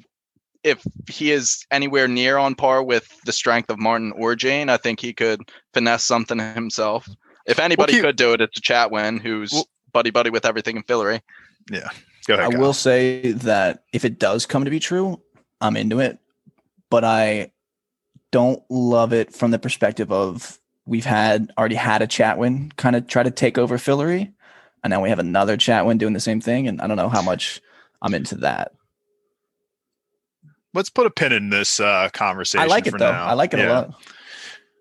if 0.63 0.83
he 1.09 1.31
is 1.31 1.65
anywhere 1.71 2.07
near 2.07 2.37
on 2.37 2.55
par 2.55 2.83
with 2.83 3.07
the 3.25 3.31
strength 3.31 3.69
of 3.69 3.79
Martin 3.79 4.13
or 4.15 4.35
Jane, 4.35 4.69
I 4.69 4.77
think 4.77 4.99
he 4.99 5.13
could 5.13 5.41
finesse 5.73 6.03
something 6.05 6.39
himself. 6.53 7.07
If 7.45 7.59
anybody 7.59 7.93
keep- 7.93 8.03
could 8.03 8.15
do 8.15 8.33
it, 8.33 8.41
it's 8.41 8.57
a 8.57 8.61
Chatwin 8.61 9.19
who's 9.21 9.51
Well- 9.51 9.67
buddy 9.91 10.09
buddy 10.09 10.29
with 10.29 10.45
everything 10.45 10.77
in 10.77 10.83
Fillory. 10.83 11.21
Yeah, 11.71 11.89
go 12.27 12.35
I 12.35 12.39
ahead. 12.39 12.51
Kyle. 12.53 12.61
will 12.61 12.73
say 12.73 13.31
that 13.33 13.83
if 13.93 14.03
it 14.05 14.19
does 14.19 14.45
come 14.45 14.65
to 14.65 14.71
be 14.71 14.79
true, 14.79 15.21
I'm 15.61 15.77
into 15.77 15.99
it, 15.99 16.17
but 16.89 17.03
I 17.03 17.51
don't 18.31 18.61
love 18.69 19.13
it 19.13 19.33
from 19.33 19.51
the 19.51 19.59
perspective 19.59 20.11
of 20.11 20.59
we've 20.85 21.05
had 21.05 21.51
already 21.57 21.75
had 21.75 22.01
a 22.01 22.07
Chatwin 22.07 22.75
kind 22.75 22.95
of 22.95 23.07
try 23.07 23.23
to 23.23 23.31
take 23.31 23.57
over 23.57 23.77
Fillory, 23.77 24.33
and 24.83 24.91
now 24.91 25.01
we 25.01 25.09
have 25.09 25.19
another 25.19 25.55
Chatwin 25.55 25.97
doing 25.97 26.13
the 26.13 26.19
same 26.19 26.41
thing, 26.41 26.67
and 26.67 26.81
I 26.81 26.87
don't 26.87 26.97
know 26.97 27.07
how 27.09 27.21
much 27.21 27.61
I'm 28.01 28.13
into 28.13 28.35
that. 28.37 28.73
Let's 30.73 30.89
put 30.89 31.05
a 31.05 31.09
pin 31.09 31.31
in 31.31 31.49
this 31.49 31.79
uh, 31.79 32.09
conversation. 32.13 32.63
I 32.63 32.65
like 32.67 32.87
it 32.87 32.91
for 32.91 32.97
though. 32.99 33.11
now. 33.11 33.25
I 33.25 33.33
like 33.33 33.53
it 33.53 33.59
Yeah. 33.59 33.71
a 33.71 33.73
lot. 33.73 33.95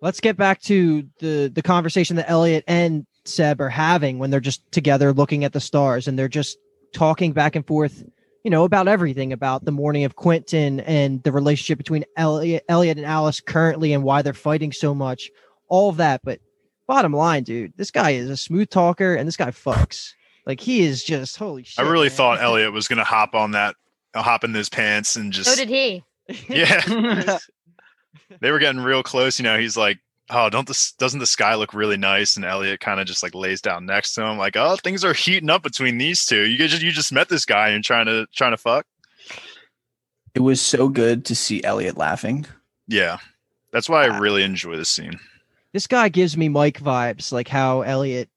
Let's 0.01 0.21
get 0.21 0.37
back 0.37 0.61
to 0.63 1.07
the 1.21 1.51
the 1.55 1.63
conversation 1.63 2.17
that 2.17 2.29
Elliot 2.29 2.65
and 2.67 3.07
Seb 3.25 3.61
are 3.61 3.69
having 3.69 4.19
when 4.19 4.31
they're 4.31 4.41
just 4.41 4.71
together 4.73 5.13
looking 5.13 5.45
at 5.45 5.53
the 5.53 5.61
stars 5.61 6.09
and 6.09 6.19
they're 6.19 6.29
just 6.29 6.59
talking 6.93 7.33
back 7.33 7.55
and 7.55 7.65
forth, 7.67 8.03
you 8.43 8.51
know, 8.51 8.65
about 8.65 8.89
everything 8.89 9.33
about 9.33 9.65
the 9.65 9.71
mourning 9.71 10.03
of 10.05 10.17
Quentin 10.17 10.81
and 10.81 11.23
the 11.23 11.31
relationship 11.31 11.79
between 11.79 12.05
Elliot, 12.17 12.65
Elliot 12.69 12.97
and 12.99 13.07
Alice 13.07 13.41
currently 13.41 13.93
and 13.93 14.03
why 14.03 14.23
they're 14.23 14.33
fighting 14.35 14.73
so 14.73 14.93
much, 14.93 15.31
all 15.69 15.89
of 15.91 15.99
that. 15.99 16.21
But 16.25 16.41
bottom 16.89 17.13
line, 17.13 17.45
dude, 17.45 17.73
this 17.77 17.93
guy 17.93 18.11
is 18.11 18.29
a 18.29 18.37
smooth 18.37 18.71
talker 18.71 19.15
and 19.15 19.29
this 19.29 19.37
guy 19.37 19.53
fucks. 19.53 20.15
Like 20.47 20.59
he 20.59 20.81
is 20.81 21.05
just 21.05 21.37
holy 21.37 21.63
shit. 21.63 21.79
I 21.85 21.89
really 21.89 22.09
man. 22.09 22.17
thought 22.17 22.41
Elliot 22.43 22.73
was 22.73 22.89
gonna 22.89 23.05
hop 23.05 23.37
on 23.37 23.53
that, 23.53 23.77
hop 24.21 24.45
in 24.45 24.53
those 24.53 24.69
pants 24.69 25.17
and 25.17 25.33
just 25.33 25.49
So 25.49 25.57
did 25.57 25.69
he. 25.69 26.05
yeah. 26.49 27.39
they 28.41 28.51
were 28.51 28.59
getting 28.59 28.81
real 28.81 29.03
close. 29.03 29.39
You 29.39 29.45
know, 29.45 29.59
he's 29.59 29.77
like, 29.77 29.99
"Oh, 30.31 30.51
don't 30.51 30.67
this 30.69 30.93
doesn't 30.93 31.21
the 31.21 31.27
sky 31.27 31.55
look 31.55 31.75
really 31.75 31.97
nice?" 31.97 32.37
And 32.37 32.45
Elliot 32.45 32.81
kind 32.81 33.01
of 33.01 33.07
just 33.07 33.23
like 33.23 33.35
lays 33.35 33.61
down 33.61 33.87
next 33.87 34.15
to 34.15 34.25
him, 34.25 34.39
like, 34.39 34.57
"Oh, 34.57 34.77
things 34.77 35.05
are 35.05 35.15
heating 35.15 35.51
up 35.51 35.63
between 35.63 35.99
these 35.99 36.25
two. 36.27 36.47
You 36.47 36.69
just 36.69 36.83
you 36.83 36.93
just 36.93 37.13
met 37.13 37.29
this 37.29 37.45
guy 37.45 37.69
and 37.71 37.85
trying 37.85 38.07
to 38.07 38.27
trying 38.35 38.53
to 38.53 38.57
fuck." 38.57 38.87
It 40.35 40.41
was 40.41 40.61
so 40.61 40.89
good 40.89 41.25
to 41.27 41.35
see 41.35 41.63
Elliot 41.63 41.97
laughing. 41.97 42.47
Yeah, 42.89 43.19
that's 43.71 43.89
why 43.89 44.05
I 44.05 44.19
really 44.19 44.43
enjoy 44.43 44.77
this 44.77 44.89
scene. 44.89 45.19
This 45.73 45.87
guy 45.87 46.09
gives 46.09 46.37
me 46.37 46.49
Mike 46.49 46.81
vibes, 46.81 47.33
like 47.33 47.49
how 47.49 47.83
Elliot 47.83 48.29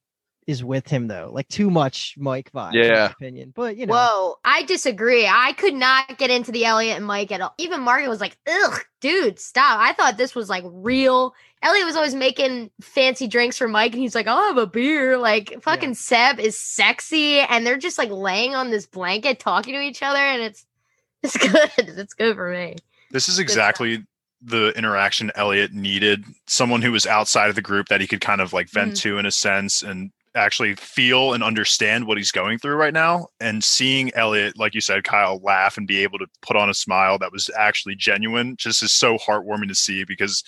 is 0.48 0.64
with 0.64 0.88
him 0.88 1.08
though. 1.08 1.32
Like 1.34 1.48
too 1.48 1.70
much 1.72 2.16
Mike 2.18 2.52
vibes, 2.52 2.74
in 2.74 2.80
my 2.82 2.86
Yeah. 2.88 3.12
opinion. 3.12 3.52
But 3.56 3.78
you 3.78 3.86
know, 3.88 3.93
Whoa, 3.96 4.36
I 4.46 4.64
disagree. 4.64 5.28
I 5.28 5.54
could 5.54 5.74
not 5.74 6.18
get 6.18 6.30
into 6.30 6.52
the 6.52 6.66
Elliot 6.66 6.98
and 6.98 7.06
Mike 7.06 7.32
at 7.32 7.41
all. 7.41 7.54
Even 7.58 7.82
Margaret 7.82 8.10
was 8.10 8.22
like, 8.22 8.38
ugh, 8.48 8.80
dude, 9.02 9.39
stop. 9.39 9.80
I 9.80 9.93
thought 9.93 10.18
this 10.18 10.36
was 10.36 10.50
like 10.50 10.64
real. 10.68 11.34
Elliot 11.64 11.86
was 11.88 11.96
always 11.96 12.14
making 12.14 12.70
fancy 12.80 13.26
drinks 13.26 13.58
for 13.58 13.68
Mike, 13.68 13.93
and 13.93 14.02
he's 14.02 14.14
like, 14.14 14.28
I'll 14.28 14.43
have 14.48 14.58
a 14.58 14.68
beer. 14.68 15.18
Like, 15.18 15.62
fucking 15.64 15.96
Seb 15.96 16.39
is 16.39 16.60
sexy, 16.60 17.39
and 17.39 17.66
they're 17.66 17.78
just 17.78 17.98
like 17.98 18.12
laying 18.12 18.54
on 18.54 18.70
this 18.70 18.86
blanket 18.86 19.39
talking 19.39 19.74
to 19.74 19.82
each 19.82 20.04
other, 20.04 20.20
and 20.20 20.43
it's 20.43 20.66
it's 21.24 21.38
good. 21.38 21.72
It's 21.78 22.14
good 22.14 22.36
for 22.36 22.52
me. 22.52 22.76
This 23.10 23.28
is 23.30 23.39
exactly 23.39 24.06
the 24.43 24.74
interaction 24.78 25.32
Elliot 25.34 25.74
needed. 25.74 26.24
Someone 26.46 26.84
who 26.84 26.91
was 26.91 27.08
outside 27.08 27.50
of 27.50 27.56
the 27.56 27.64
group 27.64 27.88
that 27.88 28.00
he 28.00 28.06
could 28.06 28.22
kind 28.22 28.41
of 28.41 28.54
like 28.54 28.70
vent 28.70 28.91
Mhm. 28.93 29.02
to 29.02 29.18
in 29.18 29.26
a 29.26 29.32
sense 29.32 29.82
and 29.82 30.12
actually 30.36 30.75
feel 30.75 31.33
and 31.33 31.43
understand 31.43 32.05
what 32.05 32.17
he's 32.17 32.31
going 32.31 32.59
through 32.59 32.75
right 32.75 32.93
now. 32.93 33.27
And 33.39 33.63
seeing 33.63 34.13
Elliot, 34.13 34.57
like 34.57 34.75
you 34.75 34.81
said, 34.81 35.03
Kyle, 35.03 35.39
laugh 35.39 35.77
and 35.77 35.88
be 35.88 36.03
able 36.03 36.19
to 36.19 36.27
put 36.41 36.57
on 36.57 36.69
a 36.69 36.73
smile 36.73 37.17
that 37.19 37.31
was 37.31 37.49
actually 37.57 37.95
genuine 37.95 38.55
just 38.57 38.83
is 38.83 38.93
so 38.93 39.17
heartwarming 39.17 39.69
to 39.69 39.75
see 39.75 40.03
because 40.03 40.43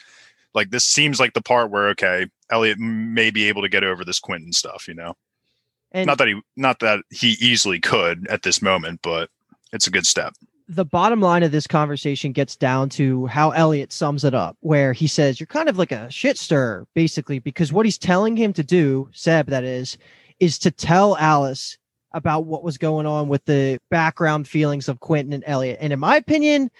like 0.53 0.69
this 0.71 0.83
seems 0.83 1.19
like 1.19 1.33
the 1.33 1.41
part 1.41 1.71
where 1.71 1.89
okay, 1.89 2.27
Elliot 2.49 2.79
may 2.79 3.31
be 3.31 3.47
able 3.47 3.61
to 3.61 3.69
get 3.69 3.83
over 3.83 4.03
this 4.03 4.19
Quentin 4.19 4.51
stuff, 4.51 4.87
you 4.87 4.93
know. 4.93 5.15
and 5.91 6.07
not 6.07 6.17
that 6.17 6.27
he 6.27 6.41
not 6.55 6.79
that 6.79 6.99
he 7.09 7.37
easily 7.39 7.79
could 7.79 8.27
at 8.27 8.43
this 8.43 8.61
moment, 8.61 8.99
but 9.01 9.29
it's 9.71 9.87
a 9.87 9.91
good 9.91 10.05
step. 10.05 10.33
The 10.67 10.85
bottom 10.85 11.21
line 11.21 11.43
of 11.43 11.51
this 11.51 11.67
conversation 11.67 12.31
gets 12.31 12.55
down 12.55 12.89
to 12.89 13.25
how 13.27 13.51
Elliot 13.51 13.93
sums 13.93 14.23
it 14.23 14.33
up, 14.33 14.57
where 14.59 14.93
he 14.93 15.07
says, 15.07 15.39
You're 15.39 15.47
kind 15.47 15.69
of 15.69 15.77
like 15.77 15.91
a 15.91 16.09
shit 16.11 16.37
stirrer, 16.37 16.85
basically, 16.93 17.39
because 17.39 17.71
what 17.71 17.85
he's 17.85 17.97
telling 17.97 18.35
him 18.35 18.53
to 18.53 18.63
do, 18.63 19.09
Seb, 19.13 19.47
that 19.47 19.63
is, 19.63 19.97
is 20.39 20.59
to 20.59 20.71
tell 20.71 21.17
Alice 21.17 21.77
about 22.13 22.45
what 22.45 22.63
was 22.63 22.77
going 22.77 23.05
on 23.05 23.27
with 23.27 23.45
the 23.45 23.79
background 23.89 24.47
feelings 24.47 24.87
of 24.87 24.99
Quentin 24.99 25.33
and 25.33 25.43
Elliot. 25.45 25.77
And 25.79 25.93
in 25.93 25.99
my 25.99 26.15
opinion, 26.17 26.71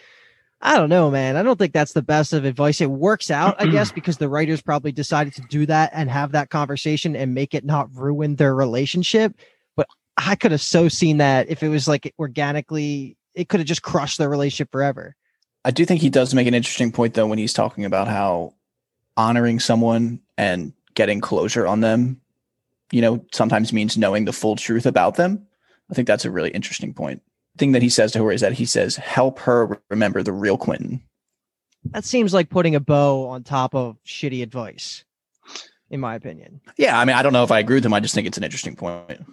I 0.61 0.75
don't 0.75 0.89
know, 0.89 1.11
man. 1.11 1.35
I 1.35 1.43
don't 1.43 1.57
think 1.57 1.73
that's 1.73 1.93
the 1.93 2.01
best 2.01 2.33
of 2.33 2.43
advice. 2.43 2.81
It 2.81 2.89
works 2.89 3.29
out, 3.29 3.55
I 3.59 3.67
guess, 3.67 3.91
because 3.93 4.17
the 4.17 4.29
writers 4.29 4.61
probably 4.61 4.91
decided 4.91 5.33
to 5.35 5.41
do 5.49 5.65
that 5.67 5.91
and 5.93 6.09
have 6.09 6.31
that 6.31 6.49
conversation 6.49 7.15
and 7.15 7.33
make 7.33 7.53
it 7.53 7.63
not 7.63 7.93
ruin 7.93 8.35
their 8.35 8.55
relationship. 8.55 9.33
But 9.75 9.87
I 10.17 10.35
could 10.35 10.51
have 10.51 10.61
so 10.61 10.87
seen 10.87 11.17
that 11.17 11.49
if 11.49 11.61
it 11.61 11.69
was 11.69 11.87
like 11.87 12.13
organically, 12.17 13.16
it 13.37 13.49
could 13.49 13.59
have 13.59 13.67
just 13.67 13.83
crushed 13.83 14.17
their 14.17 14.29
relationship 14.29 14.71
forever. 14.71 15.15
I 15.63 15.71
do 15.71 15.85
think 15.85 16.01
he 16.01 16.09
does 16.09 16.33
make 16.33 16.47
an 16.47 16.53
interesting 16.53 16.91
point 16.91 17.13
though 17.13 17.27
when 17.27 17.37
he's 17.37 17.53
talking 17.53 17.85
about 17.85 18.07
how 18.07 18.53
honoring 19.15 19.59
someone 19.59 20.19
and 20.37 20.73
getting 20.95 21.21
closure 21.21 21.67
on 21.67 21.81
them, 21.81 22.19
you 22.91 23.01
know, 23.01 23.25
sometimes 23.31 23.71
means 23.71 23.97
knowing 23.97 24.25
the 24.25 24.33
full 24.33 24.55
truth 24.55 24.85
about 24.85 25.15
them. 25.15 25.45
I 25.89 25.93
think 25.93 26.07
that's 26.07 26.25
a 26.25 26.31
really 26.31 26.49
interesting 26.49 26.93
point. 26.93 27.21
Thing 27.57 27.71
that 27.73 27.81
he 27.81 27.89
says 27.89 28.11
to 28.11 28.23
her 28.23 28.31
is 28.31 28.41
that 28.41 28.53
he 28.53 28.65
says, 28.65 28.95
"Help 28.97 29.39
her 29.39 29.79
remember 29.89 30.21
the 30.21 30.31
real 30.31 30.57
Quentin." 30.57 31.01
That 31.91 32.05
seems 32.05 32.33
like 32.33 32.49
putting 32.49 32.75
a 32.75 32.79
bow 32.79 33.27
on 33.27 33.43
top 33.43 33.73
of 33.73 33.97
shitty 34.05 34.43
advice, 34.43 35.05
in 35.89 35.99
my 35.99 36.15
opinion. 36.15 36.61
Yeah, 36.77 36.99
I 36.99 37.05
mean, 37.05 37.15
I 37.15 37.23
don't 37.23 37.33
know 37.33 37.43
if 37.43 37.51
I 37.51 37.59
agree 37.59 37.77
with 37.77 37.85
him. 37.85 37.93
I 37.93 37.99
just 37.99 38.13
think 38.13 38.27
it's 38.27 38.37
an 38.37 38.43
interesting 38.43 38.75
point. 38.75 39.25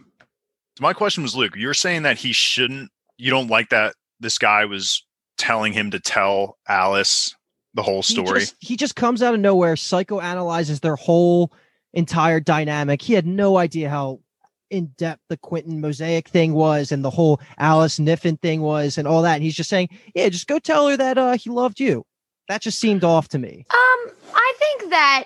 My 0.81 0.93
question 0.93 1.23
was, 1.23 1.37
Luke, 1.37 1.55
you're 1.57 1.75
saying 1.75 2.03
that 2.03 2.19
he 2.19 2.33
shouldn't, 2.33 2.91
you 3.25 3.31
don't 3.31 3.49
like 3.49 3.71
that 3.71 3.95
this 4.21 4.37
guy 4.37 4.67
was 4.67 5.03
telling 5.39 5.73
him 5.73 5.91
to 5.91 5.99
tell 5.99 6.59
Alice 6.69 7.35
the 7.73 7.83
whole 7.83 8.03
He 8.03 8.13
story. 8.13 8.41
just, 8.41 8.55
he 8.61 8.77
just 8.77 8.97
comes 8.97 9.23
out 9.23 9.33
of 9.33 9.41
nowhere, 9.41 9.77
psychoanalyzes 9.77 10.81
their 10.81 10.97
whole 10.97 11.51
entire 11.95 12.39
dynamic. 12.39 13.01
He 13.01 13.15
had 13.15 13.27
no 13.27 13.57
idea 13.57 13.89
how 13.89 14.21
in 14.69 14.87
depth 14.99 15.23
the 15.31 15.39
Quentin 15.39 15.81
Mosaic 15.81 16.29
thing 16.29 16.53
was 16.53 16.93
and 16.93 17.03
the 17.03 17.11
whole 17.11 17.41
Alice 17.59 17.99
Niffin 17.99 18.39
thing 18.43 18.61
was 18.61 18.99
and 18.99 19.09
all 19.09 19.23
that. 19.23 19.37
And 19.37 19.43
he's 19.43 19.55
just 19.57 19.71
saying, 19.71 19.89
Yeah, 20.15 20.29
just 20.29 20.47
go 20.47 20.59
tell 20.59 20.89
her 20.89 20.97
that 20.99 21.17
uh, 21.17 21.37
he 21.39 21.49
loved 21.49 21.81
you. 21.81 22.05
That 22.49 22.61
just 22.61 22.79
seemed 22.79 23.05
off 23.05 23.29
to 23.29 23.39
me. 23.39 23.65
Um, 23.71 24.13
I 24.35 24.55
think 24.59 24.91
that 24.91 25.25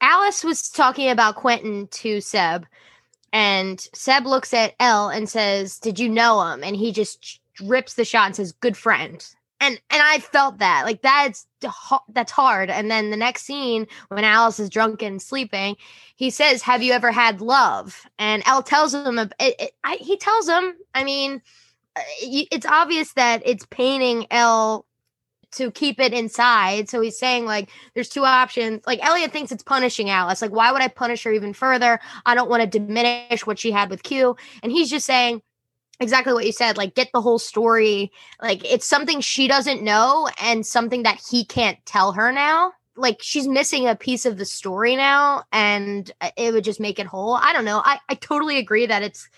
Alice 0.00 0.44
was 0.44 0.68
talking 0.70 1.10
about 1.10 1.34
Quentin 1.34 1.88
to 1.88 2.20
Seb, 2.20 2.64
and 3.32 3.86
Seb 3.92 4.24
looks 4.24 4.54
at 4.54 4.74
Elle 4.78 5.08
and 5.08 5.28
says, 5.28 5.78
"Did 5.78 5.98
you 5.98 6.08
know 6.08 6.40
him?" 6.46 6.62
And 6.62 6.76
he 6.76 6.92
just 6.92 7.39
rips 7.62 7.94
the 7.94 8.04
shot 8.04 8.26
and 8.26 8.36
says, 8.36 8.52
"Good 8.52 8.76
friend." 8.76 9.24
And 9.60 9.80
and 9.90 10.02
I 10.02 10.18
felt 10.20 10.58
that 10.58 10.84
like 10.84 11.02
that's 11.02 11.46
that's 12.08 12.32
hard. 12.32 12.70
And 12.70 12.90
then 12.90 13.10
the 13.10 13.16
next 13.16 13.44
scene 13.44 13.86
when 14.08 14.24
Alice 14.24 14.58
is 14.58 14.70
drunk 14.70 15.02
and 15.02 15.20
sleeping, 15.20 15.76
he 16.16 16.30
says, 16.30 16.62
"Have 16.62 16.82
you 16.82 16.92
ever 16.92 17.12
had 17.12 17.40
love?" 17.40 18.06
And 18.18 18.42
Elle 18.46 18.62
tells 18.62 18.94
him, 18.94 19.18
it, 19.18 19.32
it, 19.38 19.72
I, 19.84 19.96
he 19.96 20.16
tells 20.16 20.48
him, 20.48 20.74
I 20.94 21.04
mean, 21.04 21.42
uh, 21.96 22.02
it's 22.18 22.66
obvious 22.66 23.12
that 23.14 23.42
it's 23.44 23.66
painting 23.66 24.26
Elle 24.30 24.86
to 25.52 25.70
keep 25.70 25.98
it 26.00 26.12
inside. 26.12 26.88
So 26.88 27.00
he's 27.00 27.18
saying 27.18 27.44
like 27.44 27.70
there's 27.94 28.08
two 28.08 28.24
options. 28.24 28.82
Like 28.86 29.04
Elliot 29.04 29.32
thinks 29.32 29.52
it's 29.52 29.62
punishing 29.62 30.10
Alice. 30.10 30.40
Like 30.42 30.52
why 30.52 30.72
would 30.72 30.82
I 30.82 30.88
punish 30.88 31.24
her 31.24 31.32
even 31.32 31.52
further? 31.52 32.00
I 32.24 32.34
don't 32.34 32.48
want 32.48 32.62
to 32.62 32.78
diminish 32.78 33.46
what 33.46 33.58
she 33.58 33.72
had 33.72 33.90
with 33.90 34.02
Q. 34.02 34.36
And 34.62 34.70
he's 34.70 34.90
just 34.90 35.06
saying 35.06 35.42
exactly 36.00 36.32
what 36.32 36.46
you 36.46 36.52
said. 36.52 36.76
Like 36.76 36.94
get 36.94 37.10
the 37.12 37.20
whole 37.20 37.38
story. 37.38 38.10
Like 38.42 38.64
it's 38.64 38.86
something 38.86 39.20
she 39.20 39.46
doesn't 39.46 39.82
know 39.82 40.28
and 40.40 40.66
something 40.66 41.04
that 41.04 41.20
he 41.30 41.44
can't 41.44 41.78
tell 41.86 42.12
her 42.12 42.32
now. 42.32 42.72
Like 42.96 43.18
she's 43.20 43.46
missing 43.46 43.86
a 43.86 43.94
piece 43.94 44.26
of 44.26 44.36
the 44.36 44.44
story 44.44 44.96
now, 44.96 45.44
and 45.52 46.10
uh, 46.20 46.30
it 46.36 46.52
would 46.52 46.64
just 46.64 46.80
make 46.80 46.98
it 46.98 47.06
whole. 47.06 47.34
I 47.34 47.52
don't 47.52 47.64
know. 47.64 47.80
I 47.84 47.98
I 48.08 48.14
totally 48.14 48.58
agree 48.58 48.86
that 48.86 49.02
it's 49.02 49.28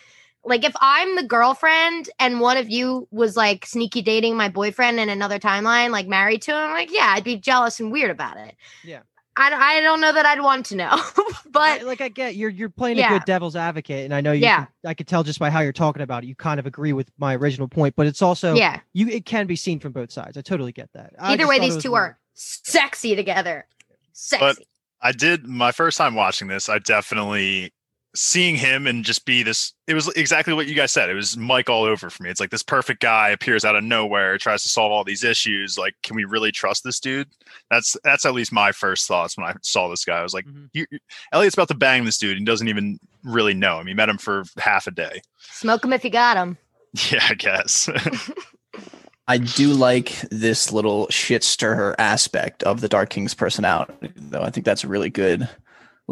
like 0.44 0.64
if 0.64 0.74
I'm 0.80 1.14
the 1.14 1.22
girlfriend 1.22 2.10
and 2.18 2.40
one 2.40 2.56
of 2.56 2.68
you 2.68 3.06
was 3.10 3.36
like 3.36 3.64
sneaky 3.66 4.02
dating 4.02 4.36
my 4.36 4.48
boyfriend 4.48 4.98
in 4.98 5.08
another 5.08 5.38
timeline, 5.38 5.90
like 5.90 6.08
married 6.08 6.42
to 6.42 6.52
him, 6.52 6.70
like 6.70 6.90
yeah, 6.90 7.12
I'd 7.14 7.24
be 7.24 7.36
jealous 7.36 7.78
and 7.78 7.92
weird 7.92 8.10
about 8.10 8.36
it. 8.38 8.56
Yeah. 8.82 9.00
I, 9.36 9.50
don't- 9.50 9.60
I 9.62 9.80
don't 9.80 10.00
know 10.00 10.12
that 10.12 10.26
I'd 10.26 10.40
want 10.42 10.66
to 10.66 10.76
know, 10.76 10.90
but 11.50 11.62
I- 11.62 11.82
like 11.82 12.00
I 12.00 12.08
get 12.08 12.36
you're 12.36 12.50
you're 12.50 12.68
playing 12.68 12.98
Yeah. 12.98 13.14
a 13.14 13.18
good 13.18 13.24
devil's 13.24 13.56
advocate, 13.56 14.04
and 14.04 14.14
I 14.14 14.20
know 14.20 14.32
you. 14.32 14.42
Yeah. 14.42 14.64
can- 14.66 14.68
I 14.90 14.94
could 14.94 15.06
tell 15.08 15.22
just 15.22 15.38
by 15.38 15.48
how 15.50 15.60
you're 15.60 15.72
talking 15.72 16.02
about 16.02 16.24
it, 16.24 16.26
you 16.26 16.34
kind 16.34 16.60
of 16.60 16.66
agree 16.66 16.92
with 16.92 17.10
my 17.18 17.34
original 17.36 17.68
point, 17.68 17.94
but 17.96 18.06
it's 18.06 18.20
also 18.22 18.54
yeah. 18.54 18.80
you. 18.92 19.08
It 19.08 19.24
can 19.24 19.46
be 19.46 19.56
seen 19.56 19.78
from 19.80 19.92
both 19.92 20.10
sides. 20.12 20.36
I 20.36 20.42
totally 20.42 20.72
get 20.72 20.90
that. 20.94 21.14
I 21.18 21.32
Either 21.32 21.46
way, 21.48 21.58
these 21.58 21.76
two 21.82 21.92
weird. 21.92 22.02
are 22.02 22.18
sexy 22.34 23.16
together. 23.16 23.66
Sexy. 24.12 24.66
I 25.00 25.12
did 25.12 25.46
my 25.46 25.72
first 25.72 25.98
time 25.98 26.14
watching 26.14 26.48
this. 26.48 26.68
I 26.68 26.78
definitely 26.78 27.72
seeing 28.14 28.56
him 28.56 28.86
and 28.86 29.04
just 29.04 29.24
be 29.24 29.42
this. 29.42 29.72
It 29.86 29.94
was 29.94 30.08
exactly 30.08 30.52
what 30.54 30.66
you 30.66 30.74
guys 30.74 30.92
said. 30.92 31.08
It 31.10 31.14
was 31.14 31.36
Mike 31.36 31.70
all 31.70 31.84
over 31.84 32.10
for 32.10 32.22
me. 32.22 32.30
It's 32.30 32.40
like 32.40 32.50
this 32.50 32.62
perfect 32.62 33.00
guy 33.00 33.30
appears 33.30 33.64
out 33.64 33.74
of 33.76 33.84
nowhere, 33.84 34.36
tries 34.38 34.62
to 34.64 34.68
solve 34.68 34.92
all 34.92 35.02
these 35.04 35.24
issues. 35.24 35.78
Like, 35.78 35.94
can 36.02 36.14
we 36.16 36.24
really 36.24 36.52
trust 36.52 36.84
this 36.84 37.00
dude? 37.00 37.28
That's 37.70 37.96
that's 38.04 38.26
at 38.26 38.34
least 38.34 38.52
my 38.52 38.72
first 38.72 39.06
thoughts 39.08 39.36
when 39.38 39.46
I 39.46 39.54
saw 39.62 39.88
this 39.88 40.04
guy. 40.04 40.18
I 40.18 40.22
was 40.22 40.34
like, 40.34 40.44
Mhm. 40.46 40.68
you, 40.72 40.86
you- 40.90 40.98
Elliot's 41.32 41.54
about 41.54 41.68
to 41.68 41.74
bang 41.74 42.04
this 42.04 42.18
dude. 42.18 42.36
and 42.36 42.44
doesn't 42.46 42.68
even 42.68 42.98
really 43.24 43.54
know 43.54 43.80
him. 43.80 43.86
He 43.86 43.94
met 43.94 44.08
him 44.08 44.18
for 44.18 44.44
half 44.58 44.86
a 44.86 44.90
day. 44.90 45.22
Smoke 45.38 45.84
him 45.84 45.92
if 45.92 46.04
you 46.04 46.10
got 46.10 46.36
him. 46.36 46.58
Yeah, 47.10 47.24
I 47.30 47.34
guess. 47.34 47.88
I 49.28 49.38
do 49.38 49.72
like 49.72 50.20
this 50.30 50.72
little 50.72 51.08
shit 51.08 51.44
stirrer 51.44 51.94
aspect 51.98 52.62
of 52.64 52.80
the 52.80 52.88
Dark 52.88 53.08
King's 53.10 53.34
personality, 53.34 54.10
though. 54.16 54.42
I 54.42 54.50
think 54.50 54.66
that's 54.66 54.82
a 54.84 54.88
really 54.88 55.08
good 55.10 55.48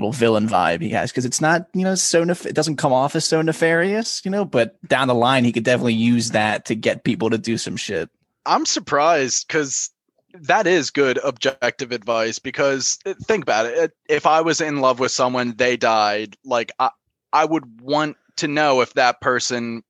little 0.00 0.12
villain 0.12 0.48
vibe 0.48 0.80
he 0.80 0.90
has 0.90 1.10
because 1.10 1.26
it's 1.26 1.40
not, 1.40 1.66
you 1.74 1.84
know, 1.84 1.94
so 1.94 2.24
nef- 2.24 2.46
it 2.46 2.54
doesn't 2.54 2.76
come 2.76 2.92
off 2.92 3.14
as 3.14 3.24
so 3.24 3.42
nefarious, 3.42 4.24
you 4.24 4.30
know, 4.30 4.44
but 4.44 4.80
down 4.88 5.08
the 5.08 5.14
line 5.14 5.44
he 5.44 5.52
could 5.52 5.62
definitely 5.64 5.94
use 5.94 6.30
that 6.30 6.64
to 6.64 6.74
get 6.74 7.04
people 7.04 7.28
to 7.28 7.38
do 7.38 7.58
some 7.58 7.76
shit. 7.76 8.08
I'm 8.46 8.64
surprised 8.64 9.46
because 9.46 9.90
that 10.32 10.66
is 10.66 10.90
good 10.90 11.18
objective 11.22 11.92
advice 11.92 12.38
because 12.38 12.98
uh, 13.04 13.14
think 13.22 13.44
about 13.44 13.66
it. 13.66 13.78
Uh, 13.78 13.88
If 14.08 14.26
I 14.26 14.40
was 14.40 14.60
in 14.60 14.80
love 14.80 14.98
with 14.98 15.12
someone, 15.12 15.54
they 15.56 15.76
died, 15.76 16.36
like 16.44 16.72
I, 16.78 16.90
I 17.32 17.44
would 17.44 17.80
want 17.80 18.16
to 18.36 18.48
know 18.48 18.80
if 18.80 18.94
that 18.94 19.20
person 19.20 19.82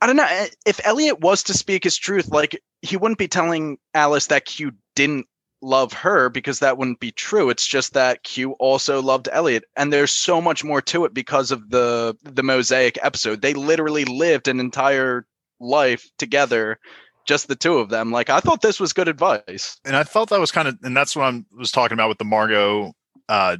I 0.00 0.06
don't 0.06 0.16
know 0.16 0.26
eh, 0.28 0.48
if 0.66 0.80
Elliot 0.84 1.20
was 1.20 1.44
to 1.44 1.54
speak 1.54 1.84
his 1.84 1.96
truth, 1.96 2.28
like 2.28 2.60
he 2.82 2.96
wouldn't 2.96 3.18
be 3.18 3.28
telling 3.28 3.78
Alice 3.94 4.26
that 4.28 4.44
Q 4.44 4.72
didn't 4.96 5.26
love 5.62 5.92
her 5.92 6.28
because 6.28 6.58
that 6.58 6.76
wouldn't 6.76 7.00
be 7.00 7.12
true. 7.12 7.48
It's 7.48 7.66
just 7.66 7.94
that 7.94 8.24
Q 8.24 8.52
also 8.52 9.00
loved 9.00 9.28
Elliot, 9.32 9.64
and 9.76 9.92
there's 9.92 10.10
so 10.10 10.40
much 10.40 10.64
more 10.64 10.82
to 10.82 11.04
it 11.04 11.14
because 11.14 11.50
of 11.50 11.70
the 11.70 12.16
the 12.24 12.42
mosaic 12.42 12.98
episode. 13.02 13.40
They 13.40 13.54
literally 13.54 14.04
lived 14.04 14.48
an 14.48 14.60
entire 14.60 15.26
life 15.60 16.10
together, 16.18 16.78
just 17.26 17.48
the 17.48 17.56
two 17.56 17.78
of 17.78 17.88
them. 17.88 18.10
Like 18.10 18.28
I 18.28 18.40
thought 18.40 18.62
this 18.62 18.80
was 18.80 18.92
good 18.92 19.08
advice. 19.08 19.78
and 19.84 19.96
I 19.96 20.04
felt 20.04 20.30
that 20.30 20.40
was 20.40 20.52
kind 20.52 20.68
of, 20.68 20.78
and 20.82 20.96
that's 20.96 21.16
what 21.16 21.32
I 21.32 21.42
was 21.56 21.70
talking 21.70 21.94
about 21.94 22.08
with 22.08 22.18
the 22.18 22.24
Margot, 22.24 22.92
uh, 23.28 23.56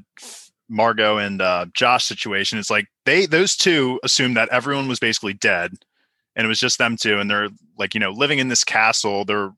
Margot 0.68 1.18
and 1.18 1.40
uh, 1.40 1.66
Josh 1.72 2.04
situation. 2.04 2.58
It's 2.58 2.70
like 2.70 2.88
they 3.06 3.26
those 3.26 3.56
two 3.56 4.00
assumed 4.02 4.36
that 4.36 4.48
everyone 4.50 4.88
was 4.88 4.98
basically 4.98 5.34
dead, 5.34 5.72
and 6.34 6.44
it 6.44 6.48
was 6.48 6.60
just 6.60 6.78
them 6.78 6.96
two, 6.96 7.18
and 7.18 7.30
they're 7.30 7.48
like 7.78 7.94
you 7.94 8.00
know 8.00 8.10
living 8.10 8.38
in 8.38 8.48
this 8.48 8.64
castle. 8.64 9.24
They're 9.24 9.52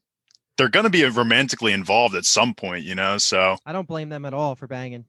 they're 0.57 0.69
going 0.69 0.85
to 0.85 0.91
be 0.91 1.05
romantically 1.05 1.73
involved 1.73 2.15
at 2.15 2.25
some 2.25 2.55
point, 2.55 2.85
you 2.85 2.95
know. 2.95 3.19
So 3.19 3.57
I 3.67 3.73
don't 3.73 3.89
blame 3.89 4.09
them 4.09 4.25
at 4.25 4.35
all 4.35 4.55
for 4.55 4.67
banging. 4.67 5.05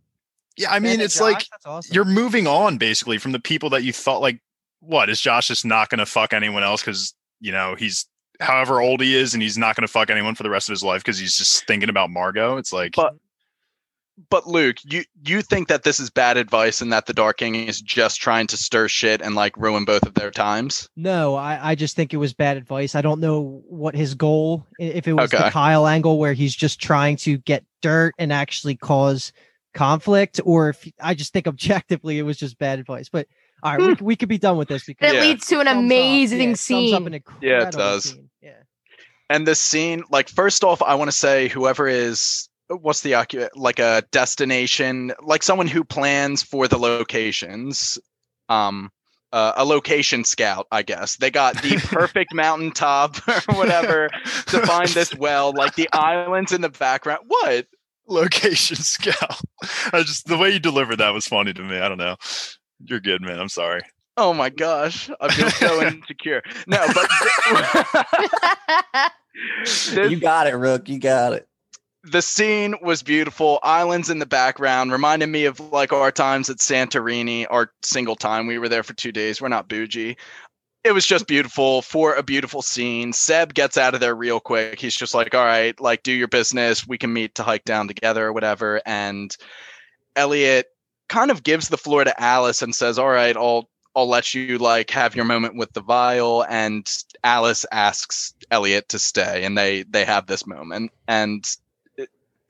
yeah, 0.58 0.72
I 0.72 0.80
mean, 0.80 0.94
And 0.94 1.02
it's 1.02 1.16
Josh, 1.16 1.22
like 1.22 1.48
awesome. 1.66 1.94
you're 1.94 2.06
moving 2.06 2.48
on 2.48 2.78
basically 2.78 3.18
from 3.18 3.32
the 3.32 3.40
people 3.40 3.70
that 3.72 3.84
you 3.84 3.94
thought 3.94 4.22
like 4.22 4.42
what 4.80 5.10
is 5.10 5.20
Josh 5.20 5.48
just 5.48 5.66
not 5.66 5.90
going 5.90 6.00
to 6.00 6.06
fuck 6.06 6.34
anyone 6.34 6.64
else 6.64 6.82
because 6.82 7.14
you 7.40 7.52
know 7.52 7.76
he's 7.76 8.08
however 8.40 8.82
old 8.82 9.02
he 9.02 9.16
is 9.16 9.34
and 9.34 9.42
he's 9.42 9.58
not 9.58 9.76
going 9.76 9.88
to 9.88 9.92
fuck 9.92 10.10
anyone 10.10 10.36
for 10.36 10.44
the 10.44 10.50
rest 10.50 10.70
of 10.70 10.74
his 10.74 10.84
life 10.84 11.02
because 11.04 11.18
he's 11.18 11.38
just 11.38 11.66
thinking 11.66 11.90
about 11.90 12.10
Margot. 12.10 12.58
It's 12.58 12.74
like 12.74 12.94
But 12.96 13.16
but 14.30 14.48
Luke, 14.48 14.78
you 14.84 15.04
you 15.26 15.42
think 15.42 15.68
that 15.68 15.84
this 15.84 16.00
is 16.00 16.10
bad 16.10 16.38
advice 16.38 16.82
and 16.82 16.92
that 16.94 17.06
the 17.06 17.14
Dark 17.14 17.38
King 17.38 17.56
is 17.56 17.82
just 17.82 18.22
trying 18.22 18.48
to 18.48 18.58
stir 18.58 18.88
shit 18.88 19.22
and 19.22 19.36
like 19.36 19.56
ruin 19.58 19.84
both 19.86 20.06
of 20.06 20.14
their 20.14 20.32
times? 20.32 20.90
No, 20.96 21.36
I, 21.36 21.72
I 21.72 21.76
just 21.76 21.96
think 21.96 22.14
it 22.14 22.18
was 22.18 22.34
bad 22.34 22.58
advice. 22.58 22.96
I 22.96 23.02
don't 23.02 23.20
know 23.20 23.62
what 23.68 23.96
his 23.96 24.14
goal, 24.14 24.66
if 24.80 25.08
it 25.08 25.14
was 25.14 25.32
the 25.32 25.50
Kyle 25.52 25.88
angle 25.88 26.18
where 26.18 26.34
he's 26.34 26.56
just 26.56 26.80
trying 26.80 27.18
to 27.18 27.38
get 27.40 27.66
dirt 27.82 28.14
and 28.18 28.32
actually 28.32 28.76
cause 28.76 29.34
conflict, 29.74 30.40
or 30.46 30.70
if 30.70 30.90
I 31.02 31.14
just 31.14 31.34
think 31.34 31.48
objectively 31.48 32.18
it 32.18 32.24
was 32.24 32.38
just 32.38 32.58
bad 32.58 32.80
advice. 32.80 33.10
But 33.10 33.28
all 33.64 33.76
right, 33.76 33.82
we, 33.88 33.94
hmm. 33.96 34.06
we 34.06 34.16
could 34.16 34.30
be 34.30 34.38
done 34.38 34.58
with 34.58 34.70
this 34.70 34.86
because 34.86 35.12
It 35.12 35.16
Yeah. 35.16 35.22
leads 35.22 35.46
to 35.48 35.60
an 35.60 35.66
thumbs 35.66 35.78
up. 35.78 35.84
amazing 35.84 36.40
Yeah, 36.40 36.46
thumbs 36.46 36.54
up 36.54 36.58
scene. 36.58 37.08
an 37.08 37.24
Yeah, 37.42 37.68
it 37.68 37.72
does. 37.72 38.04
scene. 38.06 38.30
Yeah. 38.42 38.52
And 39.30 39.48
the 39.48 39.56
scene, 39.56 40.04
like 40.10 40.30
first 40.30 40.64
off, 40.64 40.82
I 40.82 40.96
want 40.96 41.10
to 41.10 41.18
say 41.18 41.48
whoever 41.50 41.88
is 41.88 42.48
what's 42.70 43.02
the 43.02 43.14
acu- 43.14 43.50
like 43.56 43.80
a 43.80 44.04
destination, 44.12 45.14
like 45.22 45.44
someone 45.44 45.68
who 45.68 45.84
plans 45.84 46.44
for 46.44 46.68
the 46.68 46.78
locations, 46.78 47.98
um, 48.50 48.92
uh, 49.34 49.54
a 49.58 49.66
location 49.66 50.24
scout, 50.24 50.68
I 50.72 50.82
guess. 50.82 51.18
They 51.18 51.30
got 51.30 51.62
the 51.62 51.78
perfect 51.84 52.34
mountaintop 52.34 53.18
or 53.50 53.56
whatever 53.56 54.10
to 54.48 54.66
find 54.66 54.90
this 54.90 55.14
well, 55.16 55.54
like 55.56 55.76
the 55.76 55.90
islands 55.94 56.52
in 56.52 56.62
the 56.62 56.70
background. 56.70 57.22
What? 57.28 57.68
location 58.08 58.78
scout. 58.78 59.42
I 59.92 60.04
just 60.04 60.28
the 60.28 60.38
way 60.38 60.52
you 60.52 60.60
delivered 60.60 60.98
that 60.98 61.10
was 61.14 61.28
funny 61.28 61.54
to 61.54 61.62
me. 61.64 61.80
I 61.80 61.90
don't 61.90 61.98
know. 61.98 62.16
You're 62.84 63.00
good, 63.00 63.22
man. 63.24 63.40
I'm 63.40 63.50
sorry. 63.50 63.82
Oh 64.18 64.32
my 64.34 64.50
gosh, 64.50 65.10
I 65.20 65.34
feel 65.34 65.50
so 65.50 65.82
insecure. 65.82 66.42
No, 66.68 66.86
but 66.94 67.08
this- 69.64 70.12
You 70.12 70.20
got 70.20 70.48
it, 70.48 70.56
Rook. 70.56 70.88
You 70.88 71.00
got 71.00 71.34
it. 71.34 71.48
The 72.06 72.22
scene 72.22 72.76
was 72.82 73.02
beautiful. 73.02 73.60
Islands 73.64 74.10
in 74.10 74.20
the 74.20 74.26
background 74.26 74.92
reminded 74.92 75.28
me 75.28 75.46
of 75.46 75.60
like 75.72 75.92
our 75.92 76.12
times 76.12 76.50
at 76.50 76.58
Santorini, 76.58 77.48
our 77.50 77.72
single 77.82 78.16
time. 78.16 78.46
We 78.48 78.60
were 78.60 78.70
there 78.70 78.84
for 78.84 78.94
two 78.94 79.12
days. 79.12 79.42
We're 79.42 79.48
not 79.48 79.68
bougie. 79.68 80.18
It 80.84 80.92
was 80.94 81.08
just 81.08 81.26
beautiful 81.26 81.82
for 81.82 82.14
a 82.14 82.22
beautiful 82.22 82.62
scene. 82.62 83.12
Seb 83.12 83.56
gets 83.56 83.76
out 83.76 83.96
of 83.96 84.02
there 84.02 84.14
real 84.14 84.40
quick. 84.40 84.80
He's 84.80 84.96
just 84.96 85.16
like, 85.16 85.34
all 85.34 85.44
right, 85.44 85.80
like 85.82 86.04
do 86.04 86.12
your 86.12 86.28
business. 86.28 86.88
We 86.88 87.00
can 87.00 87.12
meet 87.12 87.34
to 87.36 87.44
hike 87.44 87.66
down 87.66 87.88
together 87.88 88.28
or 88.28 88.34
whatever. 88.34 88.82
And 88.86 89.36
Elliot 90.16 90.68
kind 91.10 91.32
of 91.32 91.42
gives 91.42 91.70
the 91.70 91.78
floor 91.78 92.04
to 92.04 92.22
Alice 92.22 92.62
and 92.62 92.76
says, 92.76 93.00
all 93.00 93.10
right, 93.10 93.36
I'll 93.36 93.68
I'll 93.96 94.08
let 94.08 94.34
you 94.34 94.60
like 94.60 94.92
have 94.92 95.16
your 95.16 95.26
moment 95.26 95.56
with 95.56 95.74
the 95.74 95.82
vial. 95.82 96.46
And 96.48 96.88
Alice 97.24 97.66
asks 97.72 98.36
Elliot 98.52 98.90
to 98.90 99.00
stay, 99.00 99.44
and 99.44 99.58
they 99.58 99.84
they 99.84 100.06
have 100.06 100.28
this 100.28 100.46
moment. 100.46 100.92
And 101.08 101.44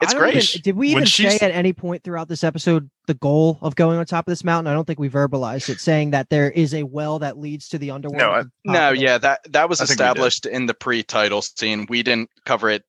it's 0.06 0.14
great. 0.14 0.36
even- 0.36 0.62
did 0.64 0.76
we 0.76 0.88
When 0.90 1.04
even 1.04 1.06
say 1.08 1.24
she's- 1.30 1.44
at 1.44 1.52
any 1.52 1.74
point 1.74 2.04
throughout 2.04 2.28
this 2.30 2.44
episode 2.44 2.90
the 3.08 3.14
goal 3.16 3.60
of 3.62 3.76
going 3.76 3.98
on 4.00 4.06
top 4.06 4.28
of 4.28 4.32
this 4.32 4.44
mountain? 4.44 4.72
I 4.72 4.74
don't 4.76 4.86
think 4.86 5.00
we 5.00 5.10
verbalized 5.10 5.70
it, 5.70 5.80
saying 5.80 6.12
that 6.12 6.30
there 6.30 6.50
is 6.52 6.74
a 6.74 6.84
well 6.84 7.20
that 7.20 7.38
leads 7.38 7.68
to 7.70 7.78
the 7.78 7.92
underworld. 7.92 8.20
No, 8.20 8.30
I- 8.32 8.40
at 8.40 8.46
the 8.64 8.74
top 8.74 8.74
No, 8.74 8.90
yeah, 8.92 9.18
that 9.20 9.40
that 9.52 9.70
was 9.70 9.82
I 9.82 9.86
think 9.86 10.00
we 10.00 10.04
did. 10.06 10.10
established 10.12 10.46
in 10.46 10.66
the 10.66 10.74
pre-title 10.74 11.42
scene. 11.42 11.86
We 11.90 12.02
didn't 12.04 12.30
cover 12.46 12.70
it 12.70 12.84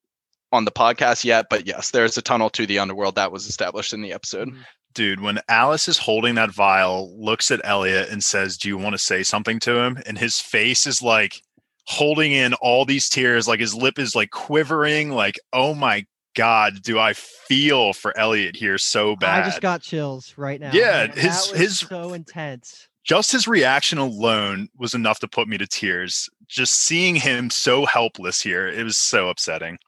on 0.53 0.65
the 0.65 0.71
podcast 0.71 1.25
yet, 1.25 1.47
but 1.51 1.67
yes, 1.67 1.91
there's 1.91 2.17
a 2.17 2.23
tunnel 2.23 2.49
to 2.51 2.67
the 2.67 2.79
underworld 2.79 3.17
that 3.17 3.33
was 3.33 3.47
established 3.47 3.93
in 3.93 4.01
the 4.03 4.13
episode. 4.13 4.49
Mm-hmm. 4.49 4.61
Dude, 4.95 5.21
when 5.21 5.41
Alice 5.51 5.89
is 5.89 5.99
holding 5.99 6.37
that 6.37 6.51
vial, 6.51 7.13
looks 7.23 7.51
at 7.51 7.61
Elliot 7.65 8.09
and 8.09 8.25
says, 8.25 8.57
Do 8.57 8.69
you 8.69 8.79
want 8.79 8.95
to 8.95 8.99
say 8.99 9.23
something 9.23 9.59
to 9.61 9.77
him? 9.79 9.99
And 10.07 10.17
his 10.17 10.41
face 10.41 10.87
is 10.87 11.03
like 11.03 11.43
holding 11.89 12.33
in 12.33 12.55
all 12.55 12.85
these 12.87 13.09
tears, 13.11 13.47
like 13.47 13.61
his 13.61 13.75
lip 13.75 13.99
is 13.99 14.15
like 14.17 14.31
quivering, 14.31 15.11
like, 15.11 15.39
oh 15.53 15.75
my 15.75 16.05
God, 16.37 16.83
do 16.83 16.99
I 17.01 17.15
feel 17.15 17.93
for 17.93 18.17
Elliot 18.17 18.55
here 18.55 18.79
so 18.79 19.17
bad? 19.17 19.43
I 19.43 19.47
just 19.49 19.61
got 19.61 19.83
chills 19.83 20.35
right 20.37 20.61
now. 20.61 20.71
Yeah, 20.73 21.09
man. 21.09 21.17
his- 21.17 21.51
That 21.51 21.59
his- 21.59 21.79
so 21.81 22.13
intense. 22.13 22.87
just 23.05 23.33
his 23.33 23.49
reaction 23.49 23.99
alone 23.99 24.69
was 24.79 24.95
enough 24.95 25.19
to 25.21 25.29
put 25.29 25.49
me 25.49 25.59
to 25.59 25.67
tears. 25.67 26.29
Just 26.47 26.75
seeing 26.75 27.17
him 27.17 27.51
so 27.51 27.87
helpless 27.87 28.41
here, 28.41 28.69
it 28.69 28.85
was 28.85 28.97
so 28.99 29.29
upsetting. 29.29 29.79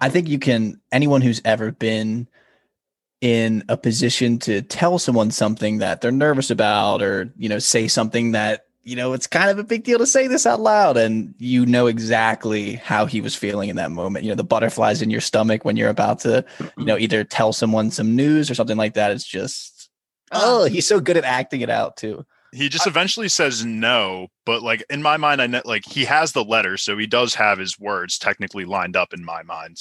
I 0.00 0.08
think 0.08 0.28
you 0.28 0.40
can 0.40 0.80
anyone 0.90 1.20
who's 1.20 1.40
ever 1.44 1.70
been 1.70 2.26
in 3.20 3.62
a 3.68 3.76
position 3.76 4.38
to 4.40 4.60
tell 4.60 4.98
someone 4.98 5.30
something 5.30 5.78
that 5.78 6.00
they're 6.00 6.10
nervous 6.12 6.50
about 6.50 7.00
or 7.00 7.32
you 7.36 7.48
know 7.48 7.58
say 7.60 7.86
something 7.88 8.32
that 8.32 8.63
you 8.84 8.94
know 8.94 9.12
it's 9.12 9.26
kind 9.26 9.50
of 9.50 9.58
a 9.58 9.64
big 9.64 9.82
deal 9.82 9.98
to 9.98 10.06
say 10.06 10.26
this 10.26 10.46
out 10.46 10.60
loud 10.60 10.96
and 10.96 11.34
you 11.38 11.66
know 11.66 11.86
exactly 11.86 12.74
how 12.74 13.06
he 13.06 13.20
was 13.20 13.34
feeling 13.34 13.68
in 13.68 13.76
that 13.76 13.90
moment. 13.90 14.24
You 14.24 14.30
know 14.30 14.36
the 14.36 14.44
butterflies 14.44 15.02
in 15.02 15.10
your 15.10 15.20
stomach 15.20 15.64
when 15.64 15.76
you're 15.76 15.88
about 15.88 16.20
to 16.20 16.44
you 16.76 16.84
know 16.84 16.98
either 16.98 17.24
tell 17.24 17.52
someone 17.52 17.90
some 17.90 18.14
news 18.14 18.50
or 18.50 18.54
something 18.54 18.76
like 18.76 18.94
that. 18.94 19.10
It's 19.10 19.24
just 19.24 19.90
ah. 20.32 20.40
oh 20.42 20.64
he's 20.64 20.86
so 20.86 21.00
good 21.00 21.16
at 21.16 21.24
acting 21.24 21.62
it 21.62 21.70
out 21.70 21.96
too. 21.96 22.24
He 22.52 22.68
just 22.68 22.86
eventually 22.86 23.28
says 23.28 23.64
no, 23.64 24.28
but 24.46 24.62
like 24.62 24.84
in 24.88 25.02
my 25.02 25.16
mind, 25.16 25.42
I 25.42 25.48
know 25.48 25.62
like 25.64 25.84
he 25.84 26.04
has 26.04 26.32
the 26.32 26.44
letter, 26.44 26.76
so 26.76 26.96
he 26.96 27.06
does 27.06 27.34
have 27.34 27.58
his 27.58 27.80
words 27.80 28.16
technically 28.18 28.64
lined 28.64 28.96
up 28.96 29.12
in 29.12 29.24
my 29.24 29.42
mind. 29.42 29.78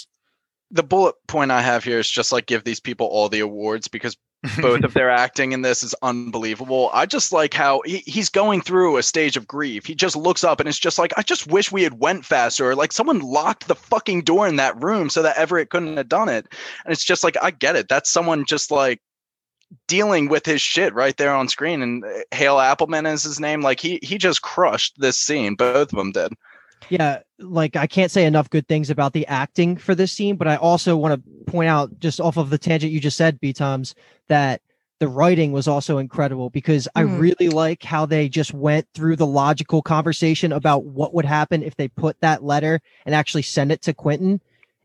The 0.71 0.81
bullet 0.81 1.13
point 1.27 1.51
I 1.51 1.61
have 1.61 1.83
here 1.83 1.99
is 1.99 2.09
just 2.09 2.31
like 2.31 2.47
give 2.47 2.63
these 2.63 2.79
people 2.79 3.05
all 3.05 3.29
the 3.29 3.41
awards 3.41 3.87
because 3.87 4.17
both 4.61 4.83
of 4.83 4.93
their 4.93 5.09
acting 5.23 5.51
in 5.51 5.61
this 5.61 5.83
is 5.83 5.95
unbelievable. 6.01 6.89
I 6.93 7.05
just 7.05 7.31
like 7.31 7.53
how 7.53 7.81
he, 7.85 7.97
he's 8.05 8.29
going 8.29 8.61
through 8.61 8.97
a 8.97 9.03
stage 9.03 9.37
of 9.37 9.47
grief. 9.47 9.85
He 9.85 9.95
just 9.95 10.15
looks 10.15 10.43
up 10.43 10.59
and 10.59 10.67
it's 10.67 10.79
just 10.79 10.99
like, 10.99 11.13
I 11.17 11.21
just 11.21 11.47
wish 11.47 11.71
we 11.71 11.83
had 11.83 11.99
went 11.99 12.25
faster. 12.25 12.69
Or 12.69 12.75
like 12.75 12.91
someone 12.91 13.19
locked 13.19 13.67
the 13.67 13.75
fucking 13.75 14.21
door 14.21 14.47
in 14.47 14.57
that 14.57 14.81
room 14.81 15.09
so 15.09 15.21
that 15.21 15.37
Everett 15.37 15.69
couldn't 15.69 15.97
have 15.97 16.09
done 16.09 16.29
it. 16.29 16.47
And 16.85 16.91
it's 16.91 17.05
just 17.05 17.23
like, 17.23 17.37
I 17.41 17.51
get 17.51 17.75
it. 17.75 17.87
That's 17.87 18.09
someone 18.09 18.45
just 18.45 18.71
like 18.71 19.01
dealing 19.87 20.29
with 20.29 20.45
his 20.45 20.61
shit 20.61 20.93
right 20.93 21.17
there 21.17 21.33
on 21.33 21.47
screen. 21.47 21.81
And 21.81 22.03
uh, 22.03 22.09
Hale 22.31 22.57
Appleman 22.57 23.11
is 23.11 23.23
his 23.23 23.39
name. 23.39 23.61
Like 23.61 23.79
he 23.79 23.99
he 24.03 24.17
just 24.17 24.41
crushed 24.41 24.99
this 24.99 25.17
scene. 25.17 25.55
Both 25.55 25.93
of 25.93 25.97
them 25.97 26.11
did. 26.11 26.33
Yeah, 26.93 27.21
like 27.39 27.75
I 27.75 27.87
can't 27.87 28.11
say 28.11 28.23
enough 28.23 28.51
good 28.51 28.67
things 28.67 28.91
about 28.91 29.13
the 29.13 29.25
acting 29.25 29.77
for 29.77 29.95
this 29.95 30.11
scene, 30.11 30.35
but 30.35 30.47
I 30.47 30.57
also 30.57 30.95
want 30.95 31.15
to 31.15 31.51
point 31.51 31.67
out, 31.67 31.99
just 31.99 32.21
off 32.21 32.37
of 32.37 32.51
the 32.51 32.59
tangent 32.59 32.93
you 32.93 32.99
just 32.99 33.17
said, 33.17 33.39
B 33.39 33.51
Toms, 33.51 33.95
that 34.27 34.61
the 34.99 35.07
writing 35.07 35.51
was 35.51 35.67
also 35.67 35.97
incredible 35.97 36.51
because 36.51 36.87
I 36.93 37.01
Mhm. 37.01 37.19
really 37.19 37.49
like 37.49 37.81
how 37.81 38.05
they 38.05 38.29
just 38.29 38.53
went 38.53 38.85
through 38.93 39.15
the 39.15 39.25
logical 39.25 39.81
conversation 39.81 40.51
about 40.51 40.85
what 40.85 41.15
would 41.15 41.25
happen 41.25 41.63
if 41.63 41.75
they 41.77 41.87
put 41.87 42.15
that 42.21 42.43
letter 42.43 42.79
and 43.07 43.15
actually 43.15 43.41
send 43.41 43.71
it 43.71 43.81
to 43.81 43.93
Quentin. 43.95 44.39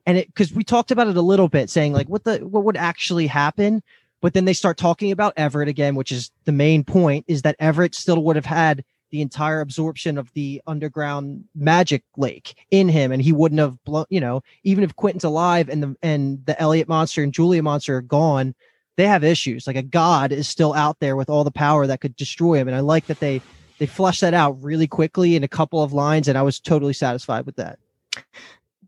And 0.06 0.16
it 0.16 0.28
because 0.28 0.50
we 0.54 0.64
talked 0.64 0.90
about 0.90 1.08
it 1.08 1.16
a 1.18 1.20
little 1.20 1.50
bit, 1.50 1.68
saying 1.68 1.92
like 1.92 2.08
what 2.08 2.24
the 2.24 2.38
what 2.38 2.64
would 2.64 2.78
actually 2.78 3.26
happen, 3.26 3.82
but 4.22 4.32
then 4.32 4.46
they 4.46 4.54
start 4.54 4.78
talking 4.78 5.12
about 5.12 5.34
Everett 5.36 5.68
again, 5.68 5.94
which 5.94 6.10
is 6.10 6.30
the 6.46 6.52
main 6.52 6.84
point, 6.84 7.26
is 7.28 7.42
that 7.42 7.56
Everett 7.58 7.94
still 7.94 8.22
would 8.24 8.36
have 8.36 8.46
had 8.46 8.82
the 9.10 9.20
entire 9.20 9.60
absorption 9.60 10.18
of 10.18 10.32
the 10.34 10.60
underground 10.66 11.44
magic 11.54 12.02
lake 12.16 12.54
in 12.70 12.88
him 12.88 13.12
and 13.12 13.22
he 13.22 13.32
wouldn't 13.32 13.60
have 13.60 13.82
blown 13.84 14.04
you 14.10 14.20
know 14.20 14.42
even 14.64 14.84
if 14.84 14.94
quentin's 14.96 15.24
alive 15.24 15.68
and 15.68 15.82
the 15.82 15.96
and 16.02 16.44
the 16.46 16.60
elliot 16.60 16.88
monster 16.88 17.22
and 17.22 17.32
julia 17.32 17.62
monster 17.62 17.96
are 17.96 18.02
gone 18.02 18.54
they 18.98 19.06
have 19.06 19.22
issues. 19.22 19.66
Like 19.66 19.76
a 19.76 19.82
god 19.82 20.32
is 20.32 20.48
still 20.48 20.74
out 20.74 20.98
there 20.98 21.16
with 21.16 21.30
all 21.30 21.44
the 21.44 21.52
power 21.52 21.86
that 21.86 22.00
could 22.00 22.16
destroy 22.16 22.58
him 22.58 22.68
and 22.68 22.76
i 22.76 22.80
like 22.80 23.06
that 23.06 23.20
they 23.20 23.40
they 23.78 23.86
flesh 23.86 24.20
that 24.20 24.34
out 24.34 24.60
really 24.60 24.88
quickly 24.88 25.36
in 25.36 25.44
a 25.44 25.48
couple 25.48 25.82
of 25.82 25.92
lines 25.92 26.28
and 26.28 26.36
i 26.36 26.42
was 26.42 26.60
totally 26.60 26.92
satisfied 26.92 27.46
with 27.46 27.56
that. 27.56 27.78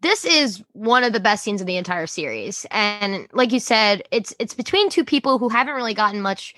This 0.03 0.25
is 0.25 0.65
one 0.73 1.05
of 1.05 1.13
the 1.13 1.21
best 1.21 1.45
scenes 1.45 1.61
of 1.61 1.67
the 1.67 1.77
entire 1.77 2.07
series 2.07 2.67
and 2.71 3.29
like 3.33 3.53
you 3.53 3.61
said 3.61 4.03
it's 4.11 4.35
it's 4.39 4.55
between 4.55 4.91
two 4.91 5.05
people 5.05 5.39
who 5.39 5.49
haven't 5.49 5.75
really 5.75 5.95
gotten 5.95 6.21
much 6.21 6.55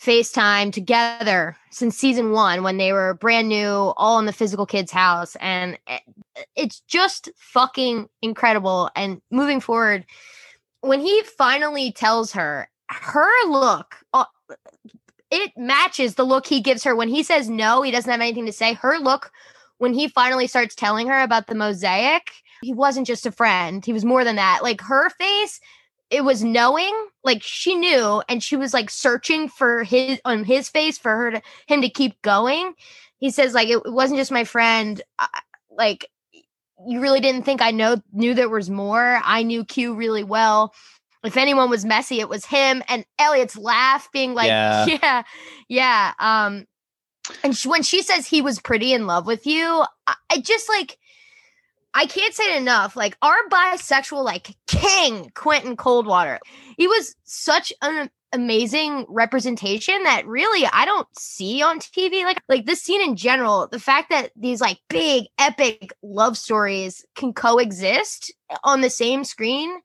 FaceTime 0.00 0.72
together 0.72 1.56
since 1.70 1.96
season 1.96 2.32
one 2.32 2.62
when 2.62 2.76
they 2.76 2.92
were 2.92 3.14
brand 3.14 3.48
new, 3.48 3.92
all 3.96 4.18
in 4.18 4.26
the 4.26 4.32
physical 4.32 4.66
kid's 4.66 4.92
house. 4.92 5.36
And 5.40 5.78
it's 6.54 6.80
just 6.80 7.30
fucking 7.36 8.08
incredible. 8.22 8.90
And 8.94 9.22
moving 9.30 9.60
forward, 9.60 10.04
when 10.80 11.00
he 11.00 11.22
finally 11.22 11.92
tells 11.92 12.32
her, 12.32 12.68
her 12.88 13.30
look, 13.48 13.96
uh, 14.12 14.26
it 15.30 15.52
matches 15.56 16.14
the 16.14 16.24
look 16.24 16.46
he 16.46 16.60
gives 16.60 16.84
her 16.84 16.94
when 16.94 17.08
he 17.08 17.22
says 17.22 17.48
no, 17.48 17.82
he 17.82 17.90
doesn't 17.90 18.10
have 18.10 18.20
anything 18.20 18.46
to 18.46 18.52
say. 18.52 18.74
Her 18.74 18.98
look 18.98 19.32
when 19.78 19.92
he 19.92 20.08
finally 20.08 20.46
starts 20.46 20.74
telling 20.74 21.08
her 21.08 21.22
about 21.22 21.46
the 21.46 21.54
mosaic, 21.54 22.30
he 22.62 22.72
wasn't 22.72 23.06
just 23.06 23.26
a 23.26 23.32
friend, 23.32 23.84
he 23.84 23.92
was 23.92 24.04
more 24.04 24.24
than 24.24 24.36
that. 24.36 24.60
Like 24.62 24.80
her 24.82 25.10
face, 25.10 25.60
it 26.10 26.24
was 26.24 26.44
knowing, 26.44 26.94
like 27.24 27.42
she 27.42 27.74
knew, 27.74 28.22
and 28.28 28.42
she 28.42 28.56
was 28.56 28.72
like 28.72 28.90
searching 28.90 29.48
for 29.48 29.84
his 29.84 30.20
on 30.24 30.44
his 30.44 30.68
face 30.68 30.98
for 30.98 31.14
her 31.16 31.30
to 31.32 31.42
him 31.66 31.82
to 31.82 31.88
keep 31.88 32.20
going. 32.22 32.74
He 33.18 33.30
says 33.30 33.54
like 33.54 33.68
it, 33.68 33.82
it 33.84 33.92
wasn't 33.92 34.18
just 34.18 34.30
my 34.30 34.44
friend, 34.44 35.00
I, 35.18 35.28
like 35.70 36.08
you 36.86 37.00
really 37.00 37.20
didn't 37.20 37.42
think 37.42 37.62
I 37.62 37.70
know 37.70 38.00
knew 38.12 38.34
there 38.34 38.48
was 38.48 38.70
more. 38.70 39.20
I 39.24 39.42
knew 39.42 39.64
Q 39.64 39.94
really 39.94 40.24
well. 40.24 40.74
If 41.24 41.36
anyone 41.36 41.70
was 41.70 41.84
messy, 41.84 42.20
it 42.20 42.28
was 42.28 42.44
him. 42.44 42.82
And 42.88 43.04
Elliot's 43.18 43.56
laugh 43.56 44.08
being 44.12 44.34
like, 44.34 44.46
Yeah. 44.46 44.86
yeah, 44.86 45.22
yeah. 45.68 46.12
Um, 46.20 46.66
and 47.42 47.56
she, 47.56 47.68
when 47.68 47.82
she 47.82 48.02
says 48.02 48.26
he 48.26 48.42
was 48.42 48.60
pretty 48.60 48.92
in 48.92 49.06
love 49.06 49.26
with 49.26 49.46
you, 49.46 49.84
I, 50.06 50.14
I 50.30 50.38
just 50.38 50.68
like 50.68 50.98
I 51.96 52.04
can't 52.04 52.34
say 52.34 52.54
it 52.54 52.60
enough. 52.60 52.94
Like 52.94 53.16
our 53.22 53.38
bisexual 53.50 54.22
like 54.22 54.54
king 54.66 55.32
Quentin 55.34 55.76
Coldwater, 55.76 56.38
he 56.76 56.86
was 56.86 57.16
such 57.24 57.72
an 57.80 58.10
amazing 58.32 59.06
representation 59.08 60.02
that 60.02 60.26
really 60.26 60.68
I 60.70 60.84
don't 60.84 61.08
see 61.18 61.62
on 61.62 61.80
TV. 61.80 62.22
Like 62.22 62.42
like 62.50 62.66
this 62.66 62.82
scene 62.82 63.00
in 63.00 63.16
general, 63.16 63.66
the 63.66 63.80
fact 63.80 64.10
that 64.10 64.30
these 64.36 64.60
like 64.60 64.78
big 64.90 65.24
epic 65.38 65.94
love 66.02 66.36
stories 66.36 67.02
can 67.14 67.32
coexist 67.32 68.30
on 68.62 68.82
the 68.82 68.90
same 68.90 69.24
screen 69.24 69.80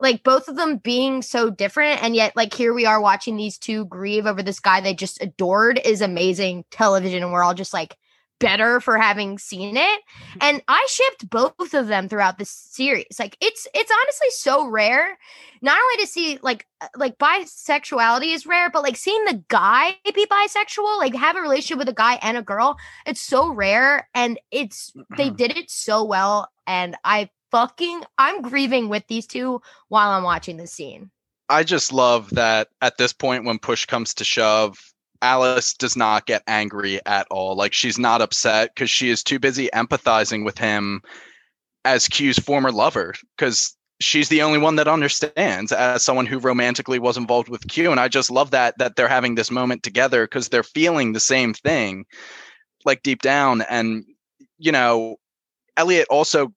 like 0.00 0.24
both 0.24 0.48
of 0.48 0.56
them 0.56 0.78
being 0.78 1.22
so 1.22 1.48
different 1.48 2.02
and 2.02 2.16
yet 2.16 2.34
like 2.34 2.52
here 2.52 2.74
we 2.74 2.84
are 2.84 3.00
watching 3.00 3.36
these 3.36 3.56
two 3.56 3.84
grieve 3.84 4.26
over 4.26 4.42
this 4.42 4.58
guy 4.58 4.80
they 4.80 4.92
just 4.92 5.22
adored 5.22 5.80
is 5.84 6.00
amazing 6.00 6.64
television 6.72 7.22
and 7.22 7.32
we're 7.32 7.44
all 7.44 7.54
just 7.54 7.72
like 7.72 7.96
better 8.42 8.80
for 8.80 8.98
having 8.98 9.38
seen 9.38 9.76
it. 9.76 10.00
And 10.40 10.62
i 10.68 10.86
shipped 10.88 11.30
both 11.30 11.74
of 11.74 11.86
them 11.86 12.08
throughout 12.08 12.38
the 12.38 12.44
series. 12.44 13.18
Like 13.18 13.36
it's 13.40 13.66
it's 13.74 13.92
honestly 14.02 14.28
so 14.30 14.68
rare 14.68 15.18
not 15.62 15.78
only 15.80 16.04
to 16.04 16.06
see 16.06 16.38
like 16.42 16.66
uh, 16.80 16.88
like 16.96 17.18
bisexuality 17.18 18.34
is 18.34 18.46
rare 18.46 18.68
but 18.68 18.82
like 18.82 18.96
seeing 18.96 19.24
the 19.24 19.42
guy 19.48 19.96
be 20.14 20.26
bisexual 20.26 20.98
like 20.98 21.14
have 21.14 21.36
a 21.36 21.40
relationship 21.40 21.78
with 21.78 21.88
a 21.88 21.94
guy 21.94 22.18
and 22.20 22.36
a 22.36 22.42
girl 22.42 22.76
it's 23.06 23.20
so 23.20 23.50
rare 23.50 24.08
and 24.14 24.38
it's 24.50 24.92
they 25.16 25.30
did 25.30 25.56
it 25.56 25.70
so 25.70 26.04
well 26.04 26.50
and 26.66 26.96
i 27.04 27.30
fucking 27.50 28.02
i'm 28.18 28.42
grieving 28.42 28.88
with 28.88 29.06
these 29.06 29.26
two 29.26 29.62
while 29.88 30.10
i'm 30.10 30.24
watching 30.24 30.56
the 30.56 30.66
scene. 30.66 31.10
I 31.48 31.64
just 31.64 31.92
love 31.92 32.30
that 32.30 32.68
at 32.80 32.96
this 32.96 33.12
point, 33.12 33.44
when 33.44 33.58
push 33.58 33.84
comes 33.84 34.14
to 34.14 34.24
shove, 34.24 34.91
Alice 35.22 35.72
does 35.74 35.96
not 35.96 36.26
get 36.26 36.42
angry 36.46 37.00
at 37.06 37.26
all. 37.30 37.56
Like 37.56 37.72
she's 37.72 37.98
not 37.98 38.20
upset 38.20 38.70
because 38.74 38.90
she 38.90 39.08
is 39.08 39.22
too 39.22 39.38
busy 39.38 39.70
empathizing 39.72 40.44
with 40.44 40.58
him 40.58 41.00
as 41.84 42.08
Q's 42.08 42.38
former 42.38 42.72
lover 42.72 43.14
because 43.36 43.76
she's 44.00 44.28
the 44.28 44.42
only 44.42 44.58
one 44.58 44.76
that 44.76 44.88
understands 44.88 45.72
as 45.72 46.04
someone 46.04 46.26
who 46.26 46.38
romantically 46.38 46.98
was 46.98 47.16
involved 47.16 47.48
with 47.48 47.66
Q. 47.68 47.90
And 47.90 48.00
I 48.00 48.08
just 48.08 48.30
love 48.30 48.50
that 48.50 48.76
that 48.78 48.96
they're 48.96 49.08
having 49.08 49.36
this 49.36 49.50
moment 49.50 49.82
together 49.82 50.24
because 50.24 50.48
they're 50.48 50.62
feeling 50.62 51.12
the 51.12 51.20
same 51.20 51.54
thing, 51.54 52.04
like 52.84 53.02
deep 53.02 53.22
down. 53.22 53.62
And 53.62 54.04
you 54.58 54.72
know, 54.72 55.16
Elliot 55.76 56.08
also 56.10 56.52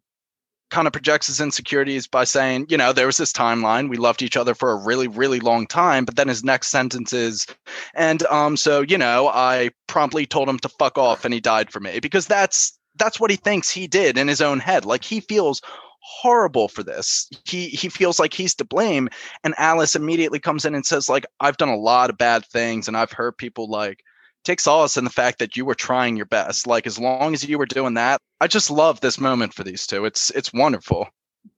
kind 0.75 0.87
of 0.87 0.91
projects 0.91 1.27
his 1.27 1.39
insecurities 1.39 2.05
by 2.05 2.25
saying, 2.25 2.65
you 2.67 2.75
know, 2.75 2.91
there 2.91 3.05
was 3.05 3.15
this 3.15 3.31
timeline. 3.31 3.87
We 3.87 3.95
loved 3.95 4.21
each 4.21 4.35
other 4.35 4.53
for 4.53 4.71
a 4.71 4.75
really, 4.75 5.07
really 5.07 5.39
long 5.39 5.67
time. 5.67 6.03
But 6.03 6.17
then 6.17 6.27
his 6.27 6.43
next 6.43 6.67
sentence 6.67 7.13
is, 7.13 7.47
and 7.93 8.23
um, 8.23 8.57
so 8.57 8.81
you 8.81 8.97
know, 8.97 9.29
I 9.29 9.69
promptly 9.87 10.25
told 10.25 10.49
him 10.49 10.59
to 10.59 10.67
fuck 10.67 10.97
off, 10.97 11.23
and 11.23 11.33
he 11.33 11.39
died 11.39 11.71
for 11.71 11.79
me 11.79 12.01
because 12.01 12.27
that's 12.27 12.77
that's 12.97 13.21
what 13.21 13.31
he 13.31 13.37
thinks 13.37 13.69
he 13.69 13.87
did 13.87 14.17
in 14.17 14.27
his 14.27 14.41
own 14.41 14.59
head. 14.59 14.83
Like 14.83 15.05
he 15.05 15.21
feels 15.21 15.61
horrible 16.01 16.67
for 16.67 16.83
this. 16.83 17.29
He 17.45 17.69
he 17.69 17.87
feels 17.87 18.19
like 18.19 18.33
he's 18.33 18.53
to 18.55 18.65
blame. 18.65 19.07
And 19.45 19.55
Alice 19.57 19.95
immediately 19.95 20.39
comes 20.39 20.65
in 20.65 20.75
and 20.75 20.85
says, 20.85 21.07
like, 21.07 21.25
I've 21.39 21.55
done 21.55 21.69
a 21.69 21.77
lot 21.77 22.09
of 22.09 22.17
bad 22.17 22.45
things, 22.47 22.89
and 22.89 22.97
I've 22.97 23.13
heard 23.13 23.37
people 23.37 23.69
like 23.69 24.03
take 24.45 24.61
solace 24.61 24.95
in 24.95 25.03
the 25.03 25.09
fact 25.09 25.39
that 25.39 25.57
you 25.57 25.65
were 25.65 25.75
trying 25.75 26.15
your 26.15 26.27
best. 26.27 26.67
Like 26.67 26.87
as 26.87 26.97
long 26.97 27.33
as 27.33 27.43
you 27.43 27.57
were 27.57 27.65
doing 27.65 27.95
that, 27.95 28.19
I 28.39 28.47
just 28.47 28.71
love 28.71 29.01
this 29.01 29.19
moment 29.19 29.53
for 29.53 29.63
these 29.63 29.85
two. 29.85 30.05
It's 30.05 30.29
it's 30.31 30.53
wonderful. 30.53 31.09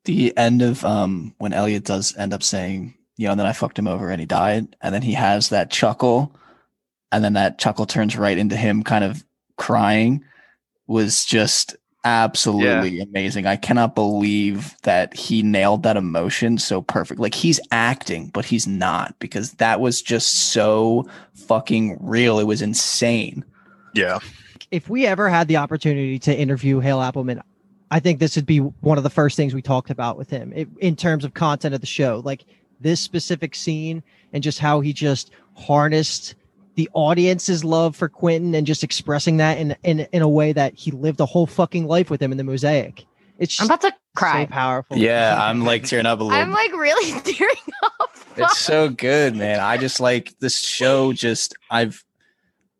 the 0.05 0.35
end 0.37 0.61
of 0.61 0.83
um 0.85 1.35
when 1.37 1.53
Elliot 1.53 1.83
does 1.83 2.15
end 2.17 2.33
up 2.33 2.43
saying, 2.43 2.95
you 3.17 3.25
know, 3.25 3.31
and 3.31 3.39
then 3.39 3.47
I 3.47 3.53
fucked 3.53 3.77
him 3.77 3.87
over 3.87 4.09
and 4.09 4.19
he 4.19 4.25
died, 4.25 4.75
and 4.81 4.93
then 4.95 5.01
he 5.01 5.13
has 5.13 5.49
that 5.49 5.69
chuckle, 5.69 6.35
and 7.11 7.23
then 7.23 7.33
that 7.33 7.59
chuckle 7.59 7.85
turns 7.85 8.17
right 8.17 8.37
into 8.37 8.55
him 8.55 8.83
kind 8.83 9.03
of 9.03 9.23
crying, 9.57 10.23
was 10.87 11.25
just 11.25 11.75
absolutely 12.07 13.01
amazing. 13.01 13.45
I 13.45 13.55
cannot 13.57 13.93
believe 13.93 14.75
that 14.83 15.13
he 15.13 15.43
nailed 15.43 15.83
that 15.83 15.97
emotion 15.97 16.57
so 16.57 16.81
perfect. 16.81 17.19
Like 17.19 17.35
he's 17.35 17.59
acting, 17.71 18.29
but 18.29 18.45
he's 18.45 18.65
not 18.65 19.17
because 19.19 19.53
that 19.53 19.79
was 19.79 20.01
just 20.01 20.51
so 20.51 21.07
fucking 21.33 21.97
real. 21.99 22.39
It 22.39 22.45
was 22.45 22.61
insane. 22.61 23.43
Yeah. 23.93 24.19
if 24.71 24.89
we 24.89 25.05
ever 25.05 25.29
had 25.29 25.47
the 25.47 25.57
opportunity 25.57 26.19
to 26.19 26.35
interview 26.35 26.79
Hale 26.79 26.99
Appleman, 26.99 27.41
I 27.91 27.99
think 27.99 28.19
this 28.19 28.35
would 28.35 28.45
be 28.45 28.59
one 28.59 28.97
of 28.97 29.03
the 29.03 29.09
first 29.09 29.35
things 29.37 29.53
we 29.53 29.61
talked 29.61 29.89
about 29.89 30.17
with 30.17 30.29
him 30.29 30.53
it, 30.53 30.67
in 30.79 30.95
terms 30.95 31.25
of 31.25 31.33
content 31.33 31.75
of 31.75 31.81
the 31.81 31.87
show. 31.87 32.21
Like 32.23 32.45
this 32.79 33.01
specific 33.01 33.55
scene 33.55 34.03
and 34.33 34.43
just 34.43 34.59
how 34.59 34.79
he 34.81 34.93
just 34.93 35.31
harnessed 35.55 36.35
the 36.77 36.87
audience's 36.93 37.65
love 37.65 37.95
for 37.95 38.07
Quentin 38.07 38.53
and 38.53 38.65
just 38.65 38.83
expressing 38.83 39.37
that 39.37 39.57
in 39.57 39.75
in, 39.83 40.01
in 40.13 40.21
a 40.21 40.29
way 40.29 40.53
that 40.53 40.75
he 40.75 40.91
lived 40.91 41.19
a 41.19 41.25
whole 41.25 41.47
fucking 41.47 41.87
life 41.87 42.09
with 42.09 42.21
him 42.21 42.31
in 42.31 42.37
the 42.37 42.43
mosaic. 42.43 43.05
It's 43.39 43.59
i'm 43.59 43.65
about 43.65 43.81
to 43.81 43.93
cry 44.15 44.45
so 44.45 44.51
powerful. 44.51 44.97
Yeah, 44.97 45.37
I'm 45.39 45.65
like 45.65 45.83
tearing 45.83 46.05
up 46.05 46.19
a 46.19 46.23
little. 46.23 46.39
i'm 46.39 46.51
like 46.51 46.71
really 46.71 47.19
tearing 47.33 47.55
up 47.83 48.11
It's 48.37 48.59
so 48.59 48.89
good, 48.89 49.35
man. 49.35 49.59
I 49.59 49.77
just 49.77 49.99
like 49.99 50.37
this 50.39 50.59
show. 50.59 51.13
Just 51.13 51.55
I've, 51.71 52.03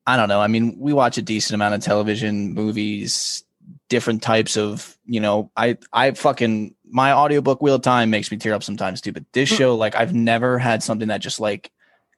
I 0.06 0.16
don't 0.16 0.30
know. 0.30 0.42
I 0.42 0.48
mean, 0.48 0.78
we 0.80 0.94
watch 0.94 1.18
a 1.18 1.24
decent 1.24 1.56
amount 1.56 1.74
of 1.74 1.82
television, 1.82 2.54
movies, 2.54 3.44
different 3.90 4.22
types 4.22 4.58
of. 4.58 4.96
You 5.06 5.20
know, 5.20 5.52
I 5.58 5.78
I 5.92 6.12
fucking 6.12 6.76
my 6.86 7.14
audiobook 7.14 7.64
Wheel 7.64 7.76
of 7.76 7.82
Time 7.82 8.12
makes 8.12 8.32
me 8.32 8.38
tear 8.38 8.54
up 8.54 8.62
sometimes 8.62 9.02
too. 9.02 9.12
But 9.12 9.24
this 9.34 9.50
hmm. 9.50 9.56
show, 9.56 9.76
like, 9.76 9.96
I've 9.96 10.14
never 10.14 10.60
had 10.60 10.84
something 10.84 11.08
that 11.08 11.22
just 11.22 11.40
like 11.40 11.72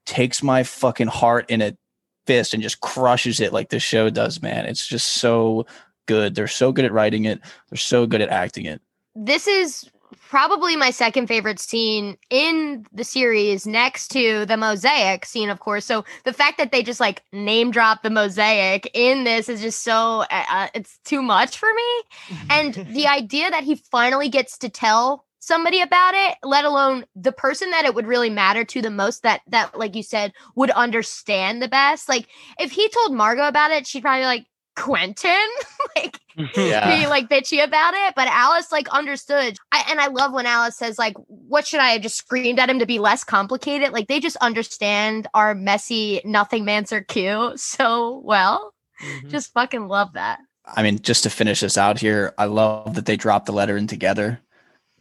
takes 0.09 0.41
my 0.41 0.63
fucking 0.63 1.07
heart 1.07 1.49
in 1.49 1.61
a 1.61 1.77
fist 2.25 2.53
and 2.53 2.63
just 2.63 2.81
crushes 2.81 3.39
it 3.39 3.53
like 3.53 3.69
this 3.69 3.83
show 3.83 4.09
does, 4.09 4.41
man. 4.41 4.65
It's 4.65 4.87
just 4.87 5.07
so 5.07 5.65
good. 6.07 6.33
They're 6.33 6.47
so 6.47 6.71
good 6.71 6.85
at 6.85 6.91
writing 6.91 7.25
it. 7.25 7.39
They're 7.69 7.77
so 7.77 8.07
good 8.07 8.21
at 8.21 8.29
acting 8.29 8.65
it. 8.65 8.81
this 9.15 9.47
is 9.47 9.89
probably 10.29 10.75
my 10.75 10.91
second 10.91 11.27
favorite 11.27 11.59
scene 11.59 12.17
in 12.29 12.85
the 12.91 13.03
series 13.03 13.65
next 13.67 14.09
to 14.09 14.45
the 14.45 14.57
mosaic 14.57 15.25
scene 15.25 15.49
of 15.49 15.59
course 15.59 15.85
so 15.85 16.03
the 16.23 16.33
fact 16.33 16.57
that 16.57 16.71
they 16.71 16.83
just 16.83 16.99
like 16.99 17.23
name 17.31 17.71
drop 17.71 18.01
the 18.03 18.09
mosaic 18.09 18.89
in 18.93 19.23
this 19.23 19.49
is 19.49 19.61
just 19.61 19.83
so 19.83 20.23
uh, 20.31 20.45
uh, 20.49 20.67
it's 20.73 20.97
too 21.05 21.21
much 21.21 21.57
for 21.57 21.69
me 21.73 22.37
and 22.49 22.73
the 22.93 23.07
idea 23.07 23.49
that 23.49 23.63
he 23.63 23.75
finally 23.75 24.29
gets 24.29 24.57
to 24.57 24.69
tell 24.69 25.25
somebody 25.39 25.81
about 25.81 26.13
it 26.13 26.37
let 26.43 26.65
alone 26.65 27.05
the 27.15 27.31
person 27.31 27.71
that 27.71 27.85
it 27.85 27.95
would 27.95 28.05
really 28.05 28.29
matter 28.29 28.63
to 28.63 28.81
the 28.81 28.91
most 28.91 29.23
that 29.23 29.41
that 29.47 29.77
like 29.77 29.95
you 29.95 30.03
said 30.03 30.33
would 30.55 30.69
understand 30.71 31.61
the 31.61 31.67
best. 31.67 32.09
Like 32.09 32.27
if 32.59 32.71
he 32.71 32.89
told 32.89 33.13
margot 33.13 33.47
about 33.47 33.71
it 33.71 33.87
she'd 33.87 34.01
probably 34.01 34.21
be 34.21 34.25
like 34.25 34.45
quentin? 34.75 35.33
Like 35.95 36.19
mm-hmm. 36.37 36.59
Yeah. 36.59 36.99
be 36.99 37.07
like 37.07 37.29
bitchy 37.29 37.63
about 37.63 37.93
it. 37.93 38.13
But 38.15 38.27
alice 38.27 38.71
like 38.71 38.87
understood. 38.89 39.57
I, 39.71 39.85
and 39.89 39.99
i 39.99 40.07
love 40.07 40.33
when 40.33 40.45
alice 40.45 40.77
says 40.77 40.99
like 40.99 41.15
what 41.27 41.65
should 41.65 41.79
i 41.79 41.91
have 41.91 42.01
just 42.01 42.17
screamed 42.17 42.59
at 42.59 42.69
him 42.69 42.79
to 42.79 42.85
be 42.85 42.99
less 42.99 43.23
complicated? 43.23 43.91
Like 43.91 44.07
they 44.07 44.19
just 44.19 44.37
understand 44.37 45.27
our 45.33 45.55
messy 45.55 46.21
nothing 46.25 46.65
mancer 46.65 47.01
q 47.01 47.53
so 47.55 48.21
well. 48.23 48.73
Mm-hmm. 49.01 49.29
Just 49.29 49.53
fucking 49.53 49.87
love 49.87 50.13
that. 50.13 50.39
I 50.75 50.83
mean, 50.83 50.99
just 50.99 51.23
to 51.23 51.29
finish 51.29 51.61
this 51.61 51.77
out 51.77 51.99
here, 51.99 52.33
I 52.37 52.45
love 52.45 52.93
that 52.95 53.05
they 53.05 53.15
drop 53.15 53.45
the 53.45 53.53
letter 53.53 53.75
in 53.75 53.87
together 53.87 54.39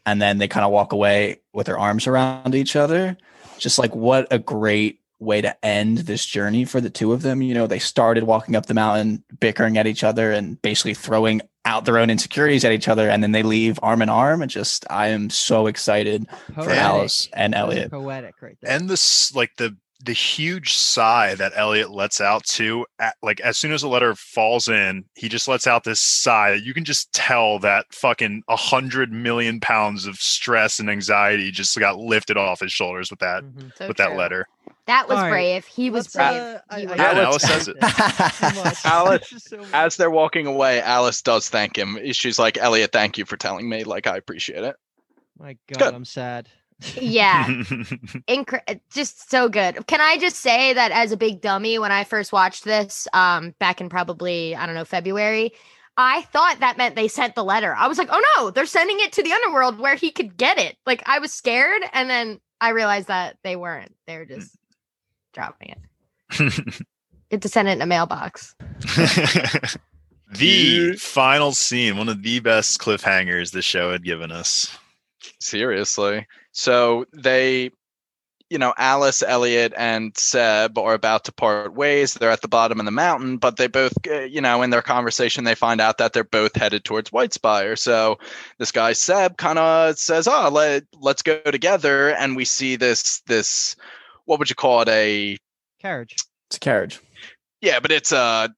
and 0.09 0.23
then 0.23 0.39
they 0.39 0.49
kind 0.49 0.65
of 0.65 0.73
walk 0.73 0.93
away 0.93 1.41
with 1.53 1.67
their 1.67 1.79
arms 1.79 2.07
around 2.07 2.55
each 2.55 2.77
other. 2.77 3.17
Just 3.59 3.79
like 3.79 3.95
what 3.95 4.27
a 4.31 4.39
great 4.39 5.01
way 5.21 5.41
to 5.41 5.65
end 5.65 5.99
this 5.99 6.25
journey 6.25 6.65
for 6.65 6.81
the 6.81 6.91
two 6.91 7.13
of 7.13 7.23
them. 7.23 7.43
You 7.43 7.55
know, 7.55 7.67
they 7.67 7.79
started 7.79 8.25
walking 8.25 8.57
up 8.57 8.67
the 8.67 8.75
mountain, 8.75 9.25
bickering 9.41 9.77
at 9.77 9.87
each 9.87 10.05
other 10.05 10.33
and 10.33 10.61
basically 10.63 10.95
throwing 10.95 11.43
out 11.65 11.85
their 11.85 11.99
own 11.99 12.09
insecurities 12.09 12.65
at 12.65 12.73
each 12.73 12.89
other, 12.89 13.11
and 13.11 13.23
then 13.23 13.33
they 13.33 13.43
leave 13.43 13.79
arm 13.83 14.01
in 14.01 14.09
arm. 14.09 14.41
And 14.41 14.51
just, 14.51 14.87
I 14.89 15.09
am 15.09 15.29
so 15.29 15.67
excited 15.67 16.27
for 16.55 16.71
Alice 16.71 17.29
and 17.35 17.55
Elliot. 17.55 17.91
Poetic, 17.91 18.41
right 18.41 18.57
there. 18.63 18.75
and 18.75 18.89
this 18.89 19.35
like 19.35 19.57
the 19.57 19.77
the 20.05 20.13
huge 20.13 20.75
sigh 20.75 21.35
that 21.35 21.53
Elliot 21.57 21.91
lets 21.91 22.21
out 22.21 22.45
too. 22.45 22.87
At, 23.01 23.17
like 23.23 23.41
as 23.41 23.59
soon 23.59 23.73
as 23.73 23.83
the 23.83 23.89
letter 23.89 24.15
falls 24.15 24.69
in, 24.69 25.05
he 25.17 25.29
just 25.29 25.49
lets 25.49 25.67
out 25.67 25.83
this 25.85 25.99
sigh 25.99 26.53
that 26.53 26.63
you 26.63 26.73
can 26.73 26.85
just 26.85 27.13
tell 27.13 27.59
that 27.61 27.87
fucking 27.93 28.43
a 28.49 28.55
hundred 28.57 29.11
million 29.13 29.59
pounds 29.59 30.07
of 30.07 30.17
stress 30.17 30.79
and 30.79 30.89
anxiety 30.89 31.51
just 31.51 31.77
got 31.79 31.99
lifted 31.99 32.37
off 32.37 32.61
his 32.61 32.73
shoulders 32.73 33.11
with 33.11 33.19
that 33.21 33.43
Mhm. 33.43 33.77
So 33.77 33.89
with 33.89 33.97
that 33.97 34.15
letter. 34.17 34.47
That 34.87 35.09
was 35.09 35.17
All 35.19 35.25
right. 35.25 35.31
brave. 35.31 35.67
He 35.67 35.91
was 35.91 36.15
Let's, 36.15 36.17
brave. 36.17 36.41
uh, 36.43 36.59
I- 36.71 36.81
He 36.81 36.87
was 36.87 36.97
Yeah, 36.97 37.13
brave. 37.15 37.25
Alice 37.25 37.43
says 37.43 37.69
it. 37.69 37.77
Much. 37.81 38.79
Alice, 38.87 39.33
is 39.33 39.45
so 39.45 39.57
much. 39.59 39.69
As 39.75 39.97
they're 39.97 40.11
walking 40.11 40.47
away, 40.47 40.81
Alice 40.81 41.21
does 41.23 41.49
thank 41.49 41.77
him. 41.77 41.99
She's 42.13 42.39
like, 42.39 42.57
Elliot, 42.57 42.93
thank 42.93 43.19
you 43.19 43.25
for 43.25 43.37
telling 43.37 43.69
me. 43.69 43.85
Like, 43.85 44.07
I 44.07 44.17
appreciate 44.17 44.63
it. 44.65 44.77
My 45.39 45.57
God, 45.69 45.79
good. 45.79 45.95
I'm 45.95 46.05
sad. 46.05 46.49
Yeah. 46.95 47.45
Incre- 48.29 48.81
just 48.93 49.31
so 49.31 49.49
good. 49.49 49.87
Can 49.87 50.01
I 50.01 50.19
just 50.19 50.37
say 50.37 50.73
that 50.73 50.93
as 50.93 51.13
a 51.13 51.17
big 51.17 51.41
dummy, 51.41 51.79
when 51.79 51.93
I 51.93 52.05
first 52.05 52.33
watched 52.33 52.65
this, 52.65 53.09
um, 53.13 53.55
back 53.59 53.81
in 53.81 53.89
probably 53.89 54.55
I 54.55 54.67
don't 54.67 54.75
know 54.75 54.85
February, 54.85 55.53
I 55.97 56.23
thought 56.23 56.61
that 56.61 56.79
meant 56.79 56.95
they 56.95 57.09
sent 57.09 57.35
the 57.35 57.45
letter. 57.45 57.75
I 57.75 57.89
was 57.89 57.99
like, 57.99 58.09
oh 58.13 58.23
no, 58.37 58.51
they're 58.51 58.67
sending 58.67 59.01
it 59.01 59.13
to 59.15 59.23
the 59.23 59.33
underworld 59.33 59.81
where 59.81 59.97
he 59.97 60.13
could 60.13 60.37
get 60.37 60.59
it. 60.59 60.77
Like 60.87 61.03
I 61.07 61.19
was 61.19 61.33
scared, 61.33 61.83
and 61.93 62.09
then 62.09 62.41
I 62.61 62.71
realized 62.71 63.09
that 63.09 63.37
they 63.43 63.57
weren't. 63.57 63.95
They 64.07 64.17
were 64.17 64.25
just 64.25 64.57
dropping 65.35 65.71
it. 65.71 66.75
Get 67.31 67.43
to 67.43 67.49
send 67.49 67.69
it 67.69 67.73
in 67.73 67.83
a 67.83 67.87
mailbox. 67.87 68.55
the 70.33 70.97
final 70.97 71.53
scene, 71.53 71.97
one 71.97 72.09
of 72.09 72.23
the 72.23 72.39
best 72.41 72.81
cliffhangers 72.81 73.51
the 73.51 73.61
show 73.61 73.91
had 73.93 74.05
given 74.05 74.31
us. 74.31 74.79
Seriously. 75.41 76.27
So 76.53 77.05
they, 77.13 77.71
you 78.51 78.59
know, 78.59 78.73
Alice, 78.79 79.23
Elliot, 79.23 79.75
and 79.77 80.17
Seb 80.17 80.79
are 80.79 80.95
about 80.95 81.25
to 81.25 81.33
part 81.33 81.75
ways. 81.75 82.15
They're 82.15 82.31
at 82.31 82.41
the 82.41 82.49
bottom 82.49 82.81
of 82.81 82.87
the 82.87 82.91
mountain, 82.91 83.37
but 83.37 83.57
they 83.59 83.67
both, 83.67 83.93
uh, 84.11 84.21
you 84.21 84.41
know, 84.41 84.63
in 84.63 84.71
their 84.71 84.83
conversation, 84.83 85.45
they 85.45 85.55
find 85.55 85.81
out 85.81 85.99
that 85.99 86.15
they're 86.15 86.25
both 86.25 86.57
headed 86.57 86.85
towards 86.85 87.11
Whitespire. 87.13 87.77
So 87.77 88.19
this 88.59 88.73
guy 88.73 88.95
Seb 88.95 89.37
kind 89.37 89.59
of 89.59 89.99
says, 89.99 90.27
"Oh, 90.27 90.49
let 90.51 90.85
let's 90.95 91.23
go 91.23 91.41
together." 91.43 92.11
And 92.11 92.37
we 92.37 92.45
see 92.45 92.77
this 92.77 93.21
this, 93.27 93.77
what 94.25 94.39
would 94.39 94.49
you 94.49 94.57
call 94.57 94.81
it? 94.83 94.89
A 94.89 95.37
Carriage. 95.81 96.17
It's 96.49 96.57
a 96.57 96.61
carriage. 96.61 97.01
yeah, 97.61 97.79
but 97.81 97.93
it's 97.93 98.13
uh 98.13 98.49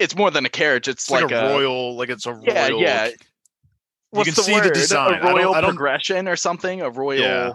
it's 0.00 0.16
more 0.16 0.30
than 0.30 0.44
a 0.46 0.48
carriage. 0.48 0.88
It's, 0.88 1.04
It's 1.04 1.10
like, 1.10 1.24
like, 1.24 1.32
a, 1.32 1.52
royal, 1.54 1.94
like 1.96 2.08
it's 2.08 2.26
a 2.26 2.32
royal. 2.32 2.80
Yeah, 2.80 3.10
yeah. 4.12 4.18
What's 4.18 4.28
can 4.30 4.34
the 4.36 4.42
see 4.42 4.54
the 4.54 4.60
word? 4.66 4.74
design. 4.74 5.14
I 5.14 5.16
A 5.18 5.20
don't- 5.22 5.34
royal 5.34 5.54
I 5.54 5.60
don't- 5.60 5.70
progression 5.70 6.26
or 6.28 6.34
something. 6.36 6.80
A 6.82 6.90
royal. 6.90 7.20
Yeah. 7.20 7.52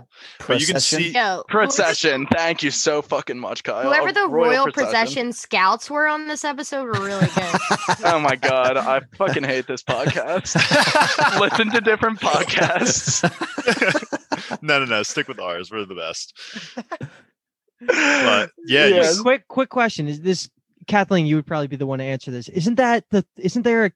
But 0.47 0.59
you 0.61 0.65
can 0.67 0.75
Procession? 0.75 0.99
see 0.99 1.11
Yo, 1.11 1.43
Procession. 1.49 2.27
Thank 2.31 2.63
you 2.63 2.71
so 2.71 3.01
fucking 3.01 3.37
much, 3.39 3.63
Kyle. 3.63 3.83
Whoever 3.83 4.09
A 4.09 4.13
the 4.13 4.27
royal, 4.27 4.71
procession. 4.71 5.33
scouts 5.33 5.89
were 5.89 6.07
on 6.07 6.27
this 6.27 6.45
episode 6.45 6.85
were 6.85 6.93
really 7.05 7.27
good. 7.27 7.59
Oh 8.05 8.19
my 8.19 8.35
god, 8.35 8.77
I 8.77 9.01
fucking 9.17 9.43
hate 9.43 9.67
this 9.67 9.83
podcast. 9.83 10.55
Listen 11.39 11.71
to 11.71 11.81
different 11.81 12.19
podcasts. 12.19 13.23
no, 14.61 14.79
no, 14.79 14.85
no. 14.85 15.03
Stick 15.03 15.27
with 15.27 15.39
ours. 15.39 15.71
We're 15.71 15.85
the 15.85 15.95
best. 15.95 16.37
But 17.81 18.51
yeah, 18.65 18.85
you 18.87 18.95
Yeah. 18.95 19.11
Quick, 19.21 19.47
quick 19.47 19.69
question: 19.69 20.07
Is 20.07 20.21
this 20.21 20.49
Kathleen? 20.87 21.25
You 21.25 21.35
would 21.35 21.45
probably 21.47 21.67
be 21.67 21.75
the 21.75 21.85
one 21.85 21.99
to 21.99 22.05
answer 22.05 22.31
this. 22.31 22.47
Isn't 22.49 22.75
that 22.75 23.05
the? 23.11 23.25
Isn't 23.37 23.63
there 23.63 23.85
a 23.85 23.91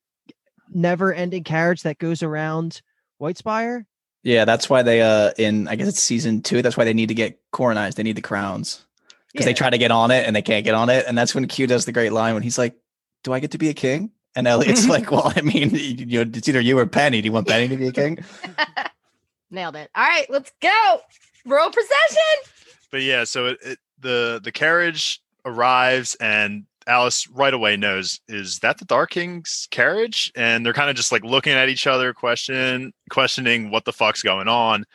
never-ending 0.73 1.43
carriage 1.43 1.83
that 1.83 1.97
goes 1.97 2.23
around 2.23 2.81
Whitespire? 3.19 3.85
Yeah, 4.23 4.45
that's 4.45 4.69
why 4.69 4.81
they 4.83 5.01
uh 5.01 5.31
in 5.37 5.67
I 5.67 5.75
guess 5.75 5.87
it's 5.87 6.01
season 6.01 6.41
two. 6.41 6.61
That's 6.61 6.75
why 6.75 6.83
they 6.83 6.93
need 6.93 7.07
to 7.09 7.13
get 7.15 7.39
coronized. 7.51 7.97
They 7.97 8.03
need 8.03 8.17
the 8.17 8.21
crowns 8.21 8.85
because 9.31 9.45
they 9.45 9.53
try 9.53 9.69
to 9.69 9.77
get 9.77 9.91
on 9.91 10.11
it 10.11 10.25
and 10.25 10.35
they 10.35 10.41
can't 10.41 10.65
get 10.65 10.75
on 10.75 10.89
it. 10.89 11.05
And 11.07 11.17
that's 11.17 11.33
when 11.33 11.47
Q 11.47 11.67
does 11.67 11.85
the 11.85 11.91
great 11.91 12.11
line 12.11 12.33
when 12.33 12.43
he's 12.43 12.57
like, 12.57 12.75
"Do 13.23 13.31
I 13.31 13.39
get 13.39 13.51
to 13.51 13.57
be 13.57 13.69
a 13.69 13.73
king?" 13.73 14.11
And 14.35 14.45
Elliot's 14.45 14.87
like, 14.89 15.09
"Well, 15.09 15.31
I 15.35 15.41
mean, 15.41 15.69
you, 15.71 15.79
you 15.79 16.25
know, 16.25 16.31
it's 16.33 16.49
either 16.49 16.59
you 16.59 16.77
or 16.77 16.85
Penny. 16.85 17.21
Do 17.21 17.27
you 17.27 17.31
want 17.31 17.47
Penny 17.47 17.69
to 17.69 17.77
be 17.77 17.87
a 17.87 17.91
king?" 17.93 18.19
Nailed 19.51 19.75
it. 19.77 19.89
All 19.95 20.03
right, 20.03 20.29
let's 20.29 20.51
go. 20.61 20.99
Royal 21.45 21.71
procession. 21.71 22.51
but 22.91 23.01
yeah, 23.01 23.23
so 23.23 23.47
it, 23.47 23.59
it 23.63 23.79
the 23.99 24.41
the 24.43 24.51
carriage 24.51 25.21
arrives 25.45 26.15
and 26.15 26.65
Alice 26.89 27.27
right 27.29 27.53
away 27.53 27.77
knows 27.77 28.19
is 28.27 28.59
that 28.59 28.79
the 28.79 28.85
Dark 28.85 29.11
King's 29.11 29.67
carriage, 29.71 30.31
and 30.35 30.65
they're 30.65 30.73
kind 30.73 30.89
of 30.89 30.95
just 30.95 31.11
like 31.11 31.23
looking 31.23 31.53
at 31.53 31.69
each 31.69 31.87
other, 31.87 32.13
question 32.13 32.91
questioning 33.09 33.69
what 33.69 33.85
the 33.85 33.93
fuck's 33.93 34.23
going 34.23 34.47
on, 34.47 34.85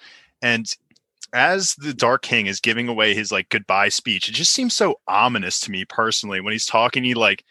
and 0.43 0.67
as 1.33 1.75
the 1.77 1.95
Dark 1.95 2.23
King 2.23 2.47
is 2.47 2.61
giving 2.61 2.89
away 2.89 3.15
his 3.15 3.33
like 3.33 3.49
goodbye 3.49 3.89
speech, 3.89 4.29
it 4.29 4.33
just 4.33 4.53
seems 4.53 4.75
so 4.75 5.01
ominous 5.09 5.61
to 5.61 5.71
me 5.71 5.85
personally 5.85 6.41
when 6.41 6.53
he's 6.53 6.67
talking. 6.67 7.05
He 7.05 7.15
like 7.15 7.45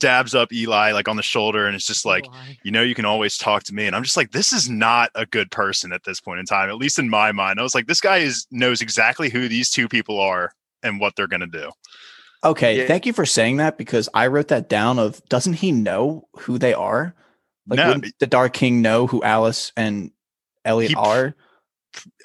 dabs 0.00 0.34
up 0.34 0.52
Eli 0.52 0.92
like 0.92 1.08
on 1.08 1.16
the 1.16 1.22
shoulder, 1.22 1.66
and 1.66 1.74
it's 1.74 1.86
just 1.86 2.04
like 2.04 2.24
you 2.62 2.70
know, 2.70 2.82
you 2.82 2.94
can 2.94 3.04
always 3.04 3.38
talk 3.38 3.62
to 3.64 3.74
me. 3.74 3.86
And 3.86 3.96
I'm 3.96 4.02
just 4.02 4.16
like, 4.16 4.32
this 4.32 4.52
is 4.52 4.68
not 4.68 5.10
a 5.14 5.26
good 5.26 5.50
person 5.50 5.92
at 5.92 6.04
this 6.04 6.20
point 6.20 6.40
in 6.40 6.46
time, 6.46 6.68
at 6.68 6.76
least 6.76 6.98
in 6.98 7.08
my 7.08 7.32
mind. 7.32 7.58
I 7.58 7.62
was 7.62 7.74
like, 7.74 7.86
this 7.86 8.00
guy 8.00 8.18
is 8.18 8.46
knows 8.50 8.80
exactly 8.80 9.28
who 9.28 9.48
these 9.48 9.70
two 9.70 9.88
people 9.88 10.20
are 10.20 10.52
and 10.82 11.00
what 11.00 11.14
they're 11.16 11.28
gonna 11.28 11.46
do. 11.46 11.70
Okay, 12.44 12.78
Yeah. 12.80 12.86
thank 12.86 13.06
you 13.06 13.12
for 13.12 13.24
saying 13.26 13.58
that 13.58 13.78
because 13.78 14.08
I 14.14 14.26
wrote 14.26 14.48
that 14.48 14.68
down. 14.68 14.98
Of 14.98 15.24
doesn't 15.28 15.54
he 15.54 15.70
know 15.72 16.28
who 16.40 16.58
they 16.58 16.74
are? 16.74 17.14
Like, 17.68 17.76
No. 17.76 18.00
the 18.18 18.26
Dark 18.26 18.52
King 18.52 18.82
know 18.82 19.06
who 19.06 19.22
Alice 19.22 19.72
and 19.76 20.10
Elliot 20.64 20.90
He- 20.90 20.96
are? 20.96 21.34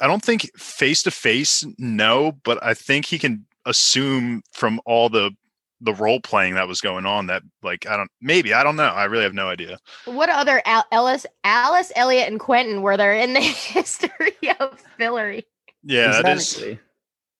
I 0.01 0.07
don't 0.07 0.23
think 0.23 0.49
face 0.57 1.03
to 1.03 1.11
face, 1.11 1.63
no, 1.77 2.31
but 2.43 2.57
I 2.63 2.73
think 2.73 3.05
he 3.05 3.19
can 3.19 3.45
assume 3.65 4.41
from 4.53 4.79
all 4.85 5.09
the 5.09 5.31
the 5.79 5.93
role 5.93 6.19
playing 6.19 6.55
that 6.55 6.67
was 6.67 6.81
going 6.81 7.05
on 7.05 7.27
that 7.27 7.43
like 7.61 7.85
I 7.85 7.95
don't 7.97 8.09
maybe 8.19 8.51
I 8.51 8.63
don't 8.63 8.77
know. 8.77 8.85
I 8.87 9.03
really 9.05 9.25
have 9.25 9.35
no 9.35 9.47
idea. 9.49 9.77
What 10.05 10.29
other 10.29 10.59
Al- 10.65 10.87
Ellis, 10.91 11.27
Alice, 11.43 11.91
Elliot, 11.95 12.27
and 12.31 12.39
Quentin 12.39 12.81
were 12.81 12.97
there 12.97 13.13
in 13.13 13.33
the 13.33 13.39
history 13.41 14.33
of 14.59 14.83
Fillory? 14.99 15.43
Yeah, 15.83 16.21
that 16.23 16.37
is 16.37 16.53
Exactly. 16.53 16.79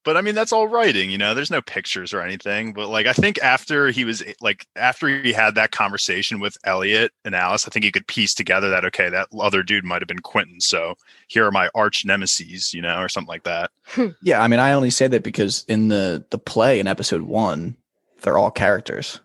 But 0.08 0.16
I 0.16 0.22
mean 0.22 0.36
that's 0.36 0.54
all 0.54 0.70
writing, 0.70 1.10
you 1.12 1.18
know. 1.18 1.34
There's 1.34 1.52
no 1.52 1.62
pictures 1.62 2.14
or 2.14 2.22
anything. 2.22 2.72
But 2.72 2.88
like 2.88 3.08
I 3.08 3.12
think 3.14 3.38
after 3.44 3.90
he 3.90 4.06
was 4.06 4.24
like 4.40 4.66
after 4.78 5.22
he 5.22 5.34
had 5.34 5.54
that 5.56 5.72
conversation 5.72 6.40
with 6.40 6.58
Elliot 6.64 7.12
and 7.26 7.36
Alice, 7.36 7.68
I 7.68 7.72
think 7.72 7.84
he 7.84 7.92
could 7.92 8.08
piece 8.08 8.34
together 8.34 8.70
that 8.70 8.86
okay, 8.86 9.10
that 9.10 9.28
other 9.38 9.64
dude 9.64 9.84
might 9.84 10.02
have 10.02 10.08
been 10.08 10.20
Quentin. 10.20 10.62
So 10.62 10.96
here 11.28 11.46
are 11.46 11.52
my 11.52 11.70
arch 11.76 12.06
nemesis, 12.06 12.74
you 12.74 12.82
know, 12.82 13.02
or 13.02 13.10
something 13.10 13.28
like 13.28 13.44
that. 13.44 13.70
Hmm. 13.88 14.08
Yeah, 14.22 14.42
I 14.42 14.48
mean, 14.48 14.62
I 14.62 14.72
only 14.72 14.92
say 14.92 15.08
that 15.10 15.24
because 15.24 15.66
in 15.68 15.90
the 15.90 16.24
the 16.30 16.38
play 16.40 16.80
in 16.80 16.88
episode 16.88 17.24
one, 17.24 17.76
they're 18.22 18.38
all 18.38 18.50
characters. 18.50 19.20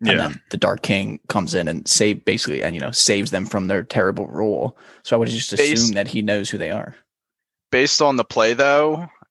And 0.00 0.08
Yeah. 0.08 0.16
then 0.16 0.40
the 0.50 0.56
Dark 0.56 0.80
King 0.80 1.20
comes 1.28 1.54
in 1.54 1.68
and 1.68 1.86
save 1.86 2.24
basically 2.24 2.62
and 2.64 2.74
you 2.74 2.80
know 2.80 2.90
saves 2.90 3.30
them 3.32 3.44
from 3.44 3.68
their 3.68 3.82
terrible 3.82 4.26
rule. 4.28 4.78
So 5.02 5.14
I 5.14 5.18
would 5.18 5.28
just 5.28 5.52
assume 5.52 5.66
Based- 5.68 5.94
that 5.94 6.08
he 6.08 6.22
knows 6.22 6.48
who 6.48 6.56
they 6.56 6.70
are. 6.70 6.96
Based 7.70 8.00
on 8.02 8.16
the 8.16 8.24
play, 8.24 8.52
though, 8.54 9.02
it 9.02 9.08
it 9.08 9.21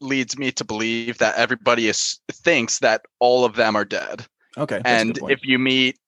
leads 0.00 0.38
me 0.38 0.52
to 0.52 0.64
believe 0.64 1.18
that 1.18 1.36
everybody 1.36 1.88
is 1.88 2.18
thinks 2.30 2.78
that 2.80 3.02
all 3.18 3.44
of 3.44 3.56
them 3.56 3.76
are 3.76 3.84
dead. 3.84 4.26
Okay, 4.56 4.80
and 4.84 5.18
if 5.28 5.40
you 5.44 5.58
meet 5.58 5.98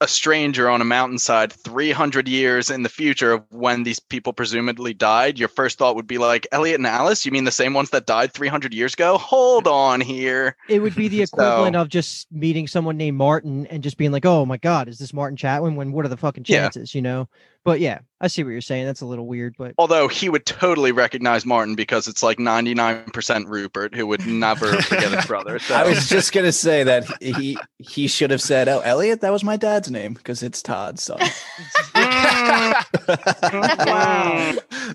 a 0.00 0.08
stranger 0.08 0.68
on 0.68 0.80
a 0.82 0.84
mountainside 0.84 1.52
300 1.52 2.28
years 2.28 2.68
in 2.68 2.82
the 2.82 2.88
future 2.88 3.32
of 3.32 3.44
when 3.50 3.84
these 3.84 4.00
people 4.00 4.32
presumably 4.32 4.92
died 4.92 5.38
your 5.38 5.48
first 5.48 5.78
thought 5.78 5.94
would 5.94 6.06
be 6.06 6.18
like 6.18 6.48
elliot 6.50 6.80
and 6.80 6.86
alice 6.86 7.24
you 7.24 7.30
mean 7.30 7.44
the 7.44 7.50
same 7.52 7.72
ones 7.72 7.90
that 7.90 8.04
died 8.04 8.32
300 8.32 8.74
years 8.74 8.92
ago 8.92 9.16
hold 9.16 9.68
on 9.68 10.00
here 10.00 10.56
It 10.68 10.80
would 10.80 10.96
be 10.96 11.06
the 11.08 11.22
equivalent 11.22 11.74
So- 11.76 11.80
of 11.80 11.88
just 11.88 12.30
meeting 12.32 12.66
someone 12.66 12.96
named 12.96 13.16
Martin 13.16 13.66
and 13.68 13.82
just 13.84 13.96
being 13.96 14.10
like, 14.10 14.26
"Oh 14.26 14.44
my 14.44 14.56
God, 14.58 14.88
is 14.88 14.98
this 14.98 15.14
Martin 15.14 15.36
Chatwin?" 15.36 15.76
When 15.76 15.92
what 15.92 16.04
are 16.04 16.08
the 16.08 16.16
fucking 16.16 16.44
Yeah. 16.48 16.62
chances, 16.64 16.94
you 16.94 17.00
know? 17.00 17.28
But 17.64 17.80
yeah, 17.80 18.00
I 18.20 18.28
see 18.28 18.44
what 18.44 18.50
you're 18.50 18.60
saying. 18.60 18.84
That's 18.84 19.00
a 19.00 19.06
little 19.06 19.26
weird, 19.26 19.54
but 19.56 19.74
although 19.78 20.06
he 20.06 20.28
would 20.28 20.44
totally 20.44 20.92
recognize 20.92 21.46
martin 21.46 21.74
because 21.74 22.06
it's 22.06 22.22
like 22.22 22.38
99% 22.38 23.46
rupert 23.46 23.94
who 23.94 24.06
would 24.06 24.26
never 24.26 24.80
forget 24.82 25.12
his 25.12 25.24
brother 25.24 25.58
so 25.58 25.74
I 25.74 25.88
was 25.88 26.08
just 26.08 26.32
gonna 26.32 26.52
say 26.52 26.84
that 26.84 27.06
he 27.22 27.56
he 27.78 28.06
should 28.06 28.30
have 28.30 28.42
said, 28.42 28.68
"Oh, 28.68 28.80
Elliot, 28.80 29.22
that 29.22 29.32
was 29.32 29.42
my 29.42 29.56
dad's 29.56 29.90
name 29.90 30.12
because 30.12 30.42
it's 30.42 30.62
Todd's 30.62 31.02
son." 31.02 31.18
wow 31.94 32.82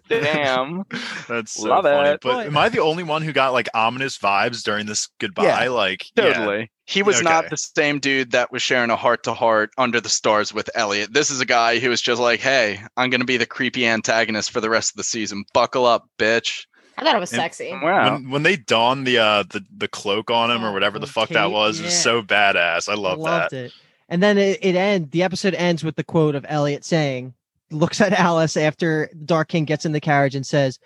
damn 0.07 0.83
That's 1.27 1.53
so 1.53 1.69
Love 1.69 1.85
funny. 1.85 2.09
it. 2.09 2.21
But 2.21 2.33
But- 2.33 2.47
am 2.47 2.57
I 2.57 2.69
the 2.69 2.81
only 2.81 3.03
one 3.03 3.21
who 3.21 3.33
got 3.33 3.53
like 3.53 3.69
ominous 3.73 4.17
vibes 4.17 4.63
during 4.63 4.85
this 4.85 5.09
goodbye? 5.19 5.45
Yeah, 5.45 5.69
like 5.69 6.05
yeah. 6.15 6.65
Totally. 6.89 6.93
He 6.93 7.03
was 7.03 7.21
not 7.21 7.49
the 7.49 7.57
same 7.57 7.99
dude 7.99 8.31
that 8.31 8.51
was 8.51 8.61
sharing 8.61 8.89
a 8.89 8.95
heart 8.95 9.23
to 9.23 9.33
heart 9.33 9.69
under 9.77 10.01
the 10.01 10.09
stars 10.09 10.53
with 10.53 10.69
Elliot. 10.75 11.13
This 11.13 11.29
is 11.29 11.39
a 11.39 11.45
guy 11.45 11.77
who 11.79 11.89
was 11.89 12.01
just 12.01 12.19
like, 12.19 12.39
hey, 12.39 12.79
I'm 12.97 13.09
going 13.09 13.21
to 13.21 13.25
be 13.27 13.37
the 13.37 13.45
creepy 13.45 13.85
antagonist 13.85 14.51
for 14.51 14.59
the 14.59 14.69
rest 14.69 14.91
of 14.93 14.97
the 14.97 15.03
season. 15.03 15.45
Buckle 15.53 15.85
up, 15.85 16.09
bitch. 16.17 16.65
I 16.97 17.03
thought 17.03 17.15
it 17.15 17.19
was 17.19 17.31
And- 17.31 17.41
sexy. 17.41 17.71
Wow. 17.71 18.15
When, 18.15 18.29
when 18.31 18.43
they 18.43 18.55
donned 18.57 19.05
the 19.07 19.19
uh 19.19 19.43
the, 19.43 19.63
the 19.77 19.87
cloak 19.87 20.29
on 20.31 20.51
him 20.51 20.65
or 20.65 20.69
Oh, 20.69 20.73
whatever 20.73 20.99
the 20.99 21.05
the 21.05 21.11
fuck 21.11 21.29
that 21.29 21.45
cape, 21.45 21.51
was, 21.53 21.79
it 21.79 21.83
was 21.85 21.97
so 22.01 22.21
badass. 22.21 22.89
I 22.89 22.95
love 22.95 23.19
loved 23.19 23.51
that. 23.53 23.65
it. 23.65 23.73
And 24.09 24.21
then 24.23 24.37
it, 24.37 24.57
it 24.61 24.75
end 24.75 25.11
the 25.11 25.23
episode 25.23 25.53
ends 25.53 25.83
with 25.83 25.95
the 25.95 26.03
quote 26.03 26.33
of 26.35 26.45
Elliot 26.49 26.83
saying, 26.83 27.35
looks 27.71 28.01
at 28.01 28.11
Alice 28.13 28.57
after 28.57 29.09
Dark 29.25 29.49
King 29.49 29.65
gets 29.65 29.85
in 29.85 29.91
the 29.91 30.01
carriage 30.01 30.33
and 30.35 30.45
says, 30.45 30.79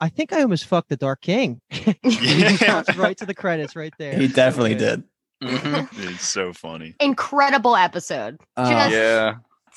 I 0.00 0.08
think 0.08 0.32
I 0.32 0.40
almost 0.40 0.64
fucked 0.64 0.88
the 0.88 0.96
Dark 0.96 1.20
King. 1.20 1.60
Yeah. 2.02 2.56
Comes 2.56 2.96
right 2.96 3.16
to 3.18 3.26
the 3.26 3.34
credits 3.34 3.76
right 3.76 3.92
there. 3.98 4.14
He 4.18 4.26
definitely 4.26 4.70
Okay. 4.76 4.78
did. 4.86 5.04
Mhm. 5.42 5.88
It's 6.14 6.26
so 6.28 6.52
funny. 6.52 6.94
Incredible 7.00 7.76
episode. 7.76 8.38
Uh, 8.56 8.70
Just 8.70 8.90
Yeah. 8.94 9.34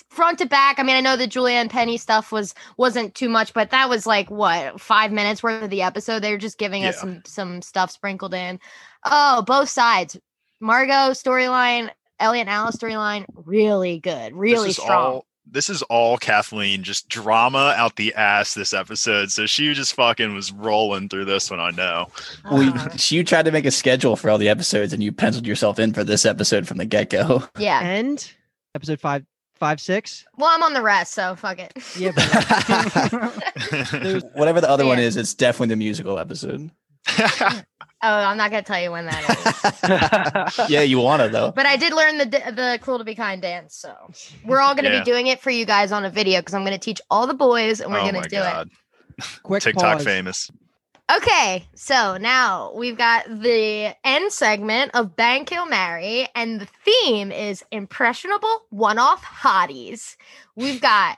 front 0.10 0.40
to 0.40 0.46
back. 0.46 0.80
I 0.80 0.84
mean, 0.84 0.96
I 0.96 1.02
know 1.02 1.16
the 1.16 1.28
Julianne 1.28 1.70
Penny 1.70 1.98
stuff 1.98 2.32
was 2.32 2.54
wasn't 2.78 3.16
too 3.16 3.30
much, 3.30 3.54
but 3.54 3.70
that 3.72 3.90
was 3.90 4.06
like 4.06 4.30
what 4.30 4.80
five 4.82 5.12
minutes 5.12 5.42
worth 5.44 5.64
of 5.64 5.70
the 5.70 5.82
episode. 5.82 6.20
They 6.20 6.32
were 6.32 6.38
just 6.38 6.58
giving 6.58 6.84
us 6.86 7.00
some 7.00 7.22
some 7.26 7.62
stuff 7.62 7.92
sprinkled 7.92 8.34
in. 8.34 8.60
Oh, 9.06 9.42
both 9.44 9.70
sides. 9.70 10.18
Margot 10.60 11.12
storyline, 11.12 11.90
Elliot 12.20 12.48
and 12.48 12.54
Alice 12.54 12.78
storyline, 12.78 13.26
really 13.34 14.00
good, 14.00 14.34
really 14.34 14.68
this 14.70 14.78
is 14.78 14.84
strong. 14.84 15.14
All, 15.16 15.26
this 15.46 15.70
is 15.70 15.82
all 15.84 16.18
Kathleen, 16.18 16.84
just 16.84 17.10
drama 17.10 17.74
out 17.78 17.96
the 17.96 18.14
ass 18.16 18.54
this 18.54 18.74
episode. 18.74 19.32
So 19.32 19.46
she 19.46 19.74
just 19.74 19.94
fucking 19.96 20.34
was 20.34 20.52
rolling 20.52 21.10
through 21.10 21.26
this 21.26 21.52
one. 21.52 21.60
I 21.60 21.72
know. 21.72 22.08
Well, 22.50 22.64
you, 22.64 22.72
Uh, 22.72 22.90
you 23.10 23.24
tried 23.24 23.46
to 23.46 23.52
make 23.52 23.66
a 23.66 23.72
schedule 23.72 24.16
for 24.16 24.30
all 24.30 24.38
the 24.38 24.50
episodes, 24.50 24.94
and 24.94 25.04
you 25.04 25.12
penciled 25.12 25.46
yourself 25.46 25.80
in 25.80 25.94
for 25.94 26.04
this 26.04 26.26
episode 26.26 26.68
from 26.68 26.78
the 26.78 26.86
get 26.86 27.10
go. 27.10 27.44
yeah. 27.58 27.82
And 27.82 28.32
episode 28.76 29.00
five, 29.00 29.26
five, 29.56 29.80
six. 29.80 30.26
Well, 30.38 30.50
I'm 30.52 30.64
on 30.64 30.74
the 30.74 30.82
rest, 30.82 31.14
so 31.14 31.36
fuck 31.36 31.60
it. 31.60 31.72
Yeah, 31.98 32.12
but 32.16 32.24
Whatever 34.34 34.62
the 34.62 34.70
other 34.70 34.86
one 34.86 35.00
is, 35.00 35.18
it's 35.18 35.34
definitely 35.34 35.68
the 35.68 35.76
musical 35.78 36.20
episode. 36.20 36.70
Oh, 38.06 38.10
I'm 38.18 38.36
not 38.38 38.52
gonna 38.52 38.64
tell 38.64 38.82
you 38.82 38.92
when 38.92 39.06
that 39.06 40.56
is. 40.60 40.70
yeah, 40.70 40.82
you 40.82 41.00
want 41.00 41.22
to 41.22 41.30
though. 41.30 41.52
But 41.56 41.66
I 41.66 41.78
did 41.78 41.94
learn 41.94 42.18
the 42.18 42.26
d- 42.26 42.38
the 42.52 42.78
cruel 42.82 42.98
to 42.98 43.04
be 43.06 43.16
kind 43.16 43.42
dance, 43.42 43.76
so 43.76 43.94
we're 44.46 44.60
all 44.60 44.76
gonna 44.76 44.90
Yeah. 44.90 45.00
be 45.00 45.06
doing 45.06 45.28
it 45.28 45.40
for 45.40 45.52
you 45.52 45.66
guys 45.66 45.92
on 45.94 46.04
a 46.04 46.10
video 46.10 46.42
because 46.42 46.54
I'm 46.54 46.64
gonna 46.66 46.78
teach 46.78 47.00
all 47.10 47.28
the 47.28 47.34
boys 47.34 47.80
and 47.80 47.92
we're 47.92 48.00
oh 48.00 48.06
gonna 48.06 48.20
my 48.20 48.28
do 48.28 48.36
god. 48.38 48.70
quick 49.44 49.64
TikTok 49.64 49.98
pause. 50.00 50.04
famous. 50.04 50.52
Okay, 51.14 51.66
so 51.76 52.18
now 52.18 52.74
we've 52.76 52.98
got 52.98 53.26
the 53.28 53.94
end 54.06 54.32
segment 54.32 54.92
of 54.96 55.16
Bang 55.16 55.46
Kill 55.46 55.66
Marry, 55.66 56.28
and 56.36 56.60
the 56.62 56.68
theme 56.86 57.32
is 57.32 57.64
impressionable 57.72 58.64
one-off 58.70 59.22
hotties. 59.24 60.16
We've 60.56 60.80
got 60.82 61.18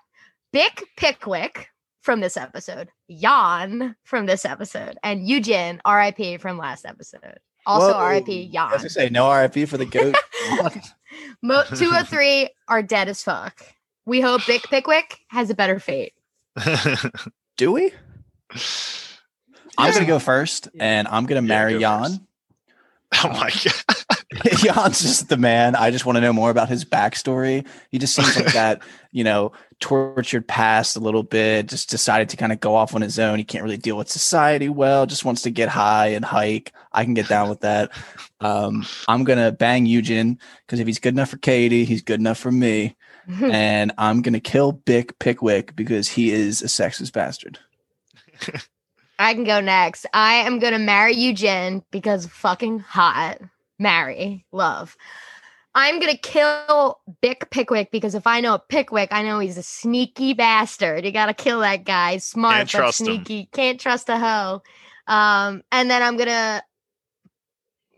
Bick 0.51 0.83
Pickwick 0.97 1.69
from 2.05 2.21
this 2.21 2.37
episode, 2.37 2.89
Jan 3.09 3.95
from 4.03 4.27
this 4.27 4.45
episode, 4.45 4.97
and 5.03 5.27
Eugen, 5.27 5.81
RIP 5.87 6.39
from 6.39 6.57
last 6.57 6.85
episode. 6.85 7.39
Also, 7.65 7.93
Whoa. 7.93 8.07
RIP 8.09 8.29
I 8.29 8.31
was 8.45 8.51
Jan. 8.51 8.69
gonna 8.77 8.89
say 8.89 9.09
no 9.09 9.33
RIP 9.33 9.67
for 9.67 9.77
the 9.77 9.85
goat. 9.87 10.15
Mo- 11.41 11.63
two 11.75 11.89
or 11.91 12.03
three 12.03 12.49
are 12.67 12.83
dead 12.83 13.09
as 13.09 13.23
fuck. 13.23 13.65
We 14.05 14.21
hope 14.21 14.45
Bick 14.45 14.61
Pickwick 14.69 15.17
has 15.29 15.49
a 15.49 15.55
better 15.55 15.79
fate. 15.79 16.13
Do 17.57 17.71
we? 17.71 17.91
I'm 19.77 19.93
gonna 19.93 20.05
go 20.05 20.19
first, 20.19 20.69
and 20.79 21.07
I'm 21.07 21.25
gonna 21.25 21.41
Yeah, 21.41 21.47
marry 21.47 21.73
go 21.73 21.79
Jan. 21.79 22.03
first. 23.11 23.25
oh 23.25 23.29
my 23.29 23.49
god. 23.63 24.57
Jan's 24.57 25.01
just 25.01 25.29
the 25.29 25.37
man. 25.37 25.75
I 25.75 25.89
just 25.91 26.05
want 26.05 26.17
to 26.17 26.21
know 26.21 26.33
more 26.33 26.49
about 26.49 26.69
his 26.69 26.85
backstory. 26.85 27.65
He 27.89 27.97
just 27.97 28.13
seems 28.15 28.35
like 28.35 28.53
that, 28.53 28.81
you 29.11 29.23
know, 29.23 29.53
tortured 29.79 30.47
past 30.47 30.95
a 30.95 30.99
little 30.99 31.23
bit, 31.23 31.67
just 31.67 31.89
decided 31.89 32.29
to 32.29 32.37
kind 32.37 32.51
of 32.51 32.59
go 32.59 32.75
off 32.75 32.95
on 32.95 33.01
his 33.01 33.19
own. 33.19 33.37
He 33.37 33.43
can't 33.43 33.63
really 33.63 33.77
deal 33.77 33.97
with 33.97 34.09
society 34.09 34.69
well, 34.69 35.05
just 35.05 35.25
wants 35.25 35.41
to 35.43 35.51
get 35.51 35.69
high 35.69 36.07
and 36.07 36.23
hike. 36.25 36.73
I 36.91 37.03
can 37.03 37.13
get 37.13 37.27
down 37.27 37.49
with 37.49 37.61
that. 37.61 37.91
Um, 38.39 38.85
I'm 39.07 39.23
going 39.23 39.39
to 39.39 39.51
bang 39.51 39.85
Eugen 39.85 40.39
because 40.65 40.79
if 40.79 40.87
he's 40.87 40.99
good 40.99 41.13
enough 41.13 41.29
for 41.29 41.37
Kady, 41.37 41.85
he's 41.85 42.01
good 42.01 42.19
enough 42.19 42.37
for 42.37 42.51
me. 42.51 42.95
and 43.41 43.91
I'm 43.97 44.21
going 44.21 44.33
to 44.33 44.39
kill 44.39 44.71
Bick 44.71 45.17
Pickwick 45.19 45.75
because 45.75 46.07
he 46.07 46.31
is 46.31 46.61
a 46.61 46.65
sexist 46.65 47.11
bastard. 47.13 47.59
I 49.17 49.33
can 49.33 49.43
go 49.43 49.61
next. 49.61 50.05
I 50.13 50.35
am 50.35 50.59
gonna 50.59 50.79
marry 50.79 51.13
Eugen 51.13 51.83
because 51.91 52.25
fucking 52.25 52.79
hot. 52.79 53.39
Marry, 53.79 54.45
love. 54.51 54.95
I'm 55.75 55.99
gonna 55.99 56.15
kill 56.17 57.01
Bick 57.21 57.49
Pickwick 57.51 57.91
because 57.91 58.15
if 58.15 58.25
I 58.25 58.39
know 58.39 58.57
Pickwick, 58.57 59.09
I 59.11 59.21
know 59.23 59.39
he's 59.39 59.57
a 59.57 59.63
sneaky 59.63 60.33
bastard. 60.33 61.03
You 61.05 61.11
gotta 61.11 61.33
kill 61.33 61.59
that 61.59 61.83
guy. 61.83 62.17
Smart 62.17 62.55
Can't 62.55 62.71
but 62.71 62.77
trust 62.77 63.01
him. 63.01 63.05
sneaky. 63.07 63.49
Can't 63.51 63.79
trust 63.79 64.07
a 64.07 64.17
hoe. 64.17 64.61
Um, 65.07 65.63
and 65.73 65.89
then 65.91 66.01
I'm 66.01 66.15
gonna 66.17 66.63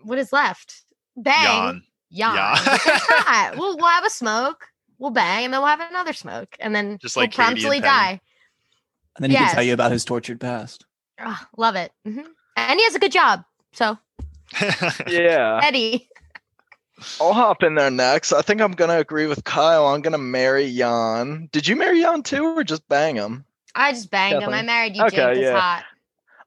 what 0.02 0.18
is 0.18 0.34
left? 0.34 0.84
Bang. 1.16 1.84
Because 2.10 2.74
they're 2.76 2.98
hot. 3.20 3.54
we'll 3.58 3.78
we'll 3.78 3.88
have 3.88 4.06
a 4.06 4.10
smoke. 4.10 4.66
We'll 4.98 5.12
bang, 5.12 5.45
and 5.45 5.54
then 5.54 5.62
we'll 5.62 5.70
have 5.70 5.80
another 5.82 6.14
smoke, 6.14 6.58
and 6.60 6.76
then 6.76 6.98
Just 6.99 7.16
like 7.16 7.38
we'll 7.38 7.45
like 7.45 7.52
and 7.54 7.60
promptly 7.62 7.80
die. 7.80 8.20
And 9.16 9.24
then 9.24 9.30
he 9.30 9.38
can 9.38 9.54
tell 9.54 9.64
you 9.64 9.74
about 9.74 9.91
his 9.91 10.04
tortured 10.04 10.40
past. 10.40 10.86
Ah, 11.20 11.48
love 11.58 11.76
it. 11.76 11.91
hmm 12.06 12.22
And 12.56 12.80
he 12.80 12.84
has 12.86 12.95
a 12.95 12.99
good 12.99 13.12
job. 13.12 13.44
So 13.74 13.98
Yeah. 15.08 15.60
Eddie. 15.64 16.10
I'll 17.22 17.34
hop 17.34 17.64
in 17.64 17.76
there 17.76 17.91
next. 17.91 18.34
I 18.34 18.41
think 18.41 18.61
I'm 18.61 18.72
gonna 18.72 18.98
agree 18.98 19.28
with 19.28 19.44
Kyle. 19.44 19.88
I'm 19.88 20.02
gonna 20.02 20.18
marry 20.18 20.74
Jan. 20.76 21.49
Did 21.52 21.68
you 21.68 21.76
marry 21.76 22.02
Jan 22.02 22.24
too, 22.24 22.44
or 22.44 22.64
just 22.64 22.88
bang 22.90 23.15
him? 23.15 23.45
I 23.76 23.91
just 23.91 24.10
banged 24.10 24.41
him. 24.41 24.53
I 24.53 24.64
married 24.64 24.95
you, 24.95 25.03
Okay, 25.06 25.36
Jake. 25.36 25.44
Yeah. 25.44 25.60
hot. 25.60 25.86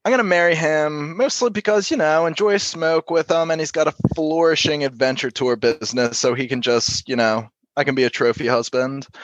I'm 0.04 0.10
gonna 0.10 0.24
marry 0.24 0.54
him 0.54 1.16
mostly 1.16 1.50
because 1.50 1.90
you 1.90 1.96
know 1.96 2.26
enjoy 2.26 2.56
smoke 2.56 3.10
with 3.10 3.30
him, 3.30 3.50
and 3.50 3.60
he's 3.60 3.70
got 3.70 3.86
a 3.88 3.94
flourishing 4.14 4.82
adventure 4.84 5.30
tour 5.30 5.56
business, 5.56 6.18
so 6.18 6.34
he 6.34 6.48
can 6.48 6.62
just 6.62 7.08
you 7.08 7.16
know 7.16 7.50
I 7.76 7.84
can 7.84 7.94
be 7.94 8.04
a 8.04 8.10
trophy 8.10 8.46
husband. 8.46 9.06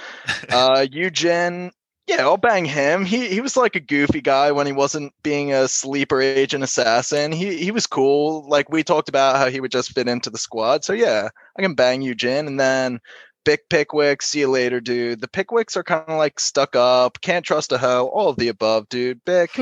Uh, 0.51 0.87
Eugen, 0.91 1.71
yeah, 2.07 2.23
I'll 2.23 2.37
bang 2.37 2.65
him. 2.65 3.05
He 3.05 3.29
he 3.29 3.41
was 3.41 3.57
like 3.57 3.77
a 3.77 3.81
goofy 3.81 4.21
guy 4.21 4.53
when 4.53 4.67
he 4.67 4.73
wasn't 4.73 5.13
being 5.23 5.53
a 5.53 5.69
sleeper 5.69 6.21
agent 6.21 6.65
assassin. 6.65 7.33
He 7.33 7.57
he 7.59 7.71
was 7.71 7.87
cool. 7.87 8.49
Like 8.49 8.71
we 8.71 8.83
talked 8.83 9.09
about 9.09 9.37
how 9.37 9.49
he 9.49 9.61
would 9.61 9.73
just 9.73 9.93
fit 9.93 10.09
into 10.09 10.31
the 10.31 10.39
squad. 10.39 10.85
So 10.85 10.93
yeah, 10.93 11.29
I 11.59 11.63
can 11.63 11.75
bang 11.75 12.03
Eugen, 12.03 12.47
and 12.47 12.61
then. 12.61 13.01
Bick 13.45 13.69
Pickwick, 13.69 14.23
see 14.23 14.41
you 14.41 14.51
later, 14.51 14.81
dude. 14.81 15.21
The 15.21 15.29
Pickwicks 15.29 15.77
are 15.77 15.85
kind 15.85 16.03
of 16.09 16.19
like 16.19 16.41
stuck 16.41 16.75
up, 16.75 17.21
can't 17.21 17.45
trust 17.45 17.71
a 17.71 17.79
hoe, 17.79 18.09
all 18.09 18.29
of 18.29 18.39
the 18.39 18.49
above, 18.49 18.89
dude. 18.89 19.25
Bick, 19.25 19.53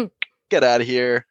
get 0.48 0.64
out 0.64 0.80
of 0.80 0.86
here. 0.86 1.26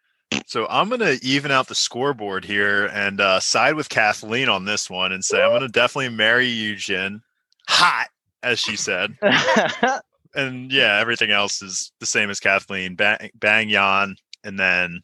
So 0.45 0.67
I'm 0.69 0.87
gonna 0.89 1.15
even 1.23 1.49
out 1.49 1.67
the 1.67 1.73
scoreboard 1.73 2.45
here 2.45 2.85
and 2.85 3.19
uh, 3.19 3.39
side 3.39 3.73
with 3.75 3.89
Kathleen 3.89 4.49
on 4.49 4.65
this 4.65 4.87
one 4.87 5.11
and 5.11 5.25
say 5.25 5.41
I'm 5.41 5.51
gonna 5.51 5.67
definitely 5.67 6.09
marry 6.09 6.47
Eugen, 6.47 7.23
hot 7.67 8.09
as 8.43 8.59
she 8.59 8.75
said, 8.75 9.17
and 10.35 10.71
yeah, 10.71 10.99
everything 10.99 11.31
else 11.31 11.61
is 11.61 11.91
the 11.99 12.05
same 12.05 12.29
as 12.29 12.39
Kathleen. 12.39 12.95
Bang, 12.95 13.29
bang 13.35 13.69
Jan, 13.69 14.15
and 14.43 14.59
then 14.59 15.01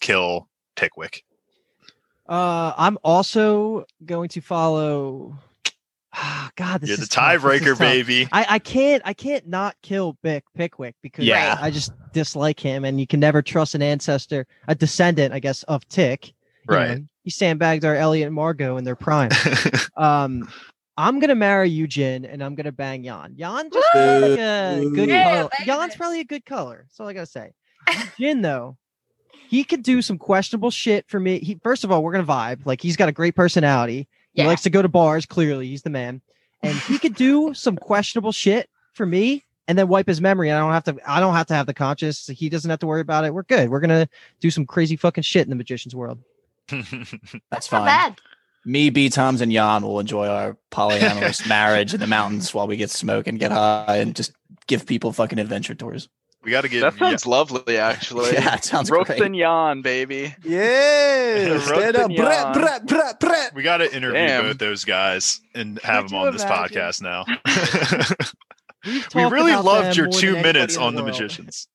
kill 0.00 0.48
Pickwick. 0.76 1.22
Uh, 2.28 2.72
I'm 2.76 2.96
also 3.02 3.84
going 4.04 4.28
to 4.30 4.40
follow. 4.40 5.36
Ah, 6.12 6.50
God, 6.56 6.80
this 6.80 6.88
You're 6.88 6.96
the 6.96 7.02
is 7.04 7.08
tough. 7.08 7.42
This 7.42 7.60
is 7.62 7.62
tiebreaker, 7.62 7.78
baby. 7.78 8.28
I, 8.32 8.46
I 8.50 8.58
can't 8.58 9.00
I 9.04 9.12
can't 9.12 9.46
not 9.46 9.76
kill 9.82 10.16
Bick 10.22 10.44
Pickwick 10.56 10.96
because 11.02 11.24
Yeah. 11.24 11.56
I 11.60 11.70
just 11.70 11.92
dislike 12.12 12.58
him, 12.58 12.84
and 12.84 12.98
you 13.00 13.06
can 13.06 13.20
never 13.20 13.42
trust 13.42 13.74
an 13.76 13.82
ancestor, 13.82 14.46
a 14.66 14.74
descendant, 14.74 15.32
I 15.32 15.38
guess, 15.38 15.62
of 15.64 15.86
Tick. 15.88 16.28
You 16.28 16.34
Right. 16.76 16.98
know, 16.98 17.04
he 17.22 17.30
sandbagged 17.30 17.84
our 17.84 17.94
Elliot 17.94 18.26
and 18.26 18.34
Margot 18.34 18.76
in 18.76 18.84
their 18.84 18.96
prime. 18.96 19.30
um, 19.96 20.48
I'm 21.00 21.18
gonna 21.18 21.34
marry 21.34 21.70
you, 21.70 21.86
Jin, 21.86 22.24
and 22.26 22.42
I'm 22.44 22.54
gonna 22.54 22.72
bang 22.72 23.02
Jan. 23.04 23.34
Jan 23.38 23.70
just 23.72 23.88
seems 23.92 24.22
like 24.22 24.38
a 24.38 24.84
good 24.94 25.08
Yeah, 25.08 25.22
color. 25.24 25.48
bang 25.58 25.66
Jan's 25.66 25.94
it. 25.94 25.96
probably 25.96 26.20
a 26.20 26.24
good 26.24 26.44
color. 26.44 26.84
That's 26.86 27.00
all 27.00 27.08
I 27.08 27.14
gotta 27.14 27.26
say. 27.26 27.52
Jin 28.18 28.42
though, 28.42 28.76
he 29.48 29.64
could 29.64 29.82
do 29.82 30.02
some 30.02 30.18
questionable 30.18 30.70
shit 30.70 31.08
for 31.08 31.18
me. 31.18 31.38
He 31.38 31.58
first 31.62 31.84
of 31.84 31.90
all, 31.90 32.02
we're 32.02 32.12
gonna 32.12 32.24
vibe. 32.24 32.66
Like 32.66 32.82
he's 32.82 32.96
got 32.96 33.08
a 33.08 33.12
great 33.12 33.34
personality. 33.34 34.08
He 34.34 34.42
Yeah. 34.42 34.48
likes 34.48 34.62
to 34.62 34.70
go 34.70 34.82
to 34.82 34.88
bars. 34.88 35.24
Clearly, 35.26 35.68
he's 35.68 35.82
the 35.82 35.90
man, 35.90 36.20
and 36.62 36.76
he 36.76 36.98
could 36.98 37.14
do 37.14 37.54
some 37.54 37.76
questionable 37.78 38.32
shit 38.32 38.68
for 38.92 39.06
me, 39.06 39.44
and 39.68 39.78
then 39.78 39.88
wipe 39.88 40.06
his 40.06 40.20
memory. 40.20 40.50
And 40.50 40.58
I 40.58 40.60
don't 40.60 40.72
have 40.72 40.84
to. 40.84 40.96
I 41.10 41.18
don't 41.20 41.34
have 41.34 41.46
to 41.46 41.54
have 41.54 41.66
the 41.66 41.74
conscious. 41.74 42.26
He 42.26 42.50
doesn't 42.50 42.68
have 42.70 42.80
to 42.80 42.86
worry 42.86 43.00
about 43.00 43.24
it. 43.24 43.32
We're 43.32 43.44
good. 43.44 43.70
We're 43.70 43.80
gonna 43.80 44.06
do 44.40 44.50
some 44.50 44.66
crazy 44.66 44.96
fucking 44.96 45.22
shit 45.22 45.44
in 45.44 45.50
the 45.50 45.56
magician's 45.56 45.94
world. 45.96 46.18
That's 46.68 47.42
Not 47.50 47.64
fine. 47.64 48.16
Bad. 48.64 48.70
Me, 48.70 48.90
B 48.90 49.08
Toms, 49.08 49.40
and 49.40 49.52
Jan 49.52 49.82
will 49.82 50.00
enjoy 50.00 50.26
our 50.28 50.56
polyamorous 50.70 51.46
marriage 51.48 51.94
in 51.94 52.00
the 52.00 52.06
mountains 52.06 52.52
while 52.54 52.66
we 52.66 52.76
get 52.76 52.90
smoke 52.90 53.26
and 53.26 53.38
get 53.38 53.52
high 53.52 53.96
and 53.98 54.14
just 54.16 54.32
give 54.66 54.86
people 54.86 55.12
fucking 55.12 55.38
adventure 55.38 55.74
tours. 55.74 56.08
we 56.44 56.50
got 56.50 56.62
to 56.62 56.68
get 56.68 56.80
That 56.82 56.94
sounds 56.96 57.26
lovely, 57.26 57.76
actually. 57.78 58.32
Yeah, 58.34 58.54
it 58.56 58.64
sounds 58.64 58.90
Roast 58.90 59.08
great. 59.08 59.22
and 59.22 59.34
yawn, 59.36 59.82
baby. 59.82 60.34
Yeah, 60.44 61.48
Roast 61.52 61.66
stand 61.68 61.96
up, 61.96 62.06
and 62.06 62.16
brat, 62.16 62.42
yawn. 62.44 62.52
brat, 62.54 62.86
brat, 62.86 63.20
brat. 63.20 63.54
we 63.54 63.62
got 63.62 63.78
to 63.78 63.94
interview 63.94 64.14
Damn. 64.26 64.42
both 64.44 64.58
those 64.58 64.84
guys 64.84 65.40
and 65.54 65.78
have 65.82 66.04
Could 66.04 66.10
them 66.12 66.18
on 66.18 66.32
this 66.32 66.42
imagine? 66.42 66.76
podcast 66.76 67.02
now. 67.02 67.24
We've 68.86 68.94
we 68.94 69.00
talked 69.22 69.34
really 69.34 69.54
loved 69.56 69.96
your 69.96 70.08
two 70.08 70.34
minutes 70.40 70.76
anybody 70.76 70.86
on 70.86 70.94
the 70.94 71.02
world. 71.02 71.12
magicians. 71.12 71.68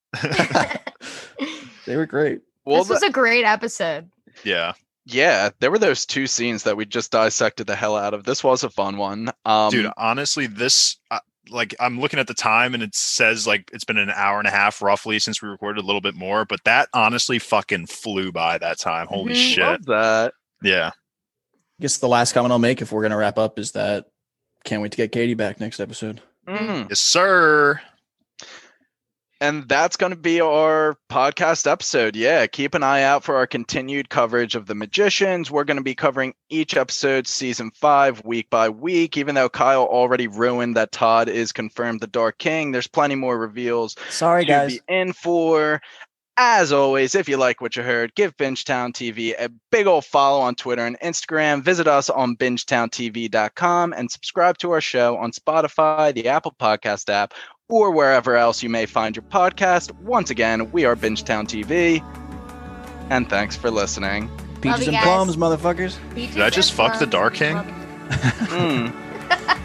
They 1.86 1.96
were 1.96 2.06
great. 2.06 2.40
Well, 2.64 2.78
this 2.82 2.88
was 2.88 3.02
a 3.04 3.10
great 3.10 3.44
episode. 3.44 4.10
yeah. 4.42 4.72
Yeah, 5.08 5.50
there 5.60 5.70
were 5.70 5.78
those 5.78 6.04
two 6.04 6.26
scenes 6.26 6.64
that 6.64 6.76
we 6.76 6.84
just 6.84 7.12
dissected 7.12 7.68
the 7.68 7.76
hell 7.76 7.96
out 7.96 8.12
of. 8.12 8.24
This 8.24 8.42
was 8.42 8.64
a 8.64 8.70
fun 8.70 8.96
one. 8.96 9.30
Um, 9.44 9.70
Dude, 9.70 9.90
honestly, 9.96 10.46
this 10.48 10.96
uh, 11.12 11.20
like 11.48 11.76
I'm 11.78 12.00
looking 12.00 12.18
at 12.18 12.26
the 12.26 12.34
time 12.34 12.74
and 12.74 12.82
it 12.82 12.92
says 12.94 13.46
like 13.46 13.70
it's 13.72 13.84
been 13.84 13.98
an 13.98 14.10
hour 14.10 14.40
and 14.40 14.48
a 14.48 14.50
half 14.50 14.82
roughly 14.82 15.20
since 15.20 15.40
we 15.40 15.48
recorded 15.48 15.80
a 15.82 15.86
little 15.86 16.00
bit 16.00 16.16
more, 16.16 16.44
but 16.44 16.58
that 16.64 16.88
honestly 16.92 17.38
fucking 17.38 17.86
flew 17.86 18.32
by 18.32 18.58
that 18.58 18.80
time. 18.80 19.06
Holy 19.06 19.32
Mhm. 19.34 19.54
shit. 19.54 19.64
love 19.64 19.84
that. 19.86 20.34
Yeah. 20.60 20.88
I 20.88 21.82
guess 21.82 21.98
the 21.98 22.08
last 22.08 22.32
comment 22.32 22.50
I'll 22.50 22.58
make 22.58 22.82
if 22.82 22.90
we're 22.90 23.02
gonna 23.02 23.16
wrap 23.16 23.38
up 23.38 23.60
is 23.60 23.72
that 23.72 24.06
can't 24.64 24.82
wait 24.82 24.90
to 24.90 24.96
get 24.96 25.12
Kady 25.12 25.34
back 25.34 25.60
next 25.60 25.78
episode. 25.78 26.20
Mm. 26.48 26.88
Yes, 26.88 26.98
sir. 27.00 27.80
And 29.40 29.68
that's 29.68 29.96
going 29.96 30.12
to 30.12 30.18
be 30.18 30.40
our 30.40 30.96
podcast 31.10 31.70
episode. 31.70 32.16
Yeah, 32.16 32.46
keep 32.46 32.74
an 32.74 32.82
eye 32.82 33.02
out 33.02 33.22
for 33.22 33.36
our 33.36 33.46
continued 33.46 34.08
coverage 34.08 34.54
of 34.54 34.66
The 34.66 34.74
Magicians. 34.74 35.50
We're 35.50 35.64
going 35.64 35.76
to 35.76 35.82
be 35.82 35.94
covering 35.94 36.34
each 36.48 36.74
episode, 36.74 37.26
season 37.26 37.70
five, 37.74 38.24
week 38.24 38.48
by 38.48 38.70
week. 38.70 39.18
Even 39.18 39.34
though 39.34 39.50
Kyle 39.50 39.84
already 39.84 40.26
ruined 40.26 40.76
that 40.76 40.92
Todd 40.92 41.28
is 41.28 41.52
confirmed 41.52 42.00
the 42.00 42.06
Dark 42.06 42.38
King, 42.38 42.72
there's 42.72 42.86
plenty 42.86 43.14
more 43.14 43.36
reveals 43.36 43.94
Sorry, 44.08 44.44
guys. 44.44 44.78
be 44.78 44.80
in 44.88 45.12
for. 45.12 45.82
As 46.38 46.70
always, 46.70 47.14
if 47.14 47.30
you 47.30 47.38
like 47.38 47.62
what 47.62 47.76
you 47.76 47.82
heard, 47.82 48.14
give 48.14 48.36
Bingetown 48.36 48.92
TV 48.92 49.34
a 49.38 49.48
big 49.70 49.86
old 49.86 50.04
follow 50.04 50.42
on 50.42 50.54
Twitter 50.54 50.84
and 50.84 51.00
Instagram. 51.00 51.62
Visit 51.62 51.86
us 51.88 52.10
on 52.10 52.36
bingetowntv.com 52.36 53.94
and 53.94 54.10
subscribe 54.10 54.58
to 54.58 54.70
our 54.72 54.82
show 54.82 55.16
on 55.16 55.32
Spotify, 55.32 56.12
the 56.12 56.28
Apple 56.28 56.54
Podcast 56.60 57.08
app, 57.08 57.32
or 57.68 57.90
wherever 57.90 58.36
else 58.36 58.62
you 58.62 58.68
may 58.68 58.86
find 58.86 59.16
your 59.16 59.24
podcast. 59.24 59.92
Once 60.02 60.30
again, 60.30 60.70
we 60.70 60.84
are 60.84 60.94
Bingetown 60.94 61.46
TV. 61.46 62.00
And 63.10 63.28
thanks 63.28 63.56
for 63.56 63.70
listening. 63.70 64.30
Peaches 64.60 64.88
and 64.88 64.96
guys. 64.96 65.04
plums, 65.04 65.36
motherfuckers. 65.36 65.98
Peaches 66.14 66.34
Did 66.34 66.42
I 66.44 66.50
just 66.50 66.70
and 66.70 66.76
fuck 66.76 66.98
the. 66.98 67.06
Dark 67.06 67.34
King? 67.34 67.56
Hmm. 67.58 68.88